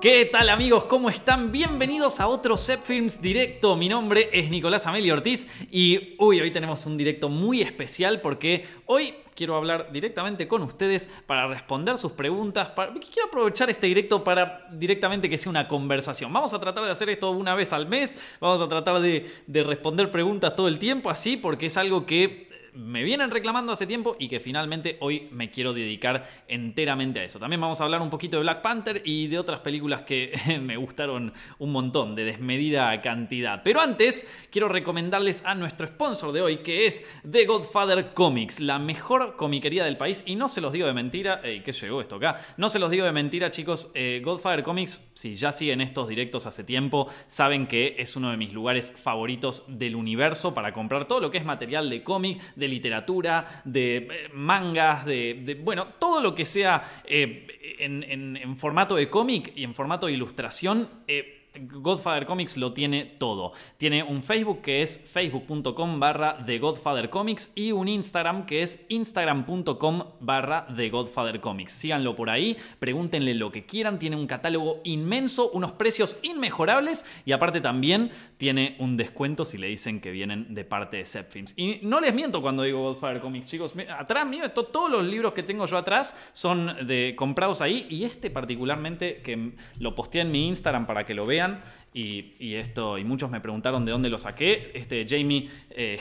¿Qué 0.00 0.26
tal 0.26 0.48
amigos? 0.48 0.84
¿Cómo 0.84 1.10
están? 1.10 1.50
Bienvenidos 1.50 2.20
a 2.20 2.28
otro 2.28 2.56
Set 2.56 2.84
Films 2.84 3.20
directo. 3.20 3.74
Mi 3.74 3.88
nombre 3.88 4.30
es 4.32 4.48
Nicolás 4.48 4.86
Amelio 4.86 5.14
Ortiz 5.14 5.48
y 5.72 6.14
hoy 6.18 6.52
tenemos 6.52 6.86
un 6.86 6.96
directo 6.96 7.28
muy 7.28 7.62
especial 7.62 8.20
porque 8.20 8.64
hoy 8.86 9.12
quiero 9.34 9.56
hablar 9.56 9.90
directamente 9.90 10.46
con 10.46 10.62
ustedes 10.62 11.10
para 11.26 11.48
responder 11.48 11.98
sus 11.98 12.12
preguntas. 12.12 12.70
Quiero 12.76 13.26
aprovechar 13.26 13.70
este 13.70 13.88
directo 13.88 14.22
para 14.22 14.68
directamente 14.70 15.28
que 15.28 15.36
sea 15.36 15.50
una 15.50 15.66
conversación. 15.66 16.32
Vamos 16.32 16.54
a 16.54 16.60
tratar 16.60 16.84
de 16.84 16.92
hacer 16.92 17.08
esto 17.08 17.32
una 17.32 17.56
vez 17.56 17.72
al 17.72 17.88
mes. 17.88 18.36
Vamos 18.38 18.60
a 18.60 18.68
tratar 18.68 19.00
de 19.00 19.64
responder 19.64 20.12
preguntas 20.12 20.54
todo 20.54 20.68
el 20.68 20.78
tiempo 20.78 21.10
así 21.10 21.36
porque 21.36 21.66
es 21.66 21.76
algo 21.76 22.06
que 22.06 22.47
me 22.78 23.02
vienen 23.02 23.30
reclamando 23.32 23.72
hace 23.72 23.88
tiempo 23.88 24.14
y 24.20 24.28
que 24.28 24.38
finalmente 24.38 24.98
hoy 25.00 25.28
me 25.32 25.50
quiero 25.50 25.72
dedicar 25.72 26.24
enteramente 26.46 27.18
a 27.18 27.24
eso. 27.24 27.40
También 27.40 27.60
vamos 27.60 27.80
a 27.80 27.84
hablar 27.84 28.00
un 28.00 28.08
poquito 28.08 28.36
de 28.36 28.44
Black 28.44 28.62
Panther 28.62 29.02
y 29.04 29.26
de 29.26 29.38
otras 29.38 29.60
películas 29.60 30.02
que 30.02 30.32
me 30.62 30.76
gustaron 30.76 31.32
un 31.58 31.72
montón, 31.72 32.14
de 32.14 32.24
desmedida 32.24 33.00
cantidad. 33.00 33.62
Pero 33.64 33.80
antes, 33.80 34.32
quiero 34.52 34.68
recomendarles 34.68 35.44
a 35.44 35.56
nuestro 35.56 35.88
sponsor 35.88 36.30
de 36.30 36.40
hoy, 36.40 36.58
que 36.58 36.86
es 36.86 37.04
The 37.28 37.46
Godfather 37.46 38.14
Comics, 38.14 38.60
la 38.60 38.78
mejor 38.78 39.34
comiquería 39.34 39.84
del 39.84 39.96
país. 39.96 40.22
Y 40.24 40.36
no 40.36 40.46
se 40.46 40.60
los 40.60 40.72
digo 40.72 40.86
de 40.86 40.94
mentira, 40.94 41.42
¿qué 41.42 41.72
llegó 41.72 42.00
esto 42.00 42.16
acá? 42.16 42.36
No 42.58 42.68
se 42.68 42.78
los 42.78 42.90
digo 42.90 43.04
de 43.04 43.12
mentira, 43.12 43.50
chicos. 43.50 43.90
Eh, 43.94 44.22
Godfather 44.24 44.62
Comics, 44.62 45.10
si 45.14 45.34
ya 45.34 45.50
siguen 45.50 45.80
estos 45.80 46.08
directos 46.08 46.46
hace 46.46 46.62
tiempo, 46.62 47.08
saben 47.26 47.66
que 47.66 47.96
es 47.98 48.14
uno 48.14 48.30
de 48.30 48.36
mis 48.36 48.52
lugares 48.52 48.92
favoritos 48.92 49.64
del 49.66 49.96
universo 49.96 50.54
para 50.54 50.72
comprar 50.72 51.08
todo 51.08 51.18
lo 51.18 51.32
que 51.32 51.38
es 51.38 51.44
material 51.44 51.90
de 51.90 52.04
cómic, 52.04 52.40
de 52.54 52.67
literatura, 52.68 53.62
de 53.64 53.96
eh, 53.96 54.28
mangas, 54.32 55.04
de, 55.04 55.58
bueno, 55.62 55.88
todo 55.98 56.20
lo 56.20 56.34
que 56.34 56.44
sea 56.44 57.02
eh, 57.04 57.76
en, 57.78 58.56
formato 58.56 58.96
de 58.96 59.08
cómic 59.08 59.52
y 59.56 59.64
en 59.64 59.74
formato 59.74 60.06
de 60.06 60.12
ilustración. 60.12 60.88
Eh, 61.06 61.37
Godfather 61.60 62.26
Comics 62.26 62.56
lo 62.56 62.72
tiene 62.72 63.04
todo. 63.04 63.52
Tiene 63.76 64.02
un 64.02 64.22
Facebook 64.22 64.62
que 64.62 64.82
es 64.82 64.98
facebook.com 65.12 66.00
barra 66.00 66.44
The 66.44 66.58
Godfather 66.58 67.10
Comics 67.10 67.52
y 67.54 67.72
un 67.72 67.88
Instagram 67.88 68.46
que 68.46 68.62
es 68.62 68.86
instagram.com 68.88 70.04
barra 70.20 70.66
The 70.74 70.90
Godfather 70.90 71.40
Comics. 71.40 71.72
Síganlo 71.72 72.14
por 72.14 72.30
ahí, 72.30 72.56
pregúntenle 72.78 73.34
lo 73.34 73.50
que 73.50 73.66
quieran. 73.66 73.98
Tiene 73.98 74.16
un 74.16 74.26
catálogo 74.26 74.80
inmenso, 74.84 75.50
unos 75.50 75.72
precios 75.72 76.18
inmejorables 76.22 77.04
y 77.24 77.32
aparte 77.32 77.60
también 77.60 78.10
tiene 78.36 78.76
un 78.78 78.96
descuento 78.96 79.44
si 79.44 79.58
le 79.58 79.68
dicen 79.68 80.00
que 80.00 80.10
vienen 80.10 80.54
de 80.54 80.64
parte 80.64 80.98
de 80.98 81.04
Films. 81.24 81.54
Y 81.56 81.80
no 81.82 82.00
les 82.00 82.14
miento 82.14 82.42
cuando 82.42 82.62
digo 82.62 82.82
Godfather 82.82 83.20
Comics, 83.20 83.48
chicos. 83.48 83.74
Atrás 83.88 84.26
mío, 84.26 84.50
todos 84.50 84.90
los 84.90 85.04
libros 85.04 85.32
que 85.32 85.42
tengo 85.42 85.66
yo 85.66 85.76
atrás 85.76 86.30
son 86.32 86.86
de 86.86 87.14
comprados 87.16 87.60
ahí 87.60 87.86
y 87.88 88.04
este 88.04 88.30
particularmente 88.30 89.20
que 89.22 89.52
lo 89.78 89.94
posteé 89.94 90.22
en 90.22 90.30
mi 90.30 90.46
Instagram 90.48 90.86
para 90.86 91.04
que 91.04 91.14
lo 91.14 91.24
vean 91.24 91.47
y, 91.94 92.54
esto, 92.54 92.96
y 92.96 93.02
muchos 93.02 93.28
me 93.30 93.40
preguntaron 93.40 93.84
de 93.84 93.90
dónde 93.90 94.08
lo 94.08 94.18
saqué. 94.18 94.70
Este 94.74 95.04
Jamie 95.08 95.48
eh, 95.70 95.98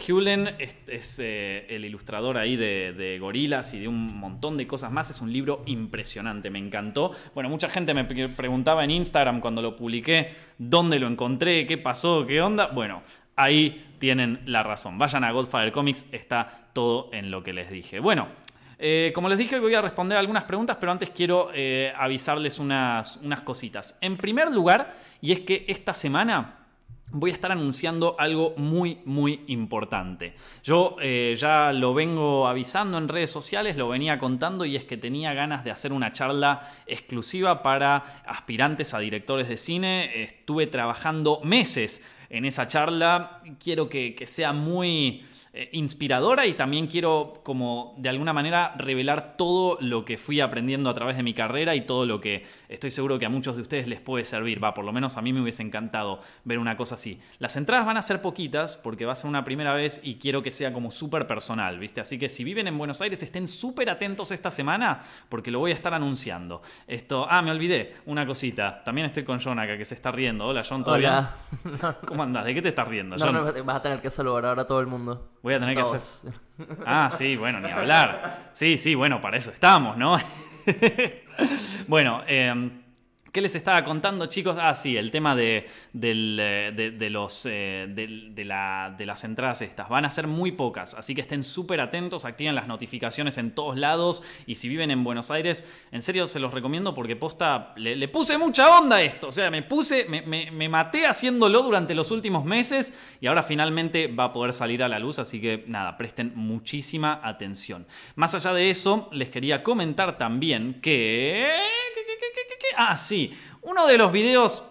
es, 0.88 1.20
eh, 1.20 1.66
el 1.70 1.86
ilustrador 1.86 2.38
ahí 2.38 2.56
de, 2.56 2.94
de, 2.94 3.18
Gorilas 3.18 3.74
y 3.74 3.80
de 3.80 3.88
un 3.88 4.16
montón 4.20 4.58
de 4.58 4.68
cosas 4.68 4.92
más. 4.92 5.10
Es 5.10 5.22
un 5.22 5.34
libro 5.34 5.64
impresionante, 5.66 6.52
me 6.52 6.60
encantó. 6.60 7.14
Bueno, 7.34 7.50
mucha 7.50 7.68
gente 7.70 7.96
me 7.96 8.04
preguntaba 8.04 8.84
en 8.84 8.92
Instagram 8.92 9.40
cuando 9.40 9.62
lo 9.62 9.76
publiqué 9.76 10.34
dónde 10.60 11.00
lo 11.00 11.08
encontré, 11.08 11.66
qué 11.66 11.80
pasó, 11.80 12.28
qué 12.28 12.42
onda. 12.42 12.68
Bueno, 12.68 13.02
ahí 13.36 13.88
tienen 13.98 14.42
la 14.46 14.62
razón. 14.62 15.00
Vayan 15.00 15.24
a 15.24 15.32
Godfather 15.32 15.72
Comics, 15.72 16.06
está 16.12 16.70
todo 16.74 17.10
en 17.12 17.32
lo 17.32 17.42
que 17.42 17.54
les 17.54 17.72
dije. 17.72 18.00
Bueno. 18.00 18.47
Eh, 18.80 19.12
como 19.16 19.28
les 19.28 19.38
dije, 19.38 19.56
hoy 19.56 19.62
voy 19.62 19.74
a 19.74 19.82
responder 19.82 20.18
algunas 20.18 20.44
preguntas, 20.44 20.78
pero 20.80 20.92
antes 20.92 21.10
quiero 21.10 21.50
eh, 21.54 21.92
avisarles 21.98 22.60
unas, 22.60 23.18
unas 23.18 23.42
cositas. 23.42 23.98
En 24.02 24.18
primer 24.18 24.52
lugar, 24.52 24.96
y 25.22 25.32
es 25.32 25.40
que 25.42 25.66
esta 25.68 25.94
semana 25.94 26.58
voy 27.12 27.32
a 27.32 27.34
estar 27.34 27.52
anunciando 27.52 28.16
algo 28.20 28.54
muy, 28.58 29.00
muy 29.06 29.44
importante. 29.48 30.36
Yo 30.64 30.98
eh, 31.02 31.36
ya 31.40 31.72
lo 31.72 31.94
vengo 31.94 32.48
avisando 32.48 32.98
en 32.98 33.08
redes 33.08 33.32
sociales, 33.32 33.78
lo 33.78 33.88
venía 33.88 34.20
contando 34.20 34.66
y 34.66 34.76
es 34.76 34.84
que 34.84 34.98
tenía 34.98 35.34
ganas 35.34 35.64
de 35.64 35.72
hacer 35.72 35.94
una 35.94 36.12
charla 36.12 36.70
exclusiva 36.86 37.64
para 37.64 38.24
aspirantes 38.26 38.94
a 38.94 39.00
directores 39.00 39.48
de 39.48 39.58
cine. 39.58 40.24
Estuve 40.24 40.68
trabajando 40.68 41.40
meses 41.44 42.06
en 42.30 42.46
esa 42.46 42.68
charla. 42.68 43.42
Quiero 43.60 43.90
que, 43.90 44.16
que 44.16 44.28
sea 44.28 44.54
muy 44.54 45.24
eh, 45.60 45.70
inspiradora 45.72 46.46
y 46.46 46.54
también 46.54 46.86
quiero 46.86 47.42
como 47.44 47.96
de 47.98 48.10
alguna 48.10 48.32
manera 48.32 48.76
revelar 48.78 49.38
todo 49.38 49.80
lo 49.82 50.06
que 50.06 50.20
fui 50.20 50.40
aprendiendo 50.40 50.88
a 50.88 50.94
través 50.94 51.18
de 51.18 51.24
mi 51.24 51.34
carrera 51.34 51.74
y 51.74 51.82
todo 51.82 52.06
lo 52.06 52.22
que 52.22 52.46
estoy 52.70 52.92
seguro 52.92 53.18
que 53.18 53.26
a 53.26 53.30
muchos 53.30 53.56
de 53.56 53.64
ustedes 53.64 53.88
les 53.88 54.00
puede 54.00 54.24
servir. 54.24 54.64
Va, 54.64 54.76
por 54.76 54.86
lo 54.86 54.94
menos 54.94 55.18
a 55.18 55.24
mí 55.24 55.34
me 55.34 55.42
hubiese 55.42 55.64
encantado 55.64 56.22
ver 56.44 56.60
una 56.60 56.78
cosa 56.78 56.94
así. 56.94 57.20
Las 57.40 57.56
entradas 57.56 57.88
van 57.88 57.98
a 57.98 58.04
ser 58.04 58.22
poquitas 58.22 58.78
porque 58.78 59.08
va 59.08 59.14
a 59.14 59.16
ser 59.16 59.30
una 59.30 59.44
primera 59.44 59.74
vez 59.74 60.00
y 60.04 60.18
quiero 60.18 60.44
que 60.44 60.52
sea 60.52 60.72
como 60.72 60.92
súper 60.92 61.26
personal, 61.26 61.80
¿viste? 61.80 62.02
Así 62.02 62.20
que 62.20 62.30
si 62.30 62.44
viven 62.44 62.68
en 62.68 62.78
Buenos 62.78 63.02
Aires 63.02 63.24
estén 63.24 63.48
súper 63.48 63.90
atentos 63.90 64.30
esta 64.30 64.52
semana 64.52 65.02
porque 65.28 65.50
lo 65.50 65.58
voy 65.58 65.72
a 65.72 65.74
estar 65.74 65.92
anunciando. 65.92 66.62
Esto, 66.86 67.26
ah, 67.28 67.42
me 67.42 67.50
olvidé, 67.50 67.96
una 68.06 68.28
cosita. 68.28 68.84
También 68.84 69.08
estoy 69.08 69.24
con 69.24 69.40
John 69.40 69.58
acá 69.58 69.76
que 69.76 69.86
se 69.86 69.96
está 69.96 70.12
riendo. 70.12 70.46
Hola, 70.46 70.64
John, 70.70 70.84
¿todo 70.84 70.94
Hola. 70.94 71.36
¿Cómo 72.06 72.17
andás? 72.24 72.46
¿De 72.46 72.54
qué 72.54 72.62
te 72.62 72.70
estás 72.70 72.88
riendo? 72.88 73.18
No, 73.18 73.32
no, 73.32 73.64
vas 73.64 73.76
a 73.76 73.82
tener 73.82 74.02
que 74.02 74.10
saludar 74.10 74.46
ahora 74.46 74.64
a 74.64 74.68
todo 74.68 74.80
el 74.80 74.88
mundo. 74.88 75.32
Voy 75.42 75.54
a 75.54 75.60
tener 75.60 75.76
que 75.76 75.82
hacer. 75.82 76.34
Ah, 76.86 77.10
sí, 77.12 77.36
bueno, 77.36 77.60
ni 77.60 77.70
hablar. 77.70 78.50
Sí, 78.54 78.78
sí, 78.78 78.96
bueno, 78.96 79.22
para 79.22 79.38
eso 79.38 79.52
estamos, 79.52 79.98
¿no? 79.98 80.18
bueno, 81.88 82.24
eh, 82.28 82.72
¿Qué 83.38 83.42
les 83.42 83.54
estaba 83.54 83.84
contando, 83.84 84.26
chicos? 84.26 84.58
Ah, 84.60 84.74
sí, 84.74 84.98
el 84.98 85.12
tema 85.12 85.36
de, 85.36 85.68
eh, 86.02 87.10
los, 87.12 87.46
eh, 87.46 87.86
de, 87.88 88.44
las 88.44 89.24
entradas 89.24 89.62
estas. 89.62 89.90
Van 89.90 90.06
a 90.06 90.10
ser 90.10 90.26
muy 90.26 90.54
pocas, 90.54 90.96
así 90.96 91.14
que 91.14 91.22
estén 91.22 91.44
súper 91.44 91.80
atentos, 91.80 92.26
activen 92.26 92.56
las 92.56 92.68
notificaciones 92.68 93.38
en 93.38 93.52
todos 93.52 93.78
lados. 93.78 94.24
Y 94.48 94.56
si 94.56 94.68
viven 94.68 94.90
en 94.90 95.04
Buenos 95.04 95.30
Aires, 95.30 95.72
en 95.92 96.02
serio 96.02 96.26
se 96.26 96.40
los 96.40 96.52
recomiendo 96.52 96.96
porque 96.96 97.16
posta, 97.16 97.74
le, 97.76 98.08
puse 98.08 98.40
mucha 98.40 98.76
onda 98.76 98.96
a 98.96 99.02
esto. 99.04 99.28
O 99.28 99.32
sea, 99.32 99.52
me 99.52 99.62
puse, 99.62 100.06
me, 100.06 100.68
maté 100.68 101.06
haciéndolo 101.06 101.62
durante 101.62 101.94
los 101.94 102.10
últimos 102.10 102.44
meses 102.44 102.98
y 103.22 103.28
ahora 103.28 103.44
finalmente 103.44 104.08
va 104.08 104.24
a 104.24 104.34
poder 104.34 104.52
salir 104.52 104.82
a 104.82 104.88
la 104.88 104.98
luz. 104.98 105.20
Así 105.20 105.40
que 105.40 105.64
nada, 105.68 105.96
presten 105.96 106.32
muchísima 106.34 107.22
atención. 107.24 107.86
Más 108.16 108.34
allá 108.34 108.52
de 108.54 108.72
eso, 108.72 109.10
les 109.12 109.30
quería 109.30 109.62
comentar 109.62 110.18
también 110.18 110.82
que... 110.82 111.46
Ah, 112.76 112.98
sí. 112.98 113.38
Uno 113.62 113.88
de 113.88 113.98
los 113.98 114.12
videos 114.12 114.64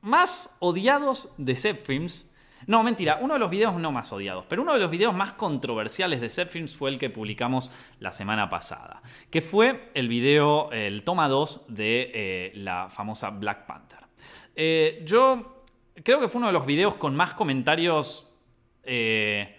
más 0.00 0.56
odiados 0.60 1.32
de 1.38 1.54
Films. 1.56 2.28
No, 2.66 2.82
mentira, 2.82 3.18
uno 3.20 3.34
de 3.34 3.40
los 3.40 3.50
videos 3.50 3.74
no 3.74 3.90
más 3.90 4.12
odiados, 4.12 4.44
pero 4.48 4.62
uno 4.62 4.74
de 4.74 4.78
los 4.78 4.90
videos 4.90 5.14
más 5.14 5.32
controversiales 5.32 6.20
de 6.20 6.46
Films 6.46 6.76
fue 6.76 6.90
el 6.90 6.98
que 6.98 7.10
publicamos 7.10 7.72
la 7.98 8.12
semana 8.12 8.48
pasada, 8.48 9.02
que 9.30 9.40
fue 9.40 9.90
el 9.94 10.08
video, 10.08 10.70
el 10.70 11.02
toma 11.02 11.28
2 11.28 11.66
de 11.68 12.10
eh, 12.14 12.52
la 12.54 12.88
famosa 12.88 13.30
Black 13.30 13.66
Panther. 13.66 13.98
Eh, 14.54 15.02
yo 15.04 15.64
creo 16.04 16.20
que 16.20 16.28
fue 16.28 16.38
uno 16.38 16.48
de 16.48 16.52
los 16.52 16.66
videos 16.66 16.94
con 16.94 17.16
más 17.16 17.34
comentarios... 17.34 18.28
Eh, 18.84 19.58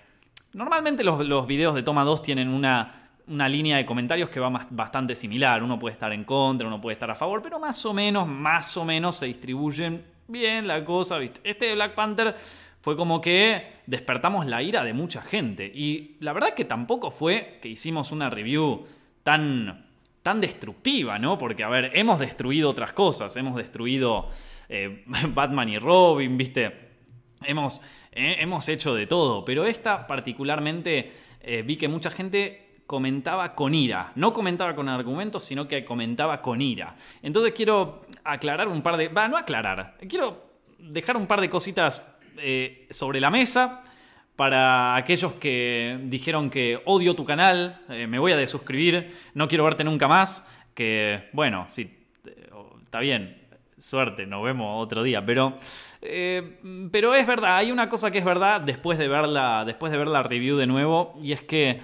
normalmente 0.53 1.03
los, 1.03 1.25
los 1.25 1.47
videos 1.47 1.75
de 1.75 1.83
toma 1.83 2.03
2 2.03 2.21
tienen 2.21 2.49
una 2.49 3.02
una 3.27 3.47
línea 3.47 3.77
de 3.77 3.85
comentarios 3.85 4.29
que 4.29 4.39
va 4.39 4.67
bastante 4.69 5.15
similar. 5.15 5.63
Uno 5.63 5.79
puede 5.79 5.93
estar 5.93 6.11
en 6.11 6.23
contra, 6.23 6.67
uno 6.67 6.81
puede 6.81 6.93
estar 6.93 7.09
a 7.09 7.15
favor, 7.15 7.41
pero 7.41 7.59
más 7.59 7.85
o 7.85 7.93
menos, 7.93 8.27
más 8.27 8.75
o 8.77 8.85
menos 8.85 9.17
se 9.17 9.27
distribuyen 9.27 10.03
bien 10.27 10.67
la 10.67 10.83
cosa. 10.83 11.19
Este 11.21 11.67
de 11.67 11.75
Black 11.75 11.95
Panther 11.95 12.35
fue 12.81 12.97
como 12.97 13.21
que 13.21 13.81
despertamos 13.85 14.45
la 14.45 14.61
ira 14.61 14.83
de 14.83 14.93
mucha 14.93 15.21
gente. 15.21 15.65
Y 15.65 16.17
la 16.19 16.33
verdad 16.33 16.53
que 16.53 16.65
tampoco 16.65 17.11
fue 17.11 17.59
que 17.61 17.69
hicimos 17.69 18.11
una 18.11 18.29
review 18.29 18.85
tan, 19.23 19.85
tan 20.21 20.41
destructiva, 20.41 21.17
¿no? 21.17 21.37
Porque, 21.37 21.63
a 21.63 21.69
ver, 21.69 21.91
hemos 21.95 22.19
destruido 22.19 22.69
otras 22.69 22.91
cosas. 22.91 23.35
Hemos 23.37 23.55
destruido 23.55 24.29
eh, 24.67 25.03
Batman 25.29 25.69
y 25.69 25.79
Robin, 25.79 26.37
¿viste? 26.37 26.89
Hemos, 27.45 27.81
eh, 28.11 28.35
hemos 28.39 28.67
hecho 28.67 28.93
de 28.93 29.07
todo. 29.07 29.45
Pero 29.45 29.65
esta 29.65 30.05
particularmente 30.05 31.11
eh, 31.41 31.61
vi 31.61 31.77
que 31.77 31.87
mucha 31.87 32.09
gente 32.09 32.62
comentaba 32.87 33.55
con 33.55 33.73
ira. 33.73 34.11
No 34.15 34.33
comentaba 34.33 34.75
con 34.75 34.89
argumentos, 34.89 35.43
sino 35.43 35.67
que 35.67 35.85
comentaba 35.85 36.41
con 36.41 36.61
ira. 36.61 36.95
Entonces 37.21 37.53
quiero 37.53 38.01
aclarar 38.23 38.67
un 38.67 38.81
par 38.81 38.97
de... 38.97 39.07
Va, 39.07 39.27
no 39.27 39.37
aclarar. 39.37 39.97
Quiero 40.07 40.43
dejar 40.79 41.17
un 41.17 41.27
par 41.27 41.41
de 41.41 41.49
cositas 41.49 42.05
eh, 42.37 42.87
sobre 42.89 43.19
la 43.19 43.29
mesa 43.29 43.83
para 44.35 44.95
aquellos 44.95 45.33
que 45.33 45.99
dijeron 46.03 46.49
que 46.49 46.81
odio 46.85 47.15
tu 47.15 47.25
canal, 47.25 47.81
eh, 47.89 48.07
me 48.07 48.19
voy 48.19 48.31
a 48.31 48.37
desuscribir, 48.37 49.15
no 49.35 49.47
quiero 49.47 49.63
verte 49.63 49.83
nunca 49.83 50.07
más, 50.07 50.47
que 50.73 51.29
bueno, 51.33 51.65
sí, 51.69 51.99
está 52.83 52.99
bien, 52.99 53.43
suerte, 53.77 54.25
nos 54.25 54.43
vemos 54.43 54.83
otro 54.83 55.03
día, 55.03 55.23
pero, 55.23 55.55
eh, 56.01 56.57
pero 56.91 57.13
es 57.13 57.27
verdad, 57.27 57.57
hay 57.57 57.71
una 57.71 57.89
cosa 57.89 58.09
que 58.09 58.17
es 58.17 58.25
verdad 58.25 58.61
después 58.61 58.97
de, 58.97 59.07
verla, 59.07 59.65
después 59.65 59.91
de 59.91 59.97
ver 59.99 60.07
la 60.07 60.23
review 60.23 60.57
de 60.57 60.67
nuevo, 60.67 61.17
y 61.21 61.33
es 61.33 61.43
que 61.43 61.81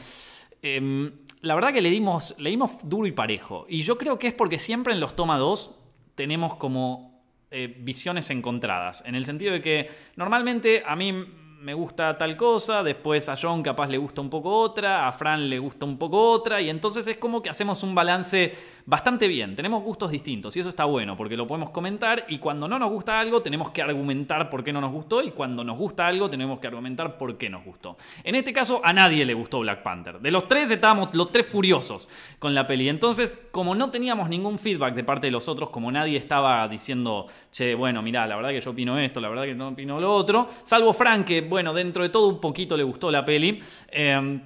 Em, 0.62 1.12
la 1.42 1.56
verdad 1.56 1.72
que 1.74 1.82
le 1.82 1.90
dimos, 1.90 2.36
le 2.38 2.50
dimos 2.50 2.72
duro 2.84 3.08
y 3.08 3.12
parejo. 3.12 3.66
Y 3.70 3.82
yo 3.82 3.98
creo 3.98 4.20
que 4.20 4.28
es 4.28 4.34
porque 4.34 4.60
siempre 4.60 4.94
en 4.94 5.00
los 5.00 5.16
toma 5.16 5.38
2 5.38 5.76
tenemos 6.16 6.56
como 6.56 7.24
eh, 7.52 7.74
visiones 7.80 8.30
encontradas, 8.30 9.04
en 9.06 9.16
el 9.16 9.26
sentido 9.26 9.54
de 9.54 9.62
que 9.62 9.90
normalmente 10.16 10.84
a 10.86 10.96
mí 10.96 11.14
me 11.60 11.74
gusta 11.74 12.18
tal 12.18 12.38
cosa, 12.38 12.84
después 12.84 13.28
a 13.28 13.36
John 13.42 13.64
capaz 13.64 13.88
le 13.88 13.98
gusta 13.98 14.22
un 14.22 14.30
poco 14.30 14.56
otra, 14.56 15.08
a 15.08 15.12
Fran 15.12 15.50
le 15.50 15.60
gusta 15.60 15.86
un 15.86 15.98
poco 15.98 16.32
otra, 16.32 16.62
y 16.62 16.70
entonces 16.70 17.08
es 17.08 17.18
como 17.18 17.42
que 17.42 17.50
hacemos 17.50 17.84
un 17.84 17.96
balance 17.96 18.54
bastante 18.90 19.28
bien. 19.28 19.56
Tenemos 19.56 19.84
gustos 19.84 20.10
distintos 20.10 20.58
y 20.58 20.62
eso 20.62 20.70
está 20.70 20.86
bueno 20.86 21.16
porque 21.16 21.38
lo 21.38 21.46
podemos 21.46 21.70
comentar 21.70 22.26
y 22.28 22.40
cuando 22.40 22.68
no 22.68 22.80
nos 22.80 22.90
gusta 22.90 23.20
algo 23.20 23.40
tenemos 23.40 23.70
que 23.70 23.84
argumentar 23.84 24.50
por 24.50 24.64
qué 24.64 24.74
no 24.74 24.82
nos 24.82 24.92
gustó 24.92 25.22
y 25.22 25.30
cuando 25.30 25.64
nos 25.64 25.78
gusta 25.78 26.08
algo 26.08 26.28
tenemos 26.28 26.58
que 26.58 26.66
argumentar 26.66 27.20
por 27.20 27.38
qué 27.38 27.52
nos 27.52 27.64
gustó. 27.64 27.98
En 28.24 28.34
este 28.34 28.52
caso 28.52 28.82
a 28.84 28.92
nadie 28.92 29.26
le 29.26 29.36
gustó 29.36 29.60
Black 29.60 29.84
Panther. 29.84 30.20
De 30.20 30.32
los 30.32 30.48
tres 30.48 30.72
estábamos 30.72 31.14
los 31.14 31.32
tres 31.32 31.46
furiosos 31.46 32.10
con 32.40 32.56
la 32.56 32.66
peli. 32.66 32.90
Entonces, 32.90 33.40
como 33.52 33.76
no 33.76 33.92
teníamos 33.92 34.28
ningún 34.28 34.58
feedback 34.58 34.96
de 34.96 35.04
parte 35.04 35.28
de 35.28 35.32
los 35.32 35.48
otros, 35.48 35.70
como 35.70 35.92
nadie 35.92 36.18
estaba 36.18 36.68
diciendo, 36.68 37.28
che, 37.52 37.76
bueno, 37.76 38.02
mirá, 38.02 38.26
la 38.26 38.38
verdad 38.38 38.50
que 38.50 38.62
yo 38.62 38.72
opino 38.72 38.98
esto, 38.98 39.22
la 39.22 39.30
verdad 39.30 39.44
que 39.44 39.54
no 39.54 39.68
opino 39.68 40.00
lo 40.00 40.12
otro, 40.12 40.48
salvo 40.64 40.94
Frank 40.94 41.28
que 41.28 41.42
bueno, 41.42 41.76
dentro 41.76 42.02
de 42.02 42.10
todo 42.10 42.28
un 42.28 42.42
poquito 42.42 42.76
le 42.76 42.84
gustó 42.84 43.12
la 43.12 43.24
peli. 43.24 43.60
Em, 43.92 44.42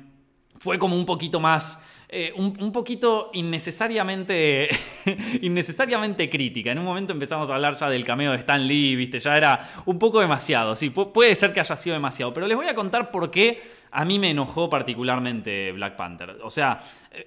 fue 0.59 0.77
como 0.77 0.97
un 0.97 1.05
poquito 1.05 1.39
más... 1.39 1.92
Eh, 2.15 2.31
un, 2.35 2.71
poquito 2.71 3.31
innecesariamente, 3.33 4.69
innecesariamente 5.41 6.29
crítica. 6.29 6.71
En 6.71 6.77
un 6.77 6.85
momento 6.85 7.11
empezamos 7.11 7.49
a 7.49 7.55
hablar 7.55 7.73
ya 7.73 7.89
del 7.89 8.05
cameo 8.05 8.33
de 8.33 8.37
Stan 8.37 8.67
Lee, 8.67 8.95
¿viste? 8.95 9.17
Ya 9.17 9.35
era 9.35 9.73
un 9.87 9.97
poco 9.97 10.19
demasiado. 10.19 10.75
Sí, 10.75 10.91
puede 10.91 11.33
ser 11.33 11.53
que 11.55 11.59
haya 11.59 11.75
sido 11.75 11.95
demasiado. 11.95 12.31
Pero 12.31 12.45
les 12.45 12.55
voy 12.55 12.67
a 12.67 12.75
contar 12.75 13.09
por 13.09 13.31
qué 13.31 13.63
a 13.89 14.05
mí 14.05 14.19
me 14.19 14.29
enojó 14.29 14.69
particularmente 14.69 15.71
Black 15.71 15.95
Panther. 15.95 16.37
O 16.43 16.51
sea, 16.51 16.79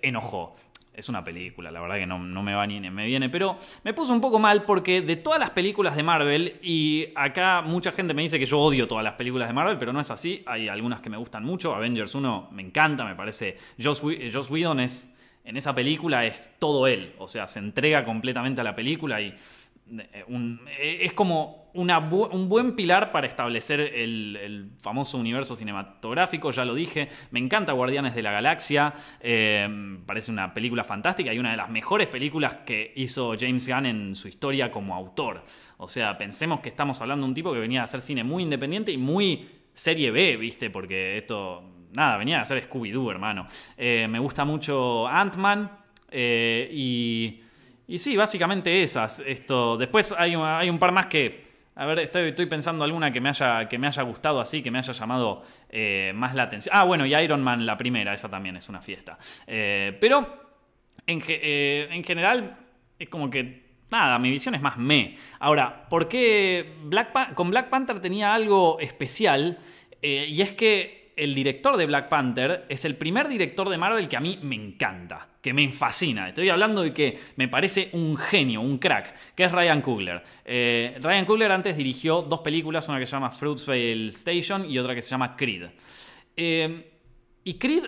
enojó 0.02 0.54
es 0.96 1.10
una 1.10 1.22
película, 1.22 1.70
la 1.70 1.80
verdad 1.80 1.96
que 1.96 2.06
no, 2.06 2.18
me 2.18 2.54
va 2.54 2.66
ni 2.66 2.80
me 2.80 3.06
viene, 3.06 3.28
pero 3.28 3.58
me 3.84 3.92
puso 3.92 4.14
un 4.14 4.20
poco 4.20 4.38
mal 4.38 4.64
porque 4.64 5.02
de 5.02 5.16
todas 5.16 5.38
las 5.38 5.50
películas 5.50 5.94
de 5.94 6.02
Marvel, 6.02 6.58
y 6.62 7.08
acá 7.14 7.60
mucha 7.60 7.92
gente 7.92 8.14
me 8.14 8.22
dice 8.22 8.38
que 8.38 8.46
yo 8.46 8.58
odio 8.58 8.88
todas 8.88 9.04
las 9.04 9.12
películas 9.12 9.46
de 9.46 9.54
Marvel, 9.54 9.78
pero 9.78 9.92
no 9.92 10.00
es 10.00 10.10
así, 10.10 10.42
hay 10.46 10.68
algunas 10.68 11.02
que 11.02 11.10
me 11.10 11.18
gustan 11.18 11.44
mucho, 11.44 11.74
Avengers 11.74 12.14
1 12.14 12.48
me 12.50 12.62
encanta, 12.62 13.04
me 13.04 13.14
parece, 13.14 13.58
Joss, 13.78 14.02
Whedon 14.02 14.80
es, 14.80 15.14
en 15.44 15.58
esa 15.58 15.74
película 15.74 16.24
es 16.24 16.54
todo 16.58 16.86
él, 16.86 17.14
o 17.18 17.28
sea, 17.28 17.46
se 17.46 17.58
entrega 17.58 18.02
completamente 18.02 18.62
a 18.62 18.64
la 18.64 18.74
película 18.74 19.20
y 19.20 19.34
eh, 19.88 20.24
eh, 20.80 20.98
es 21.02 21.12
como 21.12 21.66
un 21.74 22.48
buen 22.48 22.74
pilar 22.74 23.12
para 23.12 23.26
establecer 23.26 23.80
el, 23.80 24.70
famoso 24.80 25.18
universo 25.18 25.54
cinematográfico, 25.54 26.50
ya 26.50 26.64
lo 26.64 26.74
dije. 26.74 27.08
Me 27.30 27.38
encanta 27.38 27.72
Guardianes 27.72 28.14
de 28.14 28.22
la 28.22 28.32
Galaxia, 28.32 28.94
eh, 29.20 29.68
parece 30.06 30.32
una 30.32 30.54
película 30.54 30.84
fantástica 30.84 31.32
y 31.32 31.38
una 31.38 31.50
de 31.50 31.58
las 31.58 31.68
mejores 31.68 32.08
películas 32.08 32.56
que 32.66 32.92
hizo 32.96 33.34
James 33.38 33.68
Gunn 33.68 33.86
en 33.86 34.14
su 34.14 34.26
historia 34.26 34.70
como 34.70 34.94
autor. 34.94 35.44
O 35.76 35.86
sea, 35.86 36.16
pensemos 36.16 36.60
que 36.60 36.70
estamos 36.70 37.00
hablando 37.02 37.24
de 37.24 37.28
un 37.28 37.34
tipo 37.34 37.52
que 37.52 37.60
venía 37.60 37.82
a 37.82 37.84
hacer 37.84 38.00
cine 38.00 38.24
muy 38.24 38.42
independiente 38.42 38.90
y 38.90 38.96
muy 38.96 39.46
serie 39.72 40.10
B, 40.10 40.38
¿viste? 40.38 40.70
Porque 40.70 41.18
esto, 41.18 41.62
nada, 41.92 42.16
venía 42.16 42.38
a 42.38 42.42
hacer 42.42 42.68
Scooby-Doo, 42.68 43.10
hermano. 43.10 43.46
me 43.76 44.18
gusta 44.18 44.44
mucho 44.44 45.06
Ant-Man 45.06 45.70
y... 46.10 47.42
Y 47.88 47.98
sí, 47.98 48.16
básicamente 48.16 48.82
esas. 48.82 49.20
Esto. 49.20 49.76
Después 49.76 50.12
hay, 50.16 50.34
hay 50.34 50.70
un 50.70 50.78
par 50.78 50.92
más 50.92 51.06
que. 51.06 51.46
A 51.74 51.84
ver, 51.84 52.00
estoy, 52.00 52.30
estoy, 52.30 52.46
pensando 52.46 52.84
alguna 52.84 53.12
que 53.12 53.20
me 53.20 53.28
haya, 53.28 53.68
que 53.68 53.78
me 53.78 53.86
haya 53.86 54.02
gustado 54.02 54.40
así, 54.40 54.62
que 54.62 54.70
me 54.70 54.78
haya 54.78 54.94
llamado 54.94 55.42
eh, 55.68 56.12
más 56.14 56.34
la 56.34 56.44
atención. 56.44 56.74
Ah, 56.76 56.84
bueno, 56.84 57.04
y 57.04 57.14
Iron 57.14 57.42
Man, 57.42 57.66
la 57.66 57.76
primera, 57.76 58.14
esa 58.14 58.30
también 58.30 58.56
es 58.56 58.68
una 58.70 58.80
fiesta. 58.80 59.18
Eh, 59.46 59.96
pero 60.00 60.56
en, 61.06 61.22
eh, 61.28 61.88
en, 61.90 62.02
general, 62.02 62.56
es 62.98 63.08
como 63.08 63.30
que. 63.30 63.66
Nada, 63.88 64.18
mi 64.18 64.30
visión 64.30 64.54
es 64.56 64.62
más 64.62 64.78
me. 64.78 65.16
Ahora, 65.38 65.86
¿por 65.88 66.08
qué 66.08 66.74
Black 66.84 67.34
con 67.34 67.50
Black 67.50 67.68
Panther 67.68 68.00
tenía 68.00 68.34
algo 68.34 68.78
especial? 68.80 69.58
y 70.02 70.40
es 70.40 70.52
que 70.52 71.05
el 71.16 71.34
director 71.34 71.78
de 71.78 71.86
Black 71.86 72.10
Panther 72.10 72.66
es 72.68 72.84
el 72.84 72.94
primer 72.94 73.26
director 73.26 73.70
de 73.70 73.78
Marvel 73.78 74.06
que 74.06 74.18
a 74.18 74.20
mí 74.20 74.38
me 74.42 74.54
encanta, 74.54 75.26
que 75.40 75.54
me 75.54 75.72
fascina. 75.72 76.28
Estoy 76.28 76.50
hablando 76.50 76.82
de 76.82 76.92
que 76.92 77.18
me 77.36 77.48
parece 77.48 77.88
un 77.94 78.18
genio, 78.18 78.60
un 78.60 78.76
crack, 78.76 79.34
que 79.34 79.44
es 79.44 79.52
Ryan 79.52 79.80
Coogler. 79.80 80.22
Eh, 80.44 80.98
Ryan 81.00 81.24
Coogler 81.24 81.50
antes 81.50 81.74
dirigió 81.74 82.20
dos 82.20 82.40
películas, 82.40 82.86
una 82.88 82.98
que 82.98 83.06
se 83.06 83.12
llama 83.12 83.30
Fruitvale 83.30 84.08
Station 84.08 84.70
y 84.70 84.78
otra 84.78 84.94
que 84.94 85.00
se 85.00 85.08
llama 85.08 85.36
Creed. 85.36 85.64
Eh, 86.36 86.92
y 87.44 87.54
Creed, 87.54 87.84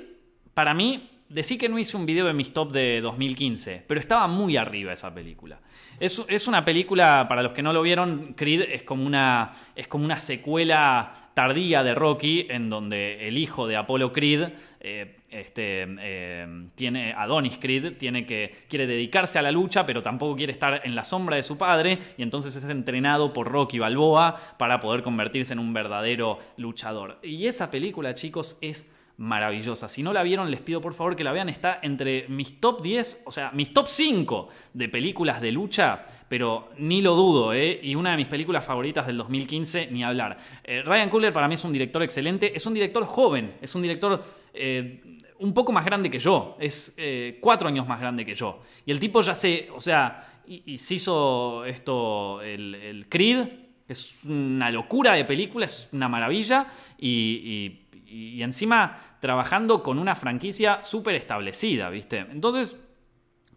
para 0.54 0.72
mí, 0.72 1.10
decí 1.28 1.58
que 1.58 1.68
no 1.68 1.78
hice 1.78 1.98
un 1.98 2.06
video 2.06 2.26
de 2.26 2.32
mis 2.32 2.54
top 2.54 2.72
de 2.72 3.02
2015, 3.02 3.84
pero 3.86 4.00
estaba 4.00 4.26
muy 4.26 4.56
arriba 4.56 4.94
esa 4.94 5.14
película. 5.14 5.60
Es, 6.00 6.46
una 6.46 6.64
película, 6.64 7.26
para 7.28 7.42
los 7.42 7.52
que 7.52 7.62
no 7.62 7.72
lo 7.72 7.82
vieron, 7.82 8.34
Creed 8.34 8.62
es 8.62 8.84
como 8.84 9.04
una, 9.04 9.52
es 9.74 9.88
como 9.88 10.04
una 10.04 10.20
secuela 10.20 11.27
tardía 11.38 11.84
de 11.84 11.94
Rocky, 11.94 12.48
en 12.50 12.68
donde 12.68 13.28
el 13.28 13.38
hijo 13.38 13.68
de 13.68 13.76
Apollo 13.76 14.12
Creed, 14.12 14.48
eh, 14.80 15.18
este, 15.30 15.86
eh, 16.00 16.66
tiene, 16.74 17.12
Adonis 17.12 17.58
Creed, 17.58 17.96
tiene 17.96 18.26
que, 18.26 18.64
quiere 18.68 18.88
dedicarse 18.88 19.38
a 19.38 19.42
la 19.42 19.52
lucha, 19.52 19.86
pero 19.86 20.02
tampoco 20.02 20.34
quiere 20.34 20.52
estar 20.52 20.80
en 20.82 20.96
la 20.96 21.04
sombra 21.04 21.36
de 21.36 21.44
su 21.44 21.56
padre, 21.56 22.00
y 22.16 22.24
entonces 22.24 22.56
es 22.56 22.68
entrenado 22.68 23.32
por 23.32 23.46
Rocky 23.46 23.78
Balboa 23.78 24.36
para 24.58 24.80
poder 24.80 25.02
convertirse 25.02 25.52
en 25.52 25.60
un 25.60 25.72
verdadero 25.72 26.40
luchador. 26.56 27.20
Y 27.22 27.46
esa 27.46 27.70
película, 27.70 28.16
chicos, 28.16 28.58
es 28.60 28.90
maravillosa. 29.18 29.88
Si 29.88 30.02
no 30.02 30.12
la 30.12 30.22
vieron, 30.22 30.50
les 30.50 30.60
pido 30.60 30.80
por 30.80 30.94
favor 30.94 31.16
que 31.16 31.24
la 31.24 31.32
vean. 31.32 31.48
Está 31.48 31.80
entre 31.82 32.26
mis 32.28 32.60
top 32.60 32.82
10, 32.82 33.24
o 33.26 33.32
sea, 33.32 33.50
mis 33.52 33.74
top 33.74 33.88
5 33.88 34.48
de 34.72 34.88
películas 34.88 35.40
de 35.40 35.50
lucha, 35.52 36.04
pero 36.28 36.70
ni 36.78 37.02
lo 37.02 37.14
dudo, 37.14 37.52
¿eh? 37.52 37.80
Y 37.82 37.96
una 37.96 38.12
de 38.12 38.16
mis 38.16 38.28
películas 38.28 38.64
favoritas 38.64 39.06
del 39.06 39.18
2015, 39.18 39.88
ni 39.90 40.04
hablar. 40.04 40.38
Eh, 40.62 40.82
Ryan 40.82 41.10
Coogler 41.10 41.32
para 41.32 41.48
mí 41.48 41.56
es 41.56 41.64
un 41.64 41.72
director 41.72 42.02
excelente, 42.02 42.52
es 42.54 42.64
un 42.64 42.74
director 42.74 43.04
joven, 43.04 43.54
es 43.60 43.74
un 43.74 43.82
director... 43.82 44.22
Eh, 44.54 45.02
un 45.40 45.54
poco 45.54 45.70
más 45.70 45.84
grande 45.84 46.10
que 46.10 46.18
yo, 46.18 46.56
es 46.58 46.94
eh, 46.96 47.38
cuatro 47.40 47.68
años 47.68 47.86
más 47.86 48.00
grande 48.00 48.26
que 48.26 48.34
yo. 48.34 48.62
Y 48.84 48.90
el 48.90 48.98
tipo 48.98 49.22
ya 49.22 49.36
se, 49.36 49.68
o 49.72 49.80
sea, 49.80 50.40
y, 50.48 50.76
se 50.78 50.96
hizo 50.96 51.64
esto, 51.64 52.42
el, 52.42 53.06
Creed, 53.08 53.46
es 53.86 54.24
una 54.24 54.68
locura 54.72 55.12
de 55.12 55.24
película, 55.24 55.66
es 55.66 55.90
una 55.92 56.08
maravilla, 56.08 56.66
y 56.98 57.82
y, 58.08 58.42
encima 58.42 58.96
trabajando 59.20 59.82
con 59.82 59.98
una 59.98 60.14
franquicia 60.14 60.82
súper 60.82 61.14
establecida, 61.16 61.90
¿viste? 61.90 62.18
Entonces, 62.18 62.76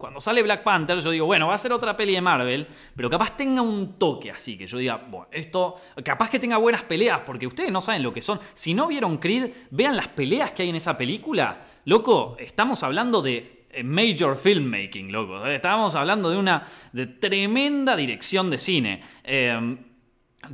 cuando 0.01 0.19
sale 0.19 0.41
Black 0.41 0.63
Panther, 0.63 0.99
yo 0.99 1.11
digo, 1.11 1.27
bueno, 1.27 1.47
va 1.47 1.53
a 1.53 1.59
ser 1.59 1.71
otra 1.71 1.95
peli 1.95 2.15
de 2.15 2.21
Marvel, 2.21 2.67
pero 2.95 3.07
capaz 3.07 3.37
tenga 3.37 3.61
un 3.61 3.99
toque 3.99 4.31
así, 4.31 4.57
que 4.57 4.65
yo 4.65 4.79
diga, 4.79 4.97
bueno, 4.97 5.27
esto, 5.31 5.75
capaz 6.03 6.29
que 6.31 6.39
tenga 6.39 6.57
buenas 6.57 6.81
peleas, 6.81 7.19
porque 7.23 7.45
ustedes 7.45 7.71
no 7.71 7.81
saben 7.81 8.01
lo 8.01 8.11
que 8.11 8.23
son. 8.23 8.39
Si 8.55 8.73
no 8.73 8.87
vieron 8.87 9.19
Creed, 9.19 9.51
vean 9.69 9.95
las 9.95 10.07
peleas 10.07 10.53
que 10.53 10.63
hay 10.63 10.69
en 10.69 10.75
esa 10.75 10.97
película. 10.97 11.61
Loco, 11.85 12.35
estamos 12.39 12.81
hablando 12.81 13.21
de 13.21 13.67
eh, 13.69 13.83
major 13.83 14.35
filmmaking, 14.35 15.11
loco. 15.11 15.45
Estábamos 15.45 15.93
hablando 15.93 16.31
de 16.31 16.37
una 16.37 16.65
de 16.91 17.05
tremenda 17.05 17.95
dirección 17.95 18.49
de 18.49 18.57
cine. 18.57 19.03
Eh, 19.23 19.77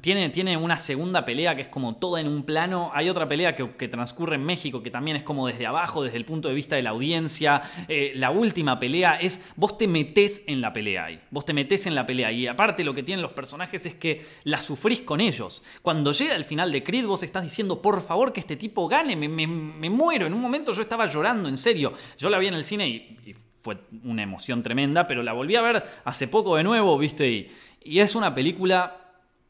tiene, 0.01 0.29
tiene, 0.29 0.57
una 0.57 0.77
segunda 0.77 1.23
pelea 1.23 1.55
que 1.55 1.61
es 1.61 1.67
como 1.69 1.95
toda 1.95 2.19
en 2.19 2.27
un 2.27 2.43
plano. 2.43 2.91
Hay 2.93 3.09
otra 3.09 3.27
pelea 3.27 3.55
que, 3.55 3.87
transcurre 3.87 4.35
en 4.35 4.43
México 4.43 4.83
que 4.83 4.91
también 4.91 5.15
es 5.15 5.23
como 5.23 5.47
desde 5.47 5.65
abajo, 5.65 6.03
desde 6.03 6.17
el 6.17 6.25
punto 6.25 6.49
de 6.49 6.53
vista 6.53 6.75
de 6.75 6.81
la 6.81 6.89
audiencia. 6.89 7.63
Eh, 7.87 8.11
la 8.15 8.29
última 8.29 8.79
pelea 8.79 9.17
es, 9.19 9.49
vos 9.55 9.77
te 9.77 9.87
metés 9.87 10.43
en 10.47 10.59
la 10.59 10.73
pelea 10.73 11.05
ahí. 11.05 11.21
Vos 11.31 11.45
te 11.45 11.53
metés 11.53 11.85
en 11.85 11.95
la 11.95 12.05
pelea. 12.05 12.31
Y 12.33 12.47
aparte 12.47 12.83
lo 12.83 12.93
que 12.93 13.01
tienen 13.01 13.21
los 13.21 13.31
personajes 13.31 13.85
es 13.85 13.95
que 13.95 14.25
la 14.43 14.59
sufrís 14.59 15.01
con 15.01 15.21
ellos. 15.21 15.63
Cuando 15.81 16.11
llega 16.11 16.35
el 16.35 16.43
final 16.43 16.69
de 16.71 16.83
Creed 16.83 17.05
vos 17.05 17.23
estás 17.23 17.43
diciendo, 17.43 17.81
por 17.81 18.01
favor 18.01 18.33
que 18.33 18.41
este 18.41 18.57
tipo 18.57 18.89
gane, 18.89 19.15
me, 19.15 19.47
muero. 19.89 20.27
En 20.27 20.33
un 20.33 20.41
momento 20.41 20.73
yo 20.73 20.81
estaba 20.81 21.07
llorando, 21.07 21.47
en 21.47 21.57
serio. 21.57 21.93
Yo 22.17 22.29
la 22.29 22.39
vi 22.39 22.47
en 22.47 22.55
el 22.55 22.65
cine 22.65 22.87
y, 22.89 23.35
fue 23.61 23.77
una 24.03 24.23
emoción 24.23 24.63
tremenda, 24.63 25.07
pero 25.07 25.23
la 25.23 25.33
volví 25.33 25.55
a 25.57 25.61
ver 25.61 25.83
hace 26.05 26.27
poco 26.29 26.55
de 26.55 26.63
nuevo, 26.63 26.97
viste. 26.97 27.29
Y, 27.29 27.51
y 27.83 27.99
es 27.99 28.15
una 28.15 28.33
película 28.33 29.06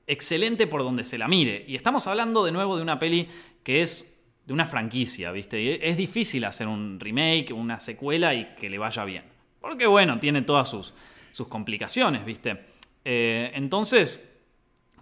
excelente 0.08 0.66
por 0.66 0.84
donde 0.84 1.04
se 1.04 1.18
la 1.18 1.28
mire. 1.28 1.64
Y 1.68 1.76
estamos 1.76 2.08
hablando 2.08 2.44
de 2.44 2.52
nuevo 2.52 2.78
de 2.78 2.82
una 2.82 2.98
peli 2.98 3.28
que 3.64 3.82
es 3.82 4.18
de 4.46 4.54
una 4.54 4.66
franquicia, 4.66 5.32
¿viste? 5.32 5.86
es 5.90 5.98
difícil 5.98 6.46
hacer 6.46 6.68
un 6.68 7.02
remake, 7.02 7.52
una 7.52 7.82
secuela 7.82 8.34
y 8.34 8.56
que 8.56 8.70
le 8.70 8.78
vaya 8.78 9.04
bien. 9.04 9.24
Porque 9.60 9.86
bueno, 9.86 10.20
tiene 10.20 10.42
todas 10.42 10.70
sus, 10.70 10.94
sus 11.32 11.50
complicaciones, 11.50 12.24
¿viste? 12.24 12.58
Eh, 13.04 13.52
entonces, 13.54 14.26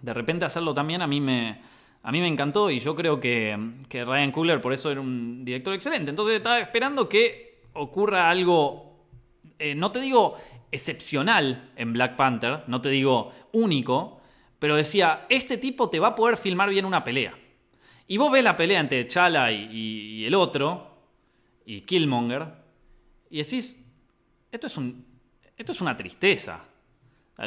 de 0.02 0.12
repente 0.12 0.44
hacerlo 0.44 0.74
también 0.74 1.00
a 1.00 1.06
mí 1.06 1.20
me, 1.20 1.60
a 2.02 2.10
mí 2.10 2.20
me 2.20 2.26
encantó 2.26 2.70
y 2.70 2.80
yo 2.80 2.96
creo 2.96 3.20
que, 3.20 3.56
que 3.88 4.04
Ryan 4.04 4.32
Coogler 4.32 4.60
por 4.60 4.72
eso 4.72 4.90
era 4.90 5.00
un 5.00 5.44
director 5.44 5.74
excelente. 5.74 6.10
Entonces 6.10 6.36
estaba 6.36 6.58
esperando 6.58 7.08
que 7.08 7.62
ocurra 7.74 8.28
algo, 8.28 8.96
eh, 9.60 9.76
no 9.76 9.92
te 9.92 10.00
digo 10.00 10.36
excepcional 10.72 11.70
en 11.76 11.92
Black 11.92 12.16
Panther, 12.16 12.64
no 12.66 12.80
te 12.80 12.88
digo 12.88 13.32
único, 13.52 14.20
pero 14.58 14.76
decía, 14.76 15.26
este 15.28 15.58
tipo 15.58 15.90
te 15.90 15.98
va 16.00 16.08
a 16.08 16.14
poder 16.16 16.36
filmar 16.36 16.70
bien 16.70 16.84
una 16.84 17.04
pelea. 17.04 17.34
Y 18.08 18.16
vos 18.16 18.30
ves 18.30 18.44
la 18.44 18.56
pelea 18.56 18.80
entre 18.80 19.06
Chala 19.06 19.50
y, 19.52 20.24
el 20.24 20.34
otro, 20.34 20.96
y 21.64 21.80
Killmonger, 21.82 22.46
y 23.30 23.38
decís, 23.38 23.84
esto 24.52 24.68
es, 24.68 24.76
un, 24.76 25.04
esto 25.56 25.72
es 25.72 25.80
una 25.80 25.96
tristeza. 25.96 26.64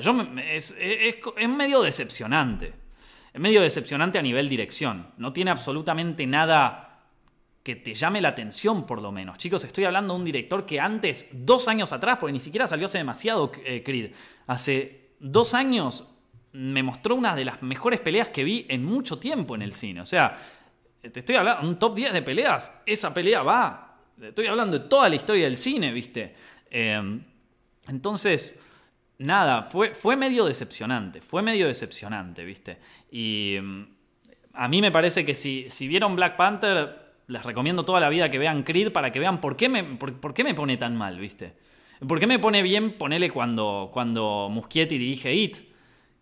Yo 0.01 0.11
es, 0.45 0.75
es- 0.79 1.17
es 1.37 1.49
medio 1.49 1.81
decepcionante. 1.81 2.73
Es 3.33 3.39
medio 3.39 3.61
decepcionante 3.61 4.19
a 4.19 4.21
nivel 4.21 4.49
dirección. 4.49 5.11
No 5.17 5.31
tiene 5.33 5.51
absolutamente 5.51 6.27
nada 6.27 6.85
que 7.63 7.75
te 7.75 7.93
llame 7.93 8.21
la 8.21 8.29
atención, 8.29 8.85
por 8.85 9.01
lo 9.01 9.11
menos. 9.11 9.37
Chicos, 9.37 9.63
estoy 9.63 9.85
hablando 9.85 10.13
de 10.13 10.19
un 10.19 10.25
director 10.25 10.65
que 10.65 10.79
antes, 10.79 11.29
dos 11.31 11.67
años 11.67 11.93
atrás, 11.93 12.17
porque 12.19 12.33
ni 12.33 12.39
siquiera 12.39 12.67
salió 12.67 12.85
hace 12.85 12.97
demasiado 12.97 13.51
eh, 13.63 13.83
Creed, 13.83 14.11
hace 14.47 15.11
dos 15.19 15.53
años 15.53 16.15
me 16.53 16.83
mostró 16.83 17.15
una 17.15 17.35
de 17.35 17.45
las 17.45 17.61
mejores 17.61 17.99
peleas 17.99 18.29
que 18.29 18.43
vi 18.43 18.65
en 18.69 18.83
mucho 18.83 19.19
tiempo 19.19 19.55
en 19.55 19.61
el 19.61 19.73
cine. 19.73 20.01
O 20.01 20.05
sea, 20.05 20.37
te 21.01 21.19
estoy 21.19 21.35
hablando, 21.35 21.67
un 21.67 21.77
top 21.77 21.95
10 21.95 22.13
de 22.13 22.21
peleas, 22.21 22.81
esa 22.85 23.13
pelea 23.13 23.43
va. 23.43 23.97
Estoy 24.21 24.47
hablando 24.47 24.79
de 24.79 24.85
toda 24.87 25.07
la 25.09 25.15
historia 25.15 25.45
del 25.45 25.57
cine, 25.57 25.91
¿viste? 25.93 26.35
Eh, 26.69 27.19
entonces, 27.87 28.61
nada, 29.17 29.63
fue, 29.63 29.93
fue 29.93 30.15
medio 30.15 30.45
decepcionante, 30.45 31.21
fue 31.21 31.41
medio 31.41 31.67
decepcionante, 31.67 32.43
¿viste? 32.43 32.77
Y 33.11 33.57
mm, 33.61 33.83
a 34.53 34.67
mí 34.67 34.81
me 34.81 34.91
parece 34.91 35.25
que 35.25 35.35
si, 35.35 35.67
si 35.69 35.87
vieron 35.87 36.15
Black 36.15 36.35
Panther, 36.35 37.13
les 37.27 37.43
recomiendo 37.43 37.85
toda 37.85 37.99
la 37.99 38.09
vida 38.09 38.29
que 38.29 38.39
vean 38.39 38.63
Creed 38.63 38.91
para 38.91 39.11
que 39.11 39.19
vean 39.19 39.39
por 39.39 39.55
qué 39.55 39.69
me, 39.69 39.83
por 39.83 40.33
qué 40.33 40.43
me 40.43 40.53
pone 40.53 40.77
tan 40.77 40.97
mal, 40.97 41.19
¿viste? 41.19 41.53
¿Por 42.05 42.19
qué 42.19 42.27
me 42.27 42.39
pone 42.39 42.61
bien 42.61 42.93
ponerle 42.93 43.29
cuando, 43.29 43.89
cuando 43.93 44.47
Muschietti 44.49 44.97
dirige 44.97 45.33
It? 45.33 45.57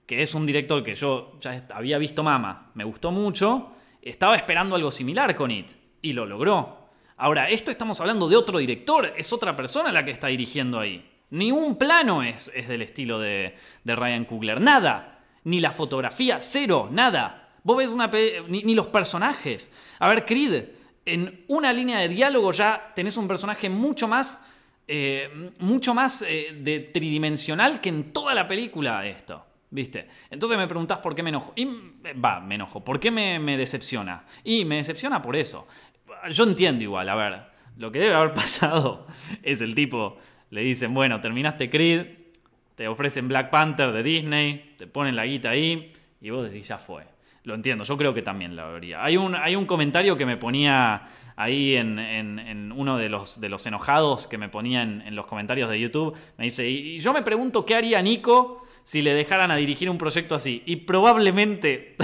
Que 0.08 0.24
es 0.24 0.34
un 0.34 0.48
director 0.48 0.82
que 0.82 0.96
yo 0.96 1.38
ya 1.40 1.68
había 1.70 2.00
visto 2.00 2.24
Mama, 2.24 2.72
me 2.74 2.84
gustó 2.84 3.12
mucho, 3.12 3.74
estaba 4.02 4.36
esperando 4.36 4.76
algo 4.76 4.90
similar 4.90 5.36
con 5.36 5.52
It 5.52 5.72
y 6.02 6.14
lo 6.14 6.26
logró. 6.26 6.88
Ahora, 7.18 7.50
esto 7.50 7.70
estamos 7.70 8.00
hablando 8.00 8.28
de 8.28 8.36
otro 8.36 8.58
director, 8.58 9.14
es 9.16 9.32
otra 9.34 9.56
persona 9.56 9.92
la 9.92 10.06
que 10.06 10.12
está 10.12 10.28
dirigiendo 10.28 10.80
ahí. 10.80 11.08
Ni 11.30 11.52
un 11.52 11.78
plano 11.78 12.24
es, 12.24 12.52
es 12.56 12.68
del 12.68 12.82
estilo 12.82 13.20
de, 13.20 13.56
Ryan 13.84 14.26
Coogler, 14.26 14.62
nada. 14.62 15.20
Ni 15.44 15.60
la 15.60 15.72
fotografía, 15.72 16.40
cero, 16.42 16.90
nada. 16.92 17.56
Vos 17.64 17.78
ves 17.78 17.90
una 17.90 18.10
ni, 18.48 18.64
ni 18.64 18.76
los 18.76 18.88
personajes. 18.88 19.70
A 20.00 20.10
ver, 20.10 20.26
Creed, 20.26 20.66
en 21.06 21.44
una 21.48 21.74
línea 21.74 22.00
de 22.00 22.10
diálogo 22.10 22.52
ya 22.52 22.92
tenés 22.96 23.18
un 23.18 23.28
personaje 23.28 23.70
mucho 23.70 24.08
más, 24.08 24.46
eh, 24.88 25.52
mucho 25.60 25.94
más 25.94 26.24
eh, 26.28 26.92
tridimensional 26.94 27.82
que 27.82 27.90
en 27.90 28.14
toda 28.14 28.34
la 28.34 28.48
película 28.48 29.06
esto. 29.06 29.47
¿Viste? 29.70 30.08
Entonces 30.30 30.58
me 30.58 30.68
preguntás 30.68 31.00
por 31.00 31.14
qué 31.14 31.24
me 31.24 31.30
enojo. 31.30 31.52
Y 31.56 31.64
eh, 31.64 32.14
va, 32.14 32.40
me 32.40 32.56
enojo. 32.56 32.84
¿Por 32.84 33.00
qué 33.00 33.12
me, 33.12 33.38
me 33.40 33.58
decepciona? 33.58 34.24
Y 34.44 34.64
me 34.66 34.78
decepciona 34.78 35.22
por 35.22 35.36
eso. 35.36 35.68
Yo 36.32 36.46
entiendo 36.46 36.84
igual, 36.84 37.10
a 37.10 37.16
ver. 37.16 37.42
Lo 37.78 37.92
que 37.92 38.00
debe 38.00 38.16
haber 38.16 38.34
pasado 38.36 39.08
es 39.44 39.62
el 39.62 39.76
tipo. 39.76 40.18
Le 40.50 40.62
dicen, 40.62 40.94
bueno, 40.94 41.20
terminaste 41.20 41.70
Creed. 41.70 42.06
Te 42.76 42.88
ofrecen 42.88 43.28
Black 43.28 43.50
Panther 43.50 43.92
de 43.92 44.04
Disney. 44.04 44.76
Te 44.78 44.88
ponen 44.88 45.16
la 45.16 45.26
guita 45.26 45.50
ahí. 45.50 45.94
Y 46.22 46.30
vos 46.30 46.50
decís, 46.52 46.68
ya 46.68 46.78
fue. 46.78 47.04
Lo 47.44 47.54
entiendo, 47.56 47.84
yo 47.86 47.96
creo 47.98 48.14
que 48.14 48.22
también 48.22 48.56
la 48.56 48.66
vería. 48.68 49.04
Hay 49.04 49.16
un, 49.18 49.34
hay 49.36 49.56
un 49.56 49.66
comentario 49.66 50.18
que 50.18 50.26
me 50.26 50.36
ponía 50.38 51.08
ahí 51.38 51.76
en, 51.76 51.98
en- 51.98 52.72
uno 52.74 52.98
de 52.98 53.08
los, 53.10 53.40
de 53.40 53.48
los 53.50 53.66
enojados 53.66 54.28
que 54.28 54.38
me 54.38 54.50
ponía 54.50 54.82
en, 54.82 55.02
en 55.02 55.16
los 55.16 55.26
comentarios 55.28 55.70
de 55.70 55.80
YouTube. 55.80 56.16
Me 56.38 56.44
dice, 56.46 56.70
y 56.70 56.96
y 56.96 57.00
yo 57.00 57.14
me 57.14 57.22
pregunto 57.22 57.66
qué 57.66 57.76
haría 57.76 58.02
Nico 58.02 58.67
si 58.88 59.02
le 59.02 59.14
dejaran 59.14 59.52
a 59.52 59.58
dirigir 59.58 59.90
un 59.90 59.98
proyecto 59.98 60.34
así. 60.34 60.64
Y 60.66 60.78
probablemente, 60.78 61.98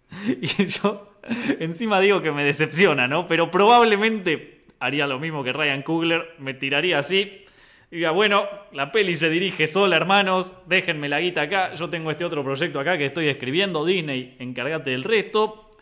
y 0.40 0.46
yo 0.46 1.18
encima 1.58 1.98
digo 1.98 2.22
que 2.22 2.30
me 2.30 2.44
decepciona, 2.44 3.08
¿no? 3.08 3.26
Pero 3.26 3.50
probablemente 3.50 4.62
haría 4.78 5.08
lo 5.08 5.18
mismo 5.18 5.42
que 5.42 5.52
Ryan 5.52 5.82
Coogler, 5.82 6.36
me 6.38 6.54
tiraría 6.54 7.00
así. 7.00 7.44
Diga, 7.90 8.12
bueno, 8.12 8.46
la 8.70 8.92
peli 8.92 9.16
se 9.16 9.28
dirige 9.28 9.66
sola, 9.66 9.96
hermanos, 9.96 10.54
déjenme 10.68 11.08
la 11.08 11.18
guita 11.18 11.42
acá, 11.42 11.74
yo 11.74 11.90
tengo 11.90 12.12
este 12.12 12.24
otro 12.24 12.44
proyecto 12.44 12.78
acá 12.78 12.96
que 12.96 13.06
estoy 13.06 13.26
escribiendo, 13.26 13.84
Disney, 13.84 14.36
encárgate 14.38 14.90
del 14.90 15.02
resto. 15.02 15.72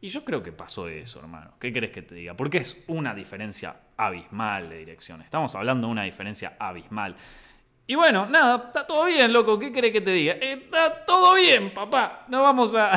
Y 0.00 0.08
yo 0.08 0.24
creo 0.24 0.42
que 0.42 0.50
pasó 0.50 0.88
eso, 0.88 1.20
hermano. 1.20 1.52
¿Qué 1.60 1.72
crees 1.72 1.92
que 1.92 2.02
te 2.02 2.16
diga? 2.16 2.34
Porque 2.34 2.58
es 2.58 2.82
una 2.88 3.14
diferencia 3.14 3.76
abismal 3.96 4.68
de 4.68 4.78
dirección. 4.78 5.22
Estamos 5.22 5.54
hablando 5.54 5.86
de 5.86 5.92
una 5.92 6.02
diferencia 6.02 6.56
abismal. 6.58 7.14
Y 7.86 7.94
bueno, 7.94 8.26
nada, 8.26 8.64
está 8.66 8.86
todo 8.86 9.04
bien, 9.04 9.32
loco. 9.32 9.58
¿Qué 9.58 9.72
crees 9.72 9.92
que 9.92 10.00
te 10.00 10.12
diga? 10.12 10.34
Está 10.34 11.04
todo 11.04 11.34
bien, 11.34 11.74
papá. 11.74 12.24
No 12.28 12.42
vamos 12.42 12.74
a. 12.74 12.92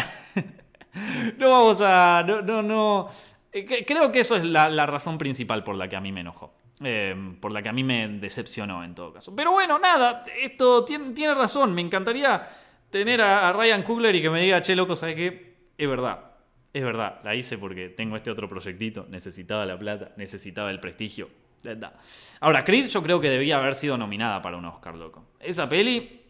no 1.37 1.51
vamos 1.51 1.81
a. 1.81 2.23
No, 2.23 2.41
no, 2.41 2.61
no. 2.61 3.09
Eh, 3.51 3.85
Creo 3.85 4.11
que 4.11 4.19
eso 4.19 4.35
es 4.35 4.43
la, 4.43 4.85
razón 4.85 5.17
principal 5.17 5.63
por 5.63 5.75
la 5.75 5.87
que 5.87 5.95
a 5.95 6.01
mí 6.01 6.11
me 6.11 6.21
enojó. 6.21 6.53
Eh, 6.83 7.15
por 7.39 7.51
la 7.51 7.63
que 7.63 7.69
a 7.69 7.73
mí 7.73 7.83
me 7.83 8.07
decepcionó 8.07 8.83
en 8.83 8.93
todo 8.93 9.13
caso. 9.13 9.35
Pero 9.35 9.51
bueno, 9.51 9.79
nada, 9.79 10.23
esto 10.39 10.85
tiene, 10.85 11.11
tiene 11.11 11.33
razón. 11.33 11.73
Me 11.73 11.81
encantaría 11.81 12.47
tener 12.89 13.21
a, 13.21 13.49
a 13.49 13.53
Ryan 13.53 13.83
Coogler 13.83 14.15
y 14.15 14.21
que 14.21 14.29
me 14.29 14.41
diga, 14.41 14.61
che, 14.61 14.75
loco, 14.75 14.95
¿sabes 14.95 15.15
qué? 15.15 15.55
Es 15.77 15.89
verdad. 15.89 16.35
Es 16.75 16.83
verdad, 16.83 17.21
la 17.23 17.33
hice 17.35 17.57
porque 17.57 17.87
tengo 17.87 18.17
este 18.17 18.29
otro 18.29 18.49
proyectito, 18.49 19.07
necesitaba 19.09 19.65
la 19.65 19.79
plata, 19.79 20.11
necesitaba 20.17 20.71
el 20.71 20.81
prestigio. 20.81 21.29
Ahora, 22.39 22.63
Creed 22.63 22.87
yo 22.87 23.01
creo 23.01 23.19
que 23.19 23.29
debía 23.29 23.57
haber 23.57 23.75
sido 23.75 23.97
nominada 23.97 24.41
para 24.41 24.57
un 24.57 24.65
Oscar, 24.65 24.95
loco. 24.95 25.25
Esa 25.39 25.67
peli, 25.67 26.21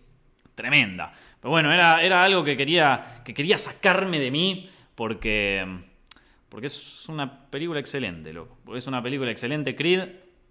tremenda. 0.53 1.13
Pero 1.39 1.51
bueno, 1.51 1.72
era, 1.72 2.01
era 2.01 2.24
algo 2.24 2.44
que 2.44 2.55
quería, 2.55 3.22
que 3.24 3.34
quería 3.34 3.58
sacarme 3.58 4.20
de 4.20 4.32
mí 4.32 4.70
porque, 4.96 5.65
porque 6.50 6.67
es 6.67 7.08
una 7.10 7.50
película 7.50 7.79
excelente, 7.79 8.34
loco. 8.34 8.58
Es 8.75 8.88
una 8.88 9.03
película 9.03 9.29
excelente, 9.29 9.75
Creed. 9.75 10.08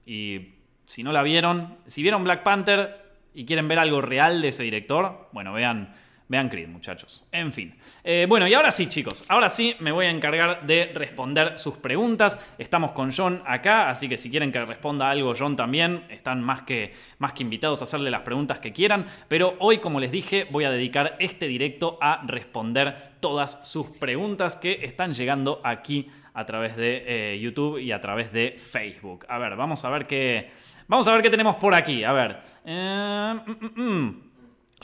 Y 0.07 0.55
si 0.87 1.03
no 1.03 1.13
la 1.13 1.23
vieron, 1.23 1.79
si 1.87 2.03
vieron 2.03 2.25
Black 2.25 2.43
Panther 2.43 3.03
y 3.33 3.45
quieren 3.45 3.67
ver 3.67 3.79
algo 3.79 4.01
real 4.01 4.41
de 4.41 4.49
ese 4.49 4.63
director, 4.63 5.29
bueno, 5.33 5.53
vean, 5.53 5.95
vean 6.35 6.49
Creed, 6.49 6.67
muchachos. 6.67 7.25
En 7.31 7.53
fin. 7.53 7.73
Eh, 8.03 8.27
bueno, 8.29 8.49
y 8.49 8.55
ahora 8.55 8.73
sí, 8.73 8.89
chicos. 8.89 9.25
Ahora 9.29 9.49
sí 9.49 9.77
me 9.79 9.93
voy 9.93 10.07
a 10.07 10.11
encargar 10.11 10.67
de 10.67 10.87
responder 10.93 11.57
sus 11.61 11.77
preguntas. 11.77 12.45
Estamos 12.59 12.91
con 12.91 13.13
John 13.13 13.41
acá, 13.47 13.89
así 13.89 14.09
que 14.09 14.19
si 14.19 14.31
quieren 14.31 14.51
que 14.51 14.65
responda 14.65 15.09
algo 15.09 15.33
John 15.39 15.55
también, 15.55 16.05
están 16.11 16.43
más 16.43 16.63
que, 16.63 16.93
más 17.19 17.35
que 17.35 17.45
invitados 17.45 17.81
a 17.81 17.85
hacerle 17.85 18.11
las 18.11 18.23
preguntas 18.23 18.59
que 18.59 18.73
quieran. 18.73 19.07
Pero 19.29 19.55
hoy, 19.61 19.79
como 19.79 20.01
les 20.01 20.11
dije, 20.11 20.49
voy 20.51 20.65
a 20.65 20.73
dedicar 20.73 21.15
este 21.21 21.47
directo 21.47 21.99
a 22.01 22.25
responder 22.27 23.13
todas 23.21 23.61
sus 23.63 23.87
preguntas 23.99 24.57
que 24.57 24.81
están 24.83 25.15
llegando 25.15 25.61
aquí 25.63 26.11
a 26.35 26.45
través 26.45 26.75
de 26.75 27.05
eh, 27.07 27.39
YouTube 27.39 27.79
y 27.79 27.93
a 27.93 28.01
través 28.01 28.33
de 28.33 28.57
Facebook. 28.59 29.25
A 29.29 29.39
ver, 29.39 29.55
vamos 29.55 29.85
a 29.85 29.91
ver 29.91 30.09
qué. 30.09 30.51
Vamos 30.89 31.07
a 31.07 31.13
ver 31.13 31.23
qué 31.23 31.31
tenemos 31.31 31.55
por 31.57 31.77
aquí. 31.77 32.03
A 32.03 32.13
ver. 32.13 32.39
Eh, 32.65 33.35
mm, 33.47 33.51
mm, 33.51 33.83
mm. 33.83 34.34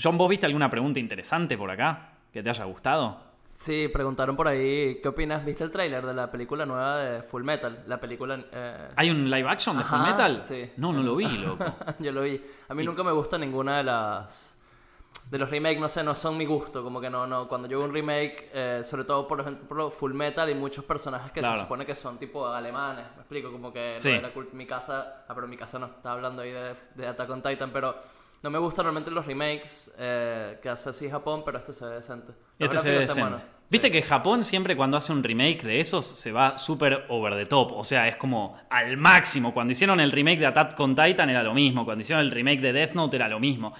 John, 0.02 0.16
¿vos 0.19 0.28
viste 0.28 0.47
alguna 0.47 0.71
pregunta 0.71 0.99
interesante 1.00 1.57
por 1.59 1.71
acá? 1.71 2.12
¿Que 2.33 2.42
te 2.42 2.50
haya 2.50 2.64
gustado? 2.64 3.30
Sí, 3.57 3.88
preguntaron 3.88 4.37
por 4.37 4.49
ahí, 4.49 5.00
¿qué 5.02 5.09
opinas? 5.09 5.45
¿Viste 5.45 5.62
el 5.64 5.71
tráiler 5.71 6.07
de 6.07 6.14
la 6.14 6.30
película 6.30 6.64
nueva 6.64 6.97
de 6.99 7.23
Full 7.23 7.42
Metal? 7.42 7.83
La 7.87 8.00
película... 8.00 8.40
eh, 8.52 8.88
¿Hay 8.97 9.11
un 9.11 9.28
live 9.28 9.49
action 9.49 9.76
de 9.76 9.85
Full 9.85 9.99
Metal? 10.00 10.40
sí. 10.45 10.71
No, 10.78 10.92
no 10.95 11.02
lo 11.02 11.16
vi, 11.16 11.26
loco. 11.38 11.64
Yo 11.99 12.11
lo 12.12 12.23
vi. 12.23 12.42
A 12.69 12.75
mí 12.75 12.85
nunca 12.85 13.02
me 13.02 13.12
gusta 13.12 13.37
ninguna 13.37 13.76
de 13.78 13.85
las... 13.85 14.57
De 15.28 15.38
los 15.38 15.49
remakes, 15.50 15.78
no 15.78 15.88
sé, 15.88 16.02
no 16.02 16.16
son 16.16 16.37
mi 16.38 16.47
gusto. 16.47 16.83
Como 16.83 17.00
que 17.00 17.11
no, 17.11 17.26
no. 17.26 17.47
Cuando 17.49 17.69
yo 17.69 17.78
veo 17.78 17.87
un 17.87 17.95
remake, 17.95 18.50
eh, 18.52 18.80
sobre 18.83 19.04
todo 19.04 19.28
por 19.28 19.40
ejemplo 19.40 19.90
Full 19.90 20.12
Metal 20.14 20.49
y 20.49 20.54
muchos 20.54 20.85
personajes 20.85 21.30
que 21.30 21.40
Claro. 21.40 21.57
se 21.57 21.62
supone 21.62 21.85
que 21.87 21.95
son 21.95 22.19
tipo 22.19 22.49
alemanes. 22.49 23.04
Me 23.14 23.21
explico, 23.21 23.52
como 23.52 23.73
que 23.73 23.97
Sí. 24.00 24.19
la 24.21 24.33
cult- 24.33 24.52
mi 24.52 24.66
casa. 24.66 25.25
Ah, 25.28 25.35
pero 25.35 25.47
mi 25.47 25.57
casa 25.57 25.78
no. 25.78 25.87
Estaba 25.87 26.14
hablando 26.16 26.42
ahí 26.42 26.50
de, 26.50 26.75
de 26.97 27.07
Attack 27.07 27.30
on 27.30 27.42
Titan, 27.42 27.71
pero 27.73 27.95
no 28.43 28.51
me 28.51 28.59
gustan 28.59 28.85
realmente 28.85 29.11
los 29.11 29.27
remakes 29.27 29.95
eh, 29.99 30.59
que 30.63 30.69
hace 30.69 30.91
así 30.91 31.11
Japón, 31.11 31.43
pero 31.45 31.59
este 31.59 31.73
se 31.73 31.85
ve 31.85 31.95
decente. 31.97 32.33
Los 32.59 32.69
Este 32.71 32.79
se 32.83 32.91
ve 32.91 32.99
decente. 33.01 33.37
Viste 33.71 33.87
Sí. 33.87 33.93
que 33.93 34.03
Japón 34.03 34.43
siempre 34.43 34.77
cuando 34.77 34.97
hace 34.97 35.13
un 35.13 35.23
remake 35.23 35.63
de 35.63 35.79
esos 35.79 36.05
se 36.05 36.33
va 36.33 36.59
súper 36.59 37.05
over 37.09 37.35
the 37.35 37.47
top. 37.47 37.73
O 37.73 37.85
sea, 37.85 38.09
es 38.09 38.17
como 38.17 38.59
al 38.69 38.97
máximo. 38.97 39.55
Cuando 39.55 39.73
hicieron 39.73 40.01
el 40.01 40.11
remake 40.11 40.41
de 40.41 40.47
Attack 40.47 40.79
on 40.81 40.95
Titan 40.97 41.31
era 41.31 41.43
lo 41.43 41.55
mismo. 41.55 41.85
Cuando 41.85 42.01
hicieron 42.03 42.25
el 42.25 42.31
remake 42.33 42.61
de 42.61 42.73
Death 42.73 42.95
Note 42.95 43.17
era 43.17 43.29
lo 43.29 43.39
mismo. 43.39 43.73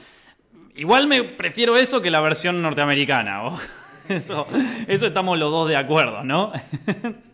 Igual 0.77 1.07
me 1.09 1.25
prefiero 1.25 1.77
eso 1.77 2.01
que 2.01 2.11
la 2.11 2.21
versión 2.21 2.63
norteamericana. 2.63 3.43
eso 4.09 4.47
estamos 4.87 5.39
los 5.39 5.51
dos 5.51 5.69
de 5.69 5.77
acuerdo, 5.77 6.23
¿no? 6.25 6.53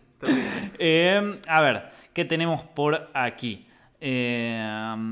Eh, 0.79 1.39
a 1.47 1.61
ver, 1.61 1.91
¿qué 2.11 2.25
tenemos 2.25 2.63
por 2.63 3.11
aquí? 3.13 3.67
Eh, 4.01 5.05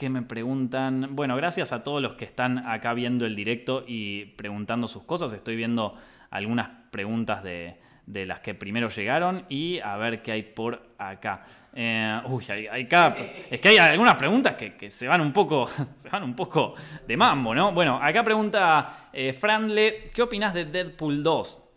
¿Qué 0.00 0.08
me 0.08 0.22
preguntan? 0.22 1.08
Bueno, 1.14 1.36
gracias 1.36 1.72
a 1.72 1.84
todos 1.84 2.00
los 2.00 2.14
que 2.14 2.24
están 2.24 2.66
acá 2.66 2.94
viendo 2.94 3.26
el 3.26 3.36
directo 3.36 3.84
y 3.86 4.24
preguntando 4.34 4.88
sus 4.88 5.02
cosas. 5.02 5.30
Estoy 5.34 5.56
viendo 5.56 5.94
algunas 6.30 6.70
preguntas 6.90 7.42
de, 7.44 7.76
de 8.06 8.24
las 8.24 8.40
que 8.40 8.54
primero 8.54 8.88
llegaron 8.88 9.44
y 9.50 9.78
a 9.80 9.98
ver 9.98 10.22
qué 10.22 10.32
hay 10.32 10.42
por 10.42 10.94
acá. 10.96 11.44
Eh, 11.74 12.18
uy, 12.30 12.46
hay, 12.48 12.66
hay 12.68 12.82
acá- 12.84 13.14
es 13.50 13.60
que 13.60 13.68
hay 13.68 13.76
algunas 13.76 14.14
preguntas 14.14 14.54
que, 14.54 14.74
que 14.74 14.90
se 14.90 15.06
van 15.06 15.20
un 15.20 15.34
poco, 15.34 15.68
se 15.92 16.08
van 16.08 16.22
un 16.22 16.34
poco 16.34 16.76
de 17.06 17.14
mambo, 17.18 17.54
¿no? 17.54 17.72
Bueno, 17.72 17.98
acá 18.02 18.24
pregunta 18.24 19.10
eh, 19.12 19.34
Franle, 19.34 20.10
¿qué 20.14 20.22
opinas 20.22 20.54
de 20.54 20.64
Deadpool 20.64 21.22
2? 21.22 21.68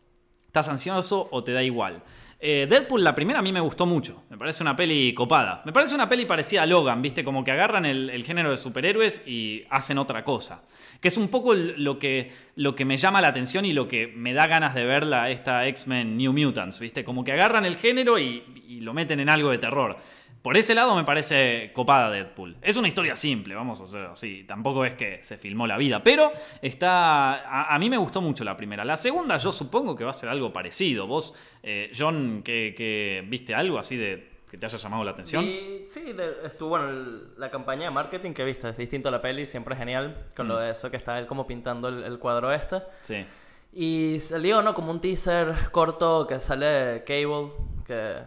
¿Estás 0.45 0.69
ansioso 0.69 1.27
o 1.29 1.43
te 1.43 1.51
da 1.51 1.61
igual? 1.61 2.01
Eh, 2.45 2.67
Deadpool, 2.69 3.01
la 3.01 3.15
primera, 3.15 3.39
a 3.39 3.41
mí 3.41 3.53
me 3.53 3.61
gustó 3.61 3.85
mucho. 3.85 4.25
Me 4.29 4.37
parece 4.37 4.63
una 4.63 4.75
peli 4.75 5.13
copada. 5.13 5.61
Me 5.63 5.71
parece 5.71 5.95
una 5.95 6.09
peli 6.09 6.25
parecida 6.25 6.63
a 6.63 6.65
Logan, 6.65 7.01
¿viste? 7.01 7.23
Como 7.23 7.41
que 7.41 7.51
agarran 7.51 7.85
el, 7.85 8.21
género 8.25 8.51
de 8.51 8.57
superhéroes 8.57 9.25
y 9.25 9.63
hacen 9.69 9.97
otra 9.97 10.25
cosa. 10.25 10.63
Que 10.99 11.07
es 11.07 11.15
un 11.15 11.29
poco 11.29 11.53
lo 11.53 11.97
que, 11.97 12.33
lo 12.57 12.75
que 12.75 12.83
me 12.83 12.97
llama 12.97 13.21
la 13.21 13.29
atención 13.29 13.63
y 13.63 13.71
lo 13.71 13.87
que 13.87 14.07
me 14.07 14.33
da 14.33 14.47
ganas 14.47 14.75
de 14.75 14.83
ver 14.83 15.05
la, 15.05 15.29
esta 15.29 15.65
X-Men 15.67 16.17
New 16.17 16.33
Mutants, 16.33 16.81
¿viste? 16.81 17.05
Como 17.05 17.23
que 17.23 17.31
agarran 17.31 17.63
el 17.63 17.77
género 17.77 18.19
y 18.19 18.43
lo 18.81 18.93
meten 18.93 19.21
en 19.21 19.29
algo 19.29 19.49
de 19.49 19.59
terror. 19.59 19.97
Por 20.43 20.57
ese 20.57 20.75
lado 20.75 20.93
me 20.95 21.03
parece 21.05 21.71
copada 21.73 22.11
Deadpool. 22.11 22.57
Es 22.61 22.75
una 22.77 22.87
historia 22.89 23.15
simple, 23.15 23.55
vamos 23.55 23.79
a 23.79 23.83
hacer 23.83 24.01
así. 24.07 24.43
Tampoco 24.43 24.83
es 24.85 24.93
que 24.93 25.23
se 25.23 25.37
filmó 25.37 25.65
la 25.65 25.77
vida, 25.77 26.03
pero 26.03 26.31
está. 26.61 27.35
A, 27.35 27.73
a 27.73 27.79
mí 27.79 27.89
me 27.89 27.97
gustó 27.97 28.21
mucho 28.21 28.43
la 28.43 28.55
primera. 28.57 28.83
La 28.83 28.97
segunda, 28.97 29.37
yo 29.37 29.51
supongo 29.51 29.95
que 29.95 30.03
va 30.03 30.09
a 30.09 30.13
ser 30.13 30.27
algo 30.29 30.51
parecido. 30.53 31.07
Vos, 31.07 31.33
eh, 31.63 31.89
John, 31.97 32.41
que, 32.43 32.75
que 32.77 33.23
viste 33.27 33.55
algo 33.55 33.79
así 33.79 33.95
de 33.97 34.31
que 34.51 34.57
te 34.57 34.65
haya 34.67 34.77
llamado 34.77 35.03
la 35.03 35.11
atención. 35.11 35.45
Y 35.45 35.85
sí, 35.87 36.13
de- 36.13 36.35
estuvo, 36.45 36.69
bueno, 36.69 36.89
el- 36.89 37.39
la 37.39 37.49
campaña 37.49 37.85
de 37.85 37.91
marketing 37.91 38.33
que 38.33 38.43
viste, 38.43 38.69
es 38.69 38.77
distinto 38.77 39.07
a 39.09 39.11
la 39.11 39.21
peli, 39.21 39.47
siempre 39.47 39.73
es 39.73 39.79
genial, 39.79 40.27
con 40.35 40.47
lo 40.47 40.57
de 40.57 40.71
eso 40.71 40.91
que 40.91 40.97
está 40.97 41.17
él 41.17 41.25
como 41.25 41.47
pintando 41.47 41.87
el, 41.87 42.03
el 42.03 42.19
cuadro 42.19 42.51
este. 42.51 42.81
Sí. 43.01 43.25
Y 43.73 44.19
salió, 44.19 44.61
¿no? 44.61 44.73
Como 44.75 44.91
un 44.91 45.01
teaser 45.01 45.55
corto 45.71 46.27
que 46.27 46.39
sale 46.39 47.03
Cable, 47.07 47.51
que 47.87 48.17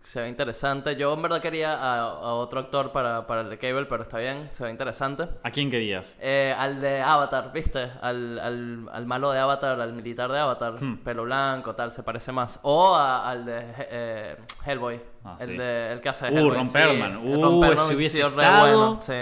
se 0.00 0.22
ve 0.22 0.28
interesante. 0.28 0.96
Yo 0.96 1.12
en 1.12 1.20
verdad 1.22 1.40
quería 1.42 1.74
a, 1.74 2.00
a 2.00 2.34
otro 2.34 2.60
actor 2.60 2.90
para, 2.90 3.26
para 3.26 3.42
el 3.42 3.50
de 3.50 3.58
Cable, 3.58 3.84
pero 3.86 4.02
está 4.02 4.18
bien, 4.18 4.48
se 4.52 4.64
ve 4.64 4.70
interesante. 4.70 5.28
¿A 5.42 5.50
quién 5.50 5.70
querías? 5.70 6.16
Eh, 6.20 6.54
al 6.56 6.80
de 6.80 7.02
Avatar, 7.02 7.52
¿viste? 7.52 7.90
Al, 8.00 8.38
al, 8.38 8.88
al 8.92 9.06
malo 9.06 9.30
de 9.30 9.38
Avatar, 9.38 9.78
al 9.80 9.92
militar 9.92 10.32
de 10.32 10.38
Avatar, 10.38 10.82
Hmm. 10.82 10.98
pelo 11.04 11.24
blanco, 11.24 11.74
tal, 11.74 11.92
se 11.92 12.02
parece 12.02 12.32
más. 12.32 12.58
O 12.62 12.94
a- 12.96 13.28
al 13.28 13.44
de 13.44 13.60
eh, 13.90 14.36
Hellboy, 14.64 15.00
Ah, 15.24 15.36
el, 15.40 15.46
sí. 15.48 15.56
de, 15.58 15.92
el 15.92 16.00
que 16.00 16.08
hace 16.08 16.26
de 16.26 16.32
Uh, 16.32 16.36
Hellboy. 16.38 16.56
Ron 16.56 16.66
sí, 16.66 16.72
Perlman. 16.72 17.10
el 17.12 17.16
Uh, 17.18 17.42
Ron 17.42 17.60
Perlman 17.60 17.84
ese 17.86 17.94
hubiese 17.94 18.16
sido 18.16 18.30
re 18.30 18.42
estado. 18.42 18.60
bueno, 18.66 19.02
sí. 19.02 19.14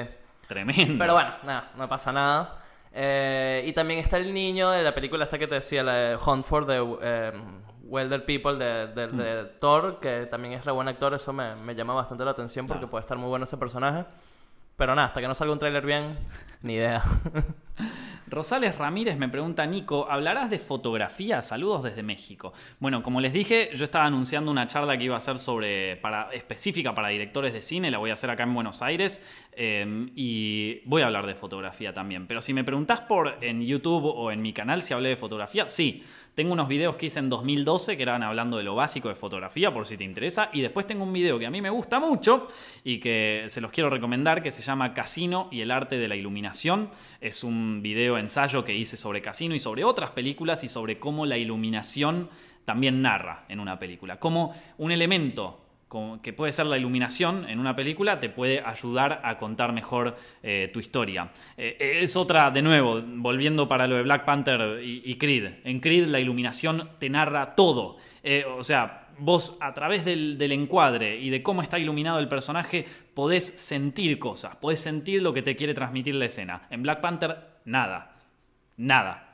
Tremendo. 0.47 0.95
Pero 0.99 1.13
bueno, 1.13 1.31
nada, 1.43 1.71
no 1.77 1.89
pasa 1.89 2.13
nada. 2.13 2.55
Eh, 2.93 3.65
y 3.67 3.73
también 3.73 4.01
está 4.01 4.17
el 4.17 4.33
niño 4.33 4.71
de 4.71 4.83
la 4.83 4.95
película 4.95 5.25
esta 5.25 5.39
que 5.39 5.47
te 5.47 5.57
decía, 5.57 5.83
la 5.83 5.93
de 5.95 6.17
Hunt 6.17 6.45
for 6.45 6.65
Wilder 7.89 8.25
People 8.25 8.57
de, 8.57 8.87
de- 8.89 9.09
de 9.09 9.45
Thor, 9.61 9.99
que 10.01 10.27
también 10.27 10.55
es 10.55 10.65
re 10.65 10.73
buen 10.73 10.89
actor, 10.89 11.15
eso 11.15 11.33
me, 11.33 11.57
me 11.57 11.75
llama 11.75 11.95
bastante 11.95 12.25
la 12.25 12.31
atención 12.33 12.67
porque 12.67 12.81
Claro. 12.81 12.91
puede 12.91 13.03
estar 13.03 13.17
muy 13.19 13.29
bueno 13.29 13.45
ese 13.45 13.57
personaje. 13.57 14.05
Pero 14.77 14.95
nada, 14.95 15.09
hasta 15.09 15.21
que 15.21 15.27
no 15.27 15.35
salga 15.35 15.53
un 15.53 15.59
tráiler 15.59 15.85
bien, 15.85 16.17
ni 16.63 16.75
idea. 16.75 17.03
Rosales 18.31 18.77
Ramírez 18.77 19.17
me 19.17 19.29
pregunta, 19.31 19.65
Nico, 19.65 20.07
¿hablarás 20.11 20.51
de 20.51 20.59
fotografía? 20.59 21.41
Saludos 21.41 21.83
desde 21.85 22.03
México. 22.03 22.53
Bueno, 22.79 23.03
como 23.03 23.21
les 23.23 23.33
dije, 23.33 23.71
yo 23.75 23.85
estaba 23.85 24.05
anunciando 24.05 24.51
una 24.51 24.67
charla 24.67 24.99
que 24.99 25.05
iba 25.05 25.17
a 25.17 25.21
ser 25.21 25.39
sobre, 25.39 25.97
para, 25.97 26.31
específica 26.33 26.95
para 26.95 27.09
directores 27.09 27.55
de 27.55 27.63
cine, 27.63 27.91
la 27.91 27.97
voy 27.99 28.11
a 28.11 28.13
hacer 28.13 28.29
acá 28.29 28.43
en 28.43 28.53
Buenos 28.55 28.83
Aires, 28.83 29.25
eh, 29.53 30.11
y 30.15 30.83
voy 30.85 31.01
a 31.03 31.07
hablar 31.07 31.27
de 31.27 31.35
fotografía 31.37 31.95
también. 31.95 32.27
Pero 32.27 32.43
si 32.43 32.53
me 32.53 32.65
preguntás 32.65 33.01
por 33.01 33.39
en 33.43 33.63
YouTube 33.63 34.05
o 34.05 34.31
en 34.31 34.43
mi 34.43 34.53
canal 34.53 34.83
si 34.83 34.93
hablé 34.93 35.09
de 35.11 35.17
fotografía, 35.17 35.67
sí. 35.67 36.05
Tengo 36.39 36.53
unos 36.53 36.69
videos 36.69 36.95
que 36.95 37.07
hice 37.07 37.19
en 37.19 37.31
2012 37.31 37.97
que 37.97 38.03
eran 38.05 38.23
hablando 38.23 38.59
de 38.59 38.63
lo 38.63 38.77
básico 38.77 39.09
de 39.09 39.17
fotografía, 39.17 39.75
por 39.75 39.87
si 39.87 39.97
te 39.97 40.05
interesa. 40.05 40.51
Y 40.53 40.61
después 40.61 40.87
tengo 40.87 41.03
un 41.03 41.13
video 41.13 41.37
que 41.37 41.47
a 41.47 41.51
mí 41.51 41.61
me 41.61 41.69
gusta 41.69 41.99
mucho 41.99 42.47
y 42.85 43.01
que 43.01 43.47
se 43.49 43.61
los 43.61 43.73
quiero 43.73 43.91
recomendar, 43.91 44.41
que 44.41 44.53
se 44.53 44.63
llama 44.63 44.95
Casino 44.95 45.49
y 45.51 45.63
el 45.63 45.73
arte 45.73 45.99
de 45.99 46.07
la 46.07 46.15
iluminación. 46.15 46.91
Es 47.21 47.43
un 47.43 47.83
video 47.83 48.19
ensayo 48.19 48.65
que 48.65 48.73
hice 48.73 48.97
sobre 48.97 49.21
Casino 49.21 49.57
y 49.57 49.59
sobre 49.59 49.83
otras 49.83 50.11
películas 50.11 50.63
y 50.63 50.69
sobre 50.69 51.01
cómo 51.01 51.27
la 51.27 51.37
iluminación 51.37 52.31
también 52.65 53.03
narra 53.03 53.45
en 53.49 53.59
una 53.59 53.81
película. 53.81 54.21
Cómo 54.21 54.55
un 54.77 54.93
elemento 54.93 55.59
como 55.59 55.68
que 56.23 56.33
puede 56.35 56.53
ser 56.53 56.67
la 56.67 56.77
iluminación 56.77 57.49
en 57.49 57.59
una 57.59 57.75
película, 57.75 58.21
te 58.21 58.29
puede 58.29 58.61
ayudar 58.61 59.23
a 59.25 59.39
contar 59.39 59.73
mejor 59.73 60.17
eh, 60.43 60.71
tu 60.73 60.81
historia. 60.81 61.31
Eh, 61.57 62.01
es 62.03 62.15
otra, 62.15 62.51
de 62.51 62.61
nuevo, 62.61 63.03
volviendo 63.03 63.67
para 63.67 63.87
lo 63.87 63.97
de 63.97 64.03
Black 64.03 64.25
Panther 64.25 64.83
y, 64.83 65.17
Creed. 65.17 65.61
En 65.65 65.81
Creed 65.81 66.07
la 66.09 66.21
iluminación 66.21 66.91
te 66.99 67.09
narra 67.09 67.55
todo. 67.55 67.97
Eh, 68.23 68.45
o 68.45 68.63
sea, 68.63 69.09
vos 69.19 69.57
a 69.61 69.73
través 69.73 70.05
del, 70.05 70.37
del 70.37 70.53
encuadre 70.53 71.19
y 71.19 71.31
de 71.31 71.43
cómo 71.43 71.63
está 71.63 71.79
iluminado 71.79 72.19
el 72.19 72.29
personaje, 72.29 72.85
podés 73.15 73.47
sentir 73.47 74.19
cosas, 74.19 74.57
podés 74.57 74.81
sentir 74.81 75.23
lo 75.23 75.33
que 75.33 75.43
te 75.43 75.57
quiere 75.57 75.73
transmitir 75.73 76.15
la 76.17 76.27
escena. 76.27 76.67
En 76.71 76.83
Black 76.83 77.01
Panther, 77.01 77.37
nada. 77.65 78.15
Nada. 78.77 79.29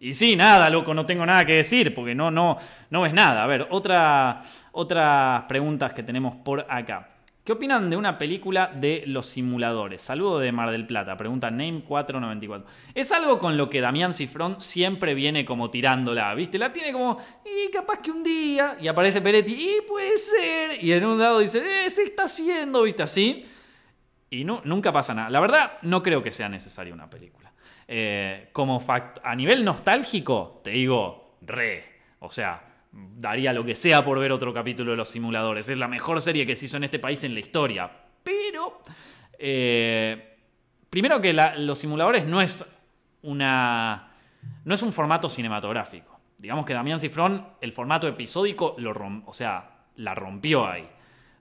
Y 0.00 0.14
sí, 0.14 0.36
nada, 0.36 0.70
loco, 0.70 0.94
no 0.94 1.04
tengo 1.04 1.26
nada 1.26 1.44
que 1.44 1.56
decir 1.56 1.92
porque 1.92 2.14
no, 2.14 2.30
no, 2.30 2.56
no 2.90 3.00
ves 3.00 3.12
nada. 3.12 3.42
A 3.42 3.46
ver, 3.48 3.66
otra, 3.70 4.42
otras 4.78 5.42
preguntas 5.48 5.92
que 5.92 6.04
tenemos 6.04 6.36
por 6.36 6.64
acá. 6.70 7.08
¿Qué 7.42 7.50
opinan 7.50 7.90
de 7.90 7.96
una 7.96 8.16
película 8.16 8.68
de 8.72 9.02
los 9.06 9.26
simuladores? 9.26 10.02
Saludo 10.02 10.38
de 10.38 10.52
Mar 10.52 10.70
del 10.70 10.86
Plata, 10.86 11.16
pregunta 11.16 11.50
Name494. 11.50 12.62
Es 12.94 13.10
algo 13.10 13.40
con 13.40 13.56
lo 13.56 13.68
que 13.68 13.80
Damián 13.80 14.12
Cifrón 14.12 14.60
siempre 14.60 15.14
viene 15.14 15.44
como 15.44 15.68
tirándola, 15.68 16.32
¿viste? 16.34 16.58
La 16.58 16.72
tiene 16.72 16.92
como, 16.92 17.18
y 17.44 17.72
capaz 17.72 17.98
que 17.98 18.12
un 18.12 18.22
día, 18.22 18.76
y 18.80 18.86
aparece 18.86 19.20
Peretti, 19.20 19.52
y 19.52 19.80
puede 19.88 20.16
ser, 20.16 20.84
y 20.84 20.92
en 20.92 21.04
un 21.04 21.18
lado 21.18 21.40
dice, 21.40 21.58
eh, 21.58 21.90
se 21.90 22.04
está 22.04 22.24
haciendo, 22.24 22.82
¿viste? 22.84 23.02
Así. 23.02 23.46
Y 24.30 24.44
no, 24.44 24.60
nunca 24.64 24.92
pasa 24.92 25.12
nada. 25.12 25.28
La 25.28 25.40
verdad, 25.40 25.78
no 25.82 26.04
creo 26.04 26.22
que 26.22 26.30
sea 26.30 26.48
necesaria 26.48 26.94
una 26.94 27.10
película. 27.10 27.52
Eh, 27.88 28.50
como 28.52 28.80
a 28.88 29.34
nivel 29.34 29.64
nostálgico, 29.64 30.60
te 30.62 30.70
digo, 30.70 31.38
re. 31.40 31.84
O 32.20 32.30
sea, 32.30 32.67
daría 32.92 33.52
lo 33.52 33.64
que 33.64 33.74
sea 33.74 34.04
por 34.04 34.18
ver 34.18 34.32
otro 34.32 34.52
capítulo 34.52 34.92
de 34.92 34.96
Los 34.96 35.10
Simuladores. 35.10 35.68
Es 35.68 35.78
la 35.78 35.88
mejor 35.88 36.20
serie 36.20 36.46
que 36.46 36.56
se 36.56 36.66
hizo 36.66 36.76
en 36.76 36.84
este 36.84 36.98
país 36.98 37.22
en 37.24 37.34
la 37.34 37.40
historia. 37.40 37.90
Pero, 38.22 38.80
eh, 39.38 40.36
primero 40.88 41.20
que 41.20 41.32
Los 41.32 41.78
Simuladores 41.78 42.26
no 42.26 42.40
es 42.40 42.64
una... 43.22 44.04
No 44.64 44.74
es 44.74 44.82
un 44.82 44.92
formato 44.92 45.28
cinematográfico. 45.28 46.20
Digamos 46.38 46.64
que 46.64 46.72
Damián 46.72 47.00
Cifrón, 47.00 47.44
el 47.60 47.72
formato 47.72 48.06
episódico, 48.06 48.76
lo 48.78 48.92
o 49.26 49.32
sea, 49.32 49.86
la 49.96 50.14
rompió 50.14 50.66
ahí. 50.66 50.88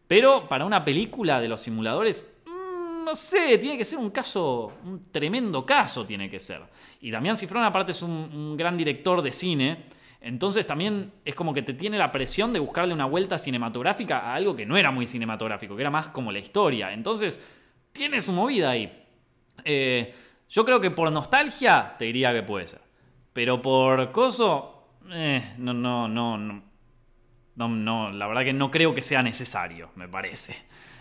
Pero 0.07 0.47
para 0.49 0.65
una 0.65 0.83
película 0.83 1.39
de 1.39 1.47
los 1.47 1.62
simuladores, 1.62 2.27
mm, 2.45 3.03
no 3.05 3.13
sé, 3.13 3.60
tiene 3.60 3.77
que 3.77 3.86
ser 3.86 3.99
un 3.99 4.10
caso, 4.10 4.73
un 4.83 5.03
tremendo 5.12 5.65
caso 5.65 6.05
tiene 6.05 6.29
que 6.29 6.39
ser. 6.39 6.62
Y 7.01 7.12
Damián 7.12 7.38
Cifrón 7.38 7.63
aparte 7.63 7.91
es 7.91 8.01
un 8.01 8.57
gran 8.57 8.75
director 8.75 9.21
de 9.21 9.31
cine, 9.31 9.86
entonces 10.21 10.65
también 10.65 11.12
es 11.25 11.36
como 11.36 11.53
que 11.53 11.62
te 11.62 11.73
tiene 11.73 11.97
la 11.97 12.12
presión 12.12 12.51
de 12.53 12.60
buscarle 12.60 12.93
una 12.93 13.06
vuelta 13.06 13.38
cinematográfica 13.38 14.19
a 14.19 14.34
algo 14.34 14.56
que 14.56 14.65
no 14.65 14.77
era 14.77 14.91
muy 14.91 15.08
cinematográfico, 15.08 15.75
que 15.75 15.82
era 15.82 15.91
más 15.91 16.10
como 16.10 16.32
la 16.32 16.39
historia. 16.39 16.91
Entonces, 16.91 17.41
tiene 17.91 18.21
su 18.21 18.32
movida 18.32 18.71
ahí. 18.71 19.06
Eh, 19.63 20.13
yo 20.49 20.65
creo 20.65 20.80
que 20.80 20.91
por 20.91 21.12
nostalgia 21.12 21.95
te 21.97 22.06
diría 22.06 22.34
que 22.34 22.43
puede 22.43 22.67
ser. 22.67 22.82
Pero 23.34 23.62
por 23.62 24.12
coso, 24.12 24.89
eh, 25.12 25.53
no, 25.58 25.73
no, 25.73 26.08
no, 26.08 26.38
no. 26.38 26.67
No, 27.56 27.67
no, 27.67 28.12
la 28.12 28.27
verdad 28.27 28.43
que 28.43 28.53
no 28.53 28.69
creo 28.69 28.93
que 28.93 29.01
sea 29.01 29.23
necesario, 29.23 29.89
me 29.95 30.08
parece. 30.08 30.56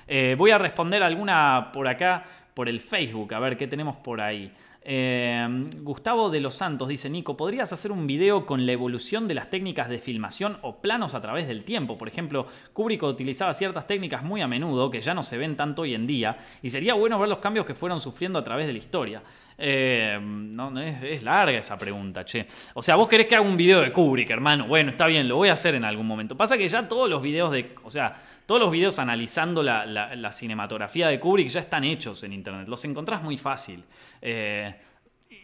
Eh, 0.07 0.37
voy 0.39 0.53
a 0.53 0.59
responder 0.59 1.03
alguna 1.03 1.71
por 1.71 1.87
acá, 1.87 2.25
por 2.55 2.69
el 2.69 2.81
Facebook, 2.81 3.35
a 3.35 3.39
ver 3.41 3.59
qué 3.59 3.67
tenemos 3.67 3.97
por 3.97 4.23
ahí. 4.23 4.51
Eh, 4.89 5.67
Gustavo 5.81 6.31
de 6.31 6.39
los 6.39 6.55
Santos 6.55 6.87
dice, 6.87 7.11
Nico, 7.11 7.37
¿podrías 7.37 7.73
hacer 7.73 7.91
un 7.91 8.07
video 8.07 8.47
con 8.47 8.67
la 8.67 8.71
evolución 8.71 9.27
de 9.27 9.35
las 9.35 9.51
técnicas 9.51 9.89
de 9.89 9.99
filmación 9.99 10.59
o 10.63 10.77
planos 10.77 11.15
a 11.15 11.21
través 11.21 11.49
del 11.49 11.65
tiempo? 11.65 11.99
Por 11.99 12.07
ejemplo, 12.07 12.47
Kubrick 12.73 13.03
utilizaba 13.03 13.53
ciertas 13.53 13.89
técnicas 13.89 14.23
muy 14.23 14.43
a 14.43 14.47
menudo 14.47 14.89
que 14.89 15.01
ya 15.01 15.13
no 15.13 15.25
se 15.25 15.39
ven 15.39 15.57
tanto 15.57 15.83
hoy 15.83 15.95
en 15.95 16.07
día 16.07 16.39
y 16.63 16.71
sería 16.71 16.95
bueno 16.95 17.19
ver 17.19 17.29
los 17.29 17.39
cambios 17.39 17.67
que 17.67 17.75
fueron 17.75 17.99
sufriendo 17.99 18.39
a 18.39 18.45
través 18.45 18.69
de 18.69 18.75
la 18.75 18.79
historia. 18.79 19.23
Eh, 19.59 20.21
no, 20.23 20.79
es, 20.81 21.21
larga 21.25 21.59
esa 21.59 21.77
pregunta, 21.77 22.25
che. 22.25 22.47
O 22.75 22.81
sea, 22.81 22.95
vos 22.95 23.09
querés 23.09 23.27
que 23.27 23.35
haga 23.35 23.45
un 23.45 23.57
video 23.57 23.81
de 23.81 23.91
Kubrick, 23.91 24.31
hermano. 24.31 24.69
Bueno, 24.69 24.91
está 24.91 25.09
bien, 25.09 25.27
lo 25.27 25.35
voy 25.35 25.49
a 25.49 25.55
hacer 25.55 25.75
en 25.75 25.85
algún 25.85 26.07
momento. 26.07 26.37
Pasa 26.37 26.57
que 26.57 26.69
ya 26.69 26.87
todos 26.87 27.11
los 27.11 27.21
videos 27.23 27.51
de... 27.51 27.75
O 27.83 27.91
sea, 27.91 28.15
todos 28.47 28.61
los 28.61 28.71
videos 28.71 29.01
analizando 29.01 29.65
la- 29.65 29.85
la 29.85 30.31
cinematografía 30.31 31.09
de 31.09 31.19
Kubrick 31.19 31.49
ya 31.49 31.59
están 31.59 31.83
hechos 31.83 32.23
en 32.23 32.33
internet. 32.33 32.69
Los 32.69 32.85
encontrás 32.85 33.21
muy 33.21 33.37
fácil. 33.37 33.83
Eh, 34.23 34.75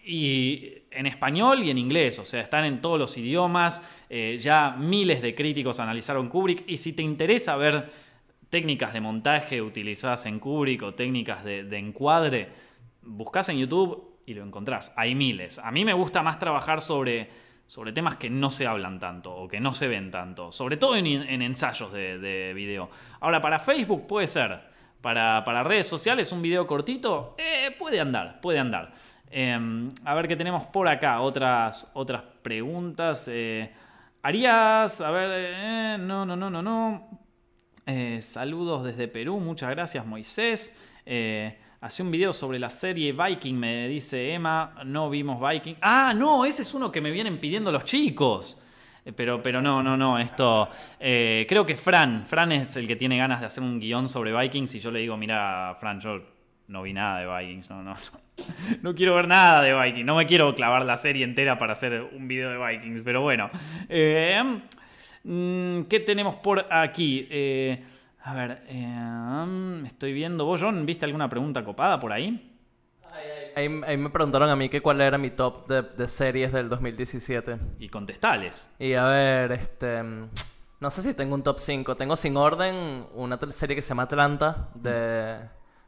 y 0.04 0.82
en 0.90 1.06
español 1.06 1.62
y 1.62 1.70
en 1.70 1.78
inglés, 1.78 2.18
o 2.18 2.24
sea, 2.24 2.40
están 2.40 2.64
en 2.64 2.80
todos 2.80 2.98
los 2.98 3.16
idiomas. 3.16 3.88
eh, 4.08 4.36
ya 4.38 4.70
miles 4.72 5.22
de 5.22 5.34
críticos 5.34 5.80
analizaron 5.80 6.28
Kubrick. 6.28 6.64
Y 6.66 6.76
si 6.76 6.92
te 6.92 7.02
interesa 7.02 7.56
ver 7.56 7.90
técnicas 8.50 8.92
de 8.92 9.00
montaje 9.00 9.62
utilizadas 9.62 10.26
en 10.26 10.38
Kubrick 10.38 10.82
o 10.82 10.94
técnicas 10.94 11.44
de, 11.44 11.64
de 11.64 11.78
encuadre, 11.78 12.48
buscas 13.02 13.48
en 13.48 13.58
YouTube 13.58 14.18
y 14.26 14.34
lo 14.34 14.44
encontrás. 14.44 14.92
Hay 14.96 15.14
miles. 15.14 15.58
A 15.58 15.70
mí 15.70 15.84
me 15.84 15.94
gusta 15.94 16.22
más 16.22 16.38
trabajar 16.38 16.82
sobre, 16.82 17.30
sobre 17.66 17.92
temas 17.92 18.16
que 18.16 18.28
no 18.28 18.50
se 18.50 18.66
hablan 18.66 18.98
tanto 18.98 19.34
o 19.34 19.48
que 19.48 19.60
no 19.60 19.72
se 19.72 19.88
ven 19.88 20.10
tanto, 20.10 20.52
sobre 20.52 20.76
todo 20.76 20.96
en, 20.96 21.06
en 21.06 21.42
ensayos 21.42 21.92
de, 21.92 22.18
de 22.18 22.52
video. 22.54 22.90
Ahora, 23.20 23.40
para 23.40 23.58
Facebook 23.58 24.06
puede 24.06 24.26
ser. 24.26 24.71
Para, 25.02 25.42
para 25.44 25.64
redes 25.64 25.88
sociales, 25.88 26.30
un 26.32 26.40
video 26.40 26.66
cortito, 26.66 27.34
eh, 27.36 27.74
puede 27.76 28.00
andar, 28.00 28.40
puede 28.40 28.60
andar. 28.60 28.92
Eh, 29.30 29.88
a 30.04 30.14
ver 30.14 30.28
qué 30.28 30.36
tenemos 30.36 30.64
por 30.66 30.86
acá. 30.88 31.20
Otras, 31.20 31.90
otras 31.94 32.22
preguntas. 32.42 33.28
eh, 33.28 33.72
Harías, 34.22 35.00
a 35.00 35.10
ver, 35.10 35.30
eh, 35.32 35.96
no, 35.98 36.24
no, 36.24 36.36
no, 36.36 36.48
no, 36.48 36.62
no. 36.62 37.08
Saludos 38.20 38.84
desde 38.84 39.08
Perú, 39.08 39.40
muchas 39.40 39.70
gracias 39.70 40.06
Moisés. 40.06 40.72
Hace 41.80 42.02
un 42.04 42.12
video 42.12 42.32
sobre 42.32 42.60
la 42.60 42.70
serie 42.70 43.12
Viking, 43.12 43.56
me 43.58 43.88
dice 43.88 44.32
Emma. 44.32 44.72
No 44.86 45.10
vimos 45.10 45.40
Viking. 45.40 45.74
Ah, 45.82 46.14
no, 46.14 46.44
ese 46.44 46.62
es 46.62 46.72
uno 46.74 46.92
que 46.92 47.00
me 47.00 47.10
vienen 47.10 47.38
pidiendo 47.38 47.72
los 47.72 47.84
chicos. 47.84 48.62
Eh, 49.04 49.12
Pero, 49.12 49.42
pero 49.42 49.60
no, 49.60 49.82
no, 49.82 49.96
no, 49.96 50.18
esto... 50.18 50.68
eh, 51.00 51.44
creo 51.48 51.66
que 51.66 51.76
Fran, 51.76 52.24
Fran 52.26 52.52
es 52.52 52.76
el 52.76 52.86
que 52.86 52.96
tiene 52.96 53.16
ganas 53.18 53.40
de 53.40 53.46
hacer 53.46 53.62
un 53.62 53.80
guion 53.80 54.08
sobre 54.08 54.32
Vikings 54.36 54.74
y 54.76 54.80
yo 54.80 54.90
le 54.90 55.00
digo, 55.00 55.16
mira, 55.16 55.76
Fran, 55.80 56.00
yo 56.00 56.22
no 56.68 56.82
vi 56.82 56.92
nada 56.92 57.18
de 57.20 57.26
Vikings, 57.46 57.70
no, 57.70 57.82
no, 57.82 57.94
no, 57.94 58.44
no 58.82 58.94
quiero 58.94 59.14
ver 59.16 59.26
nada 59.28 59.60
de 59.60 59.74
Vikings, 59.74 60.06
no 60.06 60.16
me 60.16 60.26
quiero 60.26 60.54
clavar 60.54 60.84
la 60.84 60.96
serie 60.96 61.24
entera 61.24 61.58
para 61.58 61.72
hacer 61.72 62.08
un 62.12 62.28
video 62.28 62.50
de 62.50 62.58
Vikings, 62.64 63.02
pero 63.02 63.20
bueno. 63.22 63.50
Eh, 63.88 64.40
mm, 65.24 65.82
¿Qué 65.82 66.00
tenemos 66.00 66.36
por 66.36 66.66
aquí? 66.72 67.28
A 68.24 68.34
ver, 68.34 68.62
mm, 68.72 69.84
estoy 69.86 70.12
viendo, 70.12 70.44
vos, 70.44 70.62
John, 70.62 70.86
¿viste 70.86 71.04
alguna 71.04 71.28
pregunta 71.28 71.64
copada 71.64 71.98
por 71.98 72.12
ahí? 72.12 72.51
Ahí, 73.56 73.80
ahí 73.86 73.96
me 73.96 74.10
preguntaron 74.10 74.48
a 74.48 74.56
mí 74.56 74.68
que 74.68 74.80
cuál 74.80 75.00
era 75.00 75.18
mi 75.18 75.30
top 75.30 75.66
de, 75.68 75.82
de 75.82 76.08
series 76.08 76.52
del 76.52 76.68
2017. 76.68 77.58
Y 77.78 77.88
contestales. 77.88 78.74
Y 78.78 78.94
a 78.94 79.04
ver, 79.06 79.52
este... 79.52 80.02
No 80.80 80.90
sé 80.90 81.02
si 81.02 81.14
tengo 81.14 81.34
un 81.34 81.42
top 81.44 81.58
5. 81.60 81.94
Tengo 81.94 82.16
sin 82.16 82.36
orden 82.36 83.06
una 83.14 83.38
serie 83.50 83.76
que 83.76 83.82
se 83.82 83.90
llama 83.90 84.02
Atlanta 84.04 84.68
de, 84.74 85.38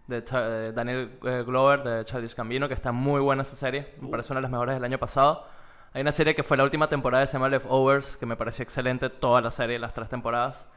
de 0.07 0.21
de 0.21 0.73
Daniel 0.73 1.19
eh, 1.25 1.43
Glover, 1.45 1.83
de 1.83 2.05
Childish 2.05 2.37
Gambino, 2.37 2.69
que 2.69 2.75
está 2.75 2.93
muy 2.93 3.21
buena 3.21 3.43
esa 3.43 3.57
serie. 3.57 3.95
Me 4.01 4.09
parece 4.09 4.33
una 4.33 4.39
de 4.39 4.43
las 4.43 4.51
mejores 4.53 4.77
del 4.77 4.85
año 4.85 4.99
pasado. 4.99 5.47
Hay 5.93 6.03
una 6.03 6.13
serie 6.13 6.35
que 6.37 6.43
fue 6.45 6.57
la 6.57 6.63
última 6.65 6.87
temporada, 6.89 7.27
se 7.27 7.33
llama 7.33 7.49
Leftovers, 7.49 8.17
que 8.17 8.27
me 8.27 8.37
pareció 8.37 8.63
excelente 8.63 9.11
toda 9.11 9.41
la 9.41 9.51
serie, 9.51 9.79
las 9.81 9.93
tres 9.95 10.09
temporadas. 10.09 10.69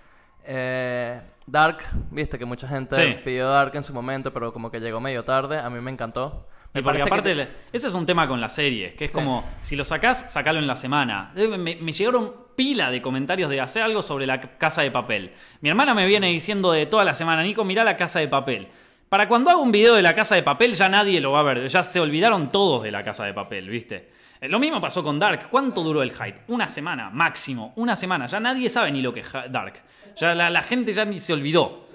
Eh, 0.45 1.21
Dark, 1.45 1.80
viste 2.10 2.39
que 2.39 2.45
mucha 2.45 2.67
gente 2.67 2.95
Sí. 2.95 3.19
pidió 3.23 3.50
Dark 3.50 3.76
en 3.76 3.84
su 3.84 3.93
momento, 3.93 4.34
pero 4.34 4.52
como 4.54 4.71
que 4.71 4.80
llegó 4.80 5.00
medio 5.00 5.23
tarde. 5.23 5.60
A 5.60 5.69
mí 5.69 5.80
me 5.80 5.91
encantó. 5.91 6.47
Me 6.78 6.84
porque 6.84 7.02
aparte, 7.04 7.36
te- 7.36 7.48
ese 7.72 7.88
es 7.88 7.94
un 7.94 8.06
tema 8.06 8.28
con 8.28 8.40
las 8.42 8.54
series, 8.56 8.94
que 8.96 9.06
es 9.06 9.12
Sí. 9.12 9.16
como, 9.16 9.44
si 9.62 9.76
lo 9.76 9.86
sacás, 9.86 10.32
sacalo 10.32 10.60
en 10.60 10.68
la 10.68 10.76
semana. 10.76 11.32
Eh, 11.36 11.48
Me, 11.48 11.76
me 11.76 11.92
llegaron 11.92 12.34
pila 12.56 12.90
de 12.92 13.02
comentarios 13.02 13.50
de 13.50 13.62
hacer 13.62 13.84
algo 13.84 14.02
sobre 14.02 14.26
la 14.26 14.42
casa 14.42 14.82
de 14.82 14.90
papel. 14.92 15.32
Mi 15.62 15.70
hermana 15.70 15.94
me 15.94 16.06
viene 16.08 16.28
diciendo 16.28 16.72
de 16.72 16.86
toda 16.88 17.04
la 17.04 17.13
semana, 17.16 17.44
Nico, 17.44 17.63
mirá 17.63 17.84
la 17.84 17.96
casa 17.98 18.20
de 18.20 18.28
papel. 18.28 18.68
Para 19.10 19.28
cuando 19.28 19.50
haga 19.52 19.60
un 19.60 19.72
video 19.72 19.96
de 19.96 20.02
la 20.02 20.13
casa 20.13 20.36
de 20.36 20.44
papel, 20.44 20.76
ya 20.76 20.90
nadie 20.90 21.22
lo 21.22 21.32
va 21.32 21.40
a 21.40 21.44
ver. 21.44 21.68
Ya 21.68 21.82
se 21.84 22.00
olvidaron 22.00 22.50
todos 22.50 22.84
de 22.84 22.92
la 22.92 23.04
casa 23.04 23.24
de 23.26 23.34
papel, 23.34 23.70
¿viste? 23.70 24.12
Eh, 24.42 24.50
Lo 24.50 24.60
mismo 24.60 24.82
pasó 24.82 25.04
con 25.04 25.18
Dark. 25.18 25.48
¿Cuánto 25.50 25.82
duró 25.84 26.02
el 26.04 26.12
hype? 26.12 26.42
Una 26.48 26.68
semana, 26.68 27.10
máximo. 27.10 27.72
Una 27.78 27.96
semana. 27.96 28.26
Ya 28.26 28.40
nadie 28.40 28.70
sabe 28.70 28.92
ni 28.92 29.02
lo 29.02 29.13
que 29.13 29.22
es 29.22 29.32
Dark. 29.50 29.82
Ya 30.20 30.36
la, 30.36 30.50
la 30.50 30.62
gente 30.62 30.92
ya 30.92 31.06
ni 31.06 31.20
se 31.20 31.32
olvidó. 31.34 31.88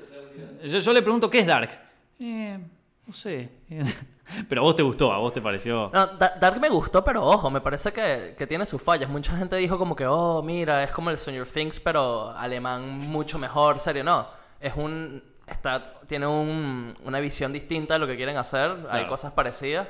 Yo, 0.64 0.78
yo 0.78 0.92
le 0.92 1.02
pregunto, 1.02 1.28
¿qué 1.28 1.40
es 1.40 1.46
Dark? 1.46 1.70
Eh, 2.18 2.58
no 3.06 3.12
sé. 3.12 3.48
Pero 4.48 4.60
a 4.60 4.64
vos 4.64 4.76
te 4.76 4.82
gustó, 4.82 5.12
a 5.12 5.18
vos 5.18 5.32
te 5.32 5.40
pareció... 5.40 5.90
No, 5.92 6.06
Da- 6.06 6.34
Dark 6.40 6.60
me 6.60 6.68
gustó, 6.68 7.02
pero 7.04 7.22
ojo, 7.24 7.50
me 7.50 7.60
parece 7.60 7.92
que, 7.92 8.34
que 8.36 8.46
tiene 8.46 8.64
sus 8.66 8.80
fallas. 8.82 9.08
Mucha 9.10 9.36
gente 9.36 9.56
dijo 9.56 9.78
como 9.78 9.94
que, 9.96 10.06
oh, 10.06 10.42
mira, 10.42 10.82
es 10.82 10.90
como 10.90 11.10
el 11.10 11.18
Stranger 11.18 11.46
Things, 11.46 11.80
pero 11.80 12.30
alemán 12.30 12.98
mucho 12.98 13.38
mejor, 13.38 13.78
serio. 13.78 14.04
No, 14.04 14.26
es 14.60 14.72
un... 14.76 15.22
Está, 15.46 15.94
tiene 16.06 16.26
un- 16.26 16.94
una 17.04 17.18
visión 17.20 17.52
distinta 17.52 17.94
de 17.94 18.00
lo 18.00 18.06
que 18.06 18.16
quieren 18.16 18.36
hacer. 18.36 18.70
Hay 18.70 18.76
Claro. 19.00 19.08
cosas 19.08 19.32
parecidas. 19.32 19.88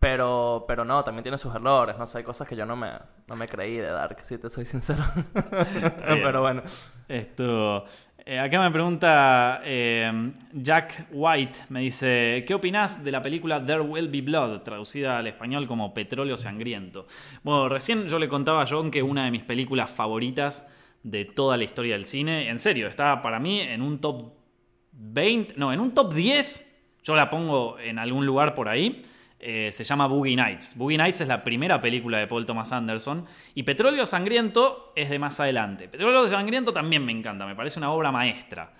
Pero, 0.00 0.64
pero 0.68 0.84
no, 0.84 1.02
también 1.02 1.24
tiene 1.24 1.38
sus 1.38 1.52
errores. 1.52 1.98
No 1.98 2.06
sé, 2.06 2.18
hay 2.18 2.24
cosas 2.24 2.46
que 2.46 2.54
yo 2.54 2.64
no 2.64 2.76
me, 2.76 2.92
no 3.26 3.34
me 3.34 3.48
creí 3.48 3.78
de 3.78 3.88
Dark, 3.88 4.18
si 4.22 4.38
te 4.38 4.48
soy 4.48 4.64
sincero. 4.64 5.02
pero 6.06 6.40
bueno. 6.42 6.62
Esto, 7.08 7.84
eh, 8.30 8.38
acá 8.38 8.60
me 8.60 8.70
pregunta 8.70 9.62
eh, 9.64 10.32
Jack 10.52 11.06
White, 11.12 11.60
me 11.70 11.80
dice, 11.80 12.44
¿qué 12.46 12.52
opinás 12.52 13.02
de 13.02 13.10
la 13.10 13.22
película 13.22 13.64
There 13.64 13.80
Will 13.80 14.08
Be 14.08 14.20
Blood, 14.20 14.60
traducida 14.60 15.16
al 15.16 15.28
español 15.28 15.66
como 15.66 15.94
Petróleo 15.94 16.36
Sangriento? 16.36 17.06
Bueno, 17.42 17.70
recién 17.70 18.06
yo 18.06 18.18
le 18.18 18.28
contaba 18.28 18.60
a 18.60 18.66
John 18.66 18.90
que 18.90 19.02
una 19.02 19.24
de 19.24 19.30
mis 19.30 19.44
películas 19.44 19.90
favoritas 19.90 20.70
de 21.02 21.24
toda 21.24 21.56
la 21.56 21.64
historia 21.64 21.94
del 21.94 22.04
cine, 22.04 22.50
en 22.50 22.58
serio, 22.58 22.88
está 22.88 23.22
para 23.22 23.38
mí 23.38 23.60
en 23.60 23.80
un 23.80 23.98
top 23.98 24.34
20, 24.92 25.54
no, 25.56 25.72
en 25.72 25.80
un 25.80 25.94
top 25.94 26.12
10, 26.12 26.98
yo 27.02 27.14
la 27.14 27.30
pongo 27.30 27.78
en 27.78 27.98
algún 27.98 28.26
lugar 28.26 28.54
por 28.54 28.68
ahí. 28.68 29.06
Eh, 29.40 29.70
se 29.72 29.84
llama 29.84 30.06
Boogie 30.06 30.36
Nights. 30.36 30.76
Boogie 30.76 30.98
Nights 30.98 31.20
es 31.20 31.28
la 31.28 31.44
primera 31.44 31.80
película 31.80 32.18
de 32.18 32.26
Paul 32.26 32.44
Thomas 32.44 32.72
Anderson. 32.72 33.24
Y 33.54 33.62
Petróleo 33.62 34.04
Sangriento 34.04 34.92
es 34.96 35.10
de 35.10 35.18
más 35.18 35.38
adelante. 35.38 35.88
Petróleo 35.88 36.26
Sangriento 36.26 36.72
también 36.72 37.04
me 37.04 37.12
encanta, 37.12 37.46
me 37.46 37.54
parece 37.54 37.78
una 37.78 37.92
obra 37.92 38.10
maestra. 38.10 38.72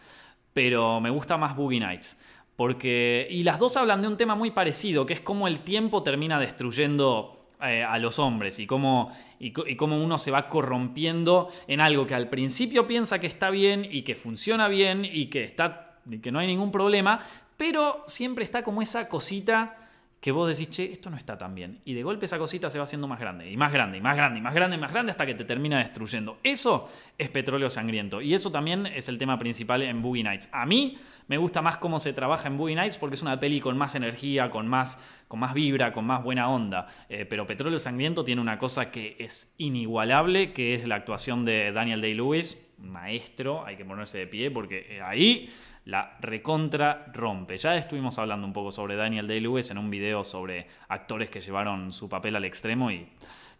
Pero 0.52 1.00
me 1.00 1.10
gusta 1.10 1.36
más 1.36 1.54
Boogie 1.54 1.80
Nights. 1.80 2.20
Porque. 2.56 3.28
Y 3.30 3.44
las 3.44 3.58
dos 3.58 3.76
hablan 3.76 4.02
de 4.02 4.08
un 4.08 4.16
tema 4.16 4.34
muy 4.34 4.50
parecido, 4.50 5.06
que 5.06 5.14
es 5.14 5.20
cómo 5.20 5.46
el 5.46 5.60
tiempo 5.60 6.02
termina 6.02 6.40
destruyendo 6.40 7.38
eh, 7.60 7.82
a 7.82 7.98
los 7.98 8.20
hombres 8.20 8.60
y 8.60 8.68
cómo, 8.68 9.12
y, 9.40 9.50
cómo 9.50 10.00
uno 10.00 10.16
se 10.16 10.30
va 10.30 10.48
corrompiendo 10.48 11.48
en 11.66 11.80
algo 11.80 12.06
que 12.06 12.14
al 12.14 12.28
principio 12.28 12.86
piensa 12.86 13.18
que 13.18 13.26
está 13.26 13.50
bien 13.50 13.84
y 13.90 14.02
que 14.02 14.14
funciona 14.14 14.68
bien 14.68 15.04
y 15.04 15.26
que, 15.26 15.42
está, 15.42 15.98
y 16.08 16.18
que 16.18 16.30
no 16.30 16.38
hay 16.38 16.46
ningún 16.46 16.70
problema, 16.70 17.20
pero 17.56 18.04
siempre 18.06 18.44
está 18.44 18.62
como 18.62 18.80
esa 18.80 19.08
cosita 19.08 19.87
que 20.20 20.32
vos 20.32 20.48
decís, 20.48 20.70
che, 20.70 20.92
esto 20.92 21.10
no 21.10 21.16
está 21.16 21.38
tan 21.38 21.54
bien. 21.54 21.80
Y 21.84 21.94
de 21.94 22.02
golpe 22.02 22.26
esa 22.26 22.38
cosita 22.38 22.70
se 22.70 22.78
va 22.78 22.84
haciendo 22.84 23.06
más 23.06 23.20
grande, 23.20 23.50
y 23.50 23.56
más 23.56 23.72
grande, 23.72 23.98
y 23.98 24.00
más 24.00 24.16
grande, 24.16 24.38
y 24.40 24.42
más 24.42 24.54
grande, 24.54 24.76
y 24.76 24.80
más 24.80 24.92
grande, 24.92 25.12
hasta 25.12 25.26
que 25.26 25.34
te 25.34 25.44
termina 25.44 25.78
destruyendo. 25.78 26.38
Eso 26.42 26.88
es 27.16 27.28
petróleo 27.28 27.70
sangriento. 27.70 28.20
Y 28.20 28.34
eso 28.34 28.50
también 28.50 28.86
es 28.86 29.08
el 29.08 29.18
tema 29.18 29.38
principal 29.38 29.82
en 29.82 30.02
Boogie 30.02 30.24
Nights. 30.24 30.48
A 30.52 30.66
mí 30.66 30.98
me 31.28 31.38
gusta 31.38 31.62
más 31.62 31.76
cómo 31.76 32.00
se 32.00 32.12
trabaja 32.12 32.48
en 32.48 32.56
Boogie 32.58 32.74
Nights 32.74 32.96
porque 32.96 33.14
es 33.14 33.22
una 33.22 33.38
peli 33.38 33.60
con 33.60 33.78
más 33.78 33.94
energía, 33.94 34.50
con 34.50 34.66
más, 34.66 35.04
con 35.28 35.38
más 35.38 35.54
vibra, 35.54 35.92
con 35.92 36.04
más 36.04 36.24
buena 36.24 36.48
onda. 36.48 36.88
Eh, 37.08 37.24
pero 37.24 37.46
Petróleo 37.46 37.78
Sangriento 37.78 38.24
tiene 38.24 38.40
una 38.40 38.58
cosa 38.58 38.90
que 38.90 39.14
es 39.20 39.54
inigualable, 39.58 40.52
que 40.52 40.74
es 40.74 40.88
la 40.88 40.96
actuación 40.96 41.44
de 41.44 41.70
Daniel 41.70 42.00
Day-Lewis, 42.00 42.60
maestro, 42.78 43.64
hay 43.66 43.76
que 43.76 43.84
ponerse 43.84 44.18
de 44.18 44.26
pie 44.26 44.50
porque 44.50 44.86
eh, 44.88 45.02
ahí 45.02 45.50
la 45.88 46.18
recontra 46.20 47.06
rompe. 47.14 47.56
Ya 47.56 47.74
estuvimos 47.74 48.18
hablando 48.18 48.46
un 48.46 48.52
poco 48.52 48.70
sobre 48.70 48.94
Daniel 48.94 49.26
Day-Lewis 49.26 49.70
en 49.70 49.78
un 49.78 49.88
video 49.88 50.22
sobre 50.22 50.66
actores 50.88 51.30
que 51.30 51.40
llevaron 51.40 51.94
su 51.94 52.10
papel 52.10 52.36
al 52.36 52.44
extremo 52.44 52.90
y 52.90 53.08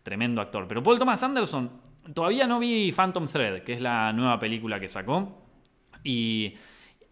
tremendo 0.02 0.42
actor. 0.42 0.68
Pero 0.68 0.82
Paul 0.82 0.98
Thomas 0.98 1.22
Anderson, 1.22 1.70
todavía 2.12 2.46
no 2.46 2.58
vi 2.58 2.92
Phantom 2.92 3.26
Thread, 3.26 3.62
que 3.62 3.72
es 3.72 3.80
la 3.80 4.12
nueva 4.12 4.38
película 4.38 4.78
que 4.78 4.88
sacó. 4.88 5.42
Y, 6.04 6.54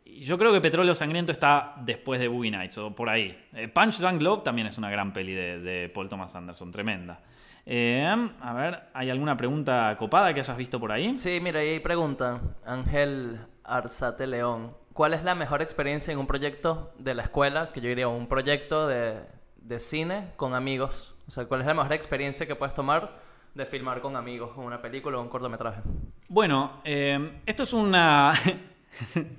yo 0.04 0.36
creo 0.36 0.52
que 0.52 0.60
Petróleo 0.60 0.94
Sangriento 0.94 1.32
está 1.32 1.74
después 1.80 2.20
de 2.20 2.28
Boogie 2.28 2.50
Nights 2.50 2.76
o 2.76 2.94
por 2.94 3.08
ahí. 3.08 3.36
Eh, 3.54 3.68
Punch 3.68 3.98
Drunk 3.98 4.20
Love 4.20 4.44
también 4.44 4.68
es 4.68 4.76
una 4.76 4.90
gran 4.90 5.14
peli 5.14 5.32
de, 5.32 5.90
Paul 5.94 6.10
Thomas 6.10 6.36
Anderson, 6.36 6.70
tremenda. 6.70 7.22
Eh, 7.64 8.28
a 8.40 8.52
ver, 8.52 8.82
¿hay 8.92 9.08
alguna 9.08 9.34
pregunta 9.34 9.96
copada 9.98 10.34
que 10.34 10.40
hayas 10.40 10.56
visto 10.58 10.78
por 10.78 10.92
ahí? 10.92 11.16
Sí, 11.16 11.40
mira, 11.42 11.60
ahí 11.60 11.80
pregunta 11.80 12.40
Ángel 12.66 13.40
Arzate 13.64 14.26
León. 14.26 14.85
¿Cuál 14.96 15.12
es 15.14 15.22
la 15.22 15.34
mejor 15.34 15.60
experiencia 15.62 16.10
en 16.12 16.18
un 16.18 16.26
proyecto 16.26 16.92
de 16.98 17.14
la 17.14 17.22
escuela? 17.24 17.70
Que 17.72 17.80
yo 17.82 17.88
diría 17.88 18.08
un 18.08 18.26
proyecto 18.28 18.86
de, 18.88 19.20
de 19.56 19.78
cine 19.78 20.32
con 20.36 20.54
amigos. 20.54 21.14
O 21.28 21.30
sea, 21.30 21.44
¿cuál 21.44 21.60
es 21.60 21.66
la 21.66 21.74
mejor 21.74 21.92
experiencia 21.92 22.46
que 22.46 22.54
puedes 22.56 22.74
tomar 22.74 23.20
de 23.54 23.66
filmar 23.66 24.00
con 24.00 24.16
amigos, 24.16 24.52
una 24.56 24.80
película 24.80 25.18
o 25.18 25.22
un 25.22 25.28
cortometraje? 25.28 25.80
Bueno, 26.28 26.80
eh, 26.84 27.40
esto 27.44 27.62
es 27.64 27.72
una. 27.74 28.32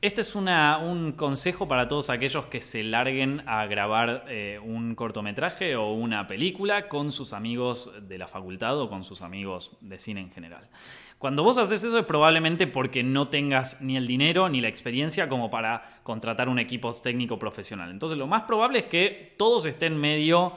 Este 0.00 0.20
es 0.20 0.36
una- 0.36 0.78
un 0.78 1.12
consejo 1.12 1.66
para 1.66 1.88
todos 1.88 2.10
aquellos 2.10 2.46
que 2.46 2.60
se 2.60 2.84
larguen 2.84 3.42
a 3.48 3.66
grabar 3.66 4.24
eh, 4.28 4.60
un 4.62 4.94
cortometraje 4.94 5.74
o 5.74 5.90
una 5.92 6.28
película 6.28 6.86
con 6.88 7.10
sus 7.10 7.32
amigos 7.32 7.90
de 8.08 8.18
la 8.18 8.28
facultad 8.28 8.78
o 8.80 8.88
con 8.88 9.02
sus 9.02 9.22
amigos 9.22 9.76
de 9.80 9.98
cine 9.98 10.20
en 10.20 10.30
general. 10.30 10.68
Cuando 11.18 11.42
vos 11.42 11.58
haces 11.58 11.82
eso 11.82 11.98
es 11.98 12.04
probablemente 12.04 12.68
porque 12.68 13.02
no 13.02 13.28
tengas 13.28 13.80
ni 13.80 13.96
el 13.96 14.06
dinero 14.06 14.48
ni 14.48 14.60
la 14.60 14.68
experiencia 14.68 15.28
como 15.28 15.50
para 15.50 16.00
contratar 16.04 16.48
un 16.48 16.60
equipo 16.60 16.92
técnico 16.92 17.38
profesional. 17.38 17.90
Entonces 17.90 18.16
lo 18.16 18.28
más 18.28 18.42
probable 18.42 18.80
es 18.80 18.84
que 18.84 19.34
todos 19.36 19.66
estén 19.66 19.96
medio 19.96 20.56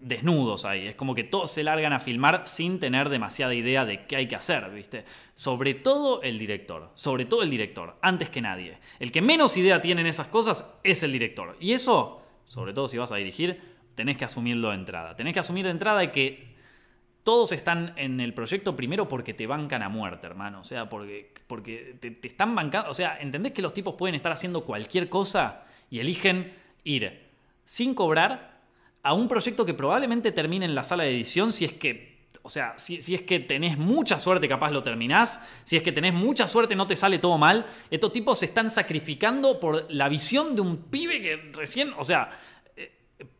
desnudos 0.00 0.64
ahí. 0.64 0.86
Es 0.86 0.96
como 0.96 1.14
que 1.14 1.24
todos 1.24 1.52
se 1.52 1.62
largan 1.62 1.92
a 1.92 2.00
filmar 2.00 2.42
sin 2.46 2.80
tener 2.80 3.08
demasiada 3.08 3.54
idea 3.54 3.84
de 3.84 4.06
qué 4.06 4.16
hay 4.16 4.28
que 4.28 4.36
hacer, 4.36 4.68
¿viste? 4.70 5.04
Sobre 5.34 5.74
todo 5.74 6.22
el 6.22 6.38
director. 6.38 6.90
Sobre 6.94 7.24
todo 7.24 7.42
el 7.42 7.50
director, 7.50 7.96
antes 8.02 8.30
que 8.30 8.40
nadie. 8.40 8.78
El 8.98 9.12
que 9.12 9.22
menos 9.22 9.56
idea 9.56 9.80
tiene 9.80 10.00
en 10.00 10.06
esas 10.08 10.28
cosas 10.28 10.80
es 10.84 11.02
el 11.02 11.12
director. 11.12 11.56
Y 11.60 11.72
eso, 11.72 12.22
sobre 12.44 12.72
todo 12.72 12.88
si 12.88 12.98
vas 12.98 13.12
a 13.12 13.16
dirigir, 13.16 13.60
tenés 13.94 14.16
que 14.16 14.24
asumirlo 14.24 14.70
de 14.70 14.76
entrada. 14.76 15.16
Tenés 15.16 15.34
que 15.34 15.40
asumir 15.40 15.64
de 15.64 15.70
entrada 15.70 16.10
que 16.12 16.47
todos 17.28 17.52
están 17.52 17.92
en 17.96 18.20
el 18.20 18.32
proyecto 18.32 18.74
primero 18.74 19.06
porque 19.06 19.34
te 19.34 19.46
bancan 19.46 19.82
a 19.82 19.90
muerte, 19.90 20.26
hermano. 20.26 20.60
O 20.60 20.64
sea, 20.64 20.88
porque, 20.88 21.30
porque 21.46 21.94
te, 22.00 22.26
están 22.26 22.54
bancando. 22.54 22.88
O 22.88 22.94
sea, 22.94 23.18
¿entendés 23.20 23.52
que 23.52 23.60
los 23.60 23.74
tipos 23.74 23.96
pueden 23.96 24.14
estar 24.14 24.32
haciendo 24.32 24.64
cualquier 24.64 25.10
cosa 25.10 25.64
y 25.90 25.98
eligen 25.98 26.54
ir 26.84 27.26
sin 27.66 27.94
cobrar 27.94 28.62
a 29.02 29.12
un 29.12 29.28
proyecto 29.28 29.66
que 29.66 29.74
probablemente 29.74 30.32
termine 30.32 30.64
en 30.64 30.74
la 30.74 30.82
sala 30.82 31.02
de 31.02 31.10
edición 31.10 31.52
si 31.52 31.66
es 31.66 31.74
que. 31.74 32.16
O 32.40 32.48
sea, 32.48 32.72
si, 32.78 33.02
si, 33.02 33.14
es 33.14 33.20
que 33.20 33.40
tenés 33.40 33.76
mucha 33.76 34.18
suerte, 34.18 34.48
capaz 34.48 34.70
lo 34.70 34.82
terminás. 34.82 35.46
Si 35.64 35.76
es 35.76 35.82
que 35.82 35.92
tenés 35.92 36.14
mucha 36.14 36.48
suerte, 36.48 36.74
no 36.76 36.86
te 36.86 36.96
sale 36.96 37.18
todo 37.18 37.36
mal. 37.36 37.66
Estos 37.90 38.10
tipos 38.10 38.38
se 38.38 38.46
están 38.46 38.70
sacrificando 38.70 39.60
por 39.60 39.84
la 39.92 40.08
visión 40.08 40.54
de 40.56 40.62
un 40.62 40.78
pibe 40.84 41.20
que 41.20 41.36
recién. 41.52 41.92
O 41.98 42.04
sea, 42.04 42.30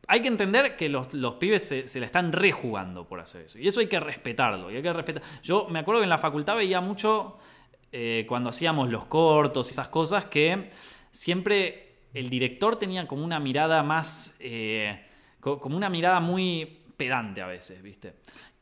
hay 0.08 0.22
que 0.22 0.28
entender 0.28 0.76
que 0.76 0.88
los, 0.88 1.06
pibes 1.38 1.68
se, 1.68 1.86
se, 1.86 2.00
la 2.00 2.06
están 2.06 2.32
rejugando 2.32 3.06
por 3.06 3.20
hacer 3.20 3.44
eso. 3.44 3.58
Y 3.58 3.68
eso 3.68 3.80
hay 3.80 3.86
que 3.86 4.00
respetarlo. 4.00 4.70
Y 4.70 4.76
hay 4.76 4.82
que 4.82 4.92
respetar. 4.92 5.22
Yo 5.42 5.68
me 5.68 5.78
acuerdo 5.78 6.00
que 6.00 6.04
en 6.04 6.10
la 6.10 6.18
facultad 6.18 6.56
veía 6.56 6.80
mucho 6.80 7.36
eh, 7.92 8.24
cuando 8.26 8.48
hacíamos 8.48 8.90
los 8.90 9.04
cortos 9.04 9.68
y 9.68 9.70
esas 9.70 9.88
cosas 9.88 10.24
que 10.24 10.70
siempre 11.10 12.06
el 12.14 12.30
director 12.30 12.78
tenía 12.78 13.06
como 13.06 13.22
una 13.22 13.38
mirada 13.38 13.82
más. 13.82 14.36
Eh, 14.40 15.04
como 15.40 15.76
una 15.76 15.88
mirada 15.88 16.20
muy 16.20 16.78
pedante 16.96 17.40
a 17.40 17.46
veces, 17.46 17.82
¿viste? 17.82 18.14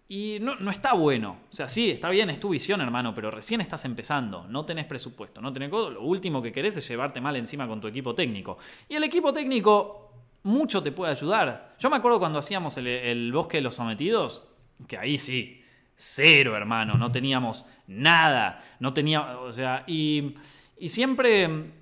Y 0.09 0.39
no, 0.41 0.71
está 0.71 0.95
bueno. 0.95 1.39
O 1.51 1.53
sea, 1.53 1.69
sí, 1.69 1.91
está 1.91 2.11
bien, 2.11 2.31
es 2.31 2.39
tu 2.39 2.51
visión, 2.51 2.81
hermano, 2.81 3.13
pero 3.15 3.31
recién 3.31 3.61
estás 3.61 3.85
empezando. 3.85 4.47
No 4.49 4.65
tenés 4.65 4.85
presupuesto, 4.85 5.41
no 5.41 5.53
tenés 5.53 5.71
Lo 5.71 6.01
último 6.03 6.41
que 6.41 6.53
querés 6.53 6.77
es 6.77 6.87
llevarte 6.89 7.21
mal 7.21 7.35
encima 7.35 7.67
con 7.67 7.81
tu 7.81 7.89
equipo 7.89 8.15
técnico. 8.15 8.59
Y 8.89 8.95
el 8.95 9.03
equipo 9.03 9.33
técnico 9.33 10.06
mucho 10.47 10.83
te 10.83 10.93
puede 10.93 11.13
ayudar. 11.13 11.75
Yo 11.79 11.91
me 11.91 11.97
acuerdo 11.97 12.19
cuando 12.19 12.39
hacíamos 12.39 12.77
el, 12.79 13.33
Bosque 13.33 13.59
de 13.59 13.63
los 13.63 13.75
Sometidos, 13.75 14.49
que 14.87 14.97
ahí 14.97 15.19
sí, 15.19 15.63
cero, 15.95 16.57
hermano. 16.57 16.95
No 16.95 17.11
teníamos 17.11 17.67
nada. 17.89 18.63
No 18.81 18.93
tenía. 18.93 19.39
O 19.41 19.53
sea, 19.53 19.85
y, 19.87 20.37
y 20.79 20.89
siempre. 20.89 21.73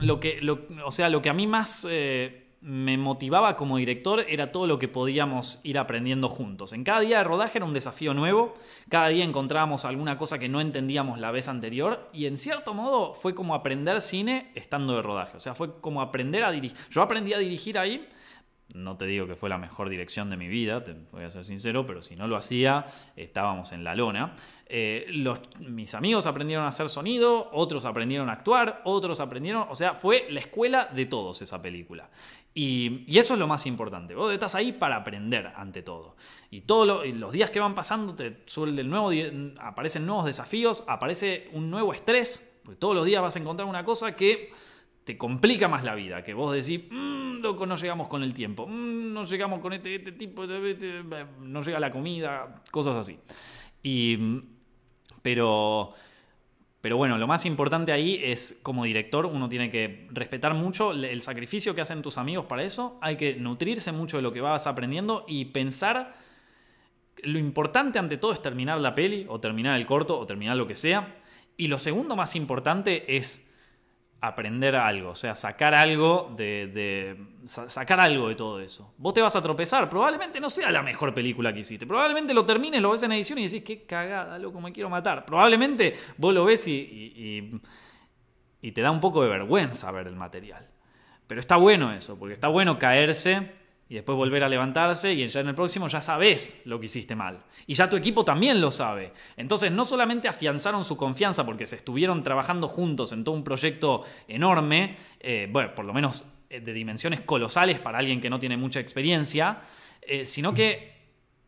Lo 0.00 0.20
que, 0.20 0.40
o 0.84 0.90
sea, 0.90 1.08
lo 1.08 1.20
que 1.22 1.30
a 1.30 1.34
mí 1.34 1.46
más. 1.46 1.86
Eh, 1.90 2.41
me 2.62 2.96
motivaba 2.96 3.56
como 3.56 3.76
director 3.76 4.24
era 4.28 4.52
todo 4.52 4.68
lo 4.68 4.78
que 4.78 4.86
podíamos 4.86 5.58
ir 5.64 5.78
aprendiendo 5.78 6.28
juntos. 6.28 6.72
En 6.72 6.84
cada 6.84 7.00
día 7.00 7.18
de 7.18 7.24
rodaje 7.24 7.58
era 7.58 7.66
un 7.66 7.74
desafío 7.74 8.14
nuevo, 8.14 8.54
cada 8.88 9.08
día 9.08 9.24
encontrábamos 9.24 9.84
alguna 9.84 10.16
cosa 10.16 10.38
que 10.38 10.48
no 10.48 10.60
entendíamos 10.60 11.18
la 11.18 11.32
vez 11.32 11.48
anterior 11.48 12.08
y 12.12 12.26
en 12.26 12.36
cierto 12.36 12.72
modo 12.72 13.14
fue 13.14 13.34
como 13.34 13.56
aprender 13.56 14.00
cine 14.00 14.52
estando 14.54 14.94
de 14.94 15.02
rodaje, 15.02 15.36
o 15.36 15.40
sea, 15.40 15.54
fue 15.54 15.80
como 15.80 16.00
aprender 16.00 16.44
a 16.44 16.52
dirigir. 16.52 16.78
Yo 16.90 17.02
aprendí 17.02 17.32
a 17.32 17.38
dirigir 17.38 17.78
ahí 17.78 18.08
no 18.74 18.96
te 18.96 19.04
digo 19.04 19.26
que 19.26 19.36
fue 19.36 19.48
la 19.48 19.58
mejor 19.58 19.88
dirección 19.88 20.30
de 20.30 20.36
mi 20.36 20.48
vida, 20.48 20.82
te 20.82 20.94
voy 21.10 21.24
a 21.24 21.30
ser 21.30 21.44
sincero, 21.44 21.86
pero 21.86 22.00
si 22.02 22.16
no 22.16 22.26
lo 22.26 22.36
hacía, 22.36 22.86
estábamos 23.16 23.72
en 23.72 23.84
la 23.84 23.94
lona. 23.94 24.34
Eh, 24.66 25.06
mis 25.60 25.94
amigos 25.94 26.26
aprendieron 26.26 26.64
a 26.64 26.68
hacer 26.68 26.88
sonido, 26.88 27.50
otros 27.52 27.84
aprendieron 27.84 28.30
a 28.30 28.34
actuar, 28.34 28.80
otros 28.84 29.20
aprendieron, 29.20 29.66
o 29.68 29.74
sea, 29.74 29.94
fue 29.94 30.26
la 30.30 30.40
escuela 30.40 30.88
de 30.94 31.04
todos 31.04 31.42
esa 31.42 31.60
película. 31.60 32.08
Y, 32.54 33.18
eso 33.18 33.34
es 33.34 33.40
lo 33.40 33.46
más 33.46 33.66
importante. 33.66 34.14
Vos 34.14 34.32
estás 34.32 34.54
ahí 34.54 34.72
para 34.72 34.96
aprender 34.96 35.52
ante 35.56 35.82
todo. 35.82 36.16
Y 36.50 36.62
todos 36.62 37.06
los 37.06 37.32
días 37.32 37.50
que 37.50 37.60
van 37.60 37.74
pasando, 37.74 38.14
te 38.14 38.42
suele 38.46 38.80
el 38.80 38.90
nuevo, 38.90 39.10
aparecen 39.58 40.06
nuevos 40.06 40.26
desafíos, 40.26 40.84
aparece 40.86 41.48
un 41.52 41.70
nuevo 41.70 41.94
estrés, 41.94 42.60
porque 42.64 42.78
todos 42.78 42.94
los 42.94 43.06
días 43.06 43.22
vas 43.22 43.36
a 43.36 43.38
encontrar 43.38 43.68
una 43.68 43.84
cosa 43.84 44.14
que 44.14 44.52
te 45.04 45.18
complica 45.18 45.66
más 45.66 45.82
la 45.82 45.94
vida, 45.94 46.22
que 46.22 46.34
vos 46.34 46.54
decís, 46.54 46.88
mmm, 46.90 47.40
loco, 47.40 47.66
no 47.66 47.74
llegamos 47.74 48.08
con 48.08 48.22
el 48.22 48.34
tiempo, 48.34 48.66
mm, 48.66 49.12
no 49.12 49.24
llegamos 49.24 49.60
con 49.60 49.72
este, 49.72 49.96
este 49.96 50.12
tipo, 50.12 50.46
de, 50.46 51.26
no 51.40 51.62
llega 51.62 51.80
la 51.80 51.90
comida, 51.90 52.62
cosas 52.70 52.96
así. 52.96 53.18
Y, 53.82 54.16
pero, 55.22 55.94
pero 56.82 56.96
bueno, 56.96 57.16
lo 57.16 57.28
más 57.28 57.46
importante 57.46 57.92
ahí 57.92 58.20
es, 58.22 58.58
como 58.64 58.84
director, 58.84 59.24
uno 59.24 59.48
tiene 59.48 59.70
que 59.70 60.08
respetar 60.10 60.52
mucho 60.52 60.90
el 60.90 61.22
sacrificio 61.22 61.76
que 61.76 61.80
hacen 61.80 62.02
tus 62.02 62.18
amigos 62.18 62.46
para 62.46 62.64
eso, 62.64 62.98
hay 63.00 63.16
que 63.16 63.36
nutrirse 63.36 63.92
mucho 63.92 64.16
de 64.16 64.22
lo 64.24 64.32
que 64.32 64.40
vas 64.40 64.66
aprendiendo 64.66 65.24
y 65.28 65.44
pensar, 65.46 66.16
lo 67.22 67.38
importante 67.38 68.00
ante 68.00 68.16
todo 68.16 68.32
es 68.32 68.42
terminar 68.42 68.80
la 68.80 68.96
peli, 68.96 69.26
o 69.28 69.38
terminar 69.38 69.78
el 69.78 69.86
corto, 69.86 70.18
o 70.18 70.26
terminar 70.26 70.56
lo 70.56 70.66
que 70.66 70.74
sea, 70.74 71.14
y 71.56 71.68
lo 71.68 71.78
segundo 71.78 72.16
más 72.16 72.34
importante 72.34 73.16
es 73.16 73.51
aprender 74.22 74.76
algo, 74.76 75.10
o 75.10 75.14
sea, 75.16 75.34
sacar 75.34 75.74
algo 75.74 76.32
de, 76.36 77.16
sacar 77.44 77.98
algo 77.98 78.28
de 78.28 78.36
todo 78.36 78.60
eso. 78.60 78.94
Vos 78.96 79.12
te 79.12 79.20
vas 79.20 79.34
a 79.34 79.42
tropezar, 79.42 79.90
probablemente 79.90 80.40
no 80.40 80.48
sea 80.48 80.70
la 80.70 80.80
mejor 80.80 81.12
película 81.12 81.52
que 81.52 81.60
hiciste, 81.60 81.88
probablemente 81.88 82.32
lo 82.32 82.46
termines, 82.46 82.80
lo 82.80 82.92
ves 82.92 83.02
en 83.02 83.10
edición 83.10 83.40
y 83.40 83.48
decís, 83.48 83.64
qué 83.64 83.84
cagada, 83.84 84.38
loco, 84.38 84.60
me 84.60 84.72
quiero 84.72 84.88
matar. 84.88 85.24
Probablemente 85.24 85.96
vos 86.18 86.32
lo 86.32 86.44
ves 86.44 86.68
y, 86.68 87.60
y 88.60 88.72
te 88.72 88.80
da 88.80 88.92
un 88.92 89.00
poco 89.00 89.24
de 89.24 89.28
vergüenza 89.28 89.90
ver 89.90 90.06
el 90.06 90.14
material. 90.14 90.68
Pero 91.26 91.40
está 91.40 91.56
bueno 91.56 91.92
eso, 91.92 92.16
porque 92.16 92.34
está 92.34 92.46
bueno 92.46 92.78
caerse 92.78 93.50
y 93.88 93.94
después 93.94 94.16
volver 94.16 94.42
a 94.42 94.48
levantarse 94.48 95.12
y 95.12 95.28
ya 95.28 95.40
en 95.40 95.48
el 95.48 95.54
próximo 95.54 95.88
ya 95.88 96.00
sabes 96.00 96.62
lo 96.64 96.80
que 96.80 96.86
hiciste 96.86 97.14
mal. 97.14 97.42
Y 97.66 97.74
ya 97.74 97.90
tu 97.90 97.96
equipo 97.96 98.24
también 98.24 98.60
lo 98.60 98.70
sabe. 98.70 99.12
Entonces 99.36 99.70
no 99.70 99.84
solamente 99.84 100.28
afianzaron 100.28 100.84
su 100.84 100.96
confianza 100.96 101.44
porque 101.44 101.66
se 101.66 101.76
estuvieron 101.76 102.22
trabajando 102.22 102.68
juntos 102.68 103.12
en 103.12 103.24
todo 103.24 103.34
un 103.34 103.44
proyecto 103.44 104.04
enorme, 104.28 104.96
eh, 105.20 105.48
bueno, 105.50 105.74
por 105.74 105.84
lo 105.84 105.92
menos 105.92 106.24
eh, 106.48 106.60
de 106.60 106.72
dimensiones 106.72 107.20
colosales 107.20 107.78
para 107.78 107.98
alguien 107.98 108.20
que 108.20 108.30
no 108.30 108.38
tiene 108.38 108.56
mucha 108.56 108.80
experiencia, 108.80 109.60
eh, 110.00 110.26
sino 110.26 110.54
que 110.54 110.91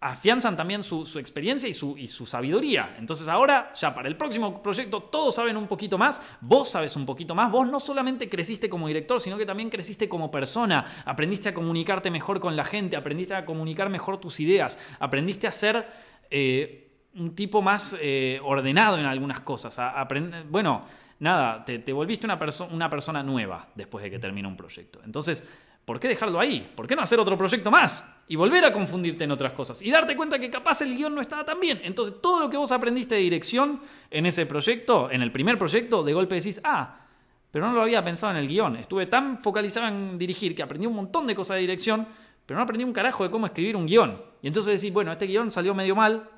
afianzan 0.05 0.55
también 0.55 0.83
su, 0.83 1.19
experiencia 1.19 1.67
y 1.67 1.73
su, 1.73 2.27
sabiduría. 2.27 2.95
Entonces 2.99 3.27
ahora, 3.27 3.73
ya 3.75 3.95
para 3.95 4.07
el 4.07 4.19
próximo 4.19 4.63
proyecto, 4.63 5.01
todos 5.05 5.35
saben 5.35 5.57
un 5.57 5.67
poquito 5.67 5.97
más, 5.97 6.21
vos 6.43 6.69
sabes 6.69 6.95
un 6.95 7.07
poquito 7.07 7.35
más, 7.35 7.51
vos 7.51 7.67
no 7.67 7.81
solamente 7.81 8.29
creciste 8.29 8.69
como 8.69 8.87
director, 8.87 9.19
sino 9.19 9.39
que 9.39 9.47
también 9.47 9.71
creciste 9.71 10.07
como 10.07 10.31
persona, 10.31 10.85
aprendiste 11.07 11.49
a 11.49 11.55
comunicarte 11.55 12.11
mejor 12.11 12.39
con 12.39 12.55
la 12.55 12.65
gente, 12.65 12.97
aprendiste 12.97 13.35
a 13.35 13.47
comunicar 13.47 13.89
mejor 13.89 14.19
tus 14.21 14.41
ideas, 14.41 14.79
aprendiste 15.01 15.47
a 15.47 15.53
ser... 15.53 15.89
Eh, 16.31 16.81
un 17.17 17.37
tipo 17.37 17.63
más 17.63 17.97
eh, 18.03 18.41
ordenado 18.43 18.99
en 18.99 19.07
algunas 19.07 19.39
cosas. 19.43 19.79
bueno, 20.51 20.85
nada, 21.21 21.65
te, 21.65 21.93
volviste 21.93 22.27
una, 22.27 22.37
una 22.73 22.91
persona 22.91 23.23
nueva 23.23 23.69
después 23.77 24.03
de 24.03 24.11
que 24.11 24.19
termina 24.19 24.49
un 24.49 24.57
proyecto. 24.57 25.01
Entonces, 25.05 25.49
¿por 25.85 26.01
qué 26.01 26.09
dejarlo 26.09 26.41
ahí? 26.41 26.73
¿Por 26.75 26.87
qué 26.87 26.97
no 26.97 27.03
hacer 27.03 27.19
otro 27.19 27.37
proyecto 27.37 27.71
más? 27.71 28.23
Y 28.29 28.37
volver 28.37 28.65
a 28.65 28.73
confundirte 28.73 29.25
en 29.25 29.31
otras 29.31 29.53
cosas. 29.53 29.83
Y 29.83 29.91
darte 29.91 30.17
cuenta 30.17 30.39
que 30.39 30.51
capaz 30.51 30.81
el 30.83 30.97
guion 30.97 31.15
no 31.15 31.21
estaba 31.21 31.45
tan 31.45 31.61
bien. 31.61 31.81
Entonces 31.85 32.17
todo 32.23 32.41
lo 32.41 32.51
que 32.51 32.57
vos 32.57 32.73
aprendiste 32.73 33.15
de 33.17 33.21
dirección 33.21 33.81
en 34.11 34.27
ese 34.27 34.47
proyecto, 34.47 35.11
en 35.11 35.23
el 35.23 35.31
primer 35.31 35.59
proyecto, 35.59 36.03
de 36.03 36.13
golpe 36.13 36.37
decís, 36.37 36.61
ah, 36.65 37.01
pero 37.51 37.67
no 37.67 37.73
lo 37.73 37.83
había 37.83 38.05
pensado 38.05 38.33
en 38.33 38.39
el 38.39 38.49
guion. 38.49 38.77
Estuve 38.77 39.07
tan 39.07 39.43
focalizado 39.43 39.87
en 39.89 40.19
dirigir 40.19 40.57
que 40.57 40.63
aprendí 40.63 40.87
un 40.87 40.97
montón 40.97 41.27
de 41.27 41.35
cosas 41.35 41.55
de 41.57 41.61
dirección, 41.61 42.07
pero 42.45 42.59
no 42.59 42.65
aprendí 42.65 42.85
un 42.85 42.93
carajo 42.93 43.23
de 43.23 43.31
cómo 43.31 43.47
escribir 43.47 43.77
un 43.77 43.87
guion. 43.87 44.21
Y 44.43 44.49
entonces 44.49 44.81
decís, 44.81 44.93
bueno, 44.93 45.13
este 45.13 45.27
guion 45.27 45.53
salió 45.53 45.75
medio 45.75 45.95
mal, 45.95 46.29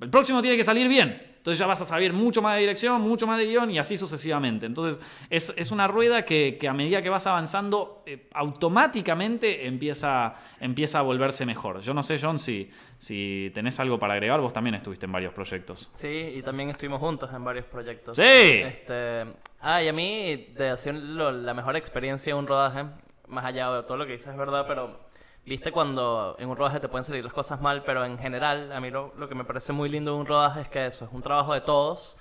el 0.00 0.10
próximo 0.10 0.42
tiene 0.42 0.56
que 0.56 0.64
salir 0.64 0.88
bien. 0.88 1.35
Entonces 1.46 1.60
ya 1.60 1.66
vas 1.68 1.80
a 1.80 1.86
saber 1.86 2.12
mucho 2.12 2.42
más 2.42 2.56
de 2.56 2.62
dirección, 2.62 3.00
mucho 3.02 3.24
más 3.24 3.38
de 3.38 3.46
guion 3.46 3.70
y 3.70 3.78
así 3.78 3.96
sucesivamente. 3.96 4.66
Entonces 4.66 5.00
es, 5.30 5.70
una 5.70 5.86
rueda 5.86 6.24
que, 6.24 6.58
a 6.68 6.72
medida 6.72 7.00
que 7.02 7.08
vas 7.08 7.24
avanzando 7.28 8.02
eh, 8.04 8.26
automáticamente 8.34 9.68
empieza, 9.68 10.34
empieza 10.58 10.98
a 10.98 11.02
volverse 11.02 11.46
mejor. 11.46 11.82
Yo 11.82 11.94
no 11.94 12.02
sé, 12.02 12.18
John, 12.20 12.40
si, 12.40 12.68
si 12.98 13.52
tenés 13.54 13.78
algo 13.78 13.96
para 13.96 14.14
agregar, 14.14 14.40
vos 14.40 14.52
también 14.52 14.74
estuviste 14.74 15.06
en 15.06 15.12
varios 15.12 15.32
proyectos. 15.32 15.88
Sí, 15.94 16.32
y 16.34 16.42
también 16.42 16.70
estuvimos 16.70 16.98
juntos 16.98 17.32
en 17.32 17.44
varios 17.44 17.66
proyectos. 17.66 18.16
Sí. 18.16 18.24
Este, 18.24 19.26
ah, 19.60 19.80
y 19.80 19.86
a 19.86 19.92
mí, 19.92 20.52
de 20.52 20.70
hacer 20.70 20.96
la 20.96 21.54
mejor 21.54 21.76
experiencia 21.76 22.34
de 22.34 22.40
un 22.40 22.48
rodaje, 22.48 22.86
más 23.28 23.44
allá 23.44 23.70
de 23.70 23.84
todo 23.84 23.98
lo 23.98 24.04
que 24.04 24.14
dices 24.14 24.26
es 24.26 24.36
verdad, 24.36 24.64
pero 24.66 25.05
Viste 25.46 25.70
cuando 25.70 26.34
en 26.40 26.48
un 26.48 26.56
rodaje 26.56 26.80
te 26.80 26.88
pueden 26.88 27.04
salir 27.04 27.22
las 27.22 27.32
cosas 27.32 27.60
mal, 27.60 27.84
pero 27.84 28.04
en 28.04 28.18
general, 28.18 28.72
a 28.72 28.80
mí 28.80 28.90
lo, 28.90 29.12
que 29.28 29.34
me 29.36 29.44
parece 29.44 29.72
muy 29.72 29.88
lindo 29.88 30.12
de 30.12 30.18
un 30.18 30.26
rodaje 30.26 30.62
es 30.62 30.68
que 30.68 30.84
eso 30.84 31.04
es 31.04 31.12
un 31.12 31.22
trabajo 31.22 31.54
de 31.54 31.60
todos 31.60 32.16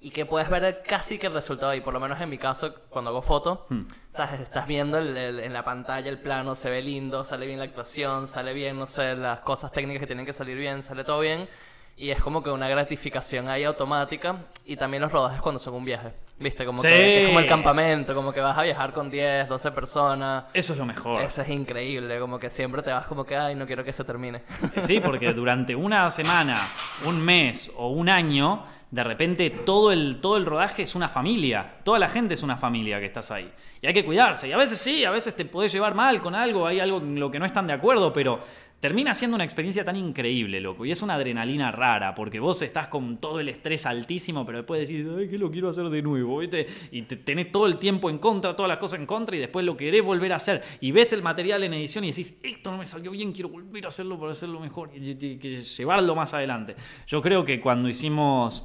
y 0.00 0.10
que 0.12 0.24
puedes 0.24 0.48
ver 0.48 0.82
casi 0.86 1.18
que 1.18 1.26
el 1.26 1.34
resultado. 1.34 1.74
Y 1.74 1.82
por 1.82 1.92
lo 1.92 2.00
menos 2.00 2.18
en 2.22 2.30
mi 2.30 2.38
caso, 2.38 2.74
cuando 2.88 3.10
hago 3.10 3.20
foto, 3.20 3.66
hmm. 3.68 3.82
¿sabes? 4.08 4.40
estás 4.40 4.66
viendo 4.66 4.96
en 4.96 5.52
la 5.52 5.62
pantalla 5.62 6.08
el 6.08 6.22
plano, 6.22 6.54
se 6.54 6.70
ve 6.70 6.80
lindo, 6.80 7.22
sale 7.22 7.44
bien 7.44 7.58
la 7.58 7.66
actuación, 7.66 8.26
sale 8.26 8.54
bien, 8.54 8.78
no 8.78 8.86
sé, 8.86 9.14
las 9.14 9.40
cosas 9.40 9.72
técnicas 9.72 10.00
que 10.00 10.06
tienen 10.06 10.24
que 10.24 10.32
salir 10.32 10.56
bien, 10.56 10.82
sale 10.82 11.04
todo 11.04 11.20
bien. 11.20 11.50
Y 11.98 12.08
es 12.08 12.22
como 12.22 12.42
que 12.42 12.48
una 12.48 12.66
gratificación 12.66 13.50
ahí 13.50 13.64
automática. 13.64 14.46
Y 14.64 14.76
también 14.76 15.02
los 15.02 15.12
rodajes 15.12 15.42
cuando 15.42 15.58
son 15.58 15.74
un 15.74 15.84
viaje. 15.84 16.14
¿Viste? 16.40 16.64
Como 16.64 16.80
que 16.80 17.22
es 17.22 17.26
como 17.28 17.38
el 17.38 17.46
campamento, 17.46 18.14
como 18.14 18.32
que 18.32 18.40
vas 18.40 18.56
a 18.56 18.62
viajar 18.62 18.94
con 18.94 19.10
10, 19.10 19.46
12 19.46 19.72
personas. 19.72 20.44
Eso 20.54 20.72
es 20.72 20.78
lo 20.78 20.86
mejor. 20.86 21.20
Eso 21.20 21.42
es 21.42 21.48
increíble, 21.50 22.18
como 22.18 22.38
que 22.38 22.48
siempre 22.48 22.82
te 22.82 22.90
vas 22.90 23.06
como 23.06 23.26
que, 23.26 23.36
ay, 23.36 23.54
no 23.54 23.66
quiero 23.66 23.84
que 23.84 23.92
se 23.92 24.04
termine. 24.04 24.40
Sí, 24.80 25.00
porque 25.00 25.32
durante 25.34 25.76
una 25.76 26.10
semana, 26.10 26.56
un 27.04 27.22
mes 27.22 27.70
o 27.76 27.88
un 27.88 28.08
año, 28.08 28.64
de 28.90 29.04
repente 29.04 29.50
todo 29.50 29.92
el, 29.92 30.18
todo 30.22 30.38
el 30.38 30.46
rodaje 30.46 30.82
es 30.82 30.94
una 30.94 31.10
familia. 31.10 31.74
Toda 31.84 31.98
la 31.98 32.08
gente 32.08 32.32
es 32.32 32.42
una 32.42 32.56
familia 32.56 32.98
que 33.00 33.06
estás 33.06 33.30
ahí. 33.30 33.52
Y 33.82 33.86
hay 33.86 33.92
que 33.92 34.06
cuidarse. 34.06 34.48
Y 34.48 34.52
a 34.52 34.56
veces 34.56 34.78
sí, 34.78 35.04
a 35.04 35.10
veces 35.10 35.36
te 35.36 35.44
podés 35.44 35.70
llevar 35.72 35.94
mal 35.94 36.22
con 36.22 36.34
algo, 36.34 36.66
hay 36.66 36.80
algo 36.80 36.98
en 36.98 37.20
lo 37.20 37.30
que 37.30 37.38
no 37.38 37.44
están 37.44 37.66
de 37.66 37.74
acuerdo, 37.74 38.14
pero 38.14 38.40
termina 38.80 39.12
siendo 39.12 39.34
una 39.34 39.44
experiencia 39.44 39.84
tan 39.84 39.96
increíble, 39.96 40.58
loco. 40.58 40.86
Y 40.86 40.90
es 40.90 41.02
una 41.02 41.14
adrenalina 41.14 41.70
rara, 41.70 42.14
porque 42.14 42.40
vos 42.40 42.62
estás 42.62 42.88
con 42.88 43.18
todo 43.18 43.38
el 43.38 43.50
estrés 43.50 43.84
altísimo, 43.84 44.46
pero 44.46 44.58
después 44.58 44.88
decís, 44.88 45.06
ay, 45.16 45.28
que 45.28 45.36
lo 45.36 45.50
quiero 45.50 45.68
hacer 45.68 45.84
de 45.90 46.00
nuevo, 46.00 46.38
¿viste? 46.38 46.66
Y 46.90 47.02
te, 47.02 47.16
tenés 47.16 47.52
todo 47.52 47.66
el 47.66 47.76
tiempo 47.76 48.08
en 48.08 48.18
contra, 48.18 48.56
todas 48.56 48.70
las 48.70 48.78
cosas 48.78 48.98
en 48.98 49.06
contra, 49.06 49.36
y 49.36 49.38
después 49.38 49.66
lo 49.66 49.76
querés 49.76 50.02
volver 50.02 50.32
a 50.32 50.36
hacer. 50.36 50.62
Y 50.80 50.92
ves 50.92 51.12
el 51.12 51.22
material 51.22 51.62
en 51.62 51.74
edición 51.74 52.04
y 52.04 52.08
decís, 52.08 52.40
esto 52.42 52.70
no 52.70 52.78
me 52.78 52.86
salió 52.86 53.10
bien, 53.10 53.32
quiero 53.32 53.50
volver 53.50 53.84
a 53.84 53.88
hacerlo 53.88 54.18
para 54.18 54.32
hacerlo 54.32 54.58
mejor, 54.60 54.90
y, 54.94 55.14
llevarlo 55.14 56.14
más 56.14 56.32
adelante. 56.32 56.74
Yo 57.06 57.20
creo 57.20 57.44
que 57.44 57.60
cuando 57.60 57.88
hicimos. 57.88 58.64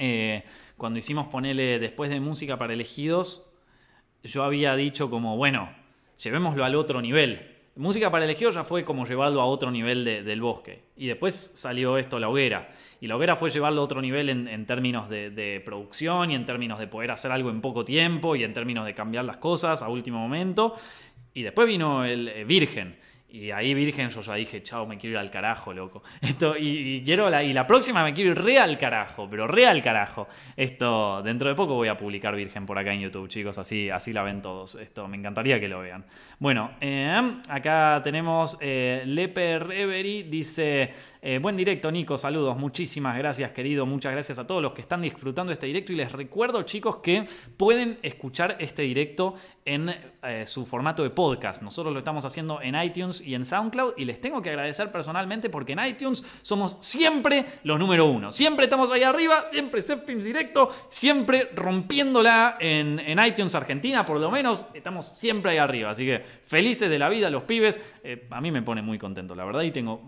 Eh, 0.00 0.44
cuando 0.76 1.00
hicimos 1.00 1.26
ponerle 1.26 1.80
después 1.80 2.08
de 2.08 2.20
música 2.20 2.56
para 2.56 2.72
elegidos, 2.72 3.50
yo 4.22 4.44
había 4.44 4.76
dicho 4.76 5.10
como, 5.10 5.36
bueno, 5.36 5.70
llevémoslo 6.22 6.64
al 6.64 6.76
otro 6.76 7.02
nivel. 7.02 7.57
Música 7.78 8.10
para 8.10 8.24
elegidos 8.24 8.56
ya 8.56 8.64
fue 8.64 8.84
como 8.84 9.06
llevarlo 9.06 9.40
a 9.40 9.44
otro 9.44 9.70
nivel 9.70 10.04
del 10.04 10.40
bosque. 10.40 10.82
Y 10.96 11.06
después 11.06 11.52
salió 11.54 11.96
esto, 11.96 12.18
la 12.18 12.28
hoguera. 12.28 12.74
Y 13.00 13.06
la 13.06 13.14
hoguera 13.14 13.36
fue 13.36 13.50
llevarlo 13.50 13.82
a 13.82 13.84
otro 13.84 14.02
nivel 14.02 14.30
en, 14.30 14.66
términos 14.66 15.08
de, 15.08 15.62
producción 15.64 16.32
y 16.32 16.34
en 16.34 16.44
términos 16.44 16.80
de 16.80 16.88
poder 16.88 17.12
hacer 17.12 17.30
algo 17.30 17.50
en 17.50 17.60
poco 17.60 17.84
tiempo 17.84 18.34
y 18.34 18.42
en 18.42 18.52
términos 18.52 18.84
de 18.84 18.94
cambiar 18.94 19.26
las 19.26 19.36
cosas 19.36 19.84
a 19.84 19.88
último 19.90 20.18
momento. 20.18 20.74
Y 21.32 21.42
después 21.42 21.68
vino 21.68 22.04
el 22.04 22.26
eh, 22.26 22.44
Virgen 22.44 22.98
y 23.30 23.50
ahí, 23.50 23.74
Virgen, 23.74 24.08
yo 24.08 24.22
ya 24.22 24.34
dije, 24.34 24.62
chao, 24.62 24.86
me 24.86 24.96
quiero 24.96 25.14
ir 25.14 25.18
al 25.18 25.30
carajo, 25.30 25.74
loco. 25.74 26.02
Esto, 26.22 26.56
y, 26.58 27.02
quiero 27.04 27.28
la, 27.28 27.42
y 27.42 27.52
la 27.52 27.66
próxima 27.66 28.02
me 28.02 28.14
quiero 28.14 28.30
ir 28.30 28.38
re 28.38 28.58
al 28.58 28.78
carajo, 28.78 29.28
pero 29.28 29.46
re 29.46 29.66
al 29.66 29.82
carajo. 29.82 30.28
Esto, 30.56 31.22
dentro 31.22 31.50
de 31.50 31.54
poco 31.54 31.74
voy 31.74 31.88
a 31.88 31.96
publicar 31.96 32.34
Virgen 32.34 32.64
por 32.64 32.78
acá 32.78 32.94
en 32.94 33.00
YouTube, 33.00 33.28
chicos, 33.28 33.58
así, 33.58 33.90
así 33.90 34.14
la 34.14 34.22
ven 34.22 34.40
todos. 34.40 34.76
Esto, 34.76 35.06
me 35.08 35.18
encantaría 35.18 35.60
que 35.60 35.68
lo 35.68 35.80
vean. 35.80 36.06
Bueno, 36.38 36.70
eh, 36.80 37.40
acá 37.50 38.00
tenemos 38.02 38.56
eh, 38.60 39.02
Leper 39.04 39.66
Reverie, 39.66 40.24
dice. 40.24 40.92
Eh, 41.20 41.38
buen 41.38 41.56
directo, 41.56 41.90
Nico. 41.90 42.16
Saludos. 42.16 42.56
Muchísimas 42.56 43.18
gracias, 43.18 43.50
querido. 43.50 43.84
Muchas 43.86 44.12
gracias 44.12 44.38
a 44.38 44.46
todos 44.46 44.62
los 44.62 44.72
que 44.72 44.82
están 44.82 45.02
disfrutando 45.02 45.52
este 45.52 45.66
directo. 45.66 45.92
Y 45.92 45.96
les 45.96 46.12
recuerdo, 46.12 46.62
chicos, 46.62 46.98
que 46.98 47.26
pueden 47.56 47.98
escuchar 48.02 48.56
este 48.60 48.82
directo 48.82 49.34
en 49.64 49.90
eh, 50.22 50.44
su 50.46 50.64
formato 50.64 51.02
de 51.02 51.10
podcast. 51.10 51.62
Nosotros 51.62 51.92
lo 51.92 51.98
estamos 51.98 52.24
haciendo 52.24 52.62
en 52.62 52.80
iTunes 52.80 53.20
y 53.20 53.34
en 53.34 53.44
SoundCloud. 53.44 53.94
Y 53.96 54.04
les 54.04 54.20
tengo 54.20 54.40
que 54.40 54.50
agradecer 54.50 54.92
personalmente 54.92 55.50
porque 55.50 55.72
en 55.72 55.84
iTunes 55.84 56.24
somos 56.42 56.76
siempre 56.80 57.44
los 57.64 57.80
número 57.80 58.06
uno. 58.06 58.30
Siempre 58.30 58.64
estamos 58.64 58.90
ahí 58.92 59.02
arriba, 59.02 59.44
siempre 59.46 59.82
Films 59.82 60.24
Directo, 60.24 60.70
siempre 60.88 61.50
rompiéndola 61.54 62.56
en, 62.60 63.18
iTunes 63.26 63.54
Argentina, 63.56 64.06
por 64.06 64.20
lo 64.20 64.30
menos. 64.30 64.66
Estamos 64.72 65.06
siempre 65.16 65.52
ahí 65.52 65.58
arriba. 65.58 65.90
Así 65.90 66.06
que 66.06 66.22
felices 66.44 66.88
de 66.88 66.98
la 66.98 67.08
vida, 67.08 67.28
los 67.28 67.42
pibes. 67.42 67.80
Eh, 68.04 68.28
a 68.30 68.40
mí 68.40 68.52
me 68.52 68.62
pone 68.62 68.82
muy 68.82 68.98
contento, 68.98 69.34
la 69.34 69.44
verdad. 69.44 69.62
Y 69.62 69.72
tengo 69.72 70.00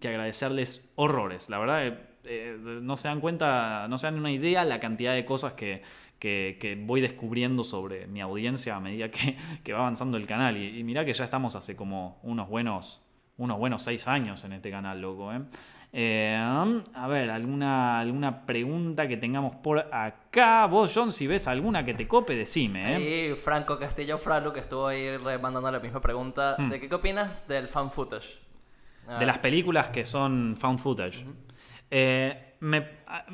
que 0.00 0.08
agradecer 0.08 0.51
horrores. 0.96 1.50
La 1.50 1.58
verdad, 1.58 1.86
eh, 1.86 1.98
eh, 2.24 2.56
no 2.60 2.96
se 2.96 3.08
dan 3.08 3.20
cuenta, 3.20 3.86
no 3.88 3.98
se 3.98 4.06
dan 4.06 4.18
una 4.18 4.30
idea 4.30 4.64
la 4.64 4.80
cantidad 4.80 5.14
de 5.14 5.24
cosas 5.24 5.54
que, 5.54 5.82
voy 6.86 7.00
descubriendo 7.00 7.64
sobre 7.64 8.06
mi 8.06 8.20
audiencia 8.20 8.76
a 8.76 8.80
medida 8.80 9.10
que, 9.10 9.72
va 9.72 9.80
avanzando 9.80 10.16
el 10.16 10.26
canal. 10.26 10.56
Y, 10.56 10.78
y, 10.78 10.84
mirá 10.84 11.04
que 11.04 11.12
ya 11.12 11.24
estamos 11.24 11.56
hace 11.56 11.76
como 11.76 12.20
unos 12.22 12.48
buenos, 12.48 13.04
unos 13.36 13.58
buenos 13.58 13.82
seis 13.82 14.06
años 14.06 14.44
en 14.44 14.52
este 14.52 14.70
canal, 14.70 15.00
loco. 15.00 15.32
¿eh? 15.32 16.36
a 16.94 17.06
ver, 17.08 17.30
¿alguna, 17.30 18.00
alguna 18.00 18.46
pregunta 18.46 19.06
que 19.06 19.16
tengamos 19.16 19.56
por 19.56 19.78
acá. 19.92 20.66
Vos, 20.66 20.92
John, 20.94 21.12
si 21.12 21.26
ves 21.26 21.46
alguna 21.46 21.84
que 21.84 21.94
te 21.94 22.08
cope, 22.08 22.34
decime. 22.34 22.96
¿eh? 22.96 23.36
Franco 23.36 23.78
Castillo 23.78 24.18
Frano, 24.18 24.52
que 24.52 24.60
estuvo 24.60 24.86
ahí 24.86 25.06
mandando 25.40 25.70
la 25.70 25.80
misma 25.80 26.00
pregunta. 26.00 26.56
Hmm. 26.58 26.70
¿De 26.70 26.80
qué 26.80 26.94
opinas 26.94 27.46
del 27.46 27.68
fan 27.68 27.90
footage? 27.90 28.40
De 29.06 29.14
ah. 29.14 29.24
las 29.24 29.38
películas 29.38 29.88
que 29.88 30.04
son 30.04 30.56
found 30.58 30.78
footage. 30.78 31.24
Eh, 31.90 32.56
ah, 33.06 33.24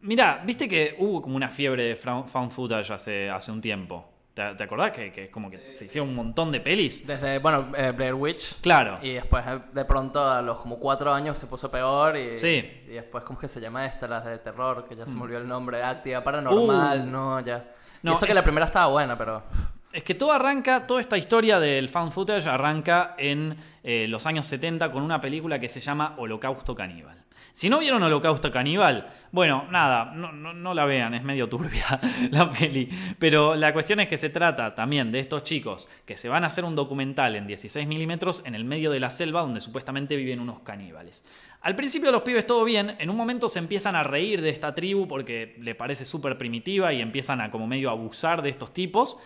mira, 0.00 0.42
viste 0.44 0.68
que 0.68 0.96
hubo 0.98 1.22
como 1.22 1.36
una 1.36 1.50
fiebre 1.50 1.84
de 1.84 1.96
found 1.96 2.50
footage 2.50 2.92
hace, 2.92 3.30
hace 3.30 3.52
un 3.52 3.60
tiempo. 3.60 4.18
¿Te, 4.56 4.62
acordás 4.62 4.92
que, 4.92 5.10
que, 5.10 5.30
como 5.32 5.50
que 5.50 5.72
se 5.74 5.86
hicieron 5.86 6.10
un 6.10 6.14
montón 6.14 6.52
de 6.52 6.60
pelis? 6.60 7.04
Desde, 7.04 7.40
bueno, 7.40 7.72
eh, 7.76 7.90
Blair 7.90 8.14
Witch. 8.14 8.60
Claro. 8.60 9.00
Y 9.02 9.14
después 9.14 9.44
eh, 9.44 9.58
de 9.72 9.84
pronto 9.84 10.24
a 10.24 10.40
los 10.42 10.58
como 10.58 10.78
cuatro 10.78 11.12
años 11.12 11.36
se 11.36 11.48
puso 11.48 11.68
peor 11.68 12.16
y... 12.16 12.38
Sí. 12.38 12.84
Y 12.86 12.92
después, 12.92 13.24
¿cómo 13.24 13.36
que 13.36 13.48
se 13.48 13.60
llama 13.60 13.84
esta? 13.84 14.06
Las 14.06 14.24
de 14.24 14.38
terror, 14.38 14.86
que 14.88 14.94
ya 14.94 15.06
se 15.06 15.14
me 15.14 15.18
mm. 15.18 15.22
olvidó 15.22 15.38
el 15.40 15.48
nombre. 15.48 15.82
Activa 15.82 16.22
Paranormal, 16.22 17.00
uh. 17.00 17.10
no, 17.10 17.40
ya. 17.40 17.74
No, 18.00 18.12
eso 18.12 18.26
que 18.26 18.34
la 18.34 18.44
primera 18.44 18.66
estaba 18.66 18.86
buena, 18.86 19.18
pero... 19.18 19.42
Es 19.92 20.02
que 20.02 20.14
todo 20.14 20.32
arranca, 20.32 20.86
toda 20.86 21.00
esta 21.00 21.16
historia 21.16 21.58
del 21.58 21.88
found 21.88 22.12
footage 22.12 22.46
arranca 22.46 23.14
en 23.16 23.56
eh, 23.82 24.06
los 24.08 24.26
años 24.26 24.46
70 24.46 24.92
con 24.92 25.02
una 25.02 25.20
película 25.20 25.58
que 25.58 25.68
se 25.68 25.80
llama 25.80 26.14
Holocausto 26.18 26.74
Caníbal. 26.74 27.24
Si 27.52 27.70
no 27.70 27.78
vieron 27.78 28.02
Holocausto 28.02 28.52
Caníbal, 28.52 29.10
bueno, 29.32 29.66
nada, 29.70 30.12
no, 30.14 30.30
no, 30.32 30.74
la 30.74 30.84
vean, 30.84 31.14
es 31.14 31.24
medio 31.24 31.48
turbia 31.48 31.98
la 32.30 32.50
peli. 32.50 32.88
Pero 33.18 33.54
la 33.54 33.72
cuestión 33.72 33.98
es 34.00 34.08
que 34.08 34.18
se 34.18 34.28
trata 34.28 34.74
también 34.74 35.10
de 35.10 35.20
estos 35.20 35.42
chicos 35.42 35.88
que 36.04 36.18
se 36.18 36.28
van 36.28 36.44
a 36.44 36.48
hacer 36.48 36.64
un 36.64 36.76
documental 36.76 37.34
en 37.34 37.46
16 37.46 37.88
milímetros 37.88 38.42
en 38.44 38.54
el 38.54 38.64
medio 38.64 38.90
de 38.90 39.00
la 39.00 39.10
selva 39.10 39.40
donde 39.40 39.60
supuestamente 39.60 40.16
viven 40.16 40.38
unos 40.38 40.60
caníbales. 40.60 41.24
Al 41.62 41.74
principio 41.74 42.12
los 42.12 42.22
pibes 42.22 42.46
todo 42.46 42.62
bien, 42.62 42.94
en 42.98 43.10
un 43.10 43.16
momento 43.16 43.48
se 43.48 43.58
empiezan 43.58 43.96
a 43.96 44.04
reír 44.04 44.42
de 44.42 44.50
esta 44.50 44.74
tribu 44.74 45.08
porque 45.08 45.56
le 45.58 45.74
parece 45.74 46.04
súper 46.04 46.38
primitiva 46.38 46.92
y 46.92 47.00
empiezan 47.00 47.40
a 47.40 47.50
como 47.50 47.66
medio 47.66 47.90
abusar 47.90 48.42
de 48.42 48.50
estos 48.50 48.72
tipos 48.72 49.18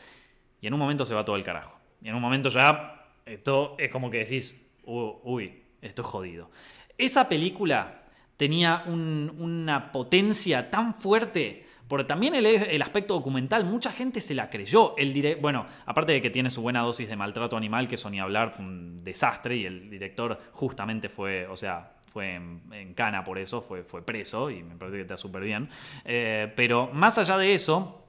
y 0.62 0.68
en 0.68 0.72
un 0.72 0.80
momento 0.80 1.04
se 1.04 1.14
va 1.14 1.24
todo 1.24 1.36
el 1.36 1.44
carajo. 1.44 1.78
Y 2.00 2.08
en 2.08 2.14
un 2.14 2.22
momento 2.22 2.48
ya 2.48 3.04
esto 3.26 3.76
es 3.78 3.90
como 3.90 4.10
que 4.10 4.18
decís, 4.18 4.66
uy, 4.84 5.62
esto 5.82 6.02
es 6.02 6.08
jodido. 6.08 6.50
Esa 6.96 7.28
película 7.28 8.04
tenía 8.36 8.84
una 8.86 9.92
potencia 9.92 10.70
tan 10.70 10.94
fuerte, 10.94 11.66
porque 11.88 12.04
también 12.04 12.34
el, 12.36 12.80
aspecto 12.80 13.14
documental, 13.14 13.64
mucha 13.64 13.90
gente 13.92 14.20
se 14.20 14.34
la 14.34 14.48
creyó. 14.48 14.96
El 14.96 15.36
bueno, 15.40 15.66
aparte 15.84 16.12
de 16.12 16.22
que 16.22 16.30
tiene 16.30 16.48
su 16.48 16.62
buena 16.62 16.80
dosis 16.80 17.08
de 17.08 17.16
maltrato 17.16 17.56
animal, 17.56 17.88
que 17.88 17.96
eso 17.96 18.08
ni 18.08 18.20
hablar, 18.20 18.52
fue 18.52 18.64
un 18.64 18.96
desastre, 19.04 19.56
y 19.56 19.66
el 19.66 19.90
director 19.90 20.38
justamente 20.52 21.08
fue, 21.08 21.46
o 21.46 21.56
sea, 21.56 21.96
fue 22.06 22.34
en, 22.34 22.94
cana 22.94 23.24
por 23.24 23.38
eso, 23.38 23.60
fue, 23.60 23.82
fue 23.82 24.04
preso, 24.04 24.48
y 24.50 24.62
me 24.62 24.76
parece 24.76 24.98
que 24.98 25.02
está 25.02 25.16
súper 25.16 25.42
bien. 25.42 25.68
Eh, 26.04 26.52
pero 26.54 26.88
más 26.92 27.18
allá 27.18 27.36
de 27.36 27.52
eso, 27.52 28.01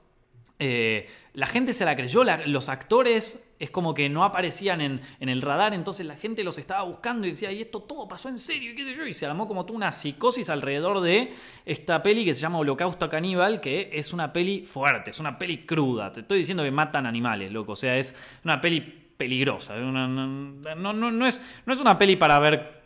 eh, 0.66 1.08
la 1.34 1.46
gente 1.46 1.74
se 1.74 1.84
la 1.84 1.94
creyó, 1.94 2.24
los 2.46 2.70
actores 2.70 3.54
es 3.58 3.70
como 3.70 3.92
que 3.92 4.08
no 4.08 4.24
aparecían 4.24 4.80
en, 4.80 5.00
el 5.20 5.42
radar, 5.42 5.74
entonces 5.74 6.06
la 6.06 6.16
gente 6.16 6.42
los 6.42 6.56
estaba 6.56 6.84
buscando 6.84 7.26
y 7.26 7.30
decía, 7.30 7.52
y 7.52 7.60
esto 7.60 7.80
todo 7.80 8.08
pasó 8.08 8.30
en 8.30 8.38
serio, 8.38 8.72
y 8.72 8.74
qué 8.74 8.84
sé 8.86 8.94
yo, 8.94 9.06
y 9.06 9.12
se 9.12 9.26
armó 9.26 9.46
como 9.46 9.66
toda 9.66 9.76
una 9.76 9.92
psicosis 9.92 10.48
alrededor 10.48 11.02
de 11.02 11.34
esta 11.66 12.02
peli 12.02 12.24
que 12.24 12.32
se 12.32 12.40
llama 12.40 12.60
Holocausto 12.60 13.10
Caníbal, 13.10 13.60
que 13.60 13.90
es 13.92 14.14
una 14.14 14.32
peli 14.32 14.64
fuerte, 14.64 15.10
es 15.10 15.20
una 15.20 15.36
peli 15.36 15.66
cruda, 15.66 16.12
te 16.12 16.20
estoy 16.20 16.38
diciendo 16.38 16.62
que 16.62 16.70
matan 16.70 17.04
animales, 17.04 17.52
loco, 17.52 17.72
o 17.72 17.76
sea, 17.76 17.98
es 17.98 18.18
una 18.42 18.58
peli 18.58 18.80
peligrosa, 18.80 19.76
no, 19.76 19.92
no, 19.92 21.26
es, 21.26 21.42
no 21.66 21.72
es 21.74 21.80
una 21.80 21.98
peli 21.98 22.16
para 22.16 22.38
ver 22.38 22.84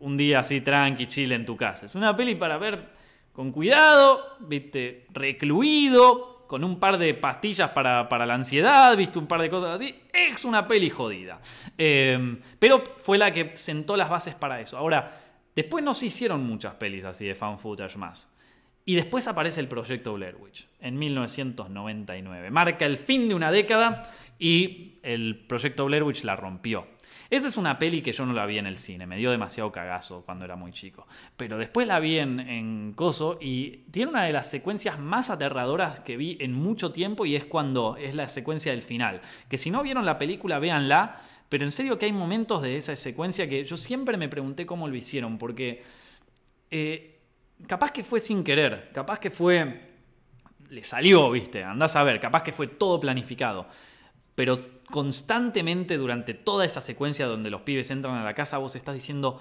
un 0.00 0.16
día 0.16 0.40
así 0.40 0.60
tranqui, 0.60 1.06
chile 1.06 1.36
en 1.36 1.46
tu 1.46 1.56
casa, 1.56 1.86
es 1.86 1.94
una 1.94 2.16
peli 2.16 2.34
para 2.34 2.58
ver 2.58 2.88
con 3.32 3.52
cuidado, 3.52 4.38
viste, 4.40 5.06
recluido, 5.12 6.35
con 6.46 6.64
un 6.64 6.78
par 6.78 6.98
de 6.98 7.14
pastillas 7.14 7.70
para, 7.70 8.26
la 8.26 8.34
ansiedad, 8.34 8.96
viste 8.96 9.18
un 9.18 9.26
par 9.26 9.40
de 9.40 9.50
cosas 9.50 9.74
así, 9.74 9.94
es 10.12 10.44
una 10.44 10.66
peli 10.66 10.90
jodida. 10.90 11.40
Em, 11.76 12.40
pero 12.58 12.82
fue 12.98 13.18
la 13.18 13.32
que 13.32 13.52
sentó 13.56 13.96
las 13.96 14.08
bases 14.08 14.34
para 14.34 14.60
eso. 14.60 14.78
Ahora, 14.78 15.12
después 15.54 15.84
no 15.84 15.94
se 15.94 16.06
hicieron 16.06 16.46
muchas 16.46 16.74
pelis 16.74 17.04
así 17.04 17.26
de 17.26 17.34
fan 17.34 17.58
footage 17.58 17.96
más. 17.96 18.32
Y 18.88 18.94
después 18.94 19.26
aparece 19.26 19.60
el 19.60 19.66
proyecto 19.66 20.14
Blair 20.14 20.36
Witch, 20.36 20.68
en 20.78 20.96
1999. 20.96 22.52
Marca 22.52 22.86
el 22.86 22.98
fin 22.98 23.28
de 23.28 23.34
una 23.34 23.50
década 23.50 24.08
y 24.38 25.00
el 25.02 25.44
proyecto 25.48 25.86
Blair 25.86 26.04
Witch 26.04 26.22
la 26.22 26.36
rompió. 26.36 26.86
Esa 27.28 27.48
es 27.48 27.56
una 27.56 27.78
peli 27.78 28.02
que 28.02 28.12
yo 28.12 28.24
no 28.24 28.32
la 28.32 28.46
vi 28.46 28.58
en 28.58 28.66
el 28.66 28.78
cine, 28.78 29.06
me 29.06 29.16
dio 29.16 29.30
demasiado 29.30 29.72
cagazo 29.72 30.24
cuando 30.24 30.44
era 30.44 30.56
muy 30.56 30.72
chico. 30.72 31.06
Pero 31.36 31.58
después 31.58 31.86
la 31.86 31.98
vi 31.98 32.18
en, 32.18 32.92
Coso 32.94 33.38
y 33.40 33.78
tiene 33.90 34.10
una 34.10 34.24
de 34.24 34.32
las 34.32 34.48
secuencias 34.48 34.98
más 34.98 35.28
aterradoras 35.30 36.00
que 36.00 36.16
vi 36.16 36.38
en 36.40 36.52
mucho 36.52 36.92
tiempo 36.92 37.26
y 37.26 37.36
es 37.36 37.44
cuando 37.44 37.96
es 37.96 38.14
la 38.14 38.28
secuencia 38.28 38.72
del 38.72 38.82
final. 38.82 39.20
Que 39.48 39.58
si 39.58 39.70
no 39.70 39.82
vieron 39.82 40.06
la 40.06 40.18
película, 40.18 40.58
véanla. 40.58 41.20
Pero 41.48 41.64
en 41.64 41.70
serio 41.70 41.98
que 41.98 42.06
hay 42.06 42.12
momentos 42.12 42.62
de 42.62 42.76
esa 42.76 42.96
secuencia 42.96 43.48
que 43.48 43.64
yo 43.64 43.76
siempre 43.76 44.16
me 44.16 44.28
pregunté 44.28 44.66
cómo 44.66 44.88
lo 44.88 44.96
hicieron, 44.96 45.38
porque 45.38 45.82
eh, 46.72 47.20
capaz 47.68 47.92
que 47.92 48.02
fue 48.02 48.20
sin 48.20 48.44
querer, 48.44 48.90
capaz 48.92 49.18
que 49.18 49.30
fue... 49.30 49.94
Le 50.68 50.82
salió, 50.82 51.30
viste, 51.30 51.62
andás 51.62 51.94
a 51.94 52.02
ver, 52.02 52.18
capaz 52.18 52.42
que 52.42 52.52
fue 52.52 52.66
todo 52.66 52.98
planificado. 52.98 53.68
Pero 54.34 54.75
constantemente 54.90 55.98
durante 55.98 56.34
toda 56.34 56.64
esa 56.64 56.80
secuencia 56.80 57.26
donde 57.26 57.50
los 57.50 57.62
pibes 57.62 57.90
entran 57.90 58.16
a 58.16 58.24
la 58.24 58.34
casa, 58.34 58.58
vos 58.58 58.76
estás 58.76 58.94
diciendo 58.94 59.40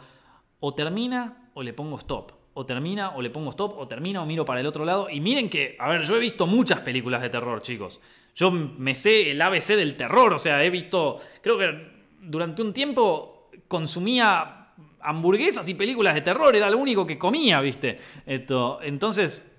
o 0.60 0.74
termina 0.74 1.50
o 1.54 1.64
le 1.64 1.74
pongo 1.74 1.98
stop. 1.98 2.32
O 2.58 2.66
termina 2.66 3.16
o 3.16 3.22
le 3.22 3.30
pongo 3.30 3.52
stop, 3.52 3.78
o 3.78 3.88
termina 3.88 4.22
o 4.22 4.26
miro 4.26 4.46
para 4.46 4.62
el 4.62 4.66
otro 4.66 4.86
lado. 4.86 5.10
Y 5.10 5.20
miren 5.20 5.50
que, 5.50 5.76
a 5.78 5.90
ver, 5.90 6.04
yo 6.04 6.16
he 6.16 6.20
visto 6.20 6.48
muchas 6.48 6.80
películas 6.80 7.22
de 7.22 7.30
terror, 7.30 7.62
chicos. 7.62 8.00
Yo 8.34 8.50
me 8.50 8.96
sé 8.96 9.32
el 9.32 9.42
ABC 9.42 9.76
del 9.76 9.96
terror, 9.96 10.34
o 10.34 10.40
sea, 10.40 10.64
he 10.64 10.70
visto, 10.70 11.20
creo 11.42 11.58
que 11.58 11.96
durante 12.22 12.62
un 12.62 12.74
tiempo 12.74 13.50
consumía 13.68 14.70
hamburguesas 15.02 15.68
y 15.70 15.76
películas 15.76 16.16
de 16.16 16.22
terror, 16.22 16.56
era 16.56 16.70
lo 16.70 16.78
único 16.78 17.06
que 17.06 17.18
comía, 17.18 17.62
¿viste? 17.62 18.00
Esto, 18.26 18.80
entonces, 18.82 19.55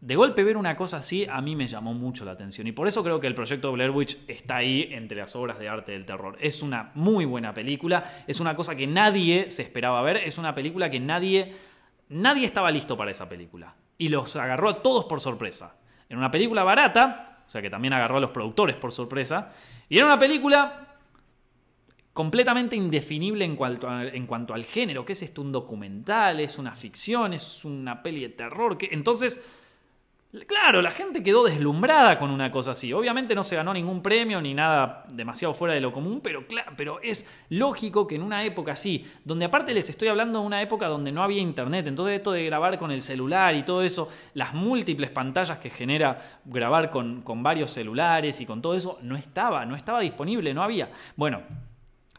de 0.00 0.16
golpe 0.16 0.44
ver 0.44 0.56
una 0.56 0.76
cosa 0.76 0.98
así 0.98 1.26
a 1.28 1.40
mí 1.42 1.54
me 1.54 1.68
llamó 1.68 1.92
mucho 1.92 2.24
la 2.24 2.32
atención 2.32 2.66
y 2.66 2.72
por 2.72 2.88
eso 2.88 3.04
creo 3.04 3.20
que 3.20 3.26
el 3.26 3.34
proyecto 3.34 3.70
Blair 3.70 3.90
Witch 3.90 4.18
está 4.28 4.56
ahí 4.56 4.88
entre 4.92 5.18
las 5.18 5.36
obras 5.36 5.58
de 5.58 5.68
arte 5.68 5.92
del 5.92 6.06
terror. 6.06 6.38
Es 6.40 6.62
una 6.62 6.90
muy 6.94 7.26
buena 7.26 7.52
película, 7.52 8.10
es 8.26 8.40
una 8.40 8.56
cosa 8.56 8.74
que 8.74 8.86
nadie 8.86 9.50
se 9.50 9.62
esperaba 9.62 10.00
ver, 10.02 10.16
es 10.16 10.38
una 10.38 10.54
película 10.54 10.90
que 10.90 11.00
nadie 11.00 11.54
nadie 12.08 12.46
estaba 12.46 12.70
listo 12.70 12.96
para 12.96 13.10
esa 13.10 13.28
película 13.28 13.74
y 13.96 14.08
los 14.08 14.34
agarró 14.36 14.70
a 14.70 14.82
todos 14.82 15.04
por 15.04 15.20
sorpresa. 15.20 15.76
En 16.08 16.18
una 16.18 16.30
película 16.30 16.64
barata, 16.64 17.44
o 17.46 17.48
sea 17.48 17.62
que 17.62 17.70
también 17.70 17.92
agarró 17.92 18.16
a 18.16 18.20
los 18.20 18.30
productores 18.30 18.76
por 18.76 18.92
sorpresa, 18.92 19.52
y 19.88 19.96
era 19.96 20.06
una 20.06 20.18
película 20.18 20.96
completamente 22.12 22.74
indefinible 22.74 23.44
en 23.44 23.56
cuanto, 23.56 23.88
en 24.00 24.26
cuanto 24.26 24.54
al 24.54 24.64
género, 24.64 25.04
que 25.04 25.12
es 25.12 25.22
esto 25.22 25.42
un 25.42 25.52
documental, 25.52 26.40
es 26.40 26.58
una 26.58 26.74
ficción, 26.74 27.32
es 27.32 27.64
una 27.64 28.02
peli 28.02 28.22
de 28.22 28.30
terror, 28.30 28.76
que 28.76 28.88
entonces 28.90 29.40
Claro, 30.46 30.80
la 30.80 30.92
gente 30.92 31.24
quedó 31.24 31.42
deslumbrada 31.42 32.16
con 32.16 32.30
una 32.30 32.52
cosa 32.52 32.70
así. 32.70 32.92
Obviamente 32.92 33.34
no 33.34 33.42
se 33.42 33.56
ganó 33.56 33.74
ningún 33.74 34.00
premio 34.00 34.40
ni 34.40 34.54
nada 34.54 35.04
demasiado 35.12 35.52
fuera 35.54 35.74
de 35.74 35.80
lo 35.80 35.92
común, 35.92 36.20
pero, 36.22 36.46
claro, 36.46 36.72
pero 36.76 37.00
es 37.02 37.28
lógico 37.48 38.06
que 38.06 38.14
en 38.14 38.22
una 38.22 38.44
época 38.44 38.72
así, 38.72 39.10
donde 39.24 39.46
aparte 39.46 39.74
les 39.74 39.90
estoy 39.90 40.06
hablando 40.06 40.38
de 40.38 40.46
una 40.46 40.62
época 40.62 40.86
donde 40.86 41.10
no 41.10 41.24
había 41.24 41.40
internet, 41.40 41.88
entonces 41.88 42.18
esto 42.18 42.30
de 42.30 42.44
grabar 42.44 42.78
con 42.78 42.92
el 42.92 43.00
celular 43.00 43.56
y 43.56 43.64
todo 43.64 43.82
eso, 43.82 44.08
las 44.34 44.54
múltiples 44.54 45.10
pantallas 45.10 45.58
que 45.58 45.68
genera 45.68 46.20
grabar 46.44 46.90
con, 46.90 47.24
varios 47.42 47.72
celulares 47.72 48.40
y 48.40 48.46
con 48.46 48.62
todo 48.62 48.76
eso, 48.76 49.00
no 49.02 49.16
estaba, 49.16 49.66
no 49.66 49.74
estaba 49.74 49.98
disponible, 49.98 50.54
no 50.54 50.62
había. 50.62 50.92
Bueno, 51.16 51.42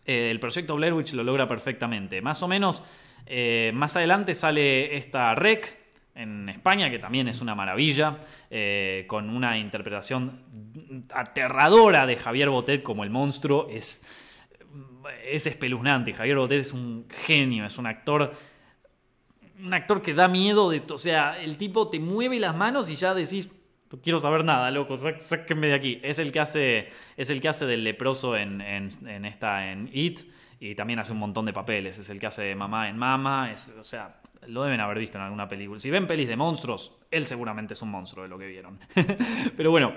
eh, 0.03 0.31
el 0.31 0.39
proyecto 0.41 0.75
Blair 0.75 0.93
Witch 0.93 1.13
lo 1.13 1.23
logra 1.23 1.47
perfectamente. 1.47 2.21
Más 2.21 2.43
o 2.43 2.49
menos, 2.49 2.83
eh, 3.25 3.71
más 3.73 3.95
adelante 3.95 4.35
sale 4.35 4.97
esta 4.97 5.33
REC 5.33 5.80
en 6.15 6.49
España, 6.49 6.89
que 6.89 6.99
también 6.99 7.27
es 7.27 7.41
una 7.41 7.55
maravilla, 7.55 8.19
eh, 8.49 9.05
con 9.07 9.29
una 9.29 9.57
interpretación 9.57 11.07
aterradora 11.13 12.05
de 12.05 12.17
Javier 12.17 12.49
Botet 12.49 12.83
como 12.83 13.03
el 13.03 13.09
monstruo, 13.09 13.67
es, 13.69 14.05
es 15.25 15.47
espeluznante. 15.47 16.13
Javier 16.13 16.37
Botet 16.37 16.59
es 16.59 16.73
un 16.73 17.07
genio, 17.25 17.65
es 17.65 17.77
un 17.77 17.87
actor, 17.87 18.33
un 19.59 19.73
actor 19.73 20.01
que 20.01 20.13
da 20.13 20.27
miedo, 20.27 20.69
de, 20.69 20.81
o 20.89 20.97
sea, 20.97 21.41
el 21.41 21.57
tipo 21.57 21.89
te 21.89 21.99
mueve 21.99 22.39
las 22.39 22.55
manos 22.55 22.89
y 22.89 22.95
ya 22.95 23.13
decís, 23.13 23.49
no 23.91 23.99
quiero 24.01 24.19
saber 24.19 24.45
nada, 24.45 24.71
loco, 24.71 24.95
sáquenme 24.97 25.67
de 25.67 25.73
aquí. 25.73 25.99
Es 26.01 26.19
el 26.19 26.31
que 26.31 26.39
hace, 26.39 26.89
es 27.17 27.29
el 27.29 27.41
que 27.41 27.49
hace 27.49 27.65
del 27.65 27.83
leproso 27.83 28.37
en, 28.37 28.61
en, 28.61 29.25
esta, 29.25 29.71
en 29.71 29.89
It, 29.91 30.21
y 30.59 30.75
también 30.75 30.99
hace 30.99 31.11
un 31.11 31.17
montón 31.17 31.45
de 31.45 31.53
papeles, 31.53 31.97
es 31.97 32.09
el 32.09 32.19
que 32.19 32.27
hace 32.27 32.43
de 32.43 32.55
mamá 32.55 32.87
en 32.87 32.97
Mama, 32.97 33.51
es, 33.51 33.75
o 33.79 33.83
sea, 33.83 34.20
lo 34.47 34.63
deben 34.63 34.79
haber 34.79 34.99
visto 34.99 35.17
en 35.17 35.23
alguna 35.23 35.47
película. 35.47 35.79
Si 35.79 35.89
ven 35.89 36.07
pelis 36.07 36.27
de 36.27 36.35
monstruos, 36.35 36.99
él 37.11 37.25
seguramente 37.25 37.73
es 37.73 37.81
un 37.81 37.89
monstruo 37.89 38.23
de 38.23 38.29
lo 38.29 38.37
que 38.37 38.47
vieron. 38.47 38.79
Pero 39.57 39.71
bueno, 39.71 39.93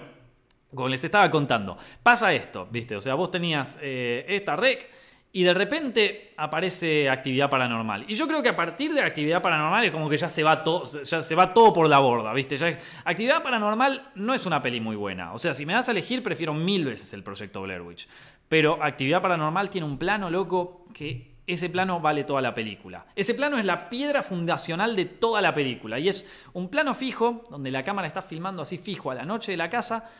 como 0.74 0.88
les 0.88 1.02
estaba 1.04 1.30
contando, 1.30 1.76
pasa 2.02 2.32
esto, 2.32 2.68
¿viste? 2.70 2.96
O 2.96 3.00
sea, 3.00 3.14
vos 3.14 3.30
tenías 3.30 3.78
eh, 3.82 4.24
esta 4.28 4.56
rec 4.56 4.90
y 5.32 5.42
de 5.42 5.52
repente 5.52 6.32
aparece 6.36 7.10
actividad 7.10 7.50
paranormal. 7.50 8.04
Y 8.06 8.14
yo 8.14 8.28
creo 8.28 8.40
que 8.40 8.50
a 8.50 8.56
partir 8.56 8.94
de 8.94 9.00
actividad 9.00 9.42
paranormal 9.42 9.84
es 9.84 9.90
como 9.90 10.08
que 10.08 10.16
ya 10.16 10.28
se 10.28 10.44
va 10.44 10.62
todo, 10.62 10.84
ya 11.02 11.22
se 11.22 11.34
va 11.34 11.52
todo 11.52 11.72
por 11.72 11.88
la 11.88 11.98
borda, 11.98 12.32
¿viste? 12.32 12.56
Ya, 12.56 12.78
actividad 13.04 13.42
paranormal 13.42 14.12
no 14.14 14.32
es 14.32 14.46
una 14.46 14.62
peli 14.62 14.80
muy 14.80 14.94
buena. 14.94 15.32
O 15.32 15.38
sea, 15.38 15.52
si 15.52 15.66
me 15.66 15.72
das 15.72 15.88
a 15.88 15.92
elegir, 15.92 16.22
prefiero 16.22 16.54
mil 16.54 16.84
veces 16.84 17.12
el 17.14 17.24
proyecto 17.24 17.62
Blair 17.62 17.82
Witch. 17.82 18.06
Pero 18.48 18.80
actividad 18.80 19.22
paranormal 19.22 19.70
tiene 19.70 19.88
un 19.88 19.98
plano 19.98 20.30
loco 20.30 20.86
que 20.94 21.33
ese 21.46 21.68
plano 21.68 22.00
vale 22.00 22.24
toda 22.24 22.40
la 22.40 22.54
película. 22.54 23.06
Ese 23.14 23.34
plano 23.34 23.58
es 23.58 23.64
la 23.64 23.88
piedra 23.90 24.22
fundacional 24.22 24.96
de 24.96 25.04
toda 25.04 25.40
la 25.40 25.52
película 25.54 25.98
y 25.98 26.08
es 26.08 26.28
un 26.52 26.68
plano 26.68 26.94
fijo 26.94 27.44
donde 27.50 27.70
la 27.70 27.84
cámara 27.84 28.08
está 28.08 28.22
filmando 28.22 28.62
así 28.62 28.78
fijo 28.78 29.10
a 29.10 29.14
la 29.14 29.24
noche 29.24 29.52
de 29.52 29.58
la 29.58 29.68
casa 29.68 30.10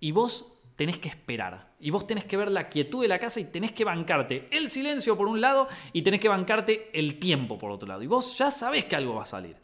y 0.00 0.12
vos 0.12 0.62
tenés 0.76 0.98
que 0.98 1.08
esperar. 1.08 1.74
Y 1.78 1.90
vos 1.90 2.06
tenés 2.06 2.24
que 2.24 2.36
ver 2.36 2.50
la 2.50 2.68
quietud 2.68 3.02
de 3.02 3.08
la 3.08 3.18
casa 3.18 3.40
y 3.40 3.44
tenés 3.44 3.72
que 3.72 3.84
bancarte 3.84 4.48
el 4.50 4.68
silencio 4.68 5.16
por 5.16 5.28
un 5.28 5.40
lado 5.40 5.68
y 5.92 6.02
tenés 6.02 6.20
que 6.20 6.28
bancarte 6.28 6.90
el 6.92 7.18
tiempo 7.18 7.58
por 7.58 7.70
otro 7.70 7.88
lado. 7.88 8.02
Y 8.02 8.06
vos 8.06 8.36
ya 8.36 8.50
sabés 8.50 8.86
que 8.86 8.96
algo 8.96 9.14
va 9.14 9.22
a 9.22 9.26
salir. 9.26 9.56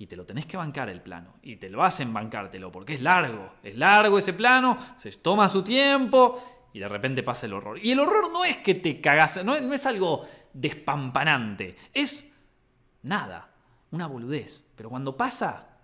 Y 0.00 0.06
te 0.06 0.16
lo 0.16 0.24
tenés 0.24 0.46
que 0.46 0.56
bancar 0.56 0.88
el 0.88 1.00
plano. 1.00 1.34
Y 1.42 1.56
te 1.56 1.70
lo 1.70 1.82
hacen 1.82 2.12
bancártelo 2.12 2.70
porque 2.70 2.94
es 2.94 3.00
largo. 3.00 3.54
Es 3.62 3.76
largo 3.76 4.18
ese 4.18 4.32
plano, 4.32 4.78
se 4.96 5.10
toma 5.12 5.48
su 5.48 5.62
tiempo 5.62 6.40
y 6.72 6.78
de 6.78 6.88
repente 6.88 7.22
pasa 7.22 7.46
el 7.46 7.54
horror. 7.54 7.78
Y 7.82 7.92
el 7.92 8.00
horror 8.00 8.30
no 8.30 8.44
es 8.44 8.58
que 8.58 8.74
te 8.74 9.00
cagas, 9.00 9.44
no, 9.44 9.58
no 9.60 9.74
es 9.74 9.86
algo 9.86 10.26
despampanante. 10.60 11.76
Es 11.92 12.32
nada, 13.02 13.50
una 13.90 14.06
boludez. 14.06 14.66
Pero 14.76 14.90
cuando 14.90 15.16
pasa, 15.16 15.78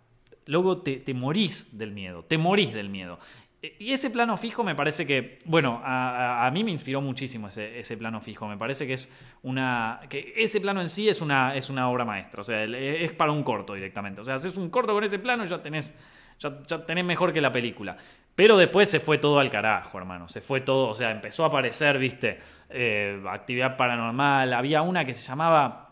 luego 0.47 0.79
te, 0.79 0.97
te 0.99 1.15
morís 1.15 1.77
del 1.77 1.93
miedo, 1.93 2.25
te 2.25 2.39
morís 2.39 2.73
del 2.73 2.89
miedo. 2.89 3.19
E, 3.63 3.77
y 3.79 3.93
ese 3.93 4.11
plano 4.11 4.37
fijo 4.37 4.63
me 4.63 4.75
parece 4.75 5.07
que, 5.07 5.39
bueno, 5.45 5.81
a, 5.83 6.51
mí 6.53 6.65
me 6.65 6.71
inspiró 6.71 7.01
muchísimo 7.01 7.49
ese, 7.49 7.79
ese, 7.79 7.97
plano 7.97 8.21
fijo. 8.21 8.47
Me 8.47 8.59
parece 8.59 8.87
que 8.87 8.95
es 8.95 9.13
una. 9.43 10.01
que 10.09 10.35
ese 10.37 10.61
plano 10.61 10.81
en 10.81 10.89
sí 10.89 11.09
es 11.09 11.21
una, 11.21 11.57
es 11.57 11.71
una 11.71 11.89
obra 11.89 12.05
maestra. 12.05 12.41
O 12.41 12.45
sea, 12.45 12.65
es 12.65 13.13
para 13.13 13.33
un 13.33 13.43
corto 13.43 13.75
directamente. 13.75 14.21
O 14.21 14.25
sea, 14.25 14.35
haces 14.35 14.57
un 14.57 14.71
corto 14.71 14.93
con 14.93 15.05
ese 15.05 15.19
plano 15.19 15.45
y 15.45 15.49
ya 15.49 15.63
tenés, 15.63 15.97
ya, 16.39 16.63
ya 16.67 16.85
tenés 16.85 17.05
mejor 17.05 17.33
que 17.33 17.41
la 17.41 17.53
película. 17.53 17.97
Pero 18.35 18.57
después 18.57 18.91
se 18.91 19.01
fue 19.01 19.19
todo 19.19 19.39
al 19.39 19.51
carajo, 19.51 19.97
hermano. 19.99 20.29
Se 20.29 20.41
fue 20.41 20.61
todo, 20.61 20.89
o 20.89 20.95
sea, 20.95 21.11
empezó 21.11 21.45
a 21.45 21.49
aparecer, 21.49 21.99
viste, 21.99 22.41
eh, 22.69 23.23
actividad 23.29 23.77
paranormal. 23.77 24.53
Había 24.53 24.83
una 24.83 25.05
que 25.05 25.15
se 25.15 25.25
llamaba 25.25 25.85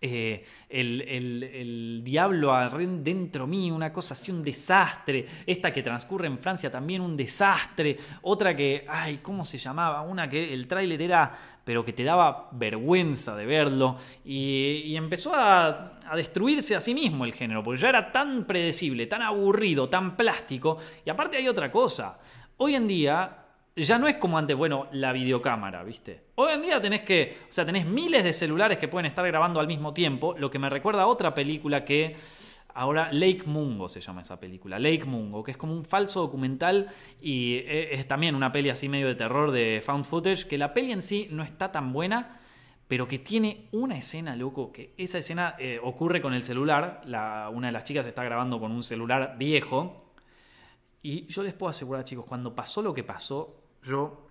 eh, 0.00 0.44
el, 0.68 2.02
diablo 2.04 2.54
dentro 3.00 3.46
mío, 3.46 3.74
una 3.74 3.92
cosa 3.92 4.14
así, 4.14 4.30
un 4.30 4.42
desastre. 4.42 5.26
Esta 5.46 5.72
que 5.72 5.82
transcurre 5.82 6.26
en 6.26 6.38
Francia 6.38 6.70
también, 6.70 7.00
un 7.00 7.16
desastre. 7.16 7.96
Otra 8.22 8.56
que, 8.56 8.84
ay, 8.88 9.18
¿cómo 9.18 9.44
se 9.44 9.58
llamaba? 9.58 10.02
Una 10.02 10.28
que 10.28 10.52
el 10.52 10.66
tráiler 10.66 11.00
era, 11.02 11.32
pero 11.68 11.84
que 11.84 11.92
te 11.92 12.02
daba 12.02 12.48
vergüenza 12.52 13.36
de 13.36 13.44
verlo. 13.44 13.98
Y, 14.24 14.96
empezó 14.96 15.34
a, 15.34 15.90
a, 16.08 16.16
destruirse 16.16 16.74
a 16.74 16.80
sí 16.80 16.94
mismo 16.94 17.26
el 17.26 17.34
género, 17.34 17.62
porque 17.62 17.82
ya 17.82 17.90
era 17.90 18.10
tan 18.10 18.46
predecible, 18.46 19.06
tan 19.06 19.20
aburrido, 19.20 19.86
tan 19.86 20.16
plástico. 20.16 20.78
Y 21.04 21.10
aparte 21.10 21.36
hay 21.36 21.46
otra 21.46 21.70
cosa. 21.70 22.20
Hoy 22.56 22.74
en 22.74 22.88
día 22.88 23.44
ya 23.76 23.98
no 23.98 24.08
es 24.08 24.16
como 24.16 24.38
antes, 24.38 24.56
bueno, 24.56 24.86
la 24.92 25.12
videocámara, 25.12 25.84
¿viste? 25.84 26.22
Hoy 26.36 26.54
en 26.54 26.62
día 26.62 26.80
tenés 26.80 27.02
que, 27.02 27.36
o 27.42 27.52
sea, 27.52 27.66
tenés 27.66 27.84
miles 27.84 28.24
de 28.24 28.32
celulares 28.32 28.78
que 28.78 28.88
pueden 28.88 29.04
estar 29.04 29.26
grabando 29.26 29.60
al 29.60 29.66
mismo 29.66 29.92
tiempo, 29.92 30.34
lo 30.38 30.50
que 30.50 30.58
me 30.58 30.70
recuerda 30.70 31.02
a 31.02 31.06
otra 31.06 31.34
película 31.34 31.84
que 31.84 32.16
ahora 32.78 33.12
Lake 33.12 33.42
Mungo 33.44 33.88
se 33.88 34.00
llama 34.00 34.22
esa 34.22 34.38
película, 34.38 34.78
Lake 34.78 35.04
Mungo, 35.04 35.42
que 35.42 35.50
es 35.50 35.56
como 35.56 35.72
un 35.72 35.84
falso 35.84 36.20
documental 36.20 36.88
y 37.20 37.54
e, 37.56 37.94
es 37.94 38.06
también 38.06 38.36
una 38.36 38.52
peli 38.52 38.70
así 38.70 38.88
medio 38.88 39.08
de 39.08 39.16
terror 39.16 39.50
de 39.50 39.82
found 39.84 40.04
footage, 40.04 40.46
que 40.46 40.56
la 40.56 40.72
peli 40.72 40.92
en 40.92 41.02
sí 41.02 41.26
no 41.32 41.42
está 41.42 41.72
tan 41.72 41.92
buena, 41.92 42.40
pero 42.86 43.08
que 43.08 43.18
tiene 43.18 43.66
una 43.72 43.98
escena, 43.98 44.36
loco, 44.36 44.70
que 44.70 44.94
esa 44.96 45.18
escena 45.18 45.56
eh, 45.58 45.80
ocurre 45.82 46.22
con 46.22 46.34
el 46.34 46.44
celular, 46.44 47.00
la, 47.04 47.50
una 47.52 47.66
de 47.66 47.72
las 47.72 47.82
chicas 47.82 48.06
está 48.06 48.22
grabando 48.22 48.60
con 48.60 48.70
un 48.70 48.84
celular 48.84 49.34
viejo, 49.36 50.14
y 51.02 51.26
yo 51.26 51.42
les 51.42 51.54
puedo 51.54 51.70
asegurar, 51.70 52.04
chicos, 52.04 52.26
cuando 52.26 52.54
pasó 52.54 52.80
lo 52.80 52.94
que 52.94 53.02
pasó, 53.02 53.60
yo 53.82 54.27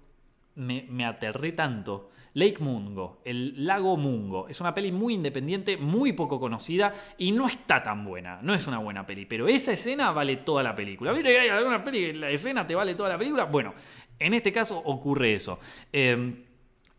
me, 0.58 1.06
aterré 1.06 1.54
tanto. 1.54 2.12
Lake 2.34 2.58
Mungo, 2.60 3.22
el 3.26 3.66
lago 3.66 3.98
Mungo, 3.98 4.48
es 4.48 4.62
una 4.62 4.74
peli 4.74 4.92
muy 4.92 5.16
independiente, 5.16 5.76
muy 5.76 6.14
poco 6.14 6.40
conocida 6.40 6.94
y 7.18 7.32
no 7.32 7.48
está 7.48 7.82
tan 7.82 8.06
buena. 8.06 8.40
No 8.44 8.54
es 8.54 8.68
una 8.68 8.78
buena 8.78 9.08
peli, 9.08 9.26
pero 9.26 9.48
esa 9.48 9.72
escena 9.72 10.12
vale 10.12 10.38
toda 10.38 10.62
la 10.62 10.76
película. 10.76 11.14
¿Viste 11.14 11.32
que 11.32 11.40
hay 11.40 11.50
alguna 11.50 11.84
peli 11.84 12.14
la 12.14 12.30
escena 12.30 12.68
te 12.68 12.76
vale 12.76 12.94
toda 12.94 13.10
la 13.10 13.18
película? 13.18 13.46
Bueno, 13.46 13.74
en 14.20 14.36
este 14.36 14.52
caso 14.52 14.78
ocurre 14.78 15.34
eso. 15.34 15.60
Em, 15.92 16.44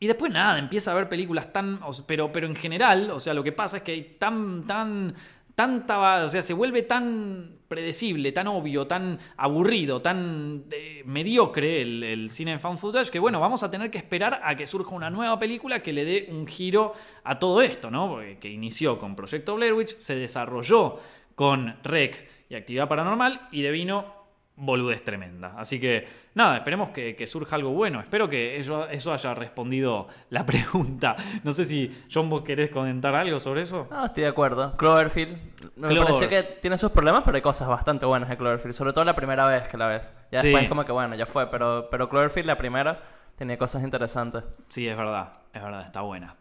y 0.00 0.06
después 0.06 0.32
nada, 0.32 0.58
empieza 0.58 0.92
a 0.92 0.94
ver 0.94 1.08
películas 1.08 1.52
tan. 1.52 1.80
Pero, 2.06 2.32
pero 2.32 2.46
en 2.46 2.56
general, 2.56 3.10
o 3.10 3.20
sea, 3.20 3.34
lo 3.34 3.44
que 3.44 3.52
pasa 3.52 3.78
es 3.78 3.82
que 3.82 3.92
hay 3.92 4.16
tan, 4.18 4.66
tan 4.66 5.14
tanta, 5.58 6.24
o 6.24 6.28
sea, 6.28 6.40
se 6.40 6.54
vuelve 6.54 6.82
tan 6.82 7.58
predecible, 7.66 8.30
tan 8.30 8.46
obvio, 8.46 8.86
tan 8.86 9.18
aburrido, 9.36 10.00
tan 10.00 10.66
eh, 10.70 11.02
mediocre 11.04 11.82
el, 11.82 12.30
cine 12.30 12.52
en 12.52 12.60
found 12.60 12.78
footage 12.78 13.10
que 13.10 13.18
bueno, 13.18 13.40
vamos 13.40 13.64
a 13.64 13.68
tener 13.68 13.90
que 13.90 13.98
esperar 13.98 14.40
a 14.44 14.54
que 14.54 14.68
surja 14.68 14.94
una 14.94 15.10
nueva 15.10 15.36
película 15.36 15.82
que 15.82 15.92
le 15.92 16.04
dé 16.04 16.28
un 16.30 16.46
giro 16.46 16.94
a 17.24 17.40
todo 17.40 17.60
esto, 17.60 17.90
¿no? 17.90 18.08
Porque, 18.08 18.38
que 18.38 18.48
inició 18.48 19.00
con 19.00 19.16
Proyecto 19.16 19.56
Blair 19.56 19.72
Witch, 19.72 19.98
se 19.98 20.14
desarrolló 20.14 21.00
con 21.34 21.74
Rec 21.82 22.28
y 22.48 22.54
Actividad 22.54 22.86
Paranormal 22.86 23.48
y 23.50 23.62
devino 23.62 24.17
boludez 24.58 25.04
tremenda. 25.04 25.54
Así 25.56 25.80
que 25.80 26.06
nada, 26.34 26.58
esperemos 26.58 26.90
que, 26.90 27.26
surja 27.26 27.56
algo 27.56 27.70
bueno. 27.70 28.00
Espero 28.00 28.28
que 28.28 28.58
eso, 28.58 28.88
eso, 28.88 29.12
haya 29.12 29.34
respondido 29.34 30.08
la 30.30 30.44
pregunta. 30.46 31.16
No 31.44 31.52
sé 31.52 31.64
si 31.64 32.04
John 32.12 32.28
vos 32.28 32.42
querés 32.42 32.70
comentar 32.70 33.14
algo 33.14 33.38
sobre 33.38 33.62
eso. 33.62 33.86
No, 33.90 34.04
estoy 34.04 34.24
de 34.24 34.28
acuerdo. 34.28 34.76
Cloverfield. 34.76 35.38
Me 35.76 35.94
pareció 35.96 36.28
que 36.28 36.42
tiene 36.42 36.76
sus 36.76 36.90
problemas, 36.90 37.22
pero 37.24 37.36
hay 37.36 37.42
cosas 37.42 37.68
bastante 37.68 38.04
buenas 38.04 38.28
de 38.28 38.36
Cloverfield. 38.36 38.74
Sobre 38.74 38.92
todo 38.92 39.04
la 39.04 39.16
primera 39.16 39.46
vez 39.46 39.68
que 39.68 39.76
la 39.76 39.86
ves. 39.86 40.14
Ya 40.30 40.42
después 40.42 40.68
como 40.68 40.84
que 40.84 40.92
bueno, 40.92 41.14
ya 41.14 41.26
fue. 41.26 41.46
Pero, 41.46 41.88
pero 41.90 42.08
Cloverfield 42.08 42.46
la 42.46 42.58
primera 42.58 43.00
tenía 43.36 43.56
cosas 43.56 43.82
interesantes. 43.82 44.44
Sí, 44.68 44.88
es 44.88 44.96
verdad. 44.96 45.32
Es 45.52 45.62
verdad, 45.62 45.82
está 45.82 46.02
buena. 46.02 46.34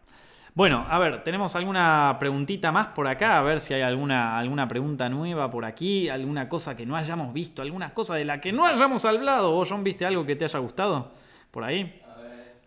Bueno, 0.58 0.84
a 0.90 0.98
ver, 0.98 1.22
tenemos 1.22 1.54
alguna 1.54 2.16
preguntita 2.18 2.72
más 2.72 2.88
por 2.88 3.06
acá, 3.06 3.38
a 3.38 3.42
ver 3.42 3.60
si 3.60 3.74
hay 3.74 3.82
alguna, 3.82 4.36
alguna 4.36 4.66
pregunta 4.66 5.08
nueva 5.08 5.48
por 5.48 5.64
aquí, 5.64 6.08
alguna 6.08 6.48
cosa 6.48 6.74
que 6.74 6.84
no 6.84 6.96
hayamos 6.96 7.32
visto, 7.32 7.62
alguna 7.62 7.94
cosa 7.94 8.16
de 8.16 8.24
la 8.24 8.40
que 8.40 8.50
no 8.52 8.66
hayamos 8.66 9.04
hablado. 9.04 9.52
¿Vos, 9.52 9.68
John, 9.70 9.84
viste 9.84 10.04
algo 10.04 10.26
que 10.26 10.34
te 10.34 10.46
haya 10.46 10.58
gustado 10.58 11.12
por 11.52 11.62
ahí? 11.62 12.02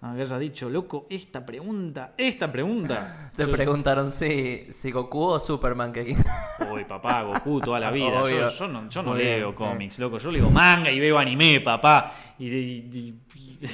A 0.01 0.13
ver, 0.13 0.23
haya 0.23 0.39
dicho, 0.39 0.69
loco, 0.69 1.05
esta 1.09 1.45
pregunta, 1.45 2.13
esta 2.15 2.49
pregunta. 2.49 3.29
Te 3.35 3.45
preguntaron 3.45 4.09
si, 4.09 4.71
si 4.71 4.89
Goku 4.89 5.23
o 5.23 5.39
Superman 5.41 5.91
que 5.91 6.15
Uy, 6.71 6.85
papá, 6.85 7.23
Goku 7.23 7.59
toda 7.59 7.81
la 7.81 7.91
vida. 7.91 8.51
Yo, 8.57 8.67
no, 8.69 8.87
yo 8.89 9.03
no 9.03 9.13
leo 9.15 9.53
cómics, 9.53 9.99
loco. 9.99 10.17
Yo 10.17 10.31
leo 10.31 10.49
manga 10.49 10.89
y 10.89 10.97
veo 10.97 11.19
anime, 11.19 11.59
papá. 11.59 12.09
Y, 12.39 12.47
y- 12.47 12.89
y- 12.93 13.65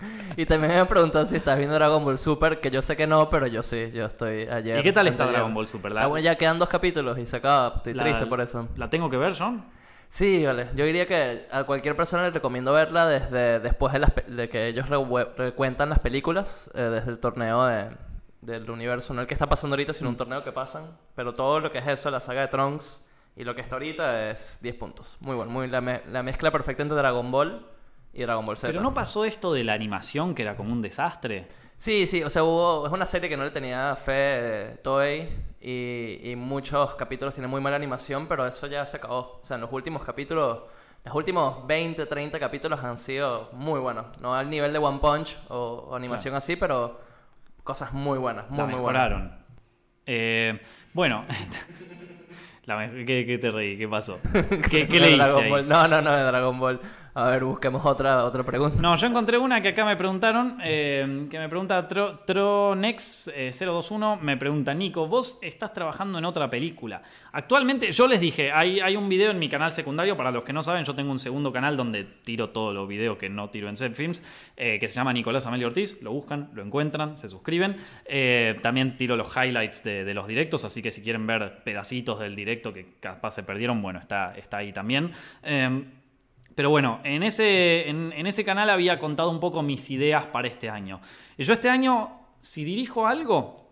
Y 0.36 0.46
también 0.46 0.74
me 0.74 0.84
preguntado 0.86 1.24
si 1.26 1.36
estás 1.36 1.56
viendo 1.58 1.74
Dragon 1.76 2.04
Ball 2.04 2.18
Super, 2.18 2.60
que 2.60 2.70
yo 2.70 2.82
sé 2.82 2.96
que 2.96 3.06
no, 3.06 3.30
pero 3.30 3.46
yo 3.46 3.62
sí, 3.62 3.90
yo 3.92 4.06
estoy 4.06 4.42
ayer. 4.48 4.78
¿Y 4.78 4.82
qué 4.82 4.92
tal 4.92 5.06
está. 5.06 5.26
Dragon 5.26 5.52
Ball 5.54 5.66
Super? 5.66 5.92
La- 5.92 6.04
Ah, 6.04 6.20
ya 6.20 6.36
quedan 6.36 6.58
dos 6.58 6.68
capítulos 6.68 7.18
y 7.18 7.26
se 7.26 7.36
acaba. 7.36 7.74
Estoy 7.76 7.94
la- 7.94 8.02
triste 8.04 8.26
por 8.26 8.40
eso. 8.40 8.68
¿La 8.76 8.90
tengo 8.90 9.08
que 9.10 9.16
ver, 9.16 9.34
John? 9.38 9.64
Sí, 10.08 10.44
vale. 10.46 10.68
Yo 10.76 10.84
diría 10.84 11.06
que 11.06 11.46
a 11.50 11.64
cualquier 11.64 11.96
persona 11.96 12.22
le 12.24 12.30
recomiendo 12.30 12.72
verla 12.72 13.06
desde 13.06 13.58
después 13.60 13.92
de, 13.92 13.98
las 13.98 14.10
pe- 14.12 14.22
de 14.28 14.48
que 14.48 14.68
ellos 14.68 14.88
recuentan 14.88 15.88
las 15.88 15.98
películas, 15.98 16.70
eh, 16.74 16.82
desde 16.82 17.10
el 17.10 17.18
torneo 17.18 17.64
de, 17.66 17.88
del 18.42 18.70
universo, 18.70 19.12
no 19.14 19.22
el 19.22 19.26
que 19.26 19.34
está 19.34 19.48
pasando 19.48 19.74
ahorita, 19.74 19.92
sino 19.92 20.10
un 20.10 20.16
torneo 20.16 20.44
que 20.44 20.52
pasan. 20.52 20.96
Pero 21.16 21.34
todo 21.34 21.58
lo 21.60 21.72
que 21.72 21.78
es 21.78 21.86
eso, 21.88 22.10
la 22.10 22.20
saga 22.20 22.42
de 22.42 22.48
Trunks 22.48 23.04
y 23.36 23.42
lo 23.44 23.54
que 23.56 23.62
está 23.62 23.74
ahorita 23.74 24.30
es 24.30 24.58
10 24.62 24.74
puntos. 24.76 25.16
Muy 25.20 25.34
bueno, 25.34 25.50
muy 25.50 25.66
la, 25.68 25.80
me- 25.80 26.02
la 26.12 26.22
mezcla 26.22 26.52
perfecta 26.52 26.82
entre 26.82 26.96
Dragon 26.96 27.30
Ball 27.32 27.66
y 28.14 28.22
Dragon 28.22 28.44
Ball 28.46 28.56
Z. 28.56 28.68
Pero 28.68 28.80
no 28.82 28.94
pasó 28.94 29.24
esto 29.24 29.52
de 29.52 29.64
la 29.64 29.72
animación, 29.74 30.34
que 30.34 30.42
era 30.42 30.56
como 30.56 30.72
un 30.72 30.80
desastre. 30.82 31.46
Sí, 31.76 32.06
sí, 32.06 32.22
o 32.22 32.30
sea, 32.30 32.44
hubo, 32.44 32.86
es 32.86 32.92
una 32.92 33.04
serie 33.06 33.28
que 33.28 33.36
no 33.36 33.44
le 33.44 33.50
tenía 33.50 33.94
fe 33.96 34.12
eh, 34.14 34.76
Toei 34.82 35.28
y, 35.60 36.30
y 36.30 36.36
muchos 36.36 36.94
capítulos 36.94 37.34
tienen 37.34 37.50
muy 37.50 37.60
mala 37.60 37.76
animación, 37.76 38.26
pero 38.28 38.46
eso 38.46 38.66
ya 38.68 38.86
se 38.86 38.96
acabó. 38.98 39.38
O 39.40 39.44
sea, 39.44 39.56
en 39.56 39.62
los 39.62 39.72
últimos 39.72 40.04
capítulos, 40.04 40.60
los 41.04 41.14
últimos 41.14 41.66
20, 41.66 42.06
30 42.06 42.38
capítulos 42.38 42.82
han 42.84 42.96
sido 42.96 43.50
muy 43.52 43.80
buenos. 43.80 44.06
No 44.22 44.34
al 44.34 44.48
nivel 44.48 44.72
de 44.72 44.78
One 44.78 44.98
Punch 45.00 45.36
o, 45.48 45.88
o 45.90 45.96
animación 45.96 46.34
así, 46.36 46.54
pero 46.56 47.00
cosas 47.64 47.92
muy 47.92 48.18
buenas, 48.18 48.48
muy, 48.50 48.58
la 48.58 48.66
muy 48.66 48.80
buenas. 48.80 49.02
mejoraron. 49.10 49.44
Eh, 50.06 50.60
bueno, 50.92 51.24
la 52.66 52.76
me- 52.76 53.04
¿qué, 53.04 53.26
qué 53.26 53.38
te 53.38 53.50
reí? 53.50 53.76
¿Qué 53.76 53.88
pasó? 53.88 54.20
¿Qué, 54.70 54.86
leíste 54.86 55.22
ahí? 55.24 55.50
No, 55.66 55.88
no, 55.88 56.00
no, 56.00 56.12
de 56.12 56.22
Dragon 56.22 56.58
Ball. 56.58 56.80
A 57.16 57.28
ver, 57.30 57.44
busquemos 57.44 57.86
otra, 57.86 58.24
otra 58.24 58.42
pregunta. 58.42 58.82
No, 58.82 58.96
yo 58.96 59.06
encontré 59.06 59.38
una 59.38 59.60
que 59.62 59.68
acá 59.68 59.84
me 59.84 59.94
preguntaron, 59.94 60.58
eh, 60.64 61.28
que 61.30 61.38
me 61.38 61.48
pregunta 61.48 61.86
Tro- 61.86 62.18
Tronex 62.26 63.30
eh, 63.32 63.52
021, 63.56 64.16
me 64.20 64.36
pregunta, 64.36 64.74
Nico, 64.74 65.06
vos 65.06 65.38
estás 65.40 65.72
trabajando 65.72 66.18
en 66.18 66.24
otra 66.24 66.50
película. 66.50 67.02
Actualmente, 67.30 67.92
yo 67.92 68.08
les 68.08 68.20
dije, 68.20 68.50
hay, 68.50 68.80
hay 68.80 68.96
un 68.96 69.08
video 69.08 69.30
en 69.30 69.38
mi 69.38 69.48
canal 69.48 69.72
secundario, 69.72 70.16
para 70.16 70.32
los 70.32 70.42
que 70.42 70.52
no 70.52 70.64
saben, 70.64 70.84
yo 70.84 70.96
tengo 70.96 71.12
un 71.12 71.20
segundo 71.20 71.52
canal 71.52 71.76
donde 71.76 72.02
tiro 72.02 72.50
todos 72.50 72.74
los 72.74 72.88
videos 72.88 73.16
que 73.16 73.28
no 73.28 73.48
tiro 73.48 73.68
en 73.68 73.76
Set 73.76 73.94
Films, 73.94 74.24
eh, 74.56 74.78
que 74.80 74.88
se 74.88 74.96
llama 74.96 75.12
Nicolás 75.12 75.46
Amelio 75.46 75.68
Ortiz, 75.68 76.02
lo 76.02 76.10
buscan, 76.10 76.50
lo 76.52 76.62
encuentran, 76.64 77.16
se 77.16 77.28
suscriben. 77.28 77.76
Eh, 78.06 78.56
también 78.60 78.96
tiro 78.96 79.14
los 79.16 79.28
highlights 79.36 79.84
de, 79.84 80.04
de 80.04 80.14
los 80.14 80.26
directos, 80.26 80.64
así 80.64 80.82
que 80.82 80.90
si 80.90 81.00
quieren 81.00 81.28
ver 81.28 81.62
pedacitos 81.62 82.18
del 82.18 82.34
directo 82.34 82.72
que 82.72 82.94
capaz 82.98 83.30
se 83.36 83.44
perdieron, 83.44 83.80
bueno, 83.82 84.00
está, 84.00 84.36
está 84.36 84.56
ahí 84.56 84.72
también. 84.72 85.12
Pero 86.54 86.70
bueno, 86.70 87.00
en 87.04 87.22
ese, 87.22 87.88
en 87.88 88.26
ese 88.26 88.44
canal 88.44 88.70
había 88.70 88.98
contado 88.98 89.30
un 89.30 89.40
poco 89.40 89.62
mis 89.62 89.90
ideas 89.90 90.26
para 90.26 90.48
este 90.48 90.70
año. 90.70 91.00
Y 91.36 91.44
yo 91.44 91.52
este 91.52 91.68
año, 91.68 92.20
si 92.40 92.64
dirijo 92.64 93.06
algo, 93.06 93.64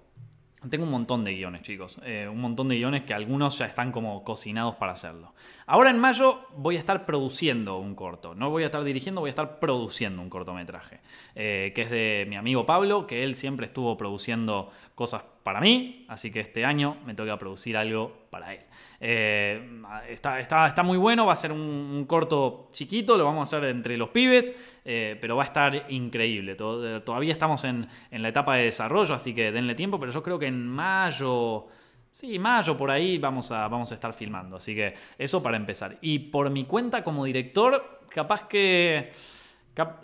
tengo 0.69 0.85
un 0.85 0.91
montón 0.91 1.25
de 1.25 1.35
guiones, 1.35 1.63
chicos. 1.63 2.01
Eh, 2.05 2.29
un 2.31 2.41
montón 2.41 2.69
de 2.69 2.77
guiones 2.77 3.03
que 3.03 3.15
algunos 3.15 3.59
ya 3.59 3.67
están 3.67 3.91
como 3.91 4.23
cocinados 4.23 4.77
para 4.77 4.93
hacerlo. 4.93 5.35
Ahora 5.67 5.91
en 5.91 5.99
mayo 5.99 6.41
voy 6.57 6.77
a 6.77 6.79
estar 6.79 7.07
produciendo 7.07 7.79
un 7.79 7.95
corto. 7.95 8.35
No 8.35 8.51
voy 8.51 8.65
a 8.65 8.67
estar 8.67 8.83
dirigiendo, 8.83 9.21
voy 9.21 9.29
a 9.29 9.33
estar 9.33 9.59
produciendo 9.59 10.23
un 10.23 10.31
cortometraje. 10.31 11.01
eh, 11.35 11.73
que 11.75 11.83
es 11.83 11.91
de 11.91 12.27
mi 12.29 12.37
amigo 12.37 12.67
Pablo, 12.67 13.07
que 13.07 13.23
él 13.23 13.35
siempre 13.35 13.67
estuvo 13.67 13.97
produciendo 13.97 14.71
cosas 14.95 15.23
para 15.43 15.61
mí. 15.61 16.05
Así 16.09 16.31
que 16.31 16.41
este 16.41 16.65
año 16.65 16.97
me 17.07 17.15
toca 17.15 17.37
producir 17.39 17.77
algo 17.77 18.27
para 18.31 18.55
él. 18.55 18.61
Eh, 19.01 19.83
está, 20.09 20.83
muy 20.83 20.99
bueno, 20.99 21.27
va 21.27 21.33
a 21.33 21.37
ser 21.37 21.53
un, 21.53 22.05
corto 22.07 22.69
chiquito, 22.73 23.17
lo 23.17 23.25
vamos 23.25 23.53
a 23.53 23.57
hacer 23.57 23.69
entre 23.71 23.97
los 23.97 24.11
pibes, 24.11 24.81
eh, 24.85 25.17
pero 25.21 25.37
va 25.37 25.43
a 25.43 25.47
estar 25.47 25.87
increíble. 25.91 26.55
Todavía 26.55 27.33
estamos 27.33 27.65
en, 27.65 27.89
en 28.11 28.23
la 28.23 28.29
etapa 28.29 28.57
de 28.57 28.65
desarrollo, 28.65 29.15
así 29.15 29.35
que 29.35 29.53
denle 29.53 29.75
tiempo, 29.75 29.99
pero 29.99 30.13
yo 30.13 30.23
creo 30.23 30.39
que 30.39 30.47
en 30.47 30.67
mayo, 30.67 31.67
sí, 32.13 32.39
mayo 32.39 32.77
por 32.77 32.91
ahí 32.91 33.19
vamos 33.19 33.51
a, 33.51 33.67
vamos 33.67 33.91
a 33.91 33.95
estar 33.95 34.13
filmando. 34.13 34.57
Así 34.57 34.75
que 34.75 34.95
eso 35.19 35.43
para 35.43 35.57
empezar. 35.57 35.99
Y 36.01 36.19
por 36.21 36.51
mi 36.51 36.65
cuenta 36.65 37.03
como 37.03 37.25
director, 37.25 38.03
capaz 38.09 38.47
que... 38.47 39.11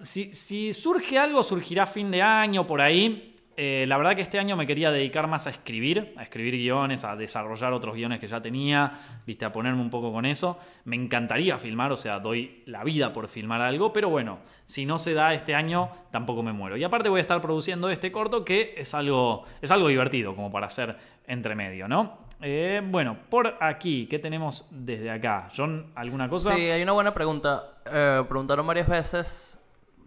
si, 0.01 0.33
si 0.33 0.73
surge 0.73 1.19
algo, 1.19 1.43
surgirá 1.45 1.87
fin 1.87 2.11
de 2.11 2.23
año 2.23 2.67
por 2.67 2.81
ahí. 2.81 3.37
Eh, 3.61 3.87
la 3.89 3.97
verdad 3.97 4.15
que 4.15 4.23
este 4.23 4.39
año 4.39 4.57
me 4.57 4.69
quería 4.69 4.93
dedicar 4.93 5.27
más 5.27 5.49
a 5.49 5.51
escribir, 5.51 6.15
a 6.17 6.23
escribir 6.23 6.55
guiones, 6.55 7.05
a 7.05 7.17
desarrollar 7.17 7.73
otros 7.73 7.97
guiones 7.97 8.21
que 8.21 8.29
ya 8.29 8.41
tenía, 8.41 8.93
viste, 9.27 9.45
a 9.45 9.51
ponerme 9.51 9.81
un 9.81 9.91
poco 9.91 10.13
con 10.13 10.27
eso. 10.27 10.61
Me 10.85 10.95
encantaría 10.95 11.59
filmar, 11.59 11.91
o 11.91 11.97
sea, 11.97 12.21
doy 12.21 12.63
la 12.67 12.85
vida 12.85 13.13
por 13.13 13.27
filmar 13.27 13.61
algo, 13.61 13.93
pero 13.93 14.11
bueno, 14.11 14.39
si 14.65 14.87
no 14.87 14.97
se 14.97 15.13
da 15.13 15.35
este 15.35 15.57
año, 15.57 15.91
tampoco 16.13 16.41
me 16.45 16.53
muero. 16.53 16.77
Y 16.77 16.85
aparte 16.85 17.09
voy 17.09 17.19
a 17.19 17.23
estar 17.23 17.41
produciendo 17.41 17.91
este 17.91 18.13
corto 18.13 18.45
que 18.45 18.75
es 18.77 18.95
algo, 18.95 19.45
es 19.61 19.73
algo 19.73 19.89
divertido 19.89 20.37
como 20.37 20.53
para 20.53 20.69
hacer 20.69 20.97
entre 21.27 21.57
medio, 21.57 21.89
¿no? 21.89 22.29
Eh, 22.41 22.81
bueno, 22.85 23.19
por 23.29 23.57
aquí, 23.61 24.07
¿qué 24.07 24.21
tenemos 24.21 24.69
desde 24.71 25.11
acá? 25.11 25.49
John, 25.57 25.91
¿alguna 25.97 26.29
cosa? 26.29 26.55
Sí, 26.55 26.63
hay 26.63 26.81
una 26.81 26.93
buena 26.93 27.13
pregunta. 27.13 27.81
Eh, 27.87 28.23
preguntaron 28.29 28.65
varias 28.69 28.87
veces, 28.87 29.61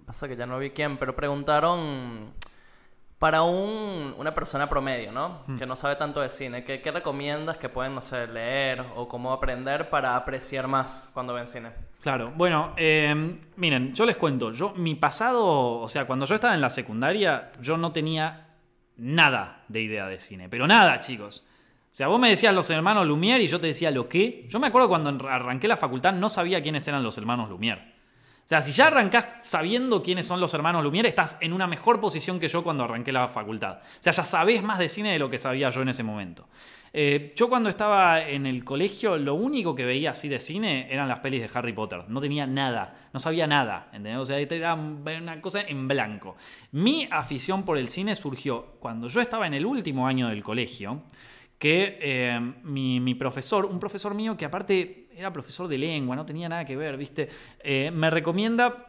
pasa 0.06 0.30
que 0.30 0.38
ya 0.38 0.46
no 0.46 0.58
vi 0.58 0.70
quién, 0.70 0.96
pero 0.96 1.14
preguntaron 1.14 2.32
para 3.22 3.44
un- 3.44 4.16
una 4.18 4.34
persona 4.34 4.68
promedio, 4.68 5.12
¿no? 5.12 5.44
Que 5.60 5.68
no 5.68 5.76
sabe 5.76 5.96
tanto 5.96 6.22
de 6.22 6.30
cine, 6.30 6.64
¿qué, 6.64 6.82
qué 6.82 6.90
recomiendas 6.92 7.58
que 7.58 7.70
pueden, 7.70 7.94
no 7.94 8.02
sé, 8.02 8.26
leer 8.26 8.84
o 8.96 9.08
cómo 9.08 9.32
aprender 9.32 9.92
para 9.92 10.16
apreciar 10.16 10.68
más 10.68 11.12
cuando 11.14 11.32
ven 11.36 11.46
cine? 11.46 11.70
Claro, 12.02 12.34
bueno, 12.36 12.74
eh, 12.78 13.38
miren, 13.58 13.94
yo 13.94 14.08
les 14.08 14.18
cuento, 14.18 14.52
yo 14.52 14.74
mi 14.74 14.96
pasado, 14.96 15.46
o 15.82 15.88
sea, 15.88 16.06
cuando 16.08 16.26
yo 16.26 16.34
estaba 16.34 16.56
en 16.56 16.62
la 16.62 16.72
secundaria, 16.72 17.52
yo 17.62 17.78
no 17.78 17.92
tenía 17.92 18.48
nada 18.98 19.66
de 19.68 19.82
idea 19.84 20.08
de 20.08 20.20
cine, 20.20 20.50
pero 20.50 20.66
nada, 20.66 21.00
chicos. 21.00 21.48
O 21.92 21.94
sea, 21.94 22.08
vos 22.08 22.20
me 22.20 22.30
decías 22.30 22.56
los 22.56 22.70
hermanos 22.72 23.06
Lumière 23.06 23.42
y 23.44 23.48
yo 23.48 23.60
te 23.60 23.68
decía 23.68 23.92
lo 23.92 24.10
qué. 24.10 24.48
Yo 24.50 24.60
me 24.60 24.66
acuerdo 24.68 24.88
cuando 24.90 25.10
arranqué 25.30 25.68
la 25.68 25.76
facultad 25.78 26.14
no 26.14 26.28
sabía 26.30 26.62
quiénes 26.64 26.88
eran 26.88 27.04
los 27.04 27.18
hermanos 27.20 27.50
Lumière. 27.52 27.91
Sea, 28.52 28.62
si 28.62 28.74
ya 28.74 28.88
arrancás 28.88 29.30
sabiendo 29.44 30.04
quiénes 30.04 30.28
son 30.28 30.42
los 30.42 30.54
hermanos 30.54 30.84
Lumière, 30.84 31.08
estás 31.08 31.38
en 31.40 31.54
una 31.54 31.68
mejor 31.68 32.02
posición 32.02 32.38
que 32.38 32.50
yo 32.50 32.66
cuando 32.66 32.84
arranqué 32.84 33.14
la 33.14 33.30
facultad. 33.30 33.78
O 33.78 33.98
sea, 34.02 34.12
ya 34.12 34.26
sabés 34.26 34.62
más 34.62 34.78
de 34.78 34.90
cine 34.90 35.14
de 35.14 35.20
lo 35.20 35.30
que 35.30 35.40
sabía 35.40 35.70
yo 35.70 35.82
en 35.84 35.88
ese 35.88 36.04
momento. 36.04 36.50
Eh, 36.92 37.32
yo 37.38 37.48
cuando 37.48 37.70
estaba 37.70 38.28
en 38.28 38.46
el 38.46 38.66
colegio, 38.66 39.16
lo 39.16 39.36
único 39.36 39.74
que 39.74 39.86
veía 39.86 40.12
así 40.12 40.28
de 40.28 40.42
cine 40.42 40.94
eran 40.94 41.08
las 41.08 41.20
pelis 41.20 41.40
de 41.40 41.50
Harry 41.58 41.72
Potter. 41.72 42.04
No 42.10 42.20
tenía 42.20 42.46
nada, 42.46 43.08
no 43.14 43.22
sabía 43.22 43.48
nada, 43.48 43.88
¿entendés? 43.94 44.18
O 44.18 44.26
sea, 44.26 44.38
era 44.38 44.74
una 44.74 45.40
cosa 45.40 45.62
en 45.62 45.88
blanco. 45.88 46.36
Mi 46.74 47.08
afición 47.10 47.64
por 47.64 47.78
el 47.78 47.88
cine 47.88 48.16
surgió 48.16 48.76
cuando 48.82 49.08
yo 49.08 49.22
estaba 49.22 49.48
en 49.48 49.54
el 49.54 49.66
último 49.66 50.08
año 50.08 50.28
del 50.28 50.44
colegio, 50.44 51.04
que 51.62 52.00
eh, 52.02 52.40
mi, 52.64 53.14
profesor, 53.14 53.68
un 53.68 53.80
profesor 53.80 54.16
mío 54.16 54.36
que 54.36 54.46
aparte 54.46 55.10
era 55.16 55.32
profesor 55.32 55.68
de 55.68 55.78
lengua, 55.78 56.16
no 56.16 56.26
tenía 56.26 56.50
nada 56.50 56.66
que 56.66 56.76
ver, 56.76 56.98
¿viste? 56.98 57.30
Eh, 57.64 57.92
me 57.94 58.10
recomienda, 58.10 58.88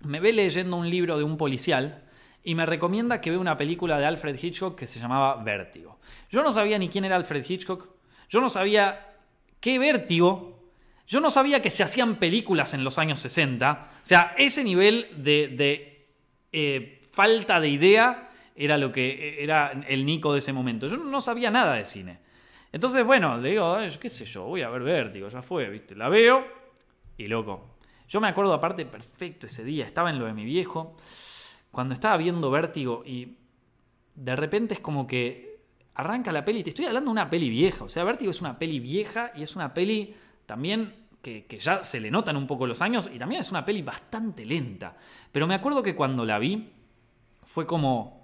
me 0.00 0.18
ve 0.18 0.32
leyendo 0.32 0.76
un 0.76 0.90
libro 0.90 1.16
de 1.16 1.22
un 1.22 1.36
policial 1.36 2.02
y 2.42 2.56
me 2.56 2.66
recomienda 2.66 3.20
que 3.20 3.30
vea 3.30 3.38
una 3.38 3.56
película 3.56 4.00
de 4.00 4.06
Alfred 4.06 4.36
Hitchcock 4.36 4.76
que 4.76 4.88
se 4.88 4.98
llamaba 4.98 5.40
Vértigo. 5.44 6.00
Yo 6.28 6.42
no 6.42 6.52
sabía 6.52 6.76
ni 6.76 6.88
quién 6.88 7.04
era 7.04 7.14
Alfred 7.14 7.48
Hitchcock, 7.48 7.86
yo 8.28 8.40
no 8.40 8.48
sabía 8.48 9.14
qué 9.60 9.78
vértigo, 9.78 10.72
yo 11.06 11.20
no 11.20 11.30
sabía 11.30 11.62
que 11.62 11.70
se 11.70 11.84
hacían 11.84 12.16
películas 12.16 12.74
en 12.74 12.82
los 12.82 12.98
años 12.98 13.20
60, 13.20 13.90
o 13.92 14.04
sea, 14.04 14.34
ese 14.36 14.64
nivel 14.64 15.06
de, 15.18 15.54
de 15.56 16.08
eh, 16.50 16.98
falta 17.12 17.60
de 17.60 17.68
idea 17.68 18.27
era 18.58 18.76
lo 18.76 18.90
que 18.90 19.42
era 19.42 19.70
el 19.88 20.04
Nico 20.04 20.32
de 20.32 20.40
ese 20.40 20.52
momento. 20.52 20.88
Yo 20.88 20.96
no 20.96 21.20
sabía 21.20 21.50
nada 21.50 21.74
de 21.74 21.84
cine. 21.84 22.18
Entonces, 22.72 23.04
bueno, 23.04 23.38
le 23.38 23.50
digo, 23.50 23.74
"Ay, 23.74 23.90
qué 24.00 24.10
sé 24.10 24.24
yo, 24.24 24.44
voy 24.44 24.62
a 24.62 24.68
ver 24.68 24.82
Vértigo, 24.82 25.28
ya 25.28 25.42
fue, 25.42 25.70
¿viste? 25.70 25.94
La 25.94 26.08
veo 26.08 26.44
y 27.16 27.28
loco. 27.28 27.76
Yo 28.08 28.20
me 28.20 28.28
acuerdo 28.28 28.52
aparte 28.52 28.84
perfecto 28.84 29.46
ese 29.46 29.64
día, 29.64 29.86
estaba 29.86 30.10
en 30.10 30.18
lo 30.18 30.26
de 30.26 30.32
mi 30.32 30.44
viejo, 30.44 30.96
cuando 31.70 31.94
estaba 31.94 32.16
viendo 32.16 32.50
Vértigo 32.50 33.04
y 33.06 33.38
de 34.14 34.34
repente 34.34 34.74
es 34.74 34.80
como 34.80 35.06
que 35.06 35.60
arranca 35.94 36.32
la 36.32 36.44
peli, 36.44 36.64
te 36.64 36.70
estoy 36.70 36.86
hablando 36.86 37.10
de 37.10 37.12
una 37.12 37.30
peli 37.30 37.48
vieja, 37.48 37.84
o 37.84 37.88
sea, 37.88 38.04
Vértigo 38.04 38.30
es 38.30 38.40
una 38.40 38.58
peli 38.58 38.80
vieja 38.80 39.32
y 39.36 39.42
es 39.42 39.54
una 39.56 39.72
peli 39.72 40.14
también 40.46 40.94
que, 41.22 41.46
que 41.46 41.58
ya 41.58 41.84
se 41.84 42.00
le 42.00 42.10
notan 42.10 42.36
un 42.36 42.46
poco 42.46 42.66
los 42.66 42.82
años 42.82 43.10
y 43.12 43.18
también 43.18 43.40
es 43.40 43.50
una 43.50 43.64
peli 43.64 43.82
bastante 43.82 44.44
lenta. 44.44 44.96
Pero 45.30 45.46
me 45.46 45.54
acuerdo 45.54 45.82
que 45.82 45.94
cuando 45.94 46.24
la 46.24 46.38
vi 46.38 46.70
fue 47.44 47.66
como 47.66 48.17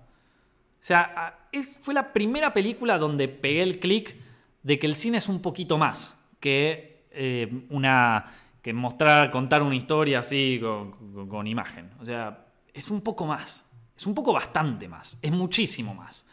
sea, 0.87 1.49
fue 1.80 1.95
la 1.95 2.12
primera 2.12 2.53
película 2.53 2.99
donde 2.99 3.28
pegué 3.28 3.62
el 3.62 3.80
clic 3.80 4.16
de 4.62 4.78
que 4.78 4.87
el 4.87 4.95
cine 4.95 5.18
es 5.18 5.28
un 5.28 5.41
poquito 5.41 5.78
más 5.78 6.28
que 6.41 7.07
eh, 7.11 7.66
una 7.70 8.26
que 8.61 8.72
mostrar, 8.72 9.30
contar 9.30 9.62
una 9.62 9.74
historia 9.74 10.20
así 10.20 10.59
con, 10.61 11.47
imagen. 11.47 11.91
O 12.01 12.05
sea, 12.05 12.47
es 12.72 12.91
un 12.91 13.03
poco 13.03 13.26
más. 13.26 13.70
Es 13.95 14.07
un 14.07 14.14
poco 14.14 14.32
bastante 14.32 14.89
más. 14.89 15.18
Es 15.20 15.30
muchísimo 15.32 15.95
más. 15.95 16.28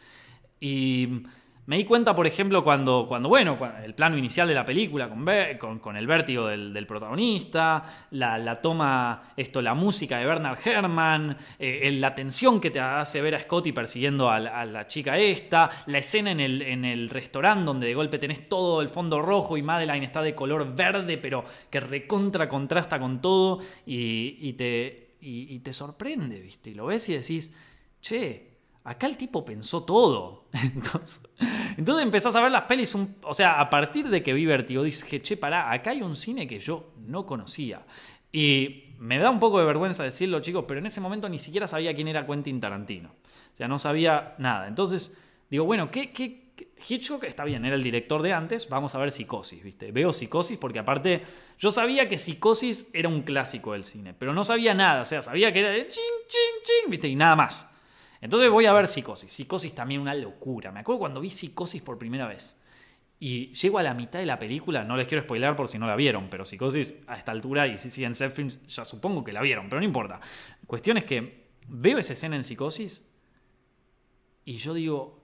Y 0.58 1.24
me 1.72 1.78
di 1.78 1.84
cuenta, 1.86 2.14
por 2.14 2.26
ejemplo, 2.26 2.62
cuando, 2.62 3.06
cuando 3.08 3.30
bueno, 3.30 3.58
el 3.82 3.94
plano 3.94 4.18
inicial 4.18 4.46
de 4.46 4.52
la 4.52 4.62
película, 4.62 5.08
con, 5.08 5.96
el 5.96 6.06
vértigo 6.06 6.48
del, 6.48 6.86
protagonista, 6.86 7.82
la, 8.10 8.56
toma, 8.56 9.32
esto, 9.38 9.62
la 9.62 9.72
música 9.72 10.18
de 10.18 10.26
Bernard 10.26 10.58
Herrmann, 10.62 11.34
eh, 11.58 11.90
la 11.92 12.14
tensión 12.14 12.60
que 12.60 12.70
te 12.70 12.78
hace 12.78 13.22
ver 13.22 13.36
a 13.36 13.40
Scotty 13.40 13.72
persiguiendo 13.72 14.28
a, 14.28 14.38
la 14.38 14.86
chica 14.86 15.16
esta, 15.16 15.70
la 15.86 15.96
escena 15.96 16.30
en 16.32 16.40
el, 16.40 16.60
en 16.60 16.84
el 16.84 17.08
restaurante 17.08 17.64
donde 17.64 17.86
de 17.86 17.94
golpe 17.94 18.18
tenés 18.18 18.50
todo 18.50 18.82
el 18.82 18.90
fondo 18.90 19.22
rojo 19.22 19.56
y 19.56 19.62
Madeline 19.62 20.04
está 20.04 20.20
de 20.20 20.34
color 20.34 20.76
verde, 20.76 21.16
pero 21.16 21.42
que 21.70 21.80
recontra 21.80 22.50
contrasta 22.50 23.00
con 23.00 23.22
todo 23.22 23.60
y, 23.86 24.52
te, 24.58 25.14
y 25.22 25.58
te 25.60 25.72
sorprende, 25.72 26.38
¿viste? 26.38 26.68
Y 26.68 26.74
lo 26.74 26.84
ves 26.84 27.08
y 27.08 27.14
decís, 27.14 27.56
che, 28.02 28.52
acá 28.84 29.06
el 29.06 29.16
tipo 29.16 29.44
pensó 29.44 29.84
todo. 29.84 30.46
Entonces, 30.52 31.22
entonces 31.76 32.04
empezás 32.04 32.34
a 32.36 32.40
ver 32.40 32.52
las 32.52 32.62
pelis, 32.62 32.94
o 33.22 33.34
sea, 33.34 33.60
a 33.60 33.70
partir 33.70 34.08
de 34.08 34.22
que 34.22 34.32
vi 34.32 34.46
Vertigo, 34.46 34.82
dije, 34.82 35.22
che, 35.22 35.36
pará, 35.36 35.72
acá 35.72 35.90
hay 35.90 36.02
un 36.02 36.16
cine 36.16 36.46
que 36.46 36.58
yo 36.58 36.92
no 37.06 37.26
conocía. 37.26 37.82
Y 38.32 38.94
me 38.98 39.18
da 39.18 39.30
un 39.30 39.40
poco 39.40 39.58
de 39.58 39.66
vergüenza 39.66 40.04
decirlo, 40.04 40.40
chicos, 40.40 40.64
pero 40.66 40.80
en 40.80 40.86
ese 40.86 41.00
momento 41.00 41.28
ni 41.28 41.38
siquiera 41.38 41.66
sabía 41.66 41.94
quién 41.94 42.08
era 42.08 42.26
Quentin 42.26 42.60
Tarantino. 42.60 43.10
O 43.10 43.56
sea, 43.56 43.68
no 43.68 43.78
sabía 43.78 44.34
nada. 44.38 44.68
Entonces, 44.68 45.18
digo, 45.50 45.64
bueno, 45.64 45.90
¿qué, 45.90 46.12
qué, 46.12 46.42
Hitchcock 46.88 47.24
está 47.24 47.44
bien, 47.44 47.64
era 47.64 47.76
el 47.76 47.82
director 47.82 48.22
de 48.22 48.32
antes, 48.32 48.68
vamos 48.68 48.94
a 48.94 48.98
ver 48.98 49.12
Psicosis, 49.12 49.62
¿viste? 49.62 49.92
Veo 49.92 50.12
Psicosis 50.12 50.58
porque 50.58 50.78
aparte 50.78 51.22
yo 51.58 51.70
sabía 51.70 52.08
que 52.08 52.18
Psicosis 52.18 52.90
era 52.92 53.08
un 53.08 53.22
clásico 53.22 53.72
del 53.72 53.84
cine, 53.84 54.14
pero 54.14 54.32
no 54.32 54.44
sabía 54.44 54.74
nada, 54.74 55.02
o 55.02 55.04
sea, 55.04 55.22
sabía 55.22 55.52
que 55.52 55.60
era 55.60 55.70
de 55.70 55.86
ching, 55.86 56.02
ching, 56.28 56.62
ching, 56.64 56.90
¿viste? 56.90 57.08
Y 57.08 57.16
nada 57.16 57.36
más. 57.36 57.71
Entonces 58.22 58.48
voy 58.48 58.64
a 58.66 58.72
ver 58.72 58.88
Psicosis. 58.88 59.30
Psicosis 59.30 59.74
también 59.74 60.00
una 60.00 60.14
locura. 60.14 60.72
Me 60.72 60.80
acuerdo 60.80 61.00
cuando 61.00 61.20
vi 61.20 61.28
Psicosis 61.28 61.82
por 61.82 61.98
primera 61.98 62.26
vez. 62.26 62.62
Y 63.18 63.52
llego 63.52 63.78
a 63.78 63.82
la 63.82 63.94
mitad 63.94 64.18
de 64.18 64.26
la 64.26 64.38
película, 64.38 64.82
no 64.82 64.96
les 64.96 65.06
quiero 65.06 65.22
spoiler 65.22 65.54
por 65.54 65.68
si 65.68 65.78
no 65.78 65.86
la 65.86 65.94
vieron, 65.94 66.28
pero 66.28 66.44
Psicosis 66.44 66.96
a 67.06 67.16
esta 67.16 67.30
altura, 67.30 67.68
y 67.68 67.78
si 67.78 67.88
siguen 67.88 68.16
Set 68.16 68.32
Films, 68.32 68.66
ya 68.66 68.84
supongo 68.84 69.22
que 69.22 69.32
la 69.32 69.40
vieron, 69.42 69.68
pero 69.68 69.78
no 69.78 69.86
importa. 69.86 70.20
Cuestión 70.66 70.96
es 70.96 71.04
que 71.04 71.50
veo 71.68 71.98
esa 71.98 72.14
escena 72.14 72.34
en 72.34 72.42
Psicosis 72.42 73.08
y 74.44 74.56
yo 74.56 74.74
digo, 74.74 75.22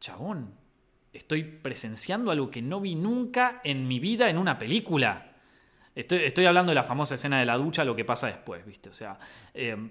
chabón, 0.00 0.54
estoy 1.12 1.42
presenciando 1.42 2.30
algo 2.30 2.50
que 2.50 2.60
no 2.60 2.80
vi 2.80 2.94
nunca 2.94 3.60
en 3.64 3.88
mi 3.88 3.98
vida 3.98 4.28
en 4.28 4.36
una 4.36 4.58
película. 4.58 5.36
Estoy, 5.94 6.46
hablando 6.46 6.70
de 6.70 6.76
la 6.76 6.84
famosa 6.84 7.14
escena 7.14 7.40
de 7.40 7.46
la 7.46 7.56
ducha, 7.56 7.84
lo 7.84 7.96
que 7.96 8.04
pasa 8.04 8.26
después, 8.26 8.64
¿viste? 8.64 8.90
O 8.90 8.94
sea, 8.94 9.18
eh, 9.54 9.90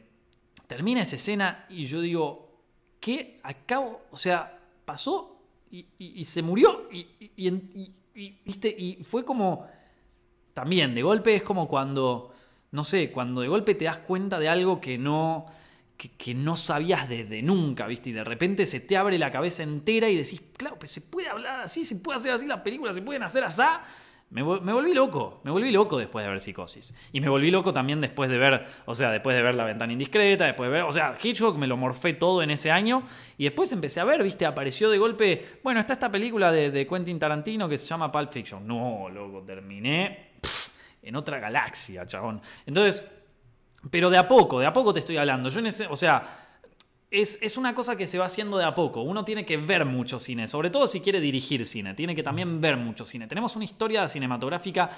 termina 0.68 1.02
esa 1.02 1.16
escena 1.16 1.66
y 1.70 1.86
yo 1.86 2.02
digo, 2.02 2.47
que 3.00 3.40
acabo, 3.44 4.02
o 4.12 4.18
sea, 4.18 4.60
pasó 4.86 5.40
y, 5.72 6.26
se 6.26 6.42
murió 6.42 6.88
y, 6.92 7.08
¿viste? 8.46 8.70
y 8.70 9.04
fue 9.04 9.26
como, 9.26 9.68
también, 10.54 10.96
de 10.96 11.04
golpe 11.04 11.36
es 11.36 11.44
como 11.44 11.68
cuando, 11.68 12.34
no 12.72 12.84
sé, 12.84 13.12
cuando 13.12 13.42
de 13.42 13.48
golpe 13.48 13.76
te 13.76 13.86
das 13.86 14.00
cuenta 14.00 14.40
de 14.40 14.50
algo 14.50 14.82
que 14.82 14.98
no, 14.98 15.46
que, 15.98 16.34
no 16.34 16.56
sabías 16.56 17.10
desde 17.10 17.42
nunca, 17.42 17.88
¿viste? 17.88 18.12
Y 18.12 18.14
de 18.14 18.24
repente 18.24 18.68
se 18.68 18.80
te 18.80 18.98
abre 18.98 19.18
la 19.18 19.32
cabeza 19.32 19.64
entera 19.64 20.10
y 20.10 20.16
decís, 20.16 20.42
claro, 20.56 20.78
pues 20.80 20.92
se 20.92 21.02
puede 21.02 21.28
hablar 21.28 21.62
así, 21.62 21.86
se 21.86 21.98
puede 21.98 22.20
hacer 22.20 22.32
así 22.32 22.46
las 22.46 22.62
películas, 22.62 22.96
se 22.96 23.02
pueden 23.02 23.24
hacer 23.24 23.44
así. 23.44 23.62
Me, 24.30 24.42
volví 24.42 24.94
loco, 24.94 25.40
me 25.46 25.52
volví 25.52 25.72
loco 25.72 25.98
después 25.98 26.26
de 26.26 26.30
ver 26.30 26.42
Psicosis. 26.42 26.94
Y 27.14 27.22
me 27.22 27.30
volví 27.30 27.50
loco 27.50 27.72
también 27.72 28.02
después 28.02 28.30
de 28.30 28.38
ver, 28.38 28.66
o 28.86 28.94
sea, 28.94 29.10
después 29.10 29.38
de 29.38 29.42
ver 29.42 29.56
La 29.56 29.64
Ventana 29.64 29.94
Indiscreta, 29.94 30.46
después 30.46 30.70
de 30.70 30.74
ver, 30.74 30.84
o 30.84 30.92
sea, 30.92 31.18
Hitchcock 31.22 31.56
me 31.56 31.66
lo 31.66 31.78
morfé 31.78 32.14
todo 32.14 32.42
en 32.42 32.52
ese 32.52 32.70
año. 32.70 33.04
Y 33.38 33.46
después 33.46 33.72
empecé 33.72 34.02
a 34.02 34.04
ver, 34.04 34.22
viste, 34.24 34.46
apareció 34.46 34.90
de 34.90 34.98
golpe, 34.98 35.60
bueno, 35.64 35.80
está 35.80 35.94
esta 35.94 36.12
película 36.12 36.52
de, 36.52 36.86
Quentin 36.86 37.18
Tarantino 37.18 37.70
que 37.70 37.78
se 37.78 37.88
llama 37.88 38.12
Pulp 38.12 38.32
Fiction. 38.32 38.68
No, 38.68 39.08
loco, 39.10 39.44
terminé 39.44 40.32
en 41.02 41.16
otra 41.16 41.40
galaxia, 41.40 42.06
chabón. 42.06 42.42
Entonces, 42.66 43.10
pero 43.90 44.10
de 44.10 44.18
a 44.18 44.28
poco, 44.28 44.60
de 44.60 44.66
a 44.66 44.74
poco 44.74 44.94
te 44.94 45.00
estoy 45.00 45.16
hablando. 45.16 45.48
Yo 45.48 45.60
en 45.60 45.68
ese, 45.68 45.88
o 45.88 45.96
sea 45.96 46.37
es, 47.10 47.58
una 47.58 47.74
cosa 47.74 47.96
que 47.96 48.08
se 48.08 48.18
va 48.18 48.26
haciendo 48.26 48.58
de 48.58 48.66
a 48.66 48.74
poco. 48.74 49.02
Uno 49.02 49.24
tiene 49.24 49.46
que 49.46 49.58
ver 49.58 49.86
mucho 49.86 50.20
cine, 50.20 50.48
sobre 50.48 50.70
todo 50.70 50.88
si 50.88 51.02
quiere 51.02 51.20
dirigir 51.20 51.66
cine, 51.66 51.94
tiene 51.94 52.16
que 52.16 52.24
también 52.24 52.60
ver 52.60 52.78
mucho 52.78 53.06
cine. 53.06 53.28
Tenemos 53.28 53.56
una 53.56 53.66
historia 53.66 54.08
cinematográfica 54.08 54.90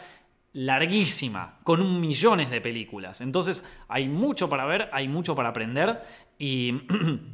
larguísima, 0.53 1.59
con 1.63 1.81
un 1.81 2.01
millones 2.01 2.49
de 2.49 2.61
películas. 2.61 3.21
Entonces 3.21 3.63
hay 3.87 4.07
mucho 4.07 4.49
para 4.49 4.65
ver, 4.65 4.89
hay 4.91 5.07
mucho 5.07 5.35
para 5.35 5.49
aprender 5.49 6.01
y, 6.37 6.81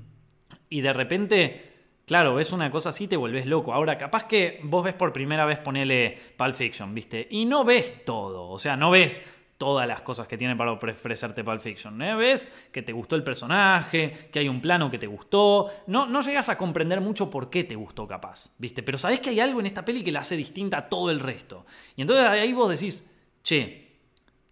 y 0.69 0.81
de 0.81 0.93
repente... 0.93 1.71
Claro, 2.05 2.35
ves 2.35 2.51
una 2.51 2.69
cosa 2.69 2.89
así, 2.89 3.07
te 3.07 3.17
vuelves 3.17 3.47
loco. 3.47 3.73
Ahora, 3.73 3.97
capaz 3.97 4.25
que 4.25 4.59
vos 4.61 4.83
ves 4.83 4.93
por 4.93 5.11
primera 5.11 5.43
vez 5.43 5.57
ponele 5.57 6.19
Pulp 6.37 6.53
Fiction, 6.53 6.93
¿viste? 6.93 7.27
Y 7.31 7.45
no 7.45 7.65
ves 7.65 8.05
todo. 8.05 8.47
O 8.47 8.59
sea, 8.59 8.77
no 8.77 8.91
ves 8.91 9.25
todas 9.57 9.87
las 9.87 10.01
cosas 10.01 10.27
que 10.27 10.37
tiene 10.37 10.55
para 10.55 10.71
ofrecerte 10.71 11.43
Pulp 11.43 11.61
Fiction. 11.61 12.01
¿eh? 12.01 12.15
¿Ves? 12.15 12.51
Que 12.71 12.81
te 12.81 12.93
gustó 12.93 13.15
el 13.15 13.23
personaje, 13.23 14.29
que 14.31 14.39
hay 14.39 14.49
un 14.49 14.61
plano 14.61 14.91
que 14.91 14.97
te 14.97 15.07
gustó. 15.07 15.71
No, 15.87 16.05
no 16.05 16.21
llegas 16.21 16.49
a 16.49 16.57
comprender 16.57 17.01
mucho 17.01 17.29
por 17.29 17.49
qué 17.49 17.63
te 17.63 17.75
gustó 17.75 18.07
capaz, 18.07 18.55
¿viste? 18.59 18.83
Pero 18.83 18.97
sabés 18.97 19.19
que 19.19 19.29
hay 19.29 19.39
algo 19.39 19.59
en 19.59 19.65
esta 19.65 19.85
peli 19.85 20.03
que 20.03 20.11
la 20.11 20.21
hace 20.21 20.35
distinta 20.35 20.77
a 20.77 20.89
todo 20.89 21.09
el 21.09 21.19
resto. 21.19 21.65
Y 21.95 22.01
entonces 22.01 22.25
ahí 22.25 22.53
vos 22.53 22.69
decís, 22.69 23.11
che, 23.43 23.84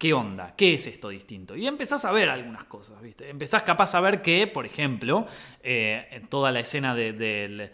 ¿Qué 0.04 0.12
onda? 0.12 0.54
¿Qué 0.58 0.74
es 0.74 0.86
esto 0.88 1.08
distinto? 1.08 1.56
Y 1.56 1.66
empezás 1.66 2.04
a 2.04 2.12
ver 2.12 2.28
algunas 2.28 2.66
cosas, 2.66 3.02
¿viste? 3.02 3.30
Empezás 3.30 3.64
capaz 3.64 3.96
a 3.96 4.02
ver 4.02 4.22
que, 4.22 4.48
por 4.48 4.66
ejemplo, 4.66 5.28
eh, 5.64 6.08
en 6.12 6.28
toda 6.28 6.52
la 6.52 6.60
escena 6.60 6.94
del, 6.94 7.72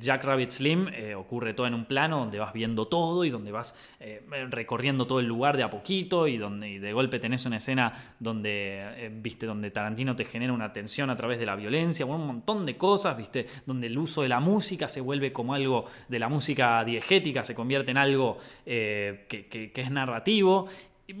Jack 0.00 0.22
Rabbit 0.22 0.50
Slim 0.50 0.86
eh, 0.86 1.16
ocurre 1.16 1.54
todo 1.54 1.66
en 1.66 1.74
un 1.74 1.84
plano 1.86 2.20
donde 2.20 2.38
vas 2.38 2.52
viendo 2.52 2.86
todo 2.86 3.24
y 3.24 3.30
donde 3.30 3.50
vas 3.50 3.76
eh, 3.98 4.22
recorriendo 4.48 5.08
todo 5.08 5.18
el 5.18 5.26
lugar 5.26 5.56
de 5.56 5.64
a 5.64 5.70
poquito 5.70 6.28
y 6.28 6.36
donde 6.36 6.78
de 6.78 6.92
golpe 6.92 7.18
tenés 7.18 7.44
una 7.46 7.56
escena 7.56 8.14
donde, 8.20 9.10
¿viste? 9.20 9.44
Donde 9.44 9.72
Tarantino 9.72 10.14
te 10.14 10.24
genera 10.24 10.52
una 10.52 10.72
tensión 10.72 11.10
a 11.10 11.16
través 11.16 11.40
de 11.40 11.46
la 11.46 11.56
violencia, 11.56 12.06
un 12.06 12.28
montón 12.28 12.64
de 12.64 12.76
cosas, 12.76 13.16
¿viste? 13.16 13.48
Donde 13.66 13.88
el 13.88 13.98
uso 13.98 14.22
de 14.22 14.28
la 14.28 14.38
música 14.38 14.86
se 14.86 15.00
vuelve 15.00 15.32
como 15.32 15.52
algo 15.52 15.86
de 16.06 16.20
la 16.20 16.28
música 16.28 16.84
diegética, 16.84 17.42
se 17.42 17.56
convierte 17.56 17.90
en 17.90 17.96
algo 17.96 18.38
que 18.64 19.72
es 19.74 19.90
narrativo 19.90 20.68
y 21.08 21.14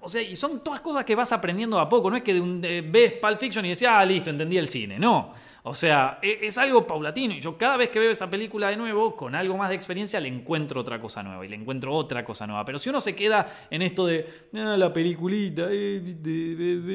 o 0.00 0.08
sea, 0.08 0.22
y 0.22 0.36
son 0.36 0.62
todas 0.62 0.80
cosas 0.80 1.04
que 1.04 1.14
vas 1.16 1.32
aprendiendo 1.32 1.80
a 1.80 1.88
poco, 1.88 2.10
no 2.10 2.16
es 2.16 2.22
que 2.22 2.34
de 2.34 2.40
un, 2.40 2.60
ves 2.60 3.14
Pulp 3.14 3.38
Fiction 3.38 3.64
y 3.64 3.70
decís, 3.70 3.88
ah, 3.88 4.04
listo, 4.04 4.30
entendí 4.30 4.56
el 4.56 4.68
cine, 4.68 4.98
no. 4.98 5.34
O 5.64 5.74
sea, 5.74 6.18
e, 6.22 6.40
es, 6.42 6.58
algo 6.58 6.88
paulatino 6.88 7.34
y 7.34 7.40
yo 7.40 7.56
cada 7.56 7.76
vez 7.76 7.90
que 7.90 8.00
veo 8.00 8.10
esa 8.10 8.28
película 8.28 8.68
de 8.68 8.76
nuevo, 8.76 9.14
con 9.14 9.36
algo 9.36 9.56
más 9.56 9.68
de 9.68 9.76
experiencia, 9.76 10.18
le 10.18 10.26
encuentro 10.26 10.80
otra 10.80 11.00
cosa 11.00 11.22
nueva 11.22 11.46
y 11.46 11.48
le 11.48 11.54
encuentro 11.54 11.94
otra 11.94 12.24
cosa 12.24 12.48
nueva. 12.48 12.64
Pero 12.64 12.80
si 12.80 12.90
uno 12.90 13.00
se 13.00 13.14
queda 13.14 13.46
en 13.70 13.82
esto 13.82 14.06
de, 14.06 14.26
ah, 14.54 14.76
la 14.76 14.92
peliculita, 14.92 15.68
eh, 15.70 16.00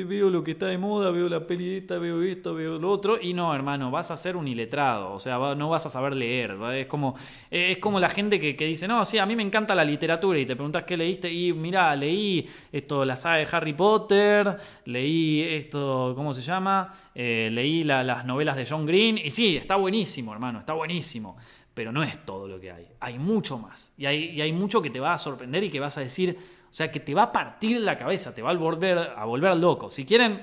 veo 0.06 0.30
lo 0.30 0.44
que 0.44 0.52
está 0.52 0.68
de 0.68 0.78
moda, 0.78 1.12
veo 1.12 1.30
la 1.30 1.48
peli 1.48 1.78
esta, 1.78 1.98
veo 1.98 2.22
esto, 2.22 2.54
veo 2.56 2.78
lo 2.78 2.92
otro, 2.92 3.18
y 3.22 3.34
no, 3.34 3.56
hermano, 3.56 3.90
vas 3.90 4.12
a 4.12 4.18
ser 4.18 4.36
un 4.36 4.50
iletrado, 4.50 5.14
o 5.14 5.20
sea, 5.22 5.38
no 5.56 5.70
vas 5.70 5.86
a 5.86 5.90
saber 5.90 6.14
leer. 6.14 6.58
Es, 6.74 6.88
como, 6.88 7.16
es 7.50 7.78
como 7.78 8.02
la 8.02 8.10
gente 8.10 8.38
que, 8.38 8.58
que, 8.58 8.66
dice, 8.66 8.86
no, 8.86 9.06
sí, 9.06 9.18
a 9.18 9.26
mí 9.26 9.38
me 9.38 9.44
encanta 9.44 9.76
la 9.76 9.86
literatura 9.86 10.40
y 10.40 10.46
te 10.46 10.58
preguntas 10.58 10.84
qué 10.84 10.98
leíste 10.98 11.32
y 11.32 11.54
mira, 11.54 11.96
leí 11.96 12.50
esto, 12.74 13.06
la 13.06 13.16
saga 13.16 13.38
de 13.38 13.48
Harry 13.50 13.74
Potter, 13.74 14.58
leí 14.84 15.42
esto, 15.42 16.12
¿cómo 16.18 16.34
se 16.34 16.42
llama? 16.42 16.94
Eh, 17.16 17.50
leí 17.52 17.84
las 17.84 18.26
novelas 18.26 18.57
de 18.58 18.66
John 18.66 18.86
Green 18.86 19.18
y 19.18 19.30
sí, 19.30 19.58
está 19.58 19.76
buenísimo, 19.76 20.34
hermano, 20.34 20.60
está 20.60 20.74
buenísimo. 20.74 21.38
Pero 21.74 21.92
no 21.92 22.02
es 22.02 22.26
todo 22.26 22.48
lo 22.48 22.60
que 22.60 22.72
hay. 22.72 22.88
Hay 23.00 23.20
mucho 23.20 23.60
más. 23.60 23.94
Y 23.98 24.08
hay, 24.08 24.42
hay 24.42 24.52
mucho 24.52 24.82
que 24.82 24.90
te 24.90 25.00
va 25.00 25.14
a 25.14 25.18
sorprender 25.18 25.64
y 25.64 25.70
que 25.70 25.80
vas 25.80 25.96
a 25.98 26.02
decir, 26.02 26.36
o 26.68 26.74
sea, 26.74 26.92
que 26.92 27.00
te 27.00 27.14
va 27.14 27.24
a 27.24 27.32
partir 27.32 27.80
la 27.82 27.96
cabeza, 27.98 28.34
te 28.34 28.42
va 28.42 28.50
a 28.50 28.56
volver, 28.56 28.98
a 28.98 29.26
volver 29.26 29.56
loco. 29.56 29.90
Si 29.90 30.04
quieren, 30.04 30.42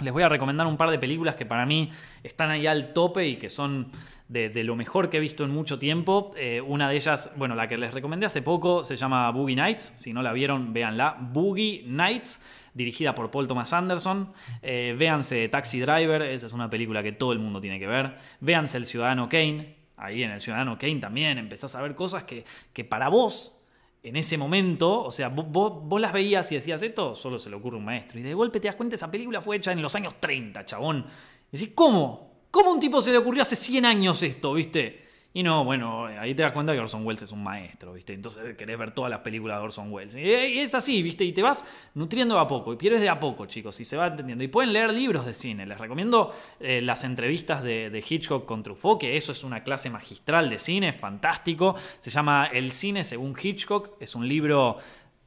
les 0.00 0.12
voy 0.12 0.22
a 0.22 0.28
recomendar 0.28 0.66
un 0.66 0.76
par 0.76 0.90
de 0.90 0.98
películas 0.98 1.34
que 1.34 1.46
para 1.46 1.66
mí 1.66 1.90
están 2.22 2.50
ahí 2.50 2.66
al 2.66 2.92
tope 2.92 3.28
y 3.28 3.36
que 3.36 3.50
son 3.50 3.92
de, 4.28 4.64
lo 4.64 4.74
mejor 4.74 5.10
que 5.10 5.18
he 5.18 5.20
visto 5.20 5.44
en 5.44 5.50
mucho 5.50 5.78
tiempo. 5.78 6.32
Eh, 6.36 6.60
una 6.60 6.88
de 6.88 6.96
ellas, 6.96 7.34
bueno, 7.36 7.54
la 7.54 7.68
que 7.68 7.76
les 7.76 7.92
recomendé 7.92 8.26
hace 8.26 8.42
poco, 8.42 8.84
se 8.84 8.96
llama 8.96 9.30
Boogie 9.30 9.56
Nights. 9.56 9.92
Si 9.96 10.12
no 10.12 10.22
la 10.22 10.32
vieron, 10.32 10.72
véanla. 10.72 11.16
Boogie 11.20 11.84
Nights 11.86 12.42
dirigida 12.74 13.14
por 13.14 13.30
Paul 13.30 13.46
Thomas 13.46 13.72
Anderson. 13.72 14.32
Eh, 14.62 14.94
véanse 14.98 15.48
Taxi 15.48 15.80
Driver, 15.80 16.22
esa 16.22 16.46
es 16.46 16.52
una 16.52 16.68
película 16.68 17.02
que 17.02 17.12
todo 17.12 17.32
el 17.32 17.38
mundo 17.38 17.60
tiene 17.60 17.78
que 17.78 17.86
ver. 17.86 18.16
Véanse 18.40 18.76
El 18.76 18.86
Ciudadano 18.86 19.28
Kane, 19.28 19.76
ahí 19.96 20.22
en 20.22 20.32
El 20.32 20.40
Ciudadano 20.40 20.76
Kane 20.76 20.96
también 20.96 21.38
empezás 21.38 21.74
a 21.74 21.82
ver 21.82 21.94
cosas 21.94 22.24
que, 22.24 22.44
que 22.72 22.84
para 22.84 23.08
vos, 23.08 23.56
en 24.02 24.16
ese 24.16 24.36
momento, 24.36 25.02
o 25.02 25.12
sea, 25.12 25.28
vos, 25.28 26.00
las 26.00 26.12
veías 26.12 26.50
y 26.52 26.56
decías 26.56 26.82
esto, 26.82 27.14
solo 27.14 27.38
se 27.38 27.48
le 27.48 27.56
ocurre 27.56 27.78
un 27.78 27.84
maestro. 27.84 28.18
Y 28.18 28.22
de 28.22 28.34
golpe 28.34 28.60
te 28.60 28.66
das 28.68 28.76
cuenta, 28.76 28.96
esa 28.96 29.10
película 29.10 29.40
fue 29.40 29.56
hecha 29.56 29.72
en 29.72 29.80
los 29.80 29.94
años 29.94 30.14
30, 30.20 30.66
chabón. 30.66 31.06
Y 31.50 31.56
decís, 31.56 31.72
¿cómo? 31.74 32.33
¿Cómo 32.54 32.70
un 32.70 32.78
tipo 32.78 33.02
se 33.02 33.10
le 33.10 33.18
ocurrió 33.18 33.42
hace 33.42 33.56
100 33.56 33.84
años 33.84 34.22
esto, 34.22 34.52
viste? 34.52 35.02
Y 35.32 35.42
no, 35.42 35.64
bueno, 35.64 36.06
ahí 36.06 36.36
te 36.36 36.42
das 36.44 36.52
cuenta 36.52 36.72
que 36.72 36.78
Orson 36.78 37.04
Welles 37.04 37.22
es 37.22 37.32
un 37.32 37.42
maestro, 37.42 37.94
¿viste? 37.94 38.12
Entonces 38.12 38.56
querés 38.56 38.78
ver 38.78 38.92
todas 38.92 39.10
las 39.10 39.22
películas 39.22 39.58
de 39.58 39.64
Orson 39.64 39.92
Welles. 39.92 40.14
Y 40.14 40.60
es 40.60 40.72
así, 40.72 41.02
¿viste? 41.02 41.24
Y 41.24 41.32
te 41.32 41.42
vas 41.42 41.66
nutriendo 41.94 42.36
de 42.36 42.42
a 42.42 42.46
poco, 42.46 42.72
y 42.72 42.76
pierdes 42.76 43.00
de 43.00 43.08
a 43.08 43.18
poco, 43.18 43.46
chicos, 43.46 43.80
y 43.80 43.84
se 43.84 43.96
va 43.96 44.06
entendiendo. 44.06 44.44
Y 44.44 44.46
pueden 44.46 44.72
leer 44.72 44.92
libros 44.92 45.26
de 45.26 45.34
cine. 45.34 45.66
Les 45.66 45.76
recomiendo 45.76 46.30
eh, 46.60 46.80
las 46.80 47.02
entrevistas 47.02 47.64
de, 47.64 48.04
Hitchcock 48.08 48.46
con 48.46 48.62
Truffaut, 48.62 49.00
que 49.00 49.16
eso 49.16 49.32
es 49.32 49.42
una 49.42 49.64
clase 49.64 49.90
magistral 49.90 50.48
de 50.48 50.60
cine, 50.60 50.92
fantástico. 50.92 51.74
Se 51.98 52.12
llama 52.12 52.46
El 52.52 52.70
cine 52.70 53.02
según 53.02 53.34
Hitchcock. 53.36 53.96
Es 53.98 54.14
un 54.14 54.28
libro 54.28 54.76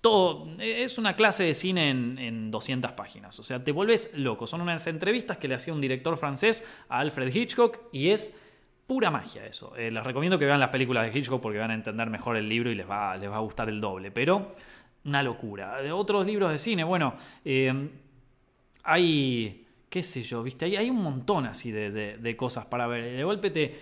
todo, 0.01 0.43
es 0.59 0.97
una 0.97 1.15
clase 1.15 1.43
de 1.43 1.53
cine 1.53 1.89
en, 1.89 2.17
en, 2.19 2.51
200 2.51 2.91
páginas. 2.93 3.39
O 3.39 3.43
sea, 3.43 3.63
te 3.63 3.71
vuelves 3.71 4.13
loco. 4.15 4.47
Son 4.47 4.61
unas 4.61 4.85
entrevistas 4.87 5.37
que 5.37 5.47
le 5.47 5.55
hacía 5.55 5.73
un 5.73 5.81
director 5.81 6.17
francés 6.17 6.67
a 6.87 6.99
Alfred 6.99 7.33
Hitchcock 7.33 7.79
y 7.91 8.09
es 8.09 8.35
Pura 8.87 9.11
magia 9.11 9.45
eso. 9.45 9.75
Eh, 9.75 9.91
les 9.91 10.01
recomiendo 10.01 10.39
que 10.39 10.45
vean 10.45 10.61
las 10.61 10.69
películas 10.69 11.03
de 11.11 11.19
Hitchcock 11.19 11.41
porque 11.41 11.57
van 11.57 11.71
a 11.71 11.73
entender 11.73 12.09
mejor 12.09 12.37
el 12.37 12.47
libro 12.47 12.71
y 12.71 12.75
les 12.75 12.89
va, 12.89 13.17
les 13.17 13.29
va 13.29 13.35
a 13.35 13.41
gustar 13.41 13.67
el 13.67 13.81
doble. 13.81 14.11
Pero 14.11 14.55
una 15.03 15.21
locura. 15.21 15.81
De 15.81 15.91
otros 15.91 16.25
libros 16.25 16.49
de 16.49 16.57
cine, 16.57 16.85
bueno, 16.85 17.15
eh, 17.43 17.89
hay, 18.83 19.65
qué 19.89 20.01
sé 20.01 20.23
yo, 20.23 20.41
viste, 20.41 20.65
hay, 20.65 20.89
un 20.89 21.03
montón 21.03 21.45
así 21.45 21.69
de, 21.69 22.35
cosas 22.37 22.65
para 22.65 22.87
ver. 22.87 23.17
De 23.17 23.23
golpe 23.25 23.49
te... 23.51 23.75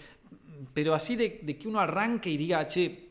Pero 0.73 0.95
así 0.95 1.15
de 1.15 1.57
que 1.57 1.67
uno 1.67 1.79
arranque 1.79 2.31
y 2.31 2.37
diga, 2.37 2.67
che, 2.67 3.04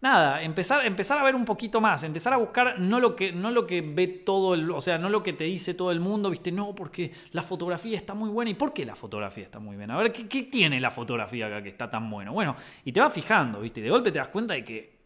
nada, 0.00 0.42
empezar, 0.42 0.84
empezar 0.86 1.18
a 1.18 1.24
ver 1.24 1.34
un 1.34 1.44
poquito 1.44 1.80
más, 1.80 2.04
empezar 2.04 2.32
a 2.32 2.36
buscar 2.36 2.78
no 2.78 3.00
lo 3.00 3.16
que, 3.16 3.32
no 3.32 3.50
lo 3.50 3.66
que 3.66 3.80
ve 3.80 4.06
todo 4.06 4.54
el, 4.54 4.70
o 4.70 4.80
sea, 4.80 4.98
no 4.98 5.08
lo 5.08 5.22
que 5.22 5.32
te 5.32 5.44
dice 5.44 5.74
todo 5.74 5.90
el 5.90 6.00
mundo, 6.00 6.30
viste, 6.30 6.52
no, 6.52 6.74
porque 6.74 7.12
la 7.32 7.42
fotografía 7.42 7.96
está 7.96 8.14
muy 8.14 8.30
buena. 8.30 8.50
¿Y 8.50 8.54
por 8.54 8.72
qué 8.72 8.84
la 8.84 8.94
fotografía 8.94 9.44
está 9.44 9.58
muy 9.58 9.76
buena? 9.76 9.94
A 9.94 9.98
ver, 10.02 10.12
¿qué, 10.12 10.42
tiene 10.44 10.80
la 10.80 10.90
fotografía 10.90 11.46
acá 11.46 11.62
que 11.62 11.68
está 11.70 11.90
tan 11.90 12.10
bueno? 12.10 12.32
Bueno, 12.32 12.56
y 12.84 12.92
te 12.92 13.00
vas 13.00 13.12
fijando, 13.12 13.60
viste, 13.60 13.80
de 13.80 13.90
golpe 13.90 14.12
te 14.12 14.18
das 14.18 14.28
cuenta 14.28 14.54
de 14.54 14.64
que 14.64 14.96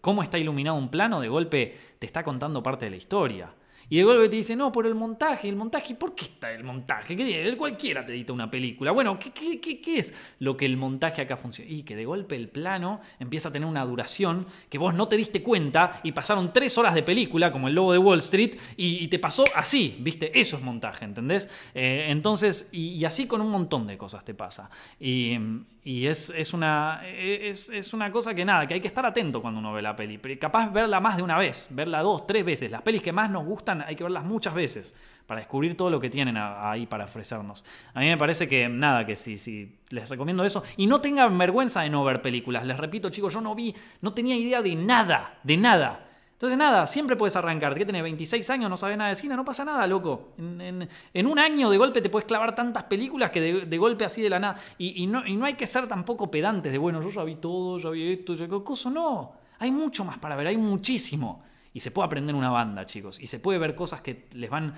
cómo 0.00 0.22
está 0.22 0.38
iluminado 0.38 0.76
un 0.76 0.90
plano, 0.90 1.20
de 1.20 1.28
golpe 1.28 1.78
te 1.98 2.06
está 2.06 2.22
contando 2.22 2.62
parte 2.62 2.86
de 2.86 2.90
la 2.90 2.96
historia. 2.96 3.52
Y 3.90 3.96
de 3.96 4.04
golpe 4.04 4.28
te 4.28 4.36
dice, 4.36 4.54
no, 4.54 4.70
por 4.70 4.86
el 4.86 4.94
montaje, 4.94 5.48
el 5.48 5.56
montaje, 5.56 5.96
¿por 5.96 6.14
qué 6.14 6.26
está 6.26 6.52
el 6.52 6.62
montaje? 6.62 7.16
¿Qué, 7.16 7.56
cualquiera 7.56 8.06
te 8.06 8.12
edita 8.12 8.32
una 8.32 8.48
película. 8.48 8.92
Bueno, 8.92 9.18
¿qué, 9.18 9.32
qué, 9.32 9.80
qué, 9.80 9.98
es 9.98 10.14
lo 10.38 10.56
que 10.56 10.64
el 10.64 10.76
montaje 10.76 11.22
acá 11.22 11.36
funciona? 11.36 11.68
Y 11.68 11.82
que 11.82 11.96
de 11.96 12.04
golpe 12.04 12.36
el 12.36 12.48
plano 12.48 13.00
empieza 13.18 13.48
a 13.48 13.52
tener 13.52 13.68
una 13.68 13.84
duración 13.84 14.46
que 14.68 14.78
vos 14.78 14.94
no 14.94 15.08
te 15.08 15.16
diste 15.16 15.42
cuenta 15.42 16.00
y 16.04 16.12
pasaron 16.12 16.52
tres 16.52 16.78
horas 16.78 16.94
de 16.94 17.02
película, 17.02 17.50
como 17.50 17.66
el 17.66 17.74
logo 17.74 17.92
de 17.92 17.98
Wall 17.98 18.20
Street, 18.20 18.56
y, 18.76 19.08
te 19.08 19.18
pasó 19.18 19.44
así, 19.56 19.96
¿viste? 19.98 20.38
Eso 20.38 20.56
es 20.56 20.62
montaje, 20.62 21.04
¿entendés? 21.04 21.50
Eh, 21.74 22.06
entonces, 22.10 22.68
y, 22.70 23.04
así 23.04 23.26
con 23.26 23.40
un 23.40 23.50
montón 23.50 23.88
de 23.88 23.98
cosas 23.98 24.24
te 24.24 24.34
pasa. 24.34 24.70
Y, 25.00 25.36
es, 25.84 26.52
una, 26.52 27.02
es, 27.06 27.70
es, 27.70 27.94
una 27.94 28.12
cosa 28.12 28.34
que 28.34 28.44
nada, 28.44 28.66
que 28.66 28.74
hay 28.74 28.80
que 28.80 28.88
estar 28.88 29.04
atento 29.06 29.40
cuando 29.40 29.60
uno 29.60 29.72
ve 29.72 29.80
la 29.80 29.96
peli. 29.96 30.18
Capaz 30.38 30.70
verla 30.70 31.00
más 31.00 31.16
de 31.16 31.22
una 31.22 31.38
vez, 31.38 31.68
verla 31.70 32.02
dos, 32.02 32.26
tres 32.26 32.44
veces. 32.44 32.70
Las 32.70 32.82
pelis 32.82 33.02
que 33.02 33.12
más 33.12 33.30
nos 33.30 33.44
gustan 33.44 33.82
hay 33.82 33.96
que 33.96 34.04
verlas 34.04 34.24
muchas 34.24 34.52
veces 34.54 34.94
para 35.26 35.40
descubrir 35.40 35.76
todo 35.76 35.90
lo 35.90 36.00
que 36.00 36.10
tienen 36.10 36.36
ahí 36.36 36.86
para 36.86 37.04
ofrecernos. 37.04 37.64
A 37.94 38.00
mí 38.00 38.08
me 38.08 38.18
parece 38.18 38.48
que 38.48 38.68
nada, 38.68 39.06
que 39.06 39.16
sí, 39.16 39.38
sí, 39.38 39.78
les 39.88 40.08
recomiendo 40.08 40.44
eso. 40.44 40.64
Y 40.76 40.86
no 40.86 41.00
tengan 41.00 41.38
vergüenza 41.38 41.82
de 41.82 41.88
no 41.88 42.04
ver 42.04 42.20
películas. 42.20 42.66
Les 42.66 42.76
repito, 42.76 43.10
chicos, 43.10 43.32
yo 43.32 43.40
no 43.40 43.54
vi, 43.54 43.74
no 44.00 44.12
tenía 44.12 44.36
idea 44.36 44.60
de 44.60 44.74
nada, 44.74 45.38
de 45.42 45.56
nada. 45.56 46.09
Entonces, 46.40 46.56
nada, 46.56 46.86
siempre 46.86 47.16
puedes 47.16 47.36
arrancar. 47.36 47.76
Que 47.76 47.84
tenés 47.84 48.02
26 48.02 48.48
años, 48.48 48.70
no 48.70 48.78
sabes 48.78 48.96
nada 48.96 49.10
de 49.10 49.16
cine, 49.16 49.36
no 49.36 49.44
pasa 49.44 49.62
nada, 49.62 49.86
loco. 49.86 50.32
En, 50.38 51.26
un 51.26 51.38
año 51.38 51.68
de 51.68 51.76
golpe 51.76 52.00
te 52.00 52.08
puedes 52.08 52.26
clavar 52.26 52.54
tantas 52.54 52.84
películas 52.84 53.30
que 53.30 53.66
de, 53.66 53.78
golpe 53.78 54.06
así 54.06 54.22
de 54.22 54.30
la 54.30 54.38
nada. 54.38 54.58
Y, 54.78 55.06
no, 55.06 55.26
y, 55.26 55.36
no, 55.36 55.44
hay 55.44 55.52
que 55.52 55.66
ser 55.66 55.86
tampoco 55.86 56.30
pedantes 56.30 56.72
de, 56.72 56.78
bueno, 56.78 57.02
yo 57.02 57.10
ya 57.10 57.24
vi 57.24 57.34
todo, 57.34 57.76
ya 57.76 57.90
vi 57.90 58.14
esto, 58.14 58.32
ya 58.32 58.46
vi 58.46 58.64
cosa. 58.64 58.88
No, 58.88 59.34
hay 59.58 59.70
mucho 59.70 60.02
más 60.02 60.16
para 60.16 60.34
ver, 60.34 60.46
hay 60.46 60.56
muchísimo. 60.56 61.44
Y 61.74 61.80
se 61.80 61.90
puede 61.90 62.06
aprender 62.06 62.34
una 62.34 62.48
banda, 62.48 62.86
chicos. 62.86 63.20
Y 63.20 63.26
se 63.26 63.38
puede 63.38 63.58
ver 63.58 63.74
cosas 63.74 64.00
que 64.00 64.26
les 64.32 64.48
van. 64.48 64.74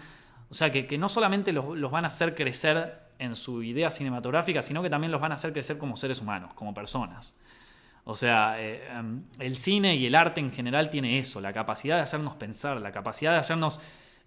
O 0.50 0.54
sea, 0.54 0.72
que, 0.72 0.98
no 0.98 1.08
solamente 1.08 1.52
los, 1.52 1.92
van 1.92 2.02
a 2.02 2.08
hacer 2.08 2.34
crecer 2.34 3.02
en 3.20 3.36
su 3.36 3.62
idea 3.62 3.88
cinematográfica, 3.92 4.62
sino 4.62 4.82
que 4.82 4.90
también 4.90 5.12
los 5.12 5.20
van 5.20 5.30
a 5.30 5.36
hacer 5.36 5.52
crecer 5.52 5.78
como 5.78 5.96
seres 5.96 6.20
humanos, 6.20 6.54
como 6.54 6.74
personas. 6.74 7.38
O 8.04 8.14
sea, 8.14 8.60
eh, 8.60 8.82
em, 8.90 9.22
el 9.38 9.56
cine 9.56 9.94
y 9.94 10.06
el 10.06 10.14
arte 10.14 10.40
en 10.40 10.50
general 10.50 10.90
tiene 10.90 11.18
eso, 11.18 11.40
la 11.40 11.52
capacidad 11.52 11.96
de 11.96 12.02
hacernos 12.02 12.34
pensar, 12.34 12.80
la 12.80 12.90
capacidad 12.90 13.32
de 13.32 13.38
hacernos 13.38 13.80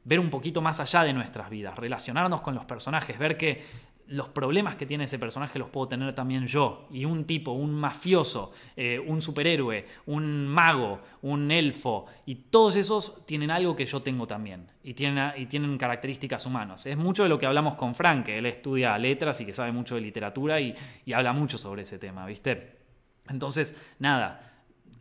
ver 0.05 0.19
un 0.19 0.29
poquito 0.29 0.61
más 0.61 0.79
allá 0.79 1.03
de 1.03 1.13
nuestras 1.13 1.49
vidas, 1.49 1.77
relacionarnos 1.77 2.41
con 2.41 2.55
los 2.55 2.63
personajes, 2.65 3.17
ver 3.19 3.37
que 3.37 3.63
los 4.07 4.29
problemas 4.29 4.75
que 4.75 4.85
tiene 4.85 5.05
ese 5.05 5.17
personaje 5.17 5.57
los 5.57 5.69
puedo 5.69 5.87
tener 5.87 6.13
también 6.13 6.45
yo. 6.45 6.87
Y 6.91 7.05
un 7.05 7.25
tipo, 7.25 7.51
un 7.51 7.73
mafioso, 7.73 8.51
eh, 8.75 8.99
un 8.99 9.21
superhéroe, 9.21 9.85
un 10.05 10.47
mago, 10.47 11.01
un 11.23 11.51
elfo, 11.51 12.05
y 12.25 12.35
todos 12.35 12.75
esos 12.75 13.25
tienen 13.25 13.49
algo 13.49 13.75
que 13.75 13.85
yo 13.85 14.03
tengo 14.03 14.27
también. 14.27 14.67
Y 14.83 14.93
tienen, 14.93 15.77
características 15.79 16.45
humanas. 16.45 16.85
Es 16.85 16.97
mucho 16.97 17.23
de 17.23 17.29
lo 17.29 17.39
que 17.39 17.47
hablamos 17.47 17.75
con 17.75 17.95
Frank, 17.95 18.27
que 18.27 18.37
él 18.37 18.45
estudia 18.45 18.95
letras 18.99 19.41
y 19.41 19.45
que 19.45 19.53
sabe 19.53 19.71
mucho 19.71 19.95
de 19.95 20.01
literatura 20.01 20.61
y, 20.61 20.75
y 21.05 21.13
habla 21.13 21.33
mucho 21.33 21.57
sobre 21.57 21.81
ese 21.81 21.97
tema, 21.97 22.27
¿viste? 22.27 22.84
Entonces, 23.29 23.79
nada. 23.99 24.41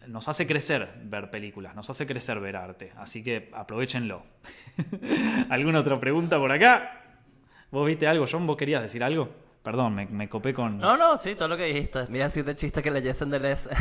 Nos 0.07 0.29
hace 0.29 0.47
crecer 0.47 0.93
ver 1.05 1.31
películas, 1.31 1.75
nos 1.75 1.89
hace 1.89 2.07
crecer 2.07 2.39
ver 2.39 2.57
arte, 2.57 2.93
así 2.97 3.25
que 3.25 3.51
aprovechenlo. 3.55 4.23
¿Alguna 5.49 5.81
otra 5.81 5.99
pregunta 5.99 6.37
por 6.37 6.53
acá? 6.53 7.01
¿Vos 7.71 7.87
viste 7.87 8.07
algo, 8.07 8.27
John? 8.31 8.47
¿Vos 8.47 8.59
querías 8.59 8.83
decir 8.83 9.03
algo? 9.03 9.31
Perdón, 9.65 9.95
me, 9.95 10.29
copé 10.29 10.53
con. 10.53 10.77
No, 10.77 10.95
no, 10.99 11.17
sí, 11.17 11.37
todo 11.37 11.49
lo 11.49 11.57
que 11.57 11.65
dijiste. 11.65 12.01
Mira, 12.11 12.29
si 12.29 12.43
de 12.43 12.55
chiste 12.55 12.83
que 12.83 12.91
leyesen 12.91 13.31
de 13.31 13.41
Les. 13.41 13.71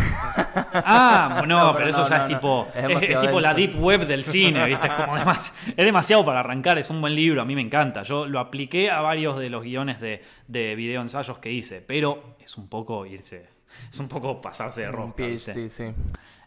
ah, 0.73 1.43
no, 1.47 1.73
pero, 1.75 1.89
eso 1.89 2.07
ya 2.07 2.19
es 2.19 2.27
tipo. 2.27 2.69
Es, 2.73 3.19
tipo 3.19 3.41
la 3.41 3.53
deep 3.53 3.75
web 3.75 4.07
del 4.07 4.23
cine, 4.23 4.65
¿viste? 4.65 4.87
Es 4.87 4.93
como 4.93 5.17
es 5.17 5.51
demasiado 5.75 6.23
para 6.23 6.39
arrancar, 6.39 6.77
es 6.77 6.89
un 6.89 7.01
buen 7.01 7.13
libro, 7.13 7.41
a 7.41 7.45
mí 7.45 7.53
me 7.53 7.61
encanta. 7.61 8.03
Yo 8.03 8.25
lo 8.25 8.39
apliqué 8.39 8.89
a 8.91 9.01
varios 9.01 9.37
de 9.37 9.49
los 9.49 9.61
guiones 9.61 9.99
de, 9.99 10.23
de 10.47 10.73
video 10.75 11.01
ensayos 11.01 11.39
que 11.39 11.51
hice, 11.51 11.81
pero 11.81 12.37
es 12.39 12.57
un 12.57 12.69
poco 12.69 13.05
irse. 13.05 13.52
Es 13.89 13.99
un 13.99 14.07
poco 14.07 14.41
pasarse 14.41 14.81
de 14.81 14.91
rosca. 14.91 15.23
sí, 15.37 15.69
sí. 15.69 15.85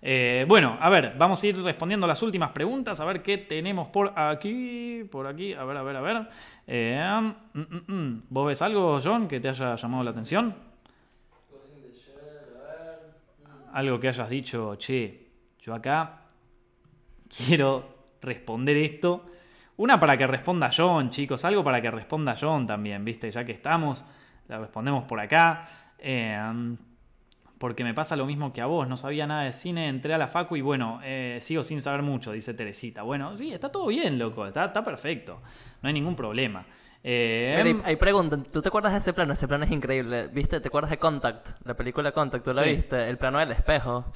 Eh, 0.09 0.45
bueno, 0.47 0.77
a 0.81 0.89
ver, 0.89 1.14
vamos 1.18 1.43
a 1.43 1.47
ir 1.49 1.61
respondiendo 1.61 2.07
las 2.07 2.22
últimas 2.22 2.53
preguntas, 2.53 3.01
a 3.01 3.05
ver 3.05 3.22
qué 3.22 3.39
tenemos 3.39 3.89
por 3.89 4.16
aquí, 4.16 5.03
por 5.11 5.27
aquí, 5.27 5.53
a 5.53 5.64
ver, 5.64 5.77
a 5.77 5.83
ver, 5.83 5.97
a 5.97 6.01
ver. 6.01 6.29
Eh, 6.66 7.33
mm, 7.55 7.61
mm, 7.61 7.93
mm. 7.93 8.22
¿Vos 8.29 8.47
ves 8.47 8.62
algo, 8.62 9.01
John, 9.03 9.27
que 9.27 9.41
te 9.41 9.49
haya 9.49 9.74
llamado 9.74 10.05
la 10.05 10.11
atención? 10.11 10.55
Algo 13.72 13.99
que 13.99 14.09
hayas 14.09 14.31
dicho, 14.31 14.77
che, 14.77 15.27
yo 15.61 15.74
acá 15.74 16.20
quiero 17.47 18.12
responder 18.22 18.77
esto. 18.77 19.27
Una 19.79 19.99
para 19.99 20.16
que 20.16 20.27
responda 20.27 20.70
John, 20.74 21.11
chicos, 21.11 21.45
algo 21.45 21.64
para 21.64 21.83
que 21.83 21.91
responda 21.91 22.37
John 22.41 22.66
también, 22.66 23.05
¿viste? 23.05 23.31
Ya 23.31 23.45
que 23.45 23.53
estamos, 23.53 24.05
la 24.47 24.59
respondemos 24.59 25.05
por 25.05 25.18
acá. 25.18 25.64
Eh, 25.99 26.77
porque 27.59 27.84
me 27.84 27.94
pasa 27.94 28.16
lo 28.16 28.26
mismo 28.26 28.52
que 28.52 28.61
a 28.61 28.66
vos, 28.66 28.88
no 28.88 28.96
sabía 28.96 29.26
nada 29.26 29.44
de 29.44 29.52
cine, 29.52 29.88
entré 29.88 30.14
a 30.14 30.18
la 30.18 30.28
facu 30.28 30.57
y 30.57 30.61
bueno, 30.61 31.00
eh, 31.04 31.38
sigo 31.40 31.62
sin 31.62 31.80
saber 31.80 32.02
mucho, 32.02 32.32
dice 32.32 32.54
Teresita. 32.54 33.02
Bueno, 33.02 33.36
sí, 33.36 33.52
está 33.52 33.70
todo 33.70 33.86
bien, 33.86 34.18
loco, 34.18 34.46
está, 34.46 34.66
está 34.66 34.84
perfecto, 34.84 35.40
no 35.82 35.88
hay 35.88 35.94
ningún 35.94 36.16
problema. 36.16 36.66
Eh, 37.09 37.82
hay, 37.84 37.96
preguntan, 37.96 38.42
¿tú 38.42 38.61
te 38.61 38.68
acuerdas 38.68 38.92
de 38.92 38.98
ese 38.98 39.12
plano? 39.12 39.32
Ese 39.32 39.46
plano 39.46 39.64
es 39.64 39.70
increíble, 39.70 40.28
¿viste? 40.32 40.61
¿Te 40.61 40.68
acuerdas 40.68 40.90
de 40.90 40.98
Contact? 40.98 41.64
La 41.64 41.74
película 41.74 42.11
Contact, 42.11 42.44
¿tú 42.44 42.52
la 42.52 42.62
viste? 42.62 43.09
El 43.09 43.16
plano 43.16 43.38
del 43.38 43.52
espejo. 43.52 44.07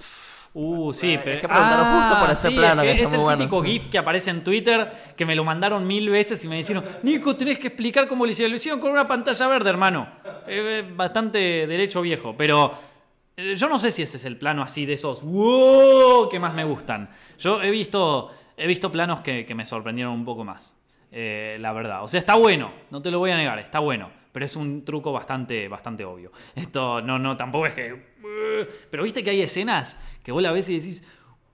Uh, 0.52 0.92
sí, 0.92 1.16
pero. 1.22 1.36
Es 1.36 1.40
que 1.42 1.48
preguntaron 1.48 2.00
justo 2.00 2.20
por 2.20 2.30
ese 2.30 2.48
ah, 2.48 2.50
plano. 2.50 2.82
Es, 2.82 3.02
es 3.02 3.12
el 3.12 3.20
típico 3.24 3.62
GIF 3.62 3.86
que 3.86 3.98
aparece 3.98 4.30
en 4.30 4.42
Twitter 4.42 4.90
que 5.16 5.24
me 5.24 5.36
lo 5.36 5.44
mandaron 5.44 5.86
mil 5.86 6.10
veces 6.10 6.44
y 6.44 6.48
me 6.48 6.56
dijeron: 6.56 6.82
Nico, 7.04 7.36
tenés 7.36 7.60
que 7.60 7.68
explicar 7.68 8.08
cómo 8.08 8.24
lo 8.26 8.32
hicieron. 8.32 8.50
Lo 8.50 8.56
hicieron 8.56 8.80
con 8.80 8.90
una 8.90 9.06
pantalla 9.06 9.46
verde, 9.46 9.70
hermano. 9.70 10.08
bastante 10.96 11.38
derecho 11.68 12.00
viejo, 12.00 12.34
pero 12.36 12.72
eh, 12.72 12.89
yo 13.56 13.68
no 13.68 13.78
sé 13.78 13.92
si 13.92 14.02
ese 14.02 14.16
es 14.16 14.24
el 14.24 14.36
plano 14.36 14.62
así 14.62 14.86
de 14.86 14.94
esos 14.94 15.22
wow 15.22 16.28
que 16.28 16.38
más 16.38 16.54
me 16.54 16.64
gustan. 16.64 17.10
Yo 17.38 17.62
he 17.62 17.70
visto, 17.70 18.30
he 18.56 18.66
visto 18.66 18.90
planos 18.90 19.20
que, 19.20 19.46
me 19.54 19.66
sorprendieron 19.66 20.12
un 20.12 20.24
poco 20.24 20.44
más. 20.44 20.76
Eh, 21.12 21.56
la 21.60 21.72
verdad. 21.72 22.04
O 22.04 22.08
sea, 22.08 22.20
está 22.20 22.34
bueno, 22.36 22.72
no 22.90 23.02
te 23.02 23.10
lo 23.10 23.18
voy 23.18 23.30
a 23.30 23.36
negar, 23.36 23.58
está 23.58 23.78
bueno. 23.78 24.10
Pero 24.32 24.44
es 24.44 24.54
un 24.54 24.84
truco 24.84 25.12
bastante, 25.12 25.66
bastante 25.66 26.04
obvio. 26.04 26.30
Esto 26.54 27.02
no, 27.02 27.18
no, 27.18 27.36
tampoco 27.36 27.66
es 27.66 27.74
que. 27.74 28.10
Pero 28.90 29.02
viste 29.02 29.24
que 29.24 29.30
hay 29.30 29.42
escenas 29.42 30.00
que 30.22 30.30
vos 30.30 30.42
la 30.42 30.52
ves 30.52 30.68
y 30.68 30.78
decís. 30.78 31.04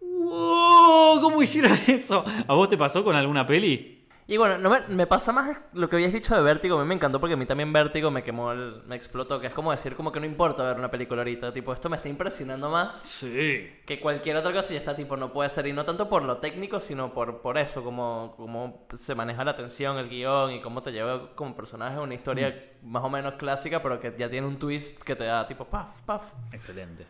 ¡Wow! 0.01 1.21
¿Cómo 1.21 1.43
hicieron 1.43 1.77
eso? 1.87 2.25
¿A 2.47 2.55
vos 2.55 2.69
te 2.69 2.77
pasó 2.77 3.03
con 3.03 3.17
alguna 3.17 3.47
peli? 3.47 3.96
Y 4.29 4.39
bueno, 4.39 4.59
no 4.59 4.71
me, 4.71 4.81
me 4.89 5.07
pasa 5.07 5.31
más 5.31 5.57
lo 5.73 5.89
que 5.89 5.95
habías 5.95 6.13
dicho 6.13 6.35
de 6.35 6.43
Vértigo. 6.43 6.77
A 6.77 6.83
mí 6.83 6.89
me 6.89 6.95
encantó 6.97 7.21
porque 7.21 7.35
a 7.35 7.37
mí 7.37 7.47
también 7.47 7.73
Vértigo 7.73 8.11
me 8.11 8.25
quemó, 8.25 8.51
el- 8.51 8.83
me 8.85 8.97
explotó. 8.97 9.39
Que 9.41 9.47
es 9.47 9.53
como 9.53 9.71
decir, 9.71 9.95
como 9.95 10.11
que 10.11 10.19
no 10.19 10.27
importa 10.27 10.65
ver 10.65 10.77
una 10.79 10.91
película 10.91 11.21
ahorita. 11.21 11.53
Tipo, 11.53 11.73
esto 11.73 11.89
me 11.89 11.97
está 11.97 12.09
impresionando 12.09 12.69
más 12.69 12.99
Sí. 13.01 13.71
que 13.87 14.01
cualquier 14.01 14.37
otra 14.37 14.53
cosa 14.53 14.75
y 14.75 14.79
está 14.79 14.97
tipo, 14.97 15.17
no 15.17 15.33
puede 15.33 15.49
ser. 15.49 15.69
Y 15.69 15.73
no 15.73 15.85
tanto 15.85 16.09
por 16.09 16.23
lo 16.25 16.39
técnico, 16.39 16.81
sino 16.81 17.15
por, 17.15 17.41
por 17.41 17.57
eso, 17.57 17.85
como, 17.85 18.35
como 18.37 18.89
se 18.97 19.15
maneja 19.15 19.45
la 19.45 19.55
tensión, 19.55 19.97
el 19.97 20.09
guion 20.09 20.51
y 20.55 20.61
cómo 20.61 20.83
te 20.83 20.91
lleva 20.91 21.33
como 21.37 21.55
personaje 21.55 21.97
a 21.97 22.01
una 22.01 22.15
historia 22.15 22.73
más 22.83 23.05
o 23.05 23.09
menos 23.11 23.35
clásica, 23.35 23.81
pero 23.81 24.01
que 24.01 24.13
ya 24.19 24.29
tiene 24.29 24.49
un 24.49 24.59
twist 24.59 25.01
que 25.05 25.15
te 25.15 25.23
da 25.25 25.47
tipo, 25.47 25.67
paf, 25.67 26.01
paf. 26.03 26.33
Excelente. 26.51 27.07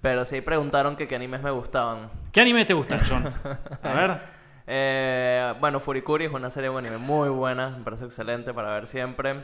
Pero 0.00 0.24
sí 0.24 0.40
preguntaron 0.40 0.96
que 0.96 1.06
qué 1.06 1.14
animes 1.16 1.42
me 1.42 1.50
gustaban. 1.50 2.10
¿Qué 2.32 2.40
anime 2.40 2.64
te 2.64 2.72
gusta, 2.72 2.98
John? 3.06 3.30
A 3.82 3.92
ver. 3.92 4.34
Eh, 4.66 5.54
bueno, 5.60 5.78
Furikuri 5.78 6.24
es 6.24 6.32
una 6.32 6.50
serie 6.50 6.70
de 6.70 6.98
muy 6.98 7.28
buena, 7.28 7.70
me 7.70 7.84
parece 7.84 8.04
excelente 8.06 8.54
para 8.54 8.72
ver 8.72 8.86
siempre. 8.86 9.42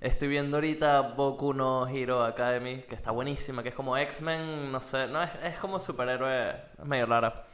Estoy 0.00 0.28
viendo 0.28 0.56
ahorita 0.56 1.00
Boku 1.16 1.52
no 1.52 1.86
Hero 1.86 2.24
Academy, 2.24 2.82
que 2.88 2.94
está 2.94 3.10
buenísima, 3.10 3.62
que 3.62 3.70
es 3.70 3.74
como 3.74 3.96
X-Men, 3.96 4.70
no 4.72 4.80
sé, 4.80 5.06
no 5.08 5.22
es, 5.22 5.30
es 5.42 5.56
como 5.58 5.78
superhéroe, 5.78 6.50
es 6.78 6.84
medio 6.84 7.06
rara. 7.06 7.46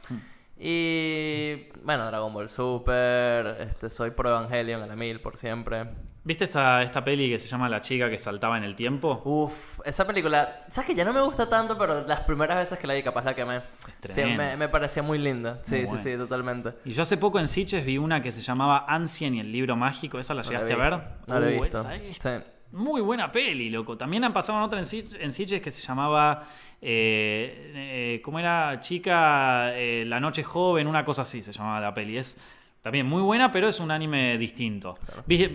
Y 0.57 1.67
bueno, 1.83 2.05
Dragon 2.07 2.33
Ball 2.33 2.49
Super, 2.49 3.57
este, 3.59 3.89
soy 3.89 4.11
pro 4.11 4.29
Evangelion 4.29 4.81
a 4.81 4.87
la 4.87 4.95
mil 4.95 5.19
por 5.21 5.37
siempre. 5.37 5.85
¿Viste 6.27 6.45
esta, 6.45 6.81
esta 6.81 7.03
peli 7.03 7.29
que 7.29 7.37
se 7.37 7.47
llama 7.47 7.69
La 7.69 7.81
chica 7.81 8.09
que 8.09 8.17
saltaba 8.17 8.57
en 8.57 8.63
el 8.63 8.75
tiempo? 8.75 9.21
Uf, 9.25 9.79
esa 9.85 10.07
película, 10.07 10.57
sabes 10.69 10.87
que 10.89 10.95
ya 10.95 11.05
no 11.05 11.13
me 11.13 11.21
gusta 11.21 11.47
tanto, 11.47 11.77
pero 11.77 12.05
las 12.07 12.21
primeras 12.21 12.57
veces 12.57 12.79
que 12.79 12.87
la 12.87 12.95
vi 12.95 13.03
capaz 13.03 13.23
la 13.23 13.35
quemé. 13.35 13.61
Sí, 14.09 14.23
me, 14.35 14.57
me 14.57 14.67
parecía 14.67 15.03
muy 15.03 15.19
linda. 15.19 15.59
Sí, 15.63 15.83
Muy 15.87 15.97
sí, 15.99 16.11
sí, 16.11 16.17
totalmente. 16.17 16.73
Y 16.83 16.93
yo 16.93 17.03
hace 17.03 17.17
poco 17.17 17.39
en 17.39 17.47
Sitges 17.47 17.85
vi 17.85 17.99
una 17.99 18.23
que 18.23 18.31
se 18.31 18.41
llamaba 18.41 18.85
Ancien 18.87 19.35
y 19.35 19.39
el 19.39 19.51
libro 19.51 19.75
mágico. 19.75 20.17
¿Esa 20.17 20.33
la 20.33 20.41
No 20.41 20.49
la 20.51 20.57
he 20.57 20.61
llegaste 20.63 20.73
a 20.73 20.89
ver? 20.89 20.99
No 21.27 21.39
la 21.39 21.47
he 21.51 21.59
Uh, 21.59 21.61
visto. 21.61 21.79
esa 21.79 21.95
es 21.95 22.17
Sí. 22.17 22.29
Muy 22.71 23.01
buena 23.01 23.31
peli, 23.31 23.69
loco. 23.69 23.95
También 23.95 24.23
han 24.23 24.33
pasado 24.33 24.65
otra 24.65 24.79
en, 24.79 24.85
Sitges- 24.85 25.15
en 25.19 25.31
Sitges 25.31 25.61
que 25.61 25.69
se 25.71 25.81
llamaba. 25.83 26.47
eh, 26.81 27.71
eh, 28.15 28.21
¿Cómo 28.23 28.39
era? 28.39 28.79
Chica, 28.79 29.73
eh, 29.77 30.03
La 30.07 30.19
Noche 30.19 30.43
Joven, 30.43 30.87
una 30.87 31.05
cosa 31.05 31.21
así 31.21 31.43
se 31.43 31.53
llamaba 31.53 31.79
la 31.79 31.93
peli. 31.93 32.17
Es 32.17 32.37
también 32.85 33.07
muy 33.07 33.23
buena, 33.23 33.51
pero 33.51 33.67
es 33.67 33.79
un 33.79 33.89
anime 33.89 34.37
distinto. 34.37 34.99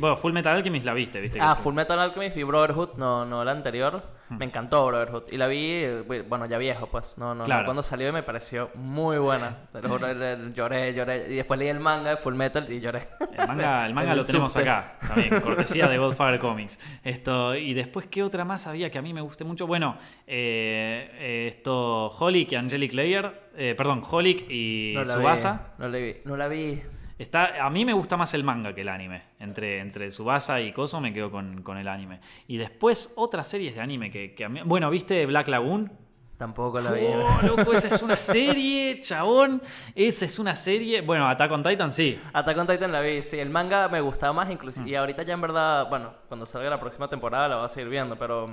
Bueno, 0.01 0.17
Full 0.17 0.33
Metal 0.33 0.57
Alchemist 0.57 0.85
la 0.85 0.93
viste, 0.95 1.21
¿viste? 1.21 1.39
Ah, 1.41 1.55
Full 1.55 1.75
Metal 1.75 1.97
Alchemist, 1.97 2.35
vi 2.35 2.43
Brotherhood, 2.43 2.97
no, 2.97 3.25
no 3.25 3.45
la 3.45 3.53
anterior. 3.53 4.03
Me 4.31 4.47
encantó 4.47 4.85
Brotherhood. 4.87 5.25
Y 5.31 5.37
la 5.37 5.47
vi, 5.47 5.59
eh, 5.61 6.25
bueno, 6.29 6.47
ya 6.47 6.59
viejo, 6.59 6.87
pues. 6.89 7.17
No, 7.19 7.33
no, 7.37 7.45
Claro. 7.45 7.63
no. 7.63 7.67
Cuando 7.67 7.83
salió 7.85 8.13
me 8.13 8.25
pareció 8.25 8.71
muy 8.75 9.19
buena. 9.19 9.59
Lloré, 10.55 10.93
lloré. 10.93 11.27
Y 11.31 11.35
después 11.37 11.59
leí 11.61 11.69
el 11.69 11.79
manga 11.79 12.11
de 12.11 12.17
Full 12.17 12.35
Metal 12.35 12.67
y 12.69 12.81
lloré. 12.81 13.09
El 13.39 13.47
manga, 13.47 13.87
el 13.87 13.95
manga 13.95 14.15
lo 14.17 14.25
tenemos 14.25 14.57
acá, 14.57 14.99
también, 15.07 15.41
cortesía 15.41 15.87
de 15.89 15.99
Godfather 15.99 16.41
Comics. 16.41 16.81
Esto, 17.05 17.55
y 17.55 17.75
después, 17.75 18.07
¿qué 18.07 18.25
otra 18.25 18.45
más 18.45 18.67
había 18.67 18.91
que 18.91 18.99
a 18.99 19.03
mí 19.03 19.15
me 19.15 19.21
guste 19.21 19.45
mucho? 19.45 19.69
Bueno, 19.69 19.97
eh, 20.27 21.11
eh, 21.15 21.47
esto, 21.49 22.09
Holic 22.09 22.51
y 22.53 22.57
Angelic 22.57 22.93
Layer, 22.93 23.51
eh, 23.57 23.75
perdón, 23.77 24.03
Holic 24.09 24.51
y 24.51 24.95
No 24.97 25.05
Subasa. 25.05 25.75
vi. 25.79 25.85
No 25.85 25.89
la 25.89 25.99
vi. 25.99 26.15
No 26.25 26.37
la 26.37 26.49
vi. 26.49 26.83
Está, 27.21 27.65
a 27.65 27.69
mí 27.69 27.85
me 27.85 27.93
gusta 27.93 28.17
más 28.17 28.33
el 28.33 28.45
manga 28.45 28.75
que 28.75 28.81
el 28.81 28.89
anime. 28.89 29.23
Entre, 29.39 29.79
entre 29.81 30.09
Subasa 30.09 30.61
y 30.61 30.73
Coso 30.73 31.01
me 31.01 31.13
quedo 31.13 31.31
con, 31.31 31.63
con 31.63 31.77
el 31.77 31.87
anime. 31.87 32.21
Y 32.49 32.57
después 32.57 33.13
otras 33.17 33.47
series 33.47 33.75
de 33.75 33.81
anime 33.83 34.11
que, 34.11 34.35
que 34.35 34.45
a 34.47 34.49
mí... 34.49 34.61
Bueno, 34.65 34.89
¿viste 34.89 35.27
Black 35.27 35.49
Lagoon? 35.49 35.93
Tampoco 36.39 36.81
la 36.81 36.93
vi. 36.93 37.03
Oh, 37.05 37.41
loco, 37.47 37.73
esa 37.75 37.89
es 37.95 38.01
una 38.01 38.17
serie, 38.17 39.03
chabón. 39.03 39.61
Esa 39.95 40.25
es 40.25 40.39
una 40.39 40.57
serie. 40.57 41.03
Bueno, 41.03 41.29
Attack 41.29 41.53
on 41.53 41.63
Titan 41.63 41.93
sí. 41.93 42.19
Attack 42.33 42.57
on 42.57 42.67
Titan 42.67 42.91
la 42.91 43.03
vi, 43.03 43.23
sí, 43.23 43.39
el 43.39 43.51
manga 43.51 43.89
me 43.91 44.01
gustaba 44.01 44.33
más 44.33 44.49
Mm. 44.49 44.53
inclusive. 44.53 44.89
Y 44.89 44.95
ahorita 44.95 45.23
ya 45.23 45.35
en 45.35 45.43
verdad, 45.43 45.91
bueno, 45.91 46.15
cuando 46.29 46.47
salga 46.47 46.71
la 46.71 46.81
próxima 46.81 47.09
temporada 47.09 47.47
la 47.49 47.57
voy 47.57 47.65
a 47.67 47.69
seguir 47.69 47.91
viendo, 47.91 48.17
pero 48.17 48.49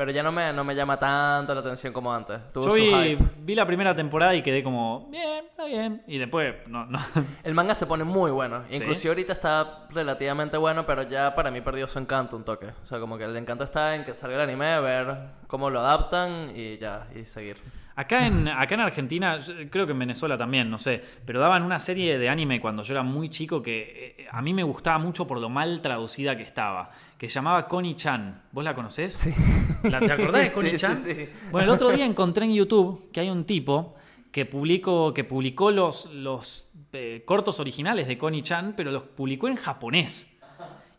pero 0.00 0.12
ya 0.12 0.22
no 0.22 0.32
me, 0.32 0.50
no 0.50 0.64
me 0.64 0.74
llama 0.74 0.98
tanto 0.98 1.52
la 1.52 1.60
atención 1.60 1.92
como 1.92 2.10
antes. 2.10 2.50
Tuvo 2.52 2.64
Yo 2.64 2.70
su 2.70 2.76
vi, 2.76 2.90
hype. 2.90 3.22
vi 3.36 3.54
la 3.54 3.66
primera 3.66 3.94
temporada 3.94 4.34
y 4.34 4.42
quedé 4.42 4.62
como, 4.62 5.10
bien, 5.10 5.44
está 5.44 5.66
bien. 5.66 6.02
Y 6.06 6.16
después, 6.16 6.54
no, 6.68 6.86
no. 6.86 6.98
El 7.44 7.52
manga 7.52 7.74
se 7.74 7.84
pone 7.84 8.02
muy 8.02 8.30
bueno. 8.30 8.62
¿Sí? 8.70 8.76
Inclusive 8.78 9.10
ahorita 9.10 9.34
está 9.34 9.88
relativamente 9.90 10.56
bueno, 10.56 10.86
pero 10.86 11.02
ya 11.02 11.34
para 11.34 11.50
mí 11.50 11.60
perdió 11.60 11.86
su 11.86 11.98
encanto 11.98 12.34
un 12.34 12.44
toque. 12.44 12.68
O 12.82 12.86
sea, 12.86 12.98
como 12.98 13.18
que 13.18 13.24
el 13.24 13.36
encanto 13.36 13.62
está 13.62 13.94
en 13.94 14.06
que 14.06 14.14
salga 14.14 14.36
el 14.36 14.48
anime, 14.48 14.80
ver 14.80 15.18
cómo 15.46 15.68
lo 15.68 15.80
adaptan 15.80 16.52
y 16.56 16.78
ya, 16.78 17.06
y 17.14 17.26
seguir. 17.26 17.58
Acá 18.00 18.26
en, 18.26 18.48
acá 18.48 18.76
en 18.76 18.80
Argentina, 18.80 19.38
creo 19.68 19.84
que 19.84 19.92
en 19.92 19.98
Venezuela 19.98 20.38
también, 20.38 20.70
no 20.70 20.78
sé, 20.78 21.02
pero 21.26 21.38
daban 21.38 21.62
una 21.62 21.78
serie 21.78 22.18
de 22.18 22.30
anime 22.30 22.58
cuando 22.58 22.82
yo 22.82 22.94
era 22.94 23.02
muy 23.02 23.28
chico 23.28 23.62
que 23.62 24.16
eh, 24.18 24.26
a 24.30 24.40
mí 24.40 24.54
me 24.54 24.62
gustaba 24.62 24.96
mucho 24.96 25.26
por 25.26 25.38
lo 25.38 25.50
mal 25.50 25.82
traducida 25.82 26.34
que 26.34 26.42
estaba, 26.42 26.92
que 27.18 27.28
se 27.28 27.34
llamaba 27.34 27.68
Connie-chan. 27.68 28.40
¿Vos 28.52 28.64
la 28.64 28.74
conocés? 28.74 29.12
Sí. 29.12 29.34
¿Te 29.82 29.94
acordás 29.96 30.42
de 30.42 30.48
Sí, 30.48 30.54
Connie-chan? 30.54 30.96
sí, 30.96 31.12
sí. 31.14 31.28
Bueno, 31.50 31.66
el 31.68 31.74
otro 31.74 31.90
día 31.90 32.06
encontré 32.06 32.46
en 32.46 32.54
YouTube 32.54 33.10
que 33.12 33.20
hay 33.20 33.28
un 33.28 33.44
tipo 33.44 33.96
que 34.32 34.46
publicó, 34.46 35.12
que 35.12 35.24
publicó 35.24 35.70
los, 35.70 36.06
los 36.14 36.70
eh, 36.94 37.22
cortos 37.26 37.60
originales 37.60 38.08
de 38.08 38.16
Connie-chan, 38.16 38.72
pero 38.78 38.90
los 38.92 39.02
publicó 39.02 39.46
en 39.46 39.56
japonés. 39.56 40.39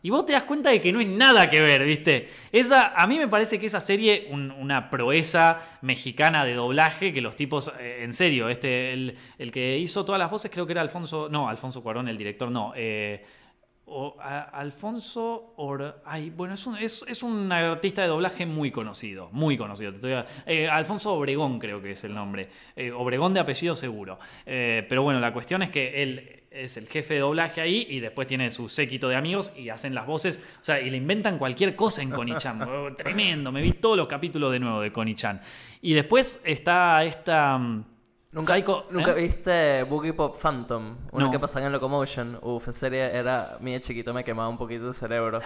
Y 0.04 0.10
vos 0.10 0.26
te 0.26 0.32
das 0.32 0.42
cuenta 0.42 0.70
de 0.70 0.80
que 0.80 0.90
no 0.92 0.98
hay 0.98 1.06
nada 1.06 1.48
que 1.48 1.60
ver, 1.60 1.84
¿viste? 1.84 2.28
Esa, 2.50 2.92
a 3.00 3.06
mí 3.06 3.18
me 3.18 3.28
parece 3.28 3.60
que 3.60 3.66
esa 3.66 3.80
serie, 3.80 4.26
un- 4.30 4.50
una 4.50 4.90
proeza 4.90 5.62
mexicana 5.82 6.44
de 6.44 6.54
doblaje, 6.54 7.12
que 7.12 7.20
los 7.20 7.36
tipos, 7.36 7.72
eh, 7.80 8.00
en 8.02 8.12
serio, 8.12 8.48
este, 8.48 8.92
el, 8.92 9.16
el 9.38 9.52
que 9.52 9.78
hizo 9.78 10.04
todas 10.04 10.18
las 10.18 10.28
voces 10.30 10.50
creo 10.50 10.66
que 10.66 10.72
era 10.72 10.80
Alfonso, 10.80 11.28
no, 11.30 11.48
Alfonso 11.48 11.82
Cuarón, 11.84 12.08
el 12.08 12.16
director, 12.18 12.50
no. 12.50 12.72
eh, 12.74 13.24
o- 13.86 14.16
Alfonso 14.20 15.54
Or... 15.56 16.02
Ay, 16.04 16.30
bueno, 16.30 16.54
es 16.54 16.66
un, 16.66 16.76
es, 16.78 17.04
es 17.06 17.22
un 17.22 17.52
artista 17.52 18.02
de 18.02 18.08
doblaje 18.08 18.44
muy 18.46 18.70
conocido, 18.70 19.28
muy 19.32 19.56
conocido. 19.56 19.92
eh, 20.46 20.68
Alfonso 20.68 21.12
Obregón 21.14 21.58
creo 21.58 21.80
que 21.82 21.92
es 21.92 22.02
el 22.04 22.14
nombre. 22.14 22.48
Obregón 22.96 23.34
de 23.34 23.40
apellido 23.40 23.74
seguro. 23.76 24.18
Pero 24.44 25.02
bueno, 25.02 25.20
la 25.20 25.32
cuestión 25.32 25.62
es 25.62 25.70
que 25.70 26.02
él 26.02 26.41
es 26.54 26.76
el 26.76 26.86
jefe 26.88 27.14
de 27.14 27.20
doblaje 27.20 27.60
ahí 27.60 27.86
y 27.88 28.00
después 28.00 28.26
tiene 28.28 28.50
su 28.50 28.68
séquito 28.68 29.08
de 29.08 29.16
amigos 29.16 29.52
y 29.56 29.68
hacen 29.70 29.94
las 29.94 30.06
voces, 30.06 30.44
o 30.60 30.64
sea, 30.64 30.80
y 30.80 30.90
le 30.90 30.96
inventan 30.96 31.38
cualquier 31.38 31.74
cosa 31.76 32.02
en 32.02 32.10
Connie-chan. 32.10 32.62
Oh, 32.68 32.94
Tremendo, 32.94 33.50
me 33.52 33.62
vi 33.62 33.72
todos 33.72 33.96
los 33.96 34.06
capítulos 34.08 34.52
de 34.52 34.60
nuevo 34.60 34.80
de 34.80 34.92
Connie-chan. 34.92 35.40
Y 35.80 35.94
después 35.94 36.42
está 36.44 37.02
esta... 37.04 37.58
mm, 37.58 37.84
¿Nunca, 38.34 38.54
Psycho- 38.56 38.86
¿nunca 38.90 39.10
¿eh? 39.10 39.20
viste 39.24 39.82
Boogie 39.82 40.14
Pop 40.14 40.38
Phantom? 40.40 40.96
Una 41.12 41.26
No. 41.26 41.30
que 41.30 41.38
pasaba 41.38 41.66
en 41.66 41.72
Locomotion. 41.72 42.38
Uf, 42.40 42.62
esa 42.68 42.72
serie 42.72 43.14
era... 43.14 43.58
Mi 43.60 43.72
de 43.72 43.80
chiquito 43.82 44.14
me 44.14 44.24
quemaba 44.24 44.48
un 44.48 44.56
poquito 44.56 44.88
el 44.88 44.94
cerebro. 44.94 45.40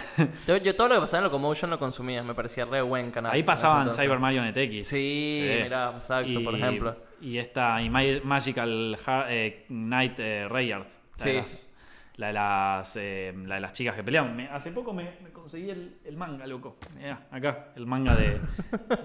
yo, 0.47 0.55
yo 0.55 0.73
todo 0.73 0.87
lo 0.87 0.95
que 0.95 1.01
pasaba 1.01 1.19
en 1.19 1.23
Locomotion 1.25 1.69
lo 1.69 1.77
consumía. 1.79 2.23
Me 2.23 2.33
parecía 2.33 2.63
re 2.63 2.81
buen 2.81 3.11
canal. 3.11 3.33
Ahí 3.33 3.41
en 3.41 3.45
pasaban. 3.45 3.91
Cyber 3.91 4.19
Marionette 4.19 4.55
X. 4.55 4.87
Sí, 4.87 5.49
mira, 5.63 5.91
exacto, 5.97 6.41
por 6.41 6.55
ejemplo. 6.55 6.95
Y 7.19 7.37
esta, 7.39 7.81
y 7.81 7.89
Ma- 7.89 8.03
Magical 8.23 8.97
Ha- 9.05 9.25
eh, 9.31 9.65
Knight 9.67 10.19
eh, 10.19 10.47
Rayard. 10.47 10.85
La 11.19 11.25
de 11.25 11.31
Sí. 11.31 11.37
las, 11.37 11.73
la 12.17 12.27
de 12.27 12.33
las, 12.33 12.95
eh, 12.95 13.33
la 13.45 13.55
de 13.55 13.61
las 13.61 13.73
chicas 13.73 13.95
que 13.95 14.03
peleaban. 14.03 14.35
Me- 14.35 14.49
hace 14.49 14.71
poco 14.71 14.93
me, 14.93 15.03
me 15.21 15.29
conseguí 15.31 15.69
el, 15.69 15.97
el 16.03 16.17
manga, 16.17 16.47
loco. 16.47 16.77
Mirá, 16.95 17.27
acá, 17.31 17.69
el 17.75 17.85
manga 17.85 18.15
de, 18.15 18.39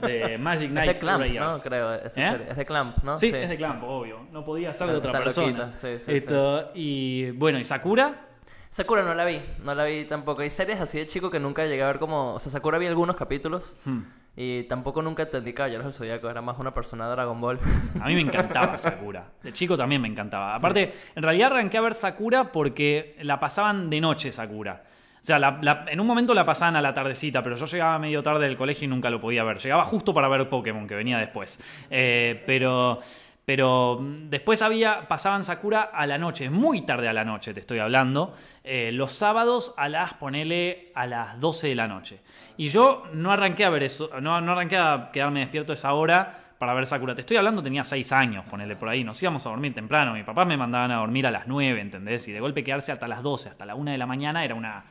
de 0.00 0.38
Magic 0.38 0.66
Es 0.68 0.70
Knight 0.70 0.92
de 0.94 0.98
Clamp. 0.98 1.24
¿no? 1.26 1.58
Creo, 1.60 1.94
¿Eh? 1.94 2.00
Es 2.48 2.56
de 2.56 2.64
Clamp, 2.66 2.98
¿no? 3.04 3.18
Sí, 3.18 3.26
es 3.26 3.48
de 3.48 3.56
Clamp, 3.56 3.82
obvio. 3.84 4.26
No 4.32 4.44
podía 4.44 4.72
ser 4.72 4.88
de 4.88 4.96
otra 4.96 5.10
está 5.10 5.22
persona. 5.22 5.74
sí, 5.74 5.98
sí, 5.98 6.12
Esto, 6.14 6.70
Y 6.74 7.30
bueno, 7.32 7.58
¿y 7.58 7.64
Sakura? 7.64 8.28
Sakura 8.70 9.02
no 9.02 9.12
la 9.14 9.26
vi, 9.26 9.42
no 9.64 9.74
la 9.74 9.84
vi 9.84 10.06
tampoco. 10.06 10.40
Hay 10.40 10.48
series 10.48 10.80
así 10.80 10.96
de 10.98 11.06
chico 11.06 11.30
que 11.30 11.38
nunca 11.38 11.66
llegué 11.66 11.82
a 11.82 11.86
ver 11.88 11.98
como... 11.98 12.32
O 12.34 12.38
sea, 12.38 12.50
Sakura 12.50 12.78
vi 12.78 12.86
algunos 12.86 13.16
capítulos 13.16 13.76
Hmm. 13.84 14.00
Y 14.36 14.62
tampoco 14.64 15.02
nunca 15.02 15.24
entendí 15.24 15.52
Caballeros 15.52 15.84
del 15.84 15.92
Zodíaco. 15.92 16.28
Era 16.30 16.40
más 16.40 16.58
una 16.58 16.72
persona 16.72 17.04
de 17.06 17.12
Dragon 17.12 17.40
Ball. 17.40 17.58
A 18.00 18.06
mí 18.08 18.14
me 18.14 18.22
encantaba 18.22 18.78
Sakura. 18.78 19.24
De 19.42 19.52
chico 19.52 19.76
también 19.76 20.00
me 20.00 20.08
encantaba. 20.08 20.54
Aparte, 20.54 20.92
en 21.14 21.22
realidad 21.22 21.52
arranqué 21.52 21.76
a 21.78 21.82
ver 21.82 21.94
Sakura 21.94 22.50
porque 22.52 23.16
la 23.22 23.38
pasaban 23.38 23.90
de 23.90 24.00
noche 24.00 24.32
Sakura. 24.32 24.84
O 25.20 25.24
sea, 25.24 25.38
la- 25.38 25.58
la- 25.62 25.84
en 25.88 26.00
un 26.00 26.06
momento 26.06 26.34
la 26.34 26.44
pasaban 26.44 26.74
a 26.76 26.80
la 26.82 26.92
tardecita, 26.94 27.42
pero 27.44 27.54
yo 27.56 27.66
llegaba 27.66 27.98
medio 27.98 28.22
tarde 28.22 28.46
del 28.46 28.56
colegio 28.56 28.86
y 28.86 28.88
nunca 28.88 29.08
lo 29.10 29.20
podía 29.20 29.44
ver. 29.44 29.58
Llegaba 29.58 29.84
justo 29.84 30.12
para 30.12 30.26
ver 30.28 30.48
Pokémon, 30.48 30.88
que 30.88 30.94
venía 30.96 31.18
después. 31.18 31.62
Eh, 31.90 32.42
pero, 32.44 32.98
pero 33.44 33.98
mm, 34.00 34.30
después 34.30 34.62
había, 34.62 35.06
pasaban 35.06 35.44
Sakura 35.44 35.82
a 35.82 36.06
la 36.06 36.18
noche, 36.18 36.50
muy 36.50 36.80
tarde 36.82 37.06
a 37.08 37.12
la 37.12 37.24
noche 37.24 37.54
te 37.54 37.60
estoy 37.60 37.78
hablando. 37.78 38.34
eh, 38.64 38.90
los 38.92 39.12
sábados 39.12 39.74
a 39.76 39.88
las, 39.88 40.14
ponele, 40.14 40.90
a 40.94 41.06
las 41.06 41.38
12 41.38 41.68
de 41.68 41.74
la 41.76 41.86
noche. 41.86 42.20
Y 42.56 42.68
yo 42.68 43.04
no 43.14 43.32
arranqué 43.32 43.64
a 43.64 43.70
ver 43.70 43.82
eso, 43.82 44.10
no, 44.20 44.40
no 44.40 44.52
arranqué 44.52 44.76
a 44.76 45.10
quedarme 45.12 45.40
despierto 45.40 45.72
esa 45.72 45.94
hora 45.94 46.54
para 46.58 46.74
ver 46.74 46.86
Sakura. 46.86 47.14
Te 47.14 47.22
estoy 47.22 47.36
hablando, 47.36 47.62
tenía 47.62 47.84
6 47.84 48.12
años, 48.12 48.44
ponele 48.48 48.76
por 48.76 48.88
ahí. 48.88 49.02
Nos 49.02 49.20
íbamos 49.22 49.44
a 49.46 49.50
dormir 49.50 49.74
temprano. 49.74 50.14
Mi 50.14 50.22
papá 50.22 50.44
me 50.44 50.56
mandaban 50.56 50.90
a 50.92 50.96
dormir 50.96 51.26
a 51.26 51.30
las 51.30 51.46
9, 51.46 51.80
¿entendés? 51.80 52.28
Y 52.28 52.32
de 52.32 52.40
golpe 52.40 52.62
quedarse 52.62 52.92
hasta 52.92 53.08
las 53.08 53.22
12, 53.22 53.48
hasta 53.48 53.66
la 53.66 53.74
1 53.74 53.90
de 53.90 53.98
la 53.98 54.06
mañana 54.06 54.44
era 54.44 54.54
una, 54.54 54.84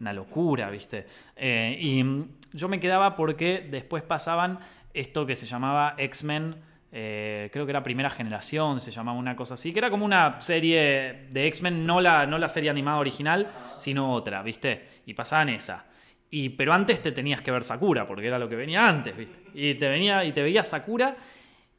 una 0.00 0.12
locura, 0.12 0.68
¿viste? 0.70 1.06
Eh, 1.36 1.78
y 1.80 2.04
yo 2.52 2.68
me 2.68 2.80
quedaba 2.80 3.16
porque 3.16 3.66
después 3.70 4.02
pasaban 4.02 4.58
esto 4.92 5.24
que 5.26 5.36
se 5.36 5.46
llamaba 5.46 5.94
X-Men 5.96 6.56
eh, 6.98 7.50
creo 7.52 7.66
que 7.66 7.72
era 7.72 7.82
Primera 7.82 8.08
Generación, 8.08 8.80
se 8.80 8.90
llamaba 8.90 9.18
una 9.18 9.36
cosa 9.36 9.52
así, 9.52 9.70
que 9.70 9.80
era 9.80 9.90
como 9.90 10.06
una 10.06 10.40
serie 10.40 11.26
de 11.30 11.46
X-Men, 11.48 11.84
no 11.84 12.00
la, 12.00 12.26
no 12.26 12.38
la 12.38 12.48
serie 12.48 12.70
animada 12.70 12.98
original, 12.98 13.50
sino 13.76 14.14
otra, 14.14 14.42
¿viste? 14.42 15.02
Y 15.04 15.12
pasaban 15.12 15.50
esa. 15.50 15.84
Y, 16.30 16.50
pero 16.50 16.72
antes 16.72 17.00
te 17.02 17.12
tenías 17.12 17.40
que 17.40 17.50
ver 17.50 17.64
Sakura, 17.64 18.06
porque 18.06 18.26
era 18.26 18.38
lo 18.38 18.48
que 18.48 18.56
venía 18.56 18.88
antes, 18.88 19.16
¿viste? 19.16 19.38
Y 19.54 19.74
te 19.74 19.88
venía 19.88 20.24
y 20.24 20.32
te 20.32 20.42
veías 20.42 20.68
Sakura. 20.68 21.16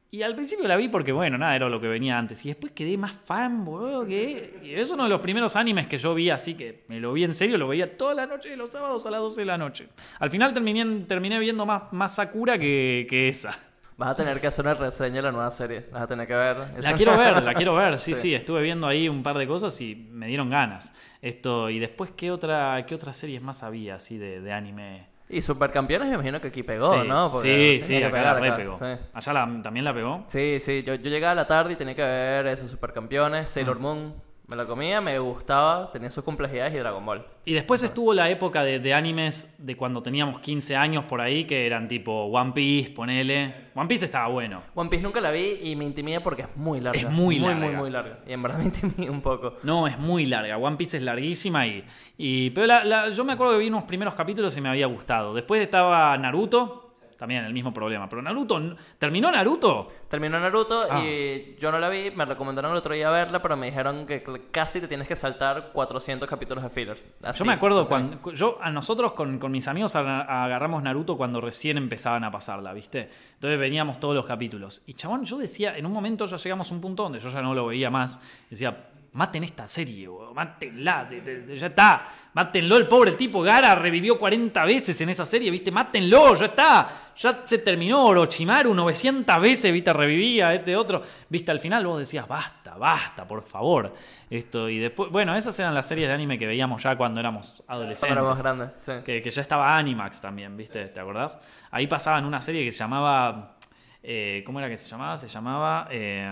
Y 0.10 0.22
al 0.22 0.36
principio 0.36 0.66
la 0.70 0.78
vi 0.78 0.88
porque, 0.88 1.12
bueno, 1.12 1.38
nada, 1.38 1.56
era 1.56 1.68
lo 1.68 1.82
que 1.82 1.88
venía 1.90 2.18
antes. 2.18 2.46
Y 2.46 2.48
después 2.48 2.72
quedé 2.72 2.98
más 2.98 3.12
fan, 3.12 3.66
boludo, 3.66 4.06
que... 4.06 4.58
Y 4.64 4.74
es 4.74 4.90
uno 4.90 5.04
de 5.04 5.10
los 5.10 5.20
primeros 5.20 5.58
animes 5.58 5.88
que 5.88 5.98
yo 5.98 6.16
vi, 6.16 6.30
así 6.30 6.56
que 6.56 6.86
me 6.88 7.02
lo 7.02 7.12
vi 7.12 7.26
en 7.26 7.34
serio, 7.34 7.58
lo 7.58 7.68
veía 7.68 7.98
toda 7.98 8.14
la 8.14 8.26
noche, 8.26 8.56
los 8.56 8.70
sábados 8.70 9.06
a 9.06 9.12
las 9.12 9.20
12 9.20 9.42
de 9.42 9.46
la 9.46 9.58
noche. 9.58 9.90
Al 10.20 10.32
final 10.32 10.54
terminé, 10.54 11.04
terminé 11.06 11.38
viendo 11.40 11.66
más, 11.66 11.92
más 11.92 12.16
Sakura 12.16 12.58
que, 12.58 13.06
que 13.10 13.28
esa. 13.28 13.58
Vas 13.98 14.10
a 14.10 14.16
tener 14.16 14.40
que 14.40 14.46
hacer 14.46 14.64
una 14.64 14.76
reseña 14.76 15.16
de 15.16 15.22
la 15.24 15.32
nueva 15.32 15.50
serie. 15.50 15.88
Vas 15.92 16.04
a 16.04 16.08
tener 16.08 16.28
que 16.28 16.36
ver. 16.36 16.58
La 16.82 16.94
quiero 16.94 17.18
ver, 17.18 17.42
la 17.44 17.54
quiero 17.56 17.74
ver. 17.74 17.98
Sí, 17.98 18.14
sí, 18.14 18.34
estuve 18.34 18.62
viendo 18.62 18.86
ahí 18.88 19.10
un 19.10 19.24
par 19.24 19.38
de 19.40 19.48
cosas 19.48 19.80
y 19.82 19.96
me 19.96 20.28
dieron 20.28 20.52
ganas. 20.52 20.94
Esto, 21.22 21.70
y 21.70 21.80
después, 21.80 22.12
¿qué 22.16 22.32
otra, 22.32 22.86
qué 22.88 22.96
otras 22.96 23.18
series 23.18 23.42
más 23.42 23.64
había 23.64 23.96
así 23.96 24.18
de, 24.18 24.40
de 24.42 24.54
anime? 24.54 25.08
Y 25.30 25.42
Supercampeones 25.42 26.08
me 26.08 26.14
imagino 26.14 26.40
que 26.40 26.48
aquí 26.48 26.64
pegó, 26.64 26.94
Sí, 26.94 27.08
¿no? 27.08 27.36
sí, 27.36 27.82
sí, 27.82 27.98
acá 27.98 28.12
pegar 28.12 28.36
la 28.36 28.40
re 28.40 28.48
acá. 28.48 28.56
pegó. 28.58 28.78
Sí. 28.78 28.86
¿Allá 29.14 29.34
la- 29.34 29.62
también 29.62 29.84
la 29.84 29.94
pegó? 29.94 30.24
Sí, 30.28 30.58
sí, 30.60 30.84
yo, 30.84 30.96
yo 30.96 31.10
llegaba 31.10 31.32
a 31.34 31.36
la 31.36 31.48
tarde 31.48 31.74
y 31.74 31.76
tenía 31.76 31.96
que 31.96 32.02
ver 32.02 32.48
esos 32.48 32.70
supercampeones, 32.72 33.44
Ah. 33.44 33.48
Sailor 33.48 33.80
Moon, 33.80 34.16
me 34.48 34.56
lo 34.56 34.66
comía, 34.66 35.02
me 35.02 35.20
gustaba, 35.20 35.92
tenía 35.92 36.10
sus 36.10 36.24
complejidades 36.24 36.74
y 36.74 36.78
Dragon 36.78 37.06
Ball. 37.06 37.26
Y 37.44 37.54
después 37.54 37.84
estuvo 37.84 38.14
la 38.14 38.30
época 38.30 38.64
de, 38.64 38.80
de 38.80 38.94
animes 38.94 39.56
de 39.58 39.76
cuando 39.76 40.02
teníamos 40.02 40.40
15 40.40 40.76
años 40.78 41.04
por 41.04 41.20
ahí, 41.20 41.44
que 41.44 41.66
eran 41.66 41.90
tipo 41.90 42.12
One 42.28 42.54
Piece, 42.54 42.92
ponele. 42.92 43.68
One 43.76 43.88
Piece 43.90 44.06
estaba 44.06 44.30
bueno. 44.30 44.62
One 44.74 44.90
Piece 44.90 45.04
nunca 45.04 45.20
la 45.20 45.32
vi 45.32 45.60
y 45.64 45.76
me 45.76 45.84
intimida 45.84 46.22
porque 46.22 46.44
es 46.44 46.56
muy 46.56 46.80
larga. 46.80 46.98
Es 47.00 47.10
muy 47.10 47.40
Muy, 47.40 47.50
larga. 47.50 47.66
muy, 47.68 47.76
muy 47.76 47.90
larga. 47.90 48.20
Y 48.26 48.32
en 48.32 48.42
verdad 48.42 48.58
me 48.60 48.64
intimida 48.66 49.12
un 49.12 49.22
poco. 49.22 49.56
No, 49.64 49.86
es 49.86 50.00
muy 50.00 50.26
larga. 50.26 50.58
One 50.58 50.78
Piece 50.78 50.96
es 50.98 51.04
larguísima 51.04 51.68
y. 51.68 51.84
y 52.18 52.50
pero 52.52 52.68
la- 52.68 52.86
la- 52.86 53.10
yo 53.10 53.26
me 53.26 53.34
acuerdo 53.34 53.54
que 53.54 53.60
vi 53.60 53.68
unos 53.68 53.84
primeros 53.84 54.16
capítulos 54.16 54.56
y 54.56 54.62
me 54.62 54.70
había 54.70 54.88
gustado. 54.88 55.34
Después 55.34 55.62
estaba 55.62 56.18
Naruto, 56.18 56.87
también 57.18 57.44
el 57.46 57.54
mismo 57.54 57.74
problema. 57.74 58.08
Pero 58.08 58.22
Naruto. 58.22 58.76
¿Terminó 59.00 59.32
Naruto? 59.32 59.88
Terminó 60.10 60.40
Naruto 60.40 60.84
Ah. 60.90 61.00
y 61.04 61.56
yo 61.60 61.72
no 61.72 61.80
la 61.80 61.90
vi, 61.90 62.12
me 62.12 62.26
recomendaron 62.26 62.72
el 62.72 62.78
otro 62.78 62.94
día 62.94 63.10
verla, 63.10 63.42
pero 63.42 63.58
me 63.58 63.66
dijeron 63.68 64.06
que 64.06 64.24
casi 64.52 64.80
te 64.80 64.88
tienes 64.88 65.08
que 65.08 65.16
saltar 65.16 65.72
400 65.74 66.30
capítulos 66.30 66.64
de 66.64 66.70
fillers. 66.70 67.10
Así, 67.24 67.40
Yo 67.40 67.46
me 67.46 67.54
acuerdo 67.54 67.82
así. 67.82 67.90
cuando. 67.90 68.32
Yo, 68.34 68.58
a 68.62 68.70
nosotros 68.70 69.14
con, 69.14 69.40
con 69.40 69.52
mis 69.52 69.68
amigos 69.68 69.96
aga- 69.96 70.22
agarramos 70.46 70.82
Naruto 70.84 71.18
cuando 71.18 71.42
recién 71.42 71.78
empezaban 71.78 72.24
a 72.24 72.32
pasarla, 72.32 72.74
¿viste? 72.74 73.10
Entonces 73.34 73.60
veníamos 73.60 74.00
todos 74.00 74.16
los 74.16 74.26
capítulos. 74.26 74.82
Y 74.86 74.94
chabón, 74.94 75.26
yo 75.26 75.38
decía, 75.38 75.78
en 75.78 75.86
un 75.86 75.92
momento 75.94 76.26
ya 76.28 76.38
llegamos 76.38 76.72
a 76.72 76.74
un 76.76 76.82
punto 76.82 77.04
donde 77.04 77.20
yo 77.20 77.30
ya 77.30 77.42
no 77.42 77.54
lo 77.56 77.66
veía 77.68 77.90
más. 77.90 78.20
Decía, 78.50 78.76
maten 79.18 79.44
esta 79.44 79.68
serie, 79.68 80.08
weón, 80.08 80.34
mátenla, 80.34 81.06
de- 81.06 81.22
de- 81.22 81.42
de- 81.42 81.58
ya 81.58 81.68
está. 81.68 82.08
Mátenlo, 82.34 82.78
el 82.78 82.88
pobre 82.88 83.14
tipo 83.14 83.42
Gara 83.42 83.76
revivió 83.76 84.18
40 84.18 84.64
veces 84.64 85.00
en 85.02 85.10
esa 85.10 85.26
serie, 85.26 85.50
¿viste? 85.52 85.72
Mátenlo, 85.72 86.36
ya 86.36 86.46
está. 86.46 86.90
Ya 87.18 87.42
se 87.44 87.58
terminó 87.58 88.06
Orochimaru 88.06 88.74
900 88.76 89.42
veces, 89.42 89.74
¿viste? 89.74 89.92
Revivía 89.92 90.54
este 90.54 90.76
otro. 90.76 91.02
¿Viste? 91.30 91.50
Al 91.52 91.60
final 91.60 91.84
vos 91.88 91.98
decías, 91.98 92.28
basta, 92.28 92.78
basta, 92.78 93.28
por 93.28 93.42
favor. 93.44 93.92
Esto, 94.30 94.70
y 94.70 94.78
después, 94.78 95.10
bueno, 95.12 95.36
esas 95.36 95.60
eran 95.60 95.74
las 95.74 95.88
series 95.88 96.08
de 96.08 96.14
anime 96.14 96.38
que 96.38 96.46
veíamos 96.46 96.84
ya 96.84 96.96
cuando 96.96 97.20
éramos 97.20 97.64
adolescentes. 97.68 98.16
Cuando 98.16 98.22
era 98.22 98.30
más 98.30 98.40
grande, 98.40 98.70
sí. 98.82 98.92
Que, 99.04 99.22
que 99.24 99.32
ya 99.32 99.42
estaba 99.42 99.76
Animax 99.76 100.22
también, 100.22 100.56
¿viste? 100.56 100.86
¿Te 100.90 101.00
acordás? 101.00 101.40
Ahí 101.72 101.88
pasaban 101.88 102.24
una 102.24 102.40
serie 102.40 102.64
que 102.64 102.72
se 102.72 102.78
llamaba. 102.78 103.56
eh, 104.04 104.44
¿Cómo 104.46 104.60
era 104.60 104.70
que 104.70 104.78
se 104.78 104.88
llamaba? 104.88 105.18
Se 105.18 105.28
llamaba. 105.28 105.88
eh, 105.90 106.30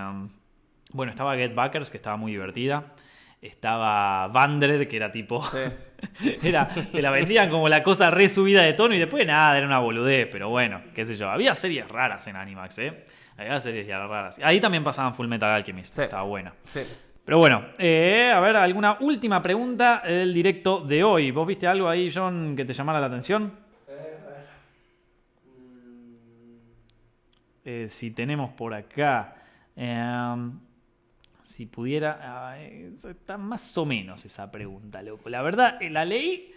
bueno, 0.96 1.12
estaba 1.12 1.36
Get 1.36 1.54
Backers, 1.54 1.89
que 1.91 1.98
estaba 1.98 2.18
muy 2.18 2.32
divertida. 2.32 2.93
Estaba 3.41 4.28
Vandred, 4.30 4.88
que 4.88 4.96
era 4.98 5.12
tipo. 5.12 5.43
Sí. 6.16 6.48
era, 6.48 6.68
te 6.68 7.02
la 7.02 7.12
vendían 7.12 7.50
como 7.50 7.70
la 7.70 7.84
cosa 7.84 8.10
re 8.10 8.28
subida 8.30 8.64
de 8.64 8.74
tono 8.74 8.96
y 8.96 9.00
después 9.00 9.26
nada, 9.28 9.58
era 9.58 9.68
una 9.68 9.80
boludez, 9.80 10.28
pero 10.32 10.50
bueno, 10.50 10.82
qué 10.96 11.06
sé 11.06 11.16
yo. 11.16 11.30
Había 11.30 11.54
series 11.54 11.88
raras 11.88 12.26
en 12.28 12.38
Animax, 12.38 12.80
¿eh? 12.80 13.06
Había 13.38 13.60
series 13.60 13.86
ya 13.86 14.00
raras. 14.08 14.39
Ahí 14.43 14.60
también 14.62 14.84
pasaban 14.84 15.14
Full 15.14 15.28
Metal 15.28 15.50
Alchemist, 15.52 15.93
Sí. 15.96 16.02
estaba 16.04 16.24
buena. 16.24 16.54
Sí. 16.64 16.82
Pero 17.26 17.38
bueno, 17.39 17.66
eh, 17.78 18.32
a 18.34 18.39
ver, 18.39 18.56
alguna 18.56 18.98
última 19.02 19.41
pregunta 19.41 20.02
del 20.06 20.34
directo 20.34 20.80
de 20.80 21.04
hoy. 21.04 21.32
¿Vos 21.32 21.46
viste 21.46 21.68
algo 21.68 21.89
ahí, 21.89 22.10
John, 22.14 22.56
que 22.56 22.66
te 22.66 22.74
llamara 22.74 23.00
la 23.00 23.08
atención? 23.08 23.52
Eh, 27.64 27.88
si 27.89 28.12
tenemos 28.12 28.52
por 28.52 28.74
acá. 28.74 29.36
eh, 29.76 30.36
si 31.46 31.68
pudiera. 31.68 32.20
ah, 32.22 32.56
eh, 32.60 32.91
está 33.10 33.38
más 33.38 33.78
o 33.78 33.86
menos 33.86 34.26
esa 34.26 34.52
pregunta, 34.52 35.02
loco. 35.04 35.30
La 35.30 35.41
verdad, 35.41 35.82
eh, 35.82 35.89
la 35.89 36.04
leí 36.04 36.52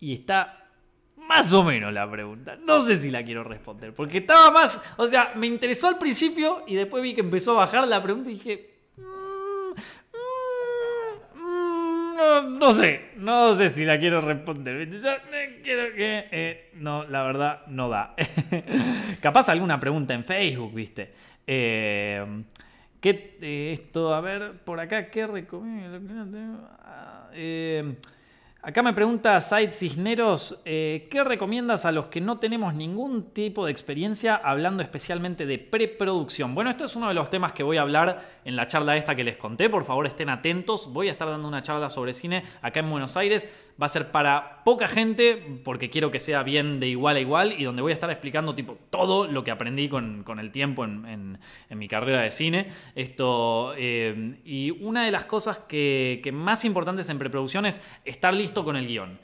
y 0.00 0.12
está 0.12 0.68
más 1.16 1.52
o 1.52 1.64
menos 1.64 1.92
la 1.92 2.10
pregunta. 2.10 2.56
No 2.56 2.82
sé 2.82 2.96
si 2.96 3.10
la 3.10 3.24
quiero 3.24 3.42
responder. 3.42 3.94
Porque 3.94 4.18
estaba 4.18 4.50
más. 4.50 4.80
O 4.98 5.08
sea, 5.08 5.32
me 5.34 5.46
interesó 5.46 5.88
al 5.88 5.98
principio 5.98 6.62
y 6.66 6.74
después 6.74 7.02
vi 7.02 7.14
que 7.14 7.22
empezó 7.22 7.52
a 7.52 7.64
bajar 7.64 7.88
la 7.88 8.02
pregunta 8.02 8.28
y 8.30 8.34
dije. 8.34 8.70
"Mm, 8.98 9.70
mm, 11.38 11.40
mm, 11.40 12.58
no, 12.58 12.72
sé, 12.74 13.12
no 13.16 13.54
sé 13.54 13.70
si 13.70 13.86
la 13.86 13.98
quiero 13.98 14.20
responder. 14.20 14.90
Yo 14.90 15.10
eh, 15.10 15.60
quiero 15.64 15.94
que. 15.94 16.70
no, 16.74 17.04
la 17.04 17.22
verdad, 17.22 17.66
no 17.68 17.88
da. 17.88 18.14
Capaz 19.22 19.48
alguna 19.48 19.80
pregunta 19.80 20.12
en 20.12 20.24
Facebook, 20.24 20.74
¿viste? 20.74 21.14
Eh, 21.46 22.24
¿Qué 23.04 23.36
esto? 23.74 24.14
A 24.14 24.22
ver, 24.22 24.64
por 24.64 24.80
acá, 24.80 25.10
¿qué 25.10 25.26
recomiendo? 25.26 26.70
Ah, 26.82 27.28
eh, 27.34 27.96
acá 28.62 28.82
me 28.82 28.94
pregunta 28.94 29.38
Said 29.42 29.72
Cisneros, 29.72 30.62
eh, 30.64 31.06
¿qué 31.10 31.22
recomiendas 31.22 31.84
a 31.84 31.92
los 31.92 32.06
que 32.06 32.22
no 32.22 32.38
tenemos 32.38 32.72
ningún 32.72 33.34
tipo 33.34 33.66
de 33.66 33.72
experiencia 33.72 34.36
hablando 34.36 34.82
especialmente 34.82 35.44
de 35.44 35.58
preproducción? 35.58 36.54
Bueno, 36.54 36.70
esto 36.70 36.84
es 36.84 36.96
uno 36.96 37.08
de 37.08 37.12
los 37.12 37.28
temas 37.28 37.52
que 37.52 37.62
voy 37.62 37.76
a 37.76 37.82
hablar 37.82 38.40
en 38.42 38.56
la 38.56 38.68
charla 38.68 38.96
esta 38.96 39.14
que 39.14 39.22
les 39.22 39.36
conté. 39.36 39.68
Por 39.68 39.84
favor, 39.84 40.06
estén 40.06 40.30
atentos. 40.30 40.90
Voy 40.90 41.08
a 41.08 41.12
estar 41.12 41.28
dando 41.28 41.46
una 41.46 41.60
charla 41.60 41.90
sobre 41.90 42.14
cine 42.14 42.42
acá 42.62 42.80
en 42.80 42.88
Buenos 42.88 43.18
Aires. 43.18 43.54
Va 43.80 43.86
a 43.86 43.88
ser 43.88 44.12
para 44.12 44.62
poca 44.64 44.86
gente 44.86 45.60
porque 45.64 45.90
quiero 45.90 46.12
que 46.12 46.20
sea 46.20 46.44
bien 46.44 46.78
de 46.78 46.86
igual 46.86 47.16
a 47.16 47.20
igual 47.20 47.54
y 47.58 47.64
donde 47.64 47.82
voy 47.82 47.90
a 47.90 47.94
estar 47.94 48.08
explicando 48.10 48.54
tipo 48.54 48.76
todo 48.90 49.26
lo 49.26 49.42
que 49.42 49.50
aprendí 49.50 49.88
con, 49.88 50.22
con 50.22 50.38
el 50.38 50.52
tiempo 50.52 50.84
en, 50.84 51.38
en- 51.70 51.78
mi 51.78 51.88
carrera 51.88 52.20
de 52.22 52.30
cine. 52.30 52.68
Esto, 52.94 53.74
eh, 53.76 54.36
y 54.44 54.70
una 54.70 55.04
de 55.04 55.10
las 55.10 55.24
cosas 55.24 55.58
que, 55.58 56.20
que 56.22 56.30
más 56.30 56.64
importantes 56.64 57.08
en 57.08 57.18
preproducción 57.18 57.66
es 57.66 57.82
estar 58.04 58.32
listo 58.32 58.64
con 58.64 58.76
el 58.76 58.86
guion. 58.86 59.18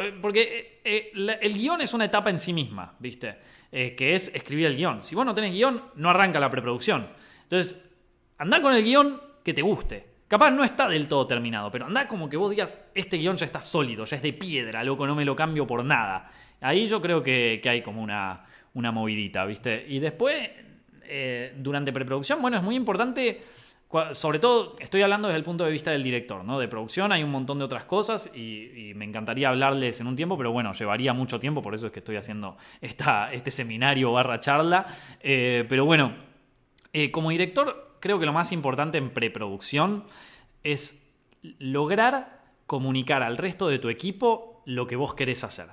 Eh, 0.00 0.14
Porque 0.22 0.80
eh, 0.84 1.10
el 1.42 1.54
guion 1.54 1.80
es 1.80 1.92
una 1.92 2.04
etapa 2.04 2.30
en 2.30 2.38
sí 2.38 2.52
misma, 2.52 2.94
¿viste? 3.00 3.36
Que 3.72 4.14
es 4.14 4.32
escribir 4.34 4.66
el 4.66 4.76
guion. 4.76 5.02
Si 5.02 5.14
vos 5.14 5.26
no 5.26 5.34
tenés 5.34 5.52
guion, 5.52 5.82
no 5.96 6.08
arranca 6.10 6.38
la 6.40 6.48
preproducción. 6.48 7.08
Entonces, 7.42 7.82
Andá 8.38 8.60
con 8.62 8.74
el 8.74 8.84
guion 8.84 9.20
que 9.42 9.52
te 9.52 9.62
guste. 9.62 10.15
Capaz 10.28 10.50
no 10.50 10.64
está 10.64 10.88
del 10.88 11.06
todo 11.06 11.26
terminado, 11.26 11.70
pero 11.70 11.86
andá 11.86 12.08
como 12.08 12.28
que 12.28 12.36
vos 12.36 12.50
digas, 12.50 12.90
este 12.94 13.16
guion 13.16 13.36
ya 13.36 13.46
está 13.46 13.62
sólido, 13.62 14.04
ya 14.04 14.16
es 14.16 14.22
de 14.22 14.32
piedra, 14.32 14.82
loco, 14.82 15.06
no 15.06 15.14
me 15.14 15.24
lo 15.24 15.36
cambio 15.36 15.66
por 15.66 15.84
nada. 15.84 16.28
Ahí 16.60 16.88
yo 16.88 17.00
creo 17.00 17.22
que, 17.22 17.60
hay 17.64 17.80
como 17.82 18.02
una, 18.02 18.44
una 18.74 18.90
movidita, 18.90 19.44
¿viste? 19.44 19.84
Y 19.88 20.00
después, 20.00 20.50
eh, 21.04 21.54
durante 21.56 21.92
preproducción, 21.92 22.42
bueno, 22.42 22.56
es 22.56 22.62
muy 22.64 22.74
importante, 22.74 23.40
sobre 24.12 24.40
todo 24.40 24.74
estoy 24.80 25.02
hablando 25.02 25.28
desde 25.28 25.38
el 25.38 25.44
punto 25.44 25.64
de 25.64 25.70
vista 25.70 25.92
del 25.92 26.02
director, 26.02 26.44
¿no? 26.44 26.58
De 26.58 26.66
producción 26.66 27.12
hay 27.12 27.22
un 27.22 27.30
montón 27.30 27.60
de 27.60 27.64
otras 27.64 27.84
cosas 27.84 28.32
y, 28.34 28.88
y 28.90 28.94
me 28.94 29.04
encantaría 29.04 29.48
hablarles 29.48 30.00
en 30.00 30.08
un 30.08 30.16
tiempo, 30.16 30.36
pero 30.36 30.50
bueno, 30.50 30.72
llevaría 30.72 31.12
mucho 31.12 31.38
tiempo, 31.38 31.62
por 31.62 31.72
eso 31.72 31.86
es 31.86 31.92
que 31.92 32.00
estoy 32.00 32.16
haciendo 32.16 32.56
esta, 32.80 33.32
este 33.32 33.52
seminario 33.52 34.10
barra 34.10 34.40
charla. 34.40 34.86
Eh, 35.20 35.64
pero 35.68 35.84
bueno, 35.84 36.12
eh, 36.92 37.10
como 37.10 37.30
director, 37.30 37.85
creo 38.06 38.20
que 38.20 38.26
lo 38.26 38.32
más 38.32 38.52
importante 38.52 38.98
en 38.98 39.10
preproducción 39.10 40.04
es 40.62 41.12
lograr 41.58 42.40
comunicar 42.66 43.24
al 43.24 43.36
resto 43.36 43.66
de 43.66 43.80
tu 43.80 43.88
equipo 43.88 44.62
lo 44.64 44.86
que 44.86 44.94
vos 44.94 45.14
querés 45.14 45.42
hacer. 45.42 45.66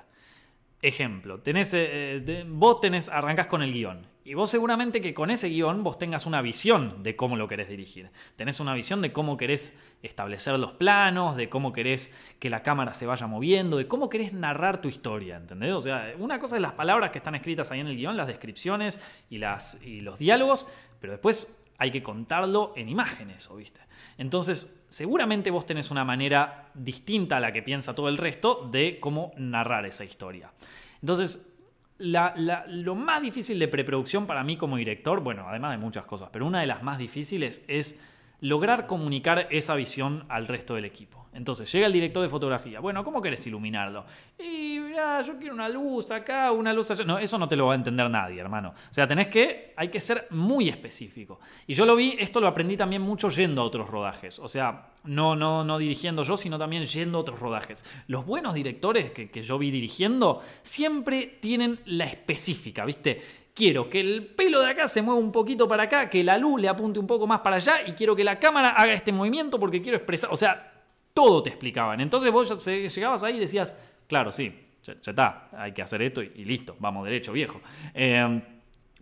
Ejemplo, 0.82 1.40
tenés, 1.40 1.72
eh, 1.74 2.20
de- 2.24 2.44
vos 2.46 2.80
tenés, 2.80 3.08
arrancás 3.08 3.46
con 3.46 3.62
el 3.62 3.72
guion. 3.72 4.06
Y 4.26 4.34
vos 4.34 4.50
seguramente 4.50 5.00
que 5.00 5.14
con 5.14 5.30
ese 5.30 5.48
guion 5.48 5.82
vos 5.84 5.96
tengas 5.98 6.26
una 6.26 6.42
visión 6.42 7.02
de 7.02 7.14
cómo 7.14 7.36
lo 7.36 7.46
querés 7.46 7.68
dirigir. 7.68 8.10
Tenés 8.36 8.58
una 8.58 8.74
visión 8.74 9.00
de 9.00 9.12
cómo 9.12 9.36
querés 9.36 9.80
establecer 10.02 10.58
los 10.58 10.72
planos, 10.72 11.36
de 11.36 11.48
cómo 11.48 11.72
querés 11.72 12.14
que 12.40 12.50
la 12.50 12.62
cámara 12.62 12.94
se 12.94 13.06
vaya 13.06 13.26
moviendo, 13.26 13.76
de 13.76 13.86
cómo 13.86 14.08
querés 14.08 14.32
narrar 14.32 14.80
tu 14.82 14.88
historia, 14.88 15.36
¿entendés? 15.36 15.72
O 15.72 15.80
sea, 15.80 16.14
una 16.18 16.38
cosa 16.38 16.56
es 16.56 16.62
las 16.62 16.72
palabras 16.72 17.10
que 17.12 17.18
están 17.18 17.34
escritas 17.34 17.70
ahí 17.70 17.80
en 17.80 17.86
el 17.86 17.96
guion, 17.96 18.16
las 18.16 18.26
descripciones 18.26 18.98
y, 19.30 19.38
las, 19.38 19.82
y 19.84 20.00
los 20.00 20.18
diálogos, 20.18 20.66
pero 21.00 21.12
después 21.12 21.58
hay 21.78 21.90
que 21.90 22.02
contarlo 22.02 22.72
en 22.76 22.88
imágenes, 22.88 23.50
¿o 23.50 23.56
viste? 23.56 23.80
Entonces, 24.16 24.84
seguramente 24.88 25.50
vos 25.50 25.66
tenés 25.66 25.90
una 25.90 26.04
manera 26.04 26.70
distinta 26.74 27.38
a 27.38 27.40
la 27.40 27.52
que 27.52 27.62
piensa 27.62 27.94
todo 27.94 28.08
el 28.08 28.16
resto 28.16 28.68
de 28.70 28.98
cómo 29.00 29.32
narrar 29.36 29.84
esa 29.86 30.04
historia. 30.04 30.52
Entonces, 31.00 31.52
lo 31.98 32.94
más 32.94 33.22
difícil 33.22 33.58
de 33.58 33.68
preproducción 33.68 34.26
para 34.26 34.44
mí 34.44 34.56
como 34.56 34.76
director, 34.76 35.20
bueno, 35.20 35.48
además 35.48 35.72
de 35.72 35.78
muchas 35.78 36.06
cosas, 36.06 36.28
pero 36.32 36.46
una 36.46 36.60
de 36.60 36.66
las 36.66 36.82
más 36.82 36.98
difíciles 36.98 37.64
es 37.68 38.02
lograr 38.40 38.86
comunicar 38.86 39.48
esa 39.50 39.74
visión 39.74 40.24
al 40.28 40.46
resto 40.46 40.74
del 40.74 40.84
equipo. 40.84 41.23
Entonces 41.34 41.70
llega 41.70 41.86
el 41.86 41.92
director 41.92 42.22
de 42.22 42.28
fotografía. 42.28 42.80
Bueno, 42.80 43.02
¿cómo 43.02 43.20
querés 43.20 43.44
iluminarlo? 43.46 44.04
Y 44.38 44.78
mira, 44.78 45.20
yo 45.22 45.36
quiero 45.36 45.54
una 45.54 45.68
luz 45.68 46.10
acá, 46.12 46.52
una 46.52 46.72
luz 46.72 46.90
allá. 46.92 47.04
No, 47.04 47.18
eso 47.18 47.36
no 47.38 47.48
te 47.48 47.56
lo 47.56 47.66
va 47.66 47.72
a 47.72 47.76
entender 47.76 48.08
nadie, 48.08 48.40
hermano. 48.40 48.68
O 48.70 48.94
sea, 48.94 49.06
tenés 49.06 49.26
que, 49.26 49.74
hay 49.76 49.88
que 49.88 49.98
ser 49.98 50.28
muy 50.30 50.68
específico. 50.68 51.40
Y 51.66 51.74
yo 51.74 51.84
lo 51.86 51.96
vi, 51.96 52.16
esto 52.18 52.40
lo 52.40 52.46
aprendí 52.46 52.76
también 52.76 53.02
mucho 53.02 53.28
yendo 53.30 53.62
a 53.62 53.64
otros 53.64 53.90
rodajes. 53.90 54.38
O 54.38 54.48
sea, 54.48 54.90
no, 55.04 55.34
no, 55.34 55.64
no 55.64 55.78
dirigiendo 55.78 56.22
yo, 56.22 56.36
sino 56.36 56.56
también 56.56 56.84
yendo 56.84 57.18
a 57.18 57.20
otros 57.22 57.40
rodajes. 57.40 57.84
Los 58.06 58.24
buenos 58.24 58.54
directores 58.54 59.10
que, 59.10 59.30
que 59.30 59.42
yo 59.42 59.58
vi 59.58 59.72
dirigiendo 59.72 60.40
siempre 60.62 61.38
tienen 61.40 61.80
la 61.84 62.04
específica, 62.04 62.84
¿viste? 62.84 63.20
quiero 63.54 63.88
que 63.88 64.00
el 64.00 64.26
pelo 64.26 64.60
de 64.60 64.70
acá 64.70 64.88
se 64.88 65.00
mueva 65.00 65.20
un 65.20 65.30
poquito 65.30 65.68
para 65.68 65.84
acá, 65.84 66.10
que 66.10 66.24
la 66.24 66.36
luz 66.36 66.60
le 66.60 66.68
apunte 66.68 66.98
un 66.98 67.06
poco 67.06 67.26
más 67.26 67.40
para 67.40 67.56
allá 67.56 67.86
y 67.86 67.92
quiero 67.92 68.16
que 68.16 68.24
la 68.24 68.40
cámara 68.40 68.70
haga 68.70 68.92
este 68.92 69.12
movimiento 69.12 69.60
porque 69.60 69.80
quiero 69.80 69.96
expresar, 69.96 70.30
o 70.32 70.36
sea, 70.36 70.73
todo 71.14 71.42
te 71.42 71.50
explicaban. 71.50 72.00
Entonces 72.00 72.30
vos 72.30 72.66
llegabas 72.66 73.22
ahí 73.22 73.36
y 73.36 73.40
decías, 73.40 73.74
claro, 74.08 74.32
sí, 74.32 74.52
ya, 74.82 74.92
está, 74.92 75.48
hay 75.56 75.72
que 75.72 75.80
hacer 75.80 76.02
esto 76.02 76.22
y, 76.22 76.44
listo, 76.44 76.76
vamos 76.80 77.04
derecho, 77.04 77.32
viejo. 77.32 77.60
Em, 77.94 78.42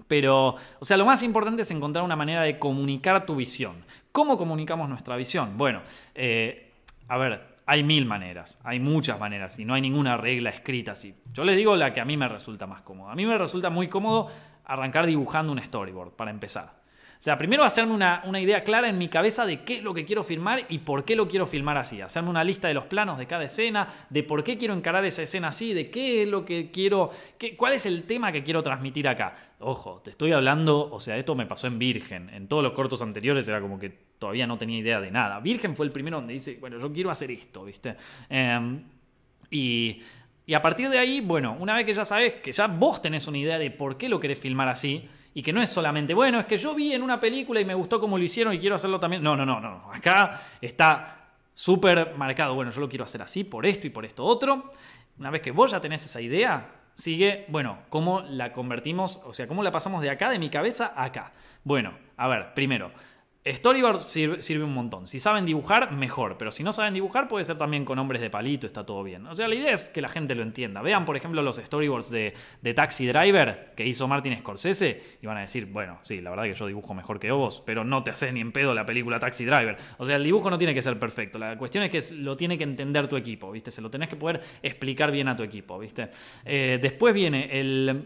pero, 0.07 0.57
o 0.79 0.85
sea, 0.85 0.97
lo 0.97 1.07
más 1.07 1.23
importante 1.23 1.63
es 1.63 1.71
encontrar 1.71 2.05
una 2.05 2.17
manera 2.17 2.43
de 2.43 2.59
comunicar 2.59 3.25
tu 3.25 3.35
visión. 3.35 3.77
¿Cómo 4.13 4.37
comunicamos 4.37 4.89
nuestra 4.89 5.17
visión? 5.17 5.57
Bueno, 5.57 5.83
eh, 6.15 6.73
a 7.09 7.17
ver, 7.17 7.53
hay 7.67 7.83
mil 7.83 8.05
maneras, 8.05 8.61
hay 8.65 8.79
muchas 8.79 9.19
maneras 9.19 9.59
y 9.59 9.65
no 9.65 9.75
hay 9.75 9.81
ninguna 9.81 10.17
regla 10.17 10.51
escrita 10.51 10.93
así. 10.93 11.15
Yo 11.33 11.45
les 11.45 11.57
digo 11.57 11.77
la 11.77 11.95
que 11.95 12.01
a 12.01 12.05
mí 12.05 12.17
me 12.17 12.29
resulta 12.29 12.67
más 12.67 12.83
cómoda. 12.83 13.13
A 13.13 13.15
mí 13.15 13.25
me 13.25 13.39
resulta 13.39 13.71
muy 13.71 13.89
cómodo 13.89 14.29
arrancar 14.65 15.07
dibujando 15.07 15.53
un 15.53 15.61
storyboard 15.61 16.13
para 16.13 16.31
empezar. 16.31 16.82
Sea, 17.23 17.39
primero 17.39 17.63
hacerme 17.63 17.95
una, 17.95 18.41
idea 18.41 18.65
clara 18.65 18.89
en 18.89 18.99
mi 18.99 19.07
cabeza 19.07 19.47
de 19.47 19.61
qué 19.61 19.77
es 19.77 19.85
lo 19.85 19.95
que 19.95 20.05
quiero 20.05 20.25
filmar 20.25 20.67
y 20.69 20.79
por 20.79 21.05
qué 21.05 21.15
lo 21.15 21.29
quiero 21.29 21.47
filmar 21.47 21.77
así. 21.77 22.01
Hacerme 22.01 22.31
una 22.31 22.43
lista 22.43 22.67
de 22.67 22.75
los 22.75 22.87
planos 22.87 23.17
de 23.17 23.29
cada 23.29 23.45
escena, 23.45 23.87
de 24.11 24.25
por 24.25 24.43
qué 24.43 24.59
quiero 24.59 24.75
encarar 24.75 25.05
esa 25.05 25.23
escena 25.23 25.47
así, 25.47 25.73
de 25.73 25.89
qué 25.89 26.25
es 26.25 26.29
lo 26.29 26.45
que 26.45 26.73
quiero, 26.73 27.13
qué, 27.39 27.57
cuál 27.57 27.75
es 27.75 27.87
el 27.87 28.03
tema 28.09 28.33
que 28.33 28.43
quiero 28.43 28.61
transmitir 28.61 29.07
acá. 29.07 29.37
Ojo, 29.61 30.01
te 30.03 30.11
estoy 30.11 30.33
hablando, 30.33 30.91
o 30.91 30.99
sea, 30.99 31.17
esto 31.17 31.37
me 31.37 31.47
pasó 31.47 31.69
en 31.69 31.79
Virgen. 31.79 32.29
En 32.31 32.49
todos 32.49 32.65
los 32.65 32.73
cortos 32.73 33.01
anteriores 33.03 33.47
era 33.47 33.61
como 33.61 33.79
que 33.79 33.91
todavía 34.19 34.49
no 34.49 34.59
tenía 34.59 34.81
idea 34.81 35.01
de 35.01 35.13
nada. 35.13 35.39
Virgen 35.39 35.77
fue 35.77 35.87
el 35.87 35.93
primero 35.93 36.17
donde 36.17 36.33
dice, 36.33 36.59
bueno, 36.61 36.81
yo 36.81 36.93
quiero 36.93 37.09
hacer 37.13 37.31
esto, 37.31 37.65
¿viste? 37.65 37.95
Em, 38.29 38.83
y, 39.49 40.03
y 40.45 40.55
a 40.55 40.61
partir 40.61 40.89
de 40.89 40.99
ahí, 40.99 41.21
bueno, 41.21 41.57
una 41.61 41.77
vez 41.77 41.87
que 41.87 41.95
ya 41.95 42.05
sabes 42.05 42.41
que 42.43 42.51
ya 42.51 42.67
vos 42.67 43.01
tenés 43.01 43.29
una 43.29 43.39
idea 43.39 43.61
de 43.61 43.71
por 43.71 43.97
qué 43.97 44.09
lo 44.09 44.19
querés 44.19 44.41
filmar 44.41 44.69
así, 44.69 45.09
y 45.35 45.43
que 45.43 45.53
no 45.53 45.63
es 45.63 45.71
solamente, 45.71 46.15
bueno, 46.15 46.41
es 46.41 46.47
que 46.47 46.59
yo 46.59 46.75
vi 46.75 46.93
en 46.93 47.03
una 47.03 47.19
película 47.19 47.61
y 47.61 47.65
me 47.65 47.75
gustó 47.75 47.99
cómo 48.01 48.19
lo 48.19 48.25
hicieron 48.25 48.55
y 48.55 48.59
quiero 48.59 48.77
hacerlo 48.77 49.01
también. 49.01 49.23
No, 49.23 49.37
no, 49.37 49.47
no, 49.47 49.61
no. 49.61 49.91
Acá 49.93 50.43
está 50.61 51.31
súper 51.55 52.15
marcado, 52.17 52.55
bueno, 52.55 52.71
yo 52.71 52.81
lo 52.81 52.89
quiero 52.89 53.05
hacer 53.05 53.23
así 53.23 53.45
por 53.45 53.67
esto 53.67 53.87
y 53.87 53.91
por 53.91 54.05
esto 54.05 54.25
otro. 54.25 54.71
Una 55.19 55.31
vez 55.31 55.43
que 55.43 55.51
vos 55.51 55.71
ya 55.71 55.81
tenés 55.81 56.05
esa 56.05 56.21
idea, 56.21 56.71
sigue, 56.95 57.47
bueno, 57.49 57.79
cómo 57.89 58.23
la 58.23 58.53
convertimos, 58.53 59.21
o 59.25 59.33
sea, 59.33 59.47
cómo 59.47 59.63
la 59.63 59.71
pasamos 59.71 60.03
de 60.03 60.11
acá, 60.11 60.31
de 60.31 60.39
mi 60.39 60.51
cabeza, 60.51 60.93
a 60.97 61.05
acá. 61.05 61.33
Bueno, 61.65 61.93
a 62.17 62.29
ver, 62.29 62.55
primero, 62.55 62.93
Storyboard 63.45 64.01
sirve, 64.01 64.63
un 64.63 64.73
montón. 64.73 65.09
Si 65.09 65.19
saben 65.19 65.45
dibujar, 65.45 65.91
mejor. 65.91 66.39
Pero 66.39 66.53
si 66.53 66.63
no 66.63 66.73
saben 66.73 66.95
dibujar, 66.95 67.27
puede 67.27 67.45
ser 67.45 67.59
también 67.59 67.85
con 67.85 67.99
hombres 67.99 68.21
de 68.23 68.31
palito, 68.31 68.69
está 68.69 68.87
todo 68.87 69.03
bien. 69.03 69.27
O 69.27 69.35
sea, 69.35 69.49
la 69.49 69.57
idea 69.57 69.73
es 69.73 69.91
que 69.91 70.01
la 70.01 70.09
gente 70.09 70.37
lo 70.37 70.43
entienda. 70.43 70.81
Vean, 70.81 71.05
por 71.05 71.17
ejemplo, 71.17 71.43
los 71.43 71.57
storyboards 71.57 72.11
de, 72.11 72.35
Taxi 72.75 73.07
Driver 73.07 73.73
que 73.77 73.85
hizo 73.85 74.07
Martin 74.07 74.39
Scorsese 74.39 75.19
y 75.21 75.27
van 75.27 75.39
a 75.39 75.41
decir, 75.41 75.67
bueno, 75.67 75.99
sí, 76.03 76.21
la 76.21 76.31
verdad 76.31 76.45
que 76.45 76.55
yo 76.55 76.67
dibujo 76.69 76.95
mejor 76.95 77.19
que 77.19 77.33
vos, 77.33 77.61
pero 77.67 77.85
no 77.85 78.05
te 78.05 78.13
haces 78.13 78.33
ni 78.33 78.41
en 78.41 78.53
pedo 78.53 78.75
la 78.75 78.87
película 78.87 79.19
Taxi 79.19 79.45
Driver. 79.45 79.77
O 79.99 80.07
sea, 80.07 80.17
el 80.17 80.25
dibujo 80.25 80.49
no 80.49 80.57
tiene 80.57 80.73
que 80.73 80.83
ser 80.83 80.99
perfecto. 81.01 81.39
La 81.39 81.59
cuestión 81.59 81.83
es 81.83 81.91
que 81.91 82.15
lo 82.17 82.37
tiene 82.37 82.57
que 82.57 82.65
entender 82.65 83.09
tu 83.09 83.17
equipo, 83.17 83.51
¿viste? 83.51 83.73
Se 83.73 83.83
lo 83.83 83.91
tenés 83.91 84.09
que 84.09 84.17
poder 84.17 84.41
explicar 84.63 85.11
bien 85.11 85.27
a 85.27 85.37
tu 85.37 85.43
equipo, 85.43 85.81
¿viste? 85.81 86.11
Eh, 86.45 86.79
después 86.81 87.13
viene 87.13 87.49
el 87.59 88.05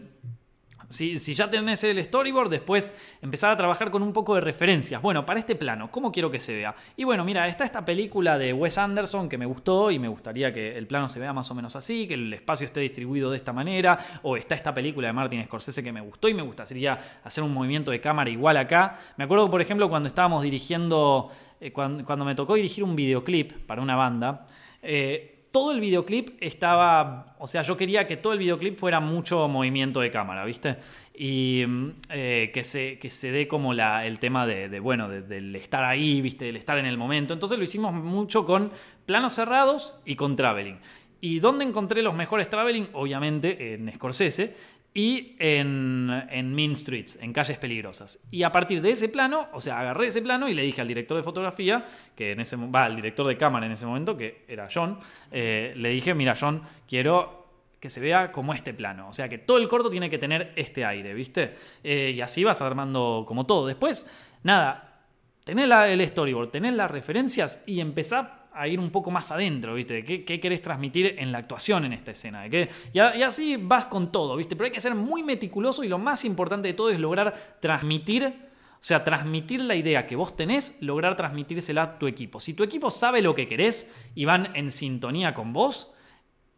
si, 0.89 1.17
ya 1.17 1.49
tenés 1.49 1.83
el 1.83 2.03
storyboard, 2.03 2.49
después 2.49 2.95
empezar 3.21 3.51
a 3.51 3.57
trabajar 3.57 3.91
con 3.91 4.01
un 4.03 4.13
poco 4.13 4.35
de 4.35 4.41
referencias. 4.41 5.01
Bueno, 5.01 5.25
para 5.25 5.39
este 5.39 5.55
plano, 5.55 5.91
¿cómo 5.91 6.13
quiero 6.13 6.31
que 6.31 6.39
se 6.39 6.55
vea? 6.55 6.75
Y 6.95 7.03
bueno, 7.03 7.25
mira, 7.25 7.45
está 7.47 7.65
esta 7.65 7.83
película 7.83 8.37
de 8.37 8.53
Wes 8.53 8.77
Anderson 8.77 9.27
que 9.27 9.37
me 9.37 9.45
gustó 9.45 9.91
y 9.91 9.99
me 9.99 10.07
gustaría 10.07 10.53
que 10.53 10.77
el 10.77 10.87
plano 10.87 11.09
se 11.09 11.19
vea 11.19 11.33
más 11.33 11.51
o 11.51 11.55
menos 11.55 11.75
así, 11.75 12.07
que 12.07 12.13
el 12.13 12.33
espacio 12.33 12.65
esté 12.65 12.79
distribuido 12.79 13.29
de 13.29 13.37
esta 13.37 13.51
manera. 13.51 13.99
O 14.23 14.37
está 14.37 14.55
esta 14.55 14.73
película 14.73 15.07
de 15.07 15.13
Martin 15.13 15.43
Scorsese 15.43 15.83
que 15.83 15.91
me 15.91 15.99
gustó 15.99 16.29
y 16.29 16.33
me 16.33 16.41
gustaría 16.41 17.19
hacer 17.23 17.43
un 17.43 17.53
movimiento 17.53 17.91
de 17.91 17.99
cámara 17.99 18.29
igual 18.29 18.55
acá. 18.55 18.97
Me 19.17 19.25
acuerdo, 19.25 19.49
por 19.49 19.61
ejemplo, 19.61 19.89
cuando 19.89 20.07
estábamos 20.07 20.41
dirigiendo, 20.43 21.29
eh, 21.59 21.73
cuando, 21.73 22.23
me 22.23 22.33
tocó 22.33 22.55
dirigir 22.55 22.85
un 22.85 22.95
videoclip 22.95 23.65
para 23.65 23.81
una 23.81 23.95
banda. 23.95 24.45
Eh, 24.81 25.36
todo 25.51 25.71
el 25.71 25.79
videoclip 25.79 26.37
estaba, 26.39 27.35
o 27.39 27.47
sea, 27.47 27.61
yo 27.61 27.77
quería 27.77 28.07
que 28.07 28.17
todo 28.17 28.33
el 28.33 28.39
videoclip 28.39 28.77
fuera 28.77 28.99
mucho 28.99 29.47
movimiento 29.47 29.99
de 30.01 30.11
cámara, 30.11 30.45
¿viste? 30.45 30.77
Y 31.13 31.63
mm, 31.67 31.89
eh, 32.09 32.51
que, 32.53 32.63
se, 32.63 32.99
que 32.99 33.09
se 33.09 33.31
dé 33.31 33.47
como 33.47 33.73
la, 33.73 34.05
el 34.05 34.19
tema 34.19 34.45
de, 34.45 34.79
bueno, 34.79 35.09
del 35.09 35.55
estar 35.55 35.83
ahí, 35.83 36.21
¿viste? 36.21 36.45
Del 36.45 36.57
estar 36.57 36.77
en 36.77 36.85
el 36.85 36.97
momento. 36.97 37.33
Entonces 37.33 37.57
lo 37.57 37.63
hicimos 37.63 37.93
mucho 37.93 38.45
con 38.45 38.71
planos 39.05 39.33
cerrados 39.33 39.95
y 40.05 40.15
con 40.15 40.35
traveling. 40.35 40.79
¿Y 41.19 41.39
dónde 41.39 41.65
encontré 41.65 42.03
los 42.03 42.13
mejores 42.13 42.49
traveling? 42.49 42.89
Obviamente 42.93 43.73
en 43.73 43.91
Scorsese 43.93 44.55
y 44.97 45.35
en, 45.37 46.09
en 46.31 46.55
Mean 46.55 46.75
Streets, 46.75 47.21
en 47.21 47.31
calles 47.31 47.59
peligrosas. 47.59 48.27
Y 48.31 48.41
a 48.41 48.51
partir 48.51 48.81
de 48.81 48.89
ese 48.89 49.09
plano, 49.09 49.47
o 49.53 49.61
sea, 49.61 49.79
agarré 49.79 50.07
ese 50.07 50.23
plano 50.23 50.49
y 50.49 50.55
le 50.55 50.63
dije 50.63 50.81
al 50.81 50.87
director 50.87 51.15
de 51.15 51.21
fotografía, 51.21 51.85
que 52.15 52.31
en 52.31 52.39
ese 52.39 52.55
va, 52.55 52.85
al 52.85 52.95
director 52.95 53.27
de 53.27 53.37
cámara 53.37 53.67
en 53.67 53.73
ese 53.73 53.85
momento, 53.85 54.17
que 54.17 54.43
era 54.47 54.67
John, 54.73 54.97
eh, 55.31 55.73
le 55.77 55.89
dije, 55.89 56.15
mira 56.15 56.35
John, 56.35 56.63
quiero 56.89 57.45
que 57.79 57.91
se 57.91 58.01
vea 58.01 58.31
como 58.31 58.55
este 58.55 58.73
plano. 58.73 59.07
O 59.07 59.13
sea, 59.13 59.29
que 59.29 59.37
todo 59.37 59.59
el 59.59 59.67
corto 59.67 59.91
tiene 59.91 60.09
que 60.09 60.17
tener 60.17 60.51
este 60.55 60.83
aire, 60.83 61.13
¿viste? 61.13 61.53
Eh, 61.83 62.13
y 62.15 62.21
así 62.21 62.43
vas 62.43 62.59
armando 62.63 63.23
como 63.27 63.45
todo. 63.45 63.67
Después, 63.67 64.11
nada, 64.41 65.03
tenés 65.43 65.69
el 65.69 66.07
storyboard, 66.07 66.49
tenés 66.49 66.73
las 66.73 66.89
referencias 66.89 67.63
y 67.67 67.81
empezá 67.81 68.36
a 68.59 68.67
ir 68.67 68.79
un 68.79 68.89
poco 68.89 69.11
más 69.11 69.31
adentro, 69.31 69.73
¿viste? 69.73 70.03
¿Qué, 70.03 70.23
qué 70.23 70.39
querés 70.39 70.61
transmitir 70.61 71.15
en 71.17 71.31
la 71.31 71.39
actuación 71.39 71.85
en 71.85 71.93
esta 71.93 72.11
escena? 72.11 72.41
¿De 72.43 72.69
Y, 72.93 72.99
así 72.99 73.57
vas 73.57 73.85
con 73.85 74.11
todo, 74.11 74.35
¿viste? 74.35 74.55
Pero 74.55 74.65
hay 74.65 74.71
que 74.71 74.81
ser 74.81 74.95
muy 74.95 75.23
meticuloso 75.23 75.83
y 75.83 75.87
lo 75.87 75.97
más 75.97 76.25
importante 76.25 76.67
de 76.69 76.73
todo 76.73 76.89
es 76.89 76.99
lograr 76.99 77.57
transmitir, 77.59 78.25
o 78.25 78.83
sea, 78.83 79.03
transmitir 79.03 79.61
la 79.61 79.75
idea 79.75 80.07
que 80.07 80.15
vos 80.15 80.35
tenés, 80.35 80.81
lograr 80.81 81.15
transmitírsela 81.15 81.83
a 81.83 81.99
tu 81.99 82.07
equipo. 82.07 82.39
Si 82.39 82.53
tu 82.53 82.63
equipo 82.63 82.91
sabe 82.91 83.21
lo 83.21 83.35
que 83.35 83.47
querés 83.47 83.95
y 84.15 84.25
van 84.25 84.55
en 84.55 84.71
sintonía 84.71 85.33
con 85.33 85.53
vos, 85.53 85.93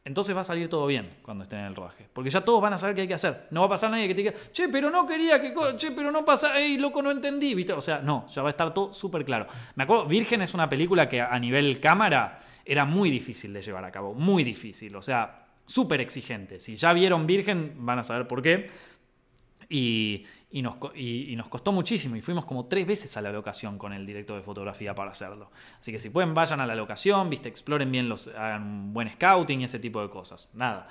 entonces 0.09 0.35
va 0.35 0.41
a 0.41 0.43
salir 0.43 0.67
todo 0.67 0.87
bien 0.87 1.07
cuando 1.21 1.43
estén 1.43 1.59
en 1.59 1.65
el 1.65 1.75
rodaje. 1.75 2.07
Porque 2.11 2.31
ya 2.31 2.41
todos 2.41 2.59
van 2.59 2.73
a 2.73 2.79
saber 2.79 2.95
qué 2.95 3.01
hay 3.01 3.07
que 3.07 3.13
hacer. 3.13 3.45
No 3.51 3.61
va 3.61 3.67
a 3.67 3.69
pasar 3.69 3.91
nadie 3.91 4.07
que 4.07 4.15
te 4.15 4.21
diga, 4.21 4.33
che, 4.51 4.67
pero 4.67 4.89
no 4.89 5.05
quería 5.05 5.39
que. 5.39 5.53
Che, 5.77 5.91
pero 5.91 6.11
no 6.11 6.25
pasa. 6.25 6.59
Ey, 6.59 6.79
loco, 6.79 7.03
no 7.03 7.11
entendí. 7.11 7.53
¿Viste? 7.53 7.73
O 7.73 7.79
sea, 7.81 7.99
no, 7.99 8.25
ya 8.27 8.41
va 8.41 8.49
a 8.49 8.51
estar 8.51 8.73
todo 8.73 8.91
súper 8.91 9.23
claro. 9.23 9.45
Me 9.75 9.83
acuerdo, 9.83 10.07
Virgen 10.07 10.41
es 10.41 10.55
una 10.55 10.67
película 10.67 11.07
que 11.07 11.21
a 11.21 11.37
nivel 11.37 11.79
cámara 11.79 12.39
era 12.65 12.85
muy 12.85 13.11
difícil 13.11 13.53
de 13.53 13.61
llevar 13.61 13.85
a 13.85 13.91
cabo. 13.91 14.15
Muy 14.15 14.43
difícil. 14.43 14.95
O 14.95 15.03
sea, 15.03 15.45
súper 15.63 16.01
exigente. 16.01 16.59
Si 16.59 16.75
ya 16.75 16.91
vieron 16.91 17.27
Virgen, 17.27 17.75
van 17.77 17.99
a 17.99 18.03
saber 18.03 18.27
por 18.27 18.41
qué. 18.41 18.71
Y, 19.69 20.25
y 20.51 20.63
nos, 20.63 20.77
y, 20.95 21.35
nos, 21.35 21.47
costó 21.47 21.71
muchísimo 21.71 22.15
y 22.15 22.21
fuimos 22.21 22.45
como 22.45 22.65
tres 22.65 22.87
veces 22.87 23.15
a 23.17 23.21
la 23.21 23.31
locación 23.31 23.77
con 23.77 23.93
el 23.93 24.05
director 24.05 24.35
de 24.35 24.41
fotografía 24.41 24.95
para 24.95 25.11
hacerlo. 25.11 25.51
Así 25.79 25.91
que 25.91 25.99
si 25.99 26.09
pueden, 26.09 26.33
vayan 26.33 26.59
a 26.59 26.65
la 26.65 26.75
locación, 26.75 27.29
viste, 27.29 27.49
exploren 27.49 27.91
bien, 27.91 28.09
los, 28.09 28.29
hagan 28.29 28.63
un 28.63 28.93
buen 28.93 29.11
scouting 29.11 29.61
y 29.61 29.65
ese 29.65 29.77
tipo 29.77 30.01
de 30.01 30.09
cosas. 30.09 30.49
Nada. 30.55 30.87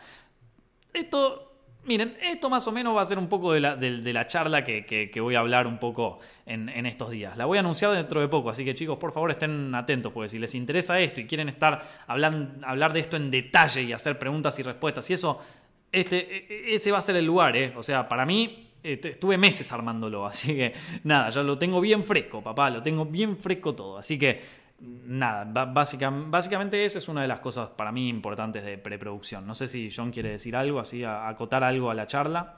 Esto, 0.93 1.55
miren, 1.87 2.17
esto 2.23 2.49
más 2.49 2.69
o 2.69 2.73
menos 2.73 2.97
va 2.97 3.03
a 3.03 3.05
ser 3.05 3.19
un 3.19 3.29
poco 3.29 3.53
de 3.53 3.59
la, 3.59 3.75
de, 3.75 4.13
la 4.13 4.29
charla 4.29 4.63
que, 4.63 4.87
que, 4.87 5.21
voy 5.21 5.35
a 5.35 5.41
hablar 5.41 5.67
un 5.67 5.79
poco 5.79 6.21
en, 6.47 6.69
en, 6.69 6.87
estos 6.87 7.11
días. 7.11 7.37
La 7.37 7.47
voy 7.47 7.59
a 7.59 7.61
anunciar 7.61 7.91
dentro 7.91 8.21
de 8.21 8.29
poco, 8.29 8.51
así 8.51 8.65
que 8.65 8.77
chicos, 8.77 8.97
por 8.97 9.13
favor 9.13 9.33
estén 9.33 9.75
atentos, 9.75 10.13
porque 10.13 10.29
si 10.29 10.39
les 10.39 10.55
interesa 10.55 11.01
esto 11.01 11.21
y 11.21 11.27
quieren 11.27 11.49
estar 11.49 12.05
hablando, 12.07 12.65
hablar 12.65 12.93
de 12.93 13.01
esto 13.01 13.17
en 13.17 13.29
detalle 13.33 13.83
y 13.83 13.93
hacer 13.93 14.21
preguntas 14.21 14.57
y 14.61 14.63
respuestas 14.63 15.11
y 15.11 15.15
eso, 15.15 15.43
este, 15.91 16.17
e, 16.19 16.71
e, 16.71 16.75
ese 16.77 16.93
va 16.93 16.99
a 16.99 17.03
ser 17.03 17.17
el 17.17 17.25
lugar, 17.25 17.57
¿eh? 17.57 17.73
O 17.77 17.83
sea, 17.83 18.09
para 18.09 18.25
mí 18.25 18.68
estuve 18.83 19.39
meses 19.39 19.73
armándolo, 19.73 20.27
así 20.29 20.55
que 20.57 20.75
nada, 21.05 21.31
ya 21.31 21.43
lo 21.43 21.59
tengo 21.59 21.81
bien 21.81 22.05
fresco, 22.05 22.43
papá, 22.43 22.71
lo 22.71 22.83
tengo 22.83 23.05
bien 23.05 23.37
fresco 23.37 23.75
todo. 23.75 23.99
Así 23.99 24.19
que 24.19 24.41
nada, 24.81 25.45
básicamente 25.67 26.85
esa 26.85 26.99
es 26.99 27.09
una 27.09 27.23
de 27.23 27.29
las 27.29 27.41
cosas 27.41 27.71
para 27.71 27.93
mí 27.93 28.09
importantes 28.09 28.65
de 28.65 28.79
preproducción. 28.79 29.47
No 29.47 29.55
sé 29.55 29.69
si 29.69 29.91
John 29.95 30.11
quiere 30.11 30.31
decir 30.31 30.55
algo, 30.57 30.81
así, 30.81 31.05
acotar 31.05 31.65
algo 31.65 31.91
a 31.91 31.95
la 31.95 32.07
charla. 32.07 32.57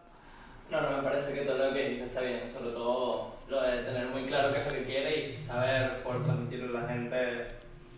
No, 0.70 0.80
no, 0.80 0.98
me 0.98 1.02
parece 1.02 1.34
que 1.34 1.46
todo 1.46 1.58
lo 1.58 1.74
que 1.74 1.88
dijo 1.88 2.04
está 2.04 2.20
bien, 2.20 2.48
sobre 2.48 2.70
todo 2.70 3.36
lo 3.48 3.62
de 3.62 3.82
tener 3.82 4.06
muy 4.08 4.24
claro 4.24 4.52
qué 4.52 4.60
es 4.60 4.64
lo 4.66 4.70
que 4.70 4.84
quiere 4.84 5.28
y 5.28 5.32
saber 5.32 6.02
poder 6.04 6.22
transmitirle 6.22 6.78
a 6.78 6.82
la 6.82 6.88
gente 6.88 7.48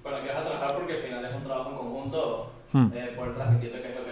con 0.03 0.13
la 0.13 0.23
que 0.23 0.29
vas 0.29 0.39
a 0.39 0.45
trabajar, 0.45 0.75
porque 0.75 0.95
al 0.95 1.03
final 1.03 1.25
es 1.25 1.35
un 1.35 1.45
trabajo 1.45 1.71
en 1.71 1.77
conjunto, 1.77 2.53
hmm. 2.73 2.89
poder 2.89 3.35
transmitirle 3.35 3.83
qué 3.83 3.89
es 3.89 3.97
lo 3.97 4.05
que. 4.05 4.11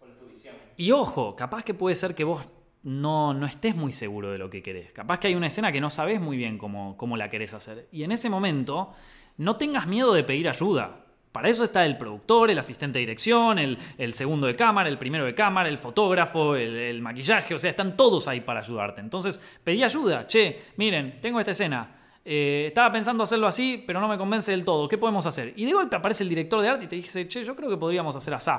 cuál 0.00 0.10
es 0.10 0.18
tu 0.18 0.26
visión. 0.26 0.56
Y 0.76 0.90
ojo, 0.90 1.36
capaz 1.36 1.62
que 1.62 1.74
puede 1.74 1.94
ser 1.94 2.14
que 2.14 2.24
vos 2.24 2.44
no, 2.82 3.32
no 3.34 3.46
estés 3.46 3.74
muy 3.74 3.92
seguro 3.92 4.30
de 4.30 4.38
lo 4.38 4.50
que 4.50 4.62
querés. 4.62 4.92
Capaz 4.92 5.18
que 5.18 5.28
hay 5.28 5.34
una 5.34 5.46
escena 5.46 5.72
que 5.72 5.80
no 5.80 5.90
sabes 5.90 6.20
muy 6.20 6.36
bien 6.36 6.58
cómo, 6.58 6.96
cómo 6.96 7.16
la 7.16 7.30
querés 7.30 7.54
hacer. 7.54 7.88
Y 7.92 8.04
en 8.04 8.12
ese 8.12 8.28
momento, 8.28 8.92
no 9.38 9.56
tengas 9.56 9.86
miedo 9.86 10.12
de 10.12 10.24
pedir 10.24 10.48
ayuda. 10.48 11.04
Para 11.32 11.48
eso 11.48 11.64
está 11.64 11.84
el 11.84 11.98
productor, 11.98 12.50
el 12.50 12.58
asistente 12.60 12.98
de 12.98 13.00
dirección, 13.00 13.58
el, 13.58 14.14
segundo 14.14 14.46
de 14.46 14.54
cámara, 14.54 14.88
el 14.88 14.98
primero 14.98 15.24
de 15.24 15.34
cámara, 15.34 15.68
el 15.68 15.78
fotógrafo, 15.78 16.54
el, 16.54 17.02
maquillaje, 17.02 17.54
o 17.54 17.58
sea, 17.58 17.70
están 17.70 17.96
todos 17.96 18.28
ahí 18.28 18.40
para 18.40 18.60
ayudarte. 18.60 19.00
Entonces, 19.00 19.42
pedí 19.64 19.82
ayuda. 19.82 20.28
Che, 20.28 20.62
miren, 20.76 21.20
tengo 21.20 21.40
esta 21.40 21.50
escena. 21.50 21.90
Eh, 22.24 22.66
estaba 22.68 22.92
pensando 22.92 23.24
hacerlo 23.24 23.48
así, 23.48 23.82
pero 23.84 24.00
no 24.00 24.06
me 24.06 24.16
convence 24.16 24.52
del 24.52 24.64
todo. 24.64 24.86
¿Qué 24.88 24.96
podemos 24.96 25.26
hacer? 25.26 25.52
Y 25.56 25.64
de 25.64 25.72
golpe 25.72 25.96
aparece 25.96 26.22
el 26.22 26.28
director 26.28 26.62
de 26.62 26.68
arte 26.68 26.84
y 26.84 26.86
te 26.86 26.96
dice, 26.96 27.26
che, 27.26 27.42
yo 27.42 27.56
creo 27.56 27.68
que 27.68 27.76
podríamos 27.76 28.14
hacer 28.14 28.32
así. 28.32 28.52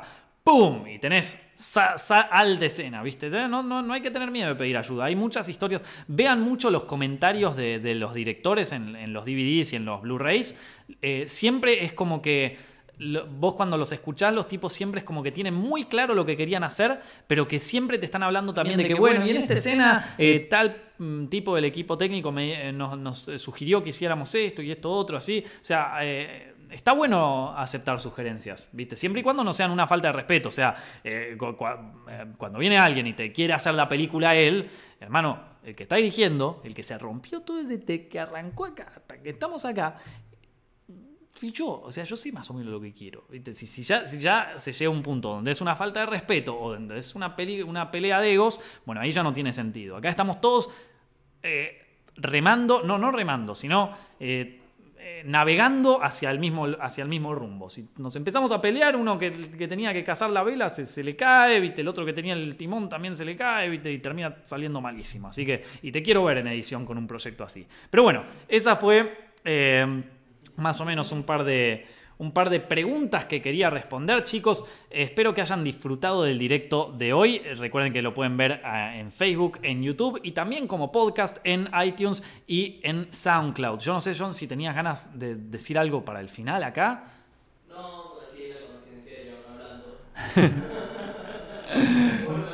¡Pum! 0.46 0.88
Y 0.88 1.00
tenés 1.00 1.42
alta 2.30 2.66
escena, 2.66 3.02
¿viste? 3.02 3.32
No, 3.32 3.64
no, 3.64 3.82
no, 3.82 3.94
hay 3.94 4.02
que 4.02 4.12
tener 4.12 4.30
miedo 4.30 4.50
de 4.50 4.56
pedir 4.56 4.78
ayuda. 4.78 5.06
Hay 5.06 5.16
muchas 5.16 5.50
historias. 5.50 5.82
Vean 6.08 6.42
mucho 6.42 6.70
los 6.70 6.84
comentarios 6.84 7.58
de, 7.58 7.96
los 7.96 8.14
directores 8.14 8.72
en, 8.72 9.12
los 9.12 9.26
DVDs 9.26 9.74
y 9.74 9.78
en 9.78 9.86
los 9.86 10.04
Blu-rays. 10.04 10.62
Eh, 11.02 11.24
siempre 11.28 11.84
es 11.84 11.94
como 11.94 12.22
que 12.22 12.60
vos 13.40 13.56
cuando 13.56 13.76
los 13.76 13.92
escuchás, 13.92 14.36
los 14.36 14.48
tipos 14.48 14.72
siempre 14.72 15.00
es 15.00 15.04
como 15.04 15.24
que 15.24 15.32
tienen 15.32 15.56
muy 15.56 15.86
claro 15.86 16.14
lo 16.14 16.28
que 16.28 16.38
querían 16.38 16.64
hacer, 16.64 17.02
pero 17.26 17.48
que 17.48 17.60
siempre 17.60 17.98
te 17.98 18.06
están 18.06 18.22
hablando 18.22 18.54
también 18.54 18.78
de, 18.78 18.88
que, 18.88 18.94
bueno, 18.94 19.26
y 19.26 19.32
en 19.32 19.38
esta 19.38 19.56
escena 19.56 20.16
eh, 20.20 20.48
tal 20.48 20.78
mm, 21.00 21.26
tipo 21.26 21.56
del 21.56 21.66
equipo 21.66 21.98
técnico 21.98 22.32
me, 22.32 22.70
eh, 22.70 22.72
nos, 22.72 23.26
sugirió 23.38 23.82
que 23.82 23.90
hiciéramos 23.90 24.34
esto 24.36 24.62
y 24.62 24.70
esto 24.70 24.92
otro, 24.92 25.18
así. 25.18 25.44
O 25.44 25.64
sea, 25.64 25.98
está 26.76 26.92
bueno 26.92 27.58
aceptar 27.58 28.00
sugerencias, 28.00 28.70
¿viste? 28.74 28.98
Siempre 28.98 29.22
y 29.22 29.24
cuando 29.24 29.44
no 29.44 29.54
sean 29.54 29.72
una 29.72 29.88
falta 29.88 30.10
de 30.10 30.14
respeto. 30.14 30.50
O 30.50 30.52
sea, 30.52 30.76
eh, 31.04 31.38
eh, 31.40 32.26
cuando 32.38 32.60
viene 32.60 32.78
alguien 32.78 33.08
y 33.08 33.14
te 33.14 33.32
quiere 33.32 33.54
hacer 33.54 33.74
la 33.76 33.88
película 33.88 34.32
a 34.32 34.36
él, 34.36 34.70
hermano, 35.00 35.40
el 35.64 35.74
que 35.74 35.84
está 35.84 35.96
dirigiendo, 35.96 36.62
el 36.66 36.76
que 36.76 36.84
se 36.84 36.98
rompió 36.98 37.42
todo 37.42 37.64
desde 37.64 38.08
que 38.08 38.20
arrancó 38.20 38.66
acá 38.66 38.92
hasta 38.94 39.22
que 39.22 39.30
estamos 39.30 39.64
acá, 39.64 39.98
fichó. 41.32 41.82
O 41.82 41.92
sea, 41.94 42.04
yo 42.04 42.18
sé 42.18 42.32
más 42.34 42.50
o 42.52 42.54
menos 42.54 42.74
lo 42.74 42.82
que 42.82 42.94
quiero. 42.94 43.26
¿viste? 43.30 43.54
Si, 43.54 43.84
ya, 43.84 44.06
si 44.06 44.20
ya 44.20 44.56
se 44.58 44.74
llega 44.74 44.90
a 44.90 44.94
un 44.94 45.02
punto 45.02 45.30
donde 45.30 45.52
es 45.52 45.62
una 45.62 45.78
falta 45.78 46.02
de 46.02 46.08
respeto 46.08 46.60
o 46.60 46.74
donde 46.74 46.98
es 46.98 47.16
una, 47.16 47.36
una 47.66 47.90
pelea 47.90 48.20
de 48.20 48.34
egos, 48.34 48.60
bueno, 48.86 49.00
ahí 49.00 49.12
ya 49.12 49.24
no 49.24 49.32
tiene 49.32 49.54
sentido. 49.54 49.96
Acá 49.96 50.10
estamos 50.10 50.42
todos 50.42 50.70
eh, 51.42 51.82
remando, 52.18 52.84
no, 52.84 52.98
no 52.98 53.12
remando, 53.12 53.56
sino 53.56 53.94
navegando 55.26 56.04
hacia 56.04 56.32
el, 56.32 56.40
mismo, 56.40 56.68
hacia 56.80 57.04
el 57.04 57.10
mismo 57.10 57.34
rumbo. 57.34 57.70
Si 57.70 57.90
nos 57.98 58.16
empezamos 58.16 58.52
a 58.52 58.62
pelear, 58.62 58.96
uno 58.96 59.18
que, 59.18 59.32
tenía 59.68 59.94
que 59.94 60.04
cazar 60.04 60.30
la 60.30 60.44
vela 60.44 60.70
se, 60.70 61.04
le 61.04 61.16
cae, 61.16 61.60
¿viste? 61.60 61.82
el 61.82 61.88
otro 61.88 62.06
que 62.06 62.14
tenía 62.14 62.34
el 62.34 62.56
timón 62.56 62.90
también 62.90 63.16
se 63.16 63.26
le 63.26 63.36
cae 63.36 63.70
¿viste? 63.70 63.92
y 63.92 64.00
termina 64.00 64.38
saliendo 64.44 64.82
malísimo. 64.82 65.28
Así 65.28 65.46
que, 65.46 65.64
y 65.82 65.92
te 65.92 66.02
quiero 66.02 66.24
ver 66.24 66.40
en 66.40 66.48
edición 66.48 66.86
con 66.86 66.98
un 66.98 67.08
proyecto 67.08 67.44
así. 67.44 67.66
Pero 67.90 68.04
bueno, 68.04 68.24
esa 68.48 68.76
fue 68.76 69.32
eh, 69.44 70.04
más 70.58 70.80
o 70.82 70.86
menos 70.86 71.12
un 71.12 71.24
par 71.24 71.44
de 71.44 71.86
un 72.18 72.32
par 72.32 72.50
de 72.50 72.60
preguntas 72.60 73.26
que 73.26 73.42
quería 73.42 73.70
responder, 73.70 74.24
chicos. 74.24 74.66
Espero 74.90 75.34
que 75.34 75.42
hayan 75.42 75.64
disfrutado 75.64 76.24
del 76.24 76.40
directo 76.40 76.94
de 76.98 77.14
hoy. 77.14 77.40
Recuerden 77.40 77.92
que 77.92 78.02
lo 78.02 78.14
pueden 78.14 78.38
ver 78.38 78.62
ah, 78.64 78.96
en 78.96 79.12
Facebook, 79.12 79.60
en 79.62 79.84
YouTube 79.84 80.20
y 80.24 80.32
también 80.32 80.68
como 80.68 80.92
podcast 80.92 81.38
en 81.44 81.70
iTunes 81.84 82.24
y 82.48 82.80
en 82.84 83.12
SoundCloud. 83.12 83.80
Yo 83.80 83.94
no 83.94 84.02
sé, 84.02 84.14
John, 84.18 84.34
si 84.34 84.48
tenías 84.48 84.76
ganas 84.76 85.18
de 85.20 85.36
decir 85.36 85.78
algo 85.78 86.06
para 86.06 86.20
el 86.20 86.30
final 86.30 86.64
acá. 86.64 87.06
No, 87.68 88.14
aquí 88.32 88.48
la 88.48 88.68
conciencia 88.68 89.18
hablando. 89.50 90.00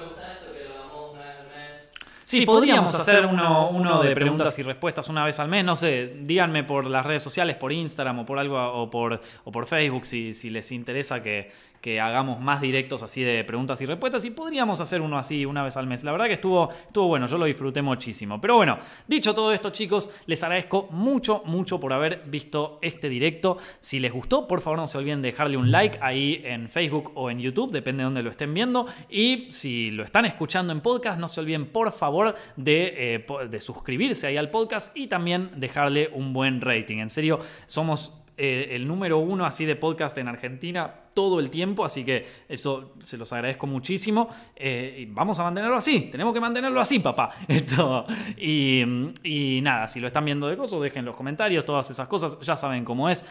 Sí, 2.38 2.45
podríamos 2.45 2.94
hacer 2.95 3.26
uno, 3.26 4.02
de 4.02 4.14
preguntas 4.14 4.58
y 4.60 4.64
respuestas 4.64 5.10
una 5.10 5.26
vez 5.26 5.40
al 5.40 5.48
mes. 5.48 5.64
No 5.66 5.76
sé, 5.76 6.14
díganme 6.22 6.64
por 6.64 6.88
las 6.88 7.06
redes 7.06 7.24
sociales, 7.24 7.56
por 7.56 7.72
Instagram 7.72 8.20
o 8.20 8.26
por 8.26 8.40
algo 8.40 8.58
o 8.58 8.90
por, 8.90 9.22
o 9.44 9.52
por 9.52 9.66
Facebook 9.66 10.06
si, 10.06 10.34
si 10.34 10.49
les 10.49 10.72
interesa 10.72 11.22
que, 11.22 11.52
que 11.82 11.99
hagamos 11.99 12.40
más 12.40 12.62
directos 12.62 13.02
así 13.02 13.24
de 13.24 13.44
preguntas 13.44 13.82
y 13.82 13.88
respuestas 13.88 14.24
y 14.24 14.30
podríamos 14.30 14.80
hacer 14.80 15.02
uno 15.02 15.18
así 15.18 15.45
una 15.45 15.64
vez 15.64 15.76
al 15.78 15.88
mes. 15.88 16.03
La 16.03 16.12
verdad 16.12 16.28
que 16.28 16.34
estuvo, 16.34 16.70
estuvo 16.86 17.08
bueno, 17.08 17.26
yo 17.26 17.38
lo 17.38 17.45
disfruté 17.45 17.82
muchísimo. 17.82 18.40
Pero 18.40 18.56
bueno, 18.56 18.78
dicho 19.08 19.34
todo 19.34 19.52
esto 19.52 19.72
chicos, 19.72 20.14
les 20.28 20.41
agradezco 20.44 20.88
mucho, 20.91 21.41
mucho 21.45 21.80
por 21.80 21.91
haber 21.91 22.24
visto 22.28 22.78
este 22.82 23.10
directo. 23.10 23.58
Si 23.80 23.99
les 23.99 24.14
gustó, 24.14 24.48
por 24.48 24.62
favor 24.62 24.80
no 24.80 24.88
se 24.88 24.99
olviden 24.99 25.22
de 25.24 25.32
dejarle 25.32 25.58
un 25.58 25.72
like 25.72 25.98
ahí 26.02 26.41
en 26.45 26.70
Facebook 26.70 27.12
o 27.16 27.32
en 27.32 27.40
YouTube, 27.40 27.72
depende 27.72 28.02
de 28.02 28.06
dónde 28.06 28.24
lo 28.24 28.30
estén 28.30 28.53
viendo. 28.53 28.86
Y 29.10 29.48
si 29.49 29.90
lo 29.90 30.03
están 30.03 30.26
escuchando 30.26 30.72
en 30.72 30.82
podcast, 30.82 31.20
no 31.20 31.28
se 31.28 31.40
olviden 31.40 31.66
por 31.66 31.91
favor 31.91 32.36
de, 32.56 33.16
eh, 33.16 33.26
de 33.49 33.60
suscribirse 33.60 34.28
ahí 34.28 34.38
al 34.38 34.52
podcast 34.52 34.95
y 34.95 35.08
también 35.08 35.52
dejarle 35.56 36.10
un 36.14 36.32
buen 36.32 36.62
rating. 36.62 36.98
En 36.99 37.10
serio, 37.10 37.40
somos 37.66 38.20
eh, 38.38 38.70
el 38.72 38.88
número 38.88 39.20
uno 39.20 39.45
así 39.45 39.66
de 39.66 39.76
podcast 39.76 40.18
en 40.18 40.28
Argentina 40.28 40.91
todo 41.14 41.40
el 41.40 41.49
tiempo, 41.49 41.84
así 41.84 42.06
que 42.06 42.26
eso 42.48 42.94
se 43.02 43.18
los 43.18 43.32
agradezco 43.34 43.68
muchísimo. 43.68 44.30
Eh, 44.56 44.98
y 44.99 45.06
vamos 45.06 45.40
a 45.40 45.44
mantenerlo 45.44 45.78
así, 45.78 46.10
tenemos 46.12 46.34
que 46.34 46.40
mantenerlo 46.40 46.80
así, 46.80 46.99
papá. 46.99 47.32
Esto, 47.48 48.06
y, 48.38 49.60
nada, 49.62 49.88
si 49.88 49.99
lo 49.99 50.08
están 50.08 50.26
viendo 50.26 50.48
de 50.48 50.58
cosas, 50.58 50.80
dejen 50.82 51.06
los 51.06 51.16
comentarios, 51.16 51.66
todas 51.66 51.90
esas 51.90 52.08
cosas, 52.08 52.40
ya 52.41 52.56
saben 52.56 52.86
cómo 52.86 53.10
es. 53.10 53.26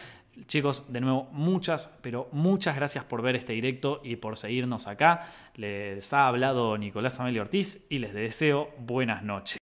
Chicos, 0.47 0.91
de 0.91 1.01
nuevo, 1.01 1.27
muchas, 1.31 1.99
pero 2.01 2.29
muchas 2.31 2.75
gracias 2.75 3.03
por 3.03 3.21
ver 3.21 3.35
este 3.35 3.53
directo 3.53 4.01
y 4.03 4.15
por 4.15 4.37
seguirnos 4.37 4.87
acá. 4.87 5.27
Les 5.55 6.13
ha 6.13 6.27
hablado 6.27 6.77
Nicolás 6.77 7.19
Amelio 7.19 7.41
Ortiz 7.41 7.85
y 7.89 7.99
les 7.99 8.13
deseo 8.13 8.69
buenas 8.79 9.23
noches. 9.23 9.57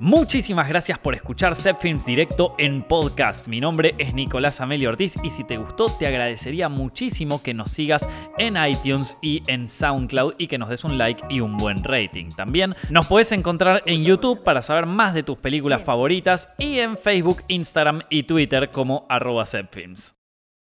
Muchísimas 0.00 0.66
gracias 0.66 0.98
por 0.98 1.14
escuchar 1.14 1.54
Films 1.78 2.06
directo 2.06 2.54
en 2.56 2.82
podcast. 2.82 3.48
Mi 3.48 3.60
nombre 3.60 3.94
es 3.98 4.14
Nicolás 4.14 4.62
Amelio 4.62 4.88
Ortiz 4.88 5.18
y 5.22 5.28
si 5.28 5.44
te 5.44 5.58
gustó 5.58 5.94
te 5.98 6.06
agradecería 6.06 6.70
muchísimo 6.70 7.42
que 7.42 7.52
nos 7.52 7.70
sigas 7.70 8.08
en 8.38 8.56
iTunes 8.56 9.18
y 9.20 9.42
en 9.46 9.68
SoundCloud 9.68 10.36
y 10.38 10.46
que 10.46 10.56
nos 10.56 10.70
des 10.70 10.84
un 10.84 10.96
like 10.96 11.22
y 11.28 11.40
un 11.40 11.58
buen 11.58 11.84
rating. 11.84 12.30
También 12.34 12.74
nos 12.88 13.08
puedes 13.08 13.30
encontrar 13.32 13.82
en 13.84 14.02
YouTube 14.02 14.42
para 14.42 14.62
saber 14.62 14.86
más 14.86 15.12
de 15.12 15.22
tus 15.22 15.36
películas 15.36 15.82
favoritas 15.82 16.48
y 16.56 16.78
en 16.78 16.96
Facebook, 16.96 17.42
Instagram 17.48 18.00
y 18.08 18.22
Twitter 18.22 18.70
como 18.70 19.04
arroba 19.10 19.44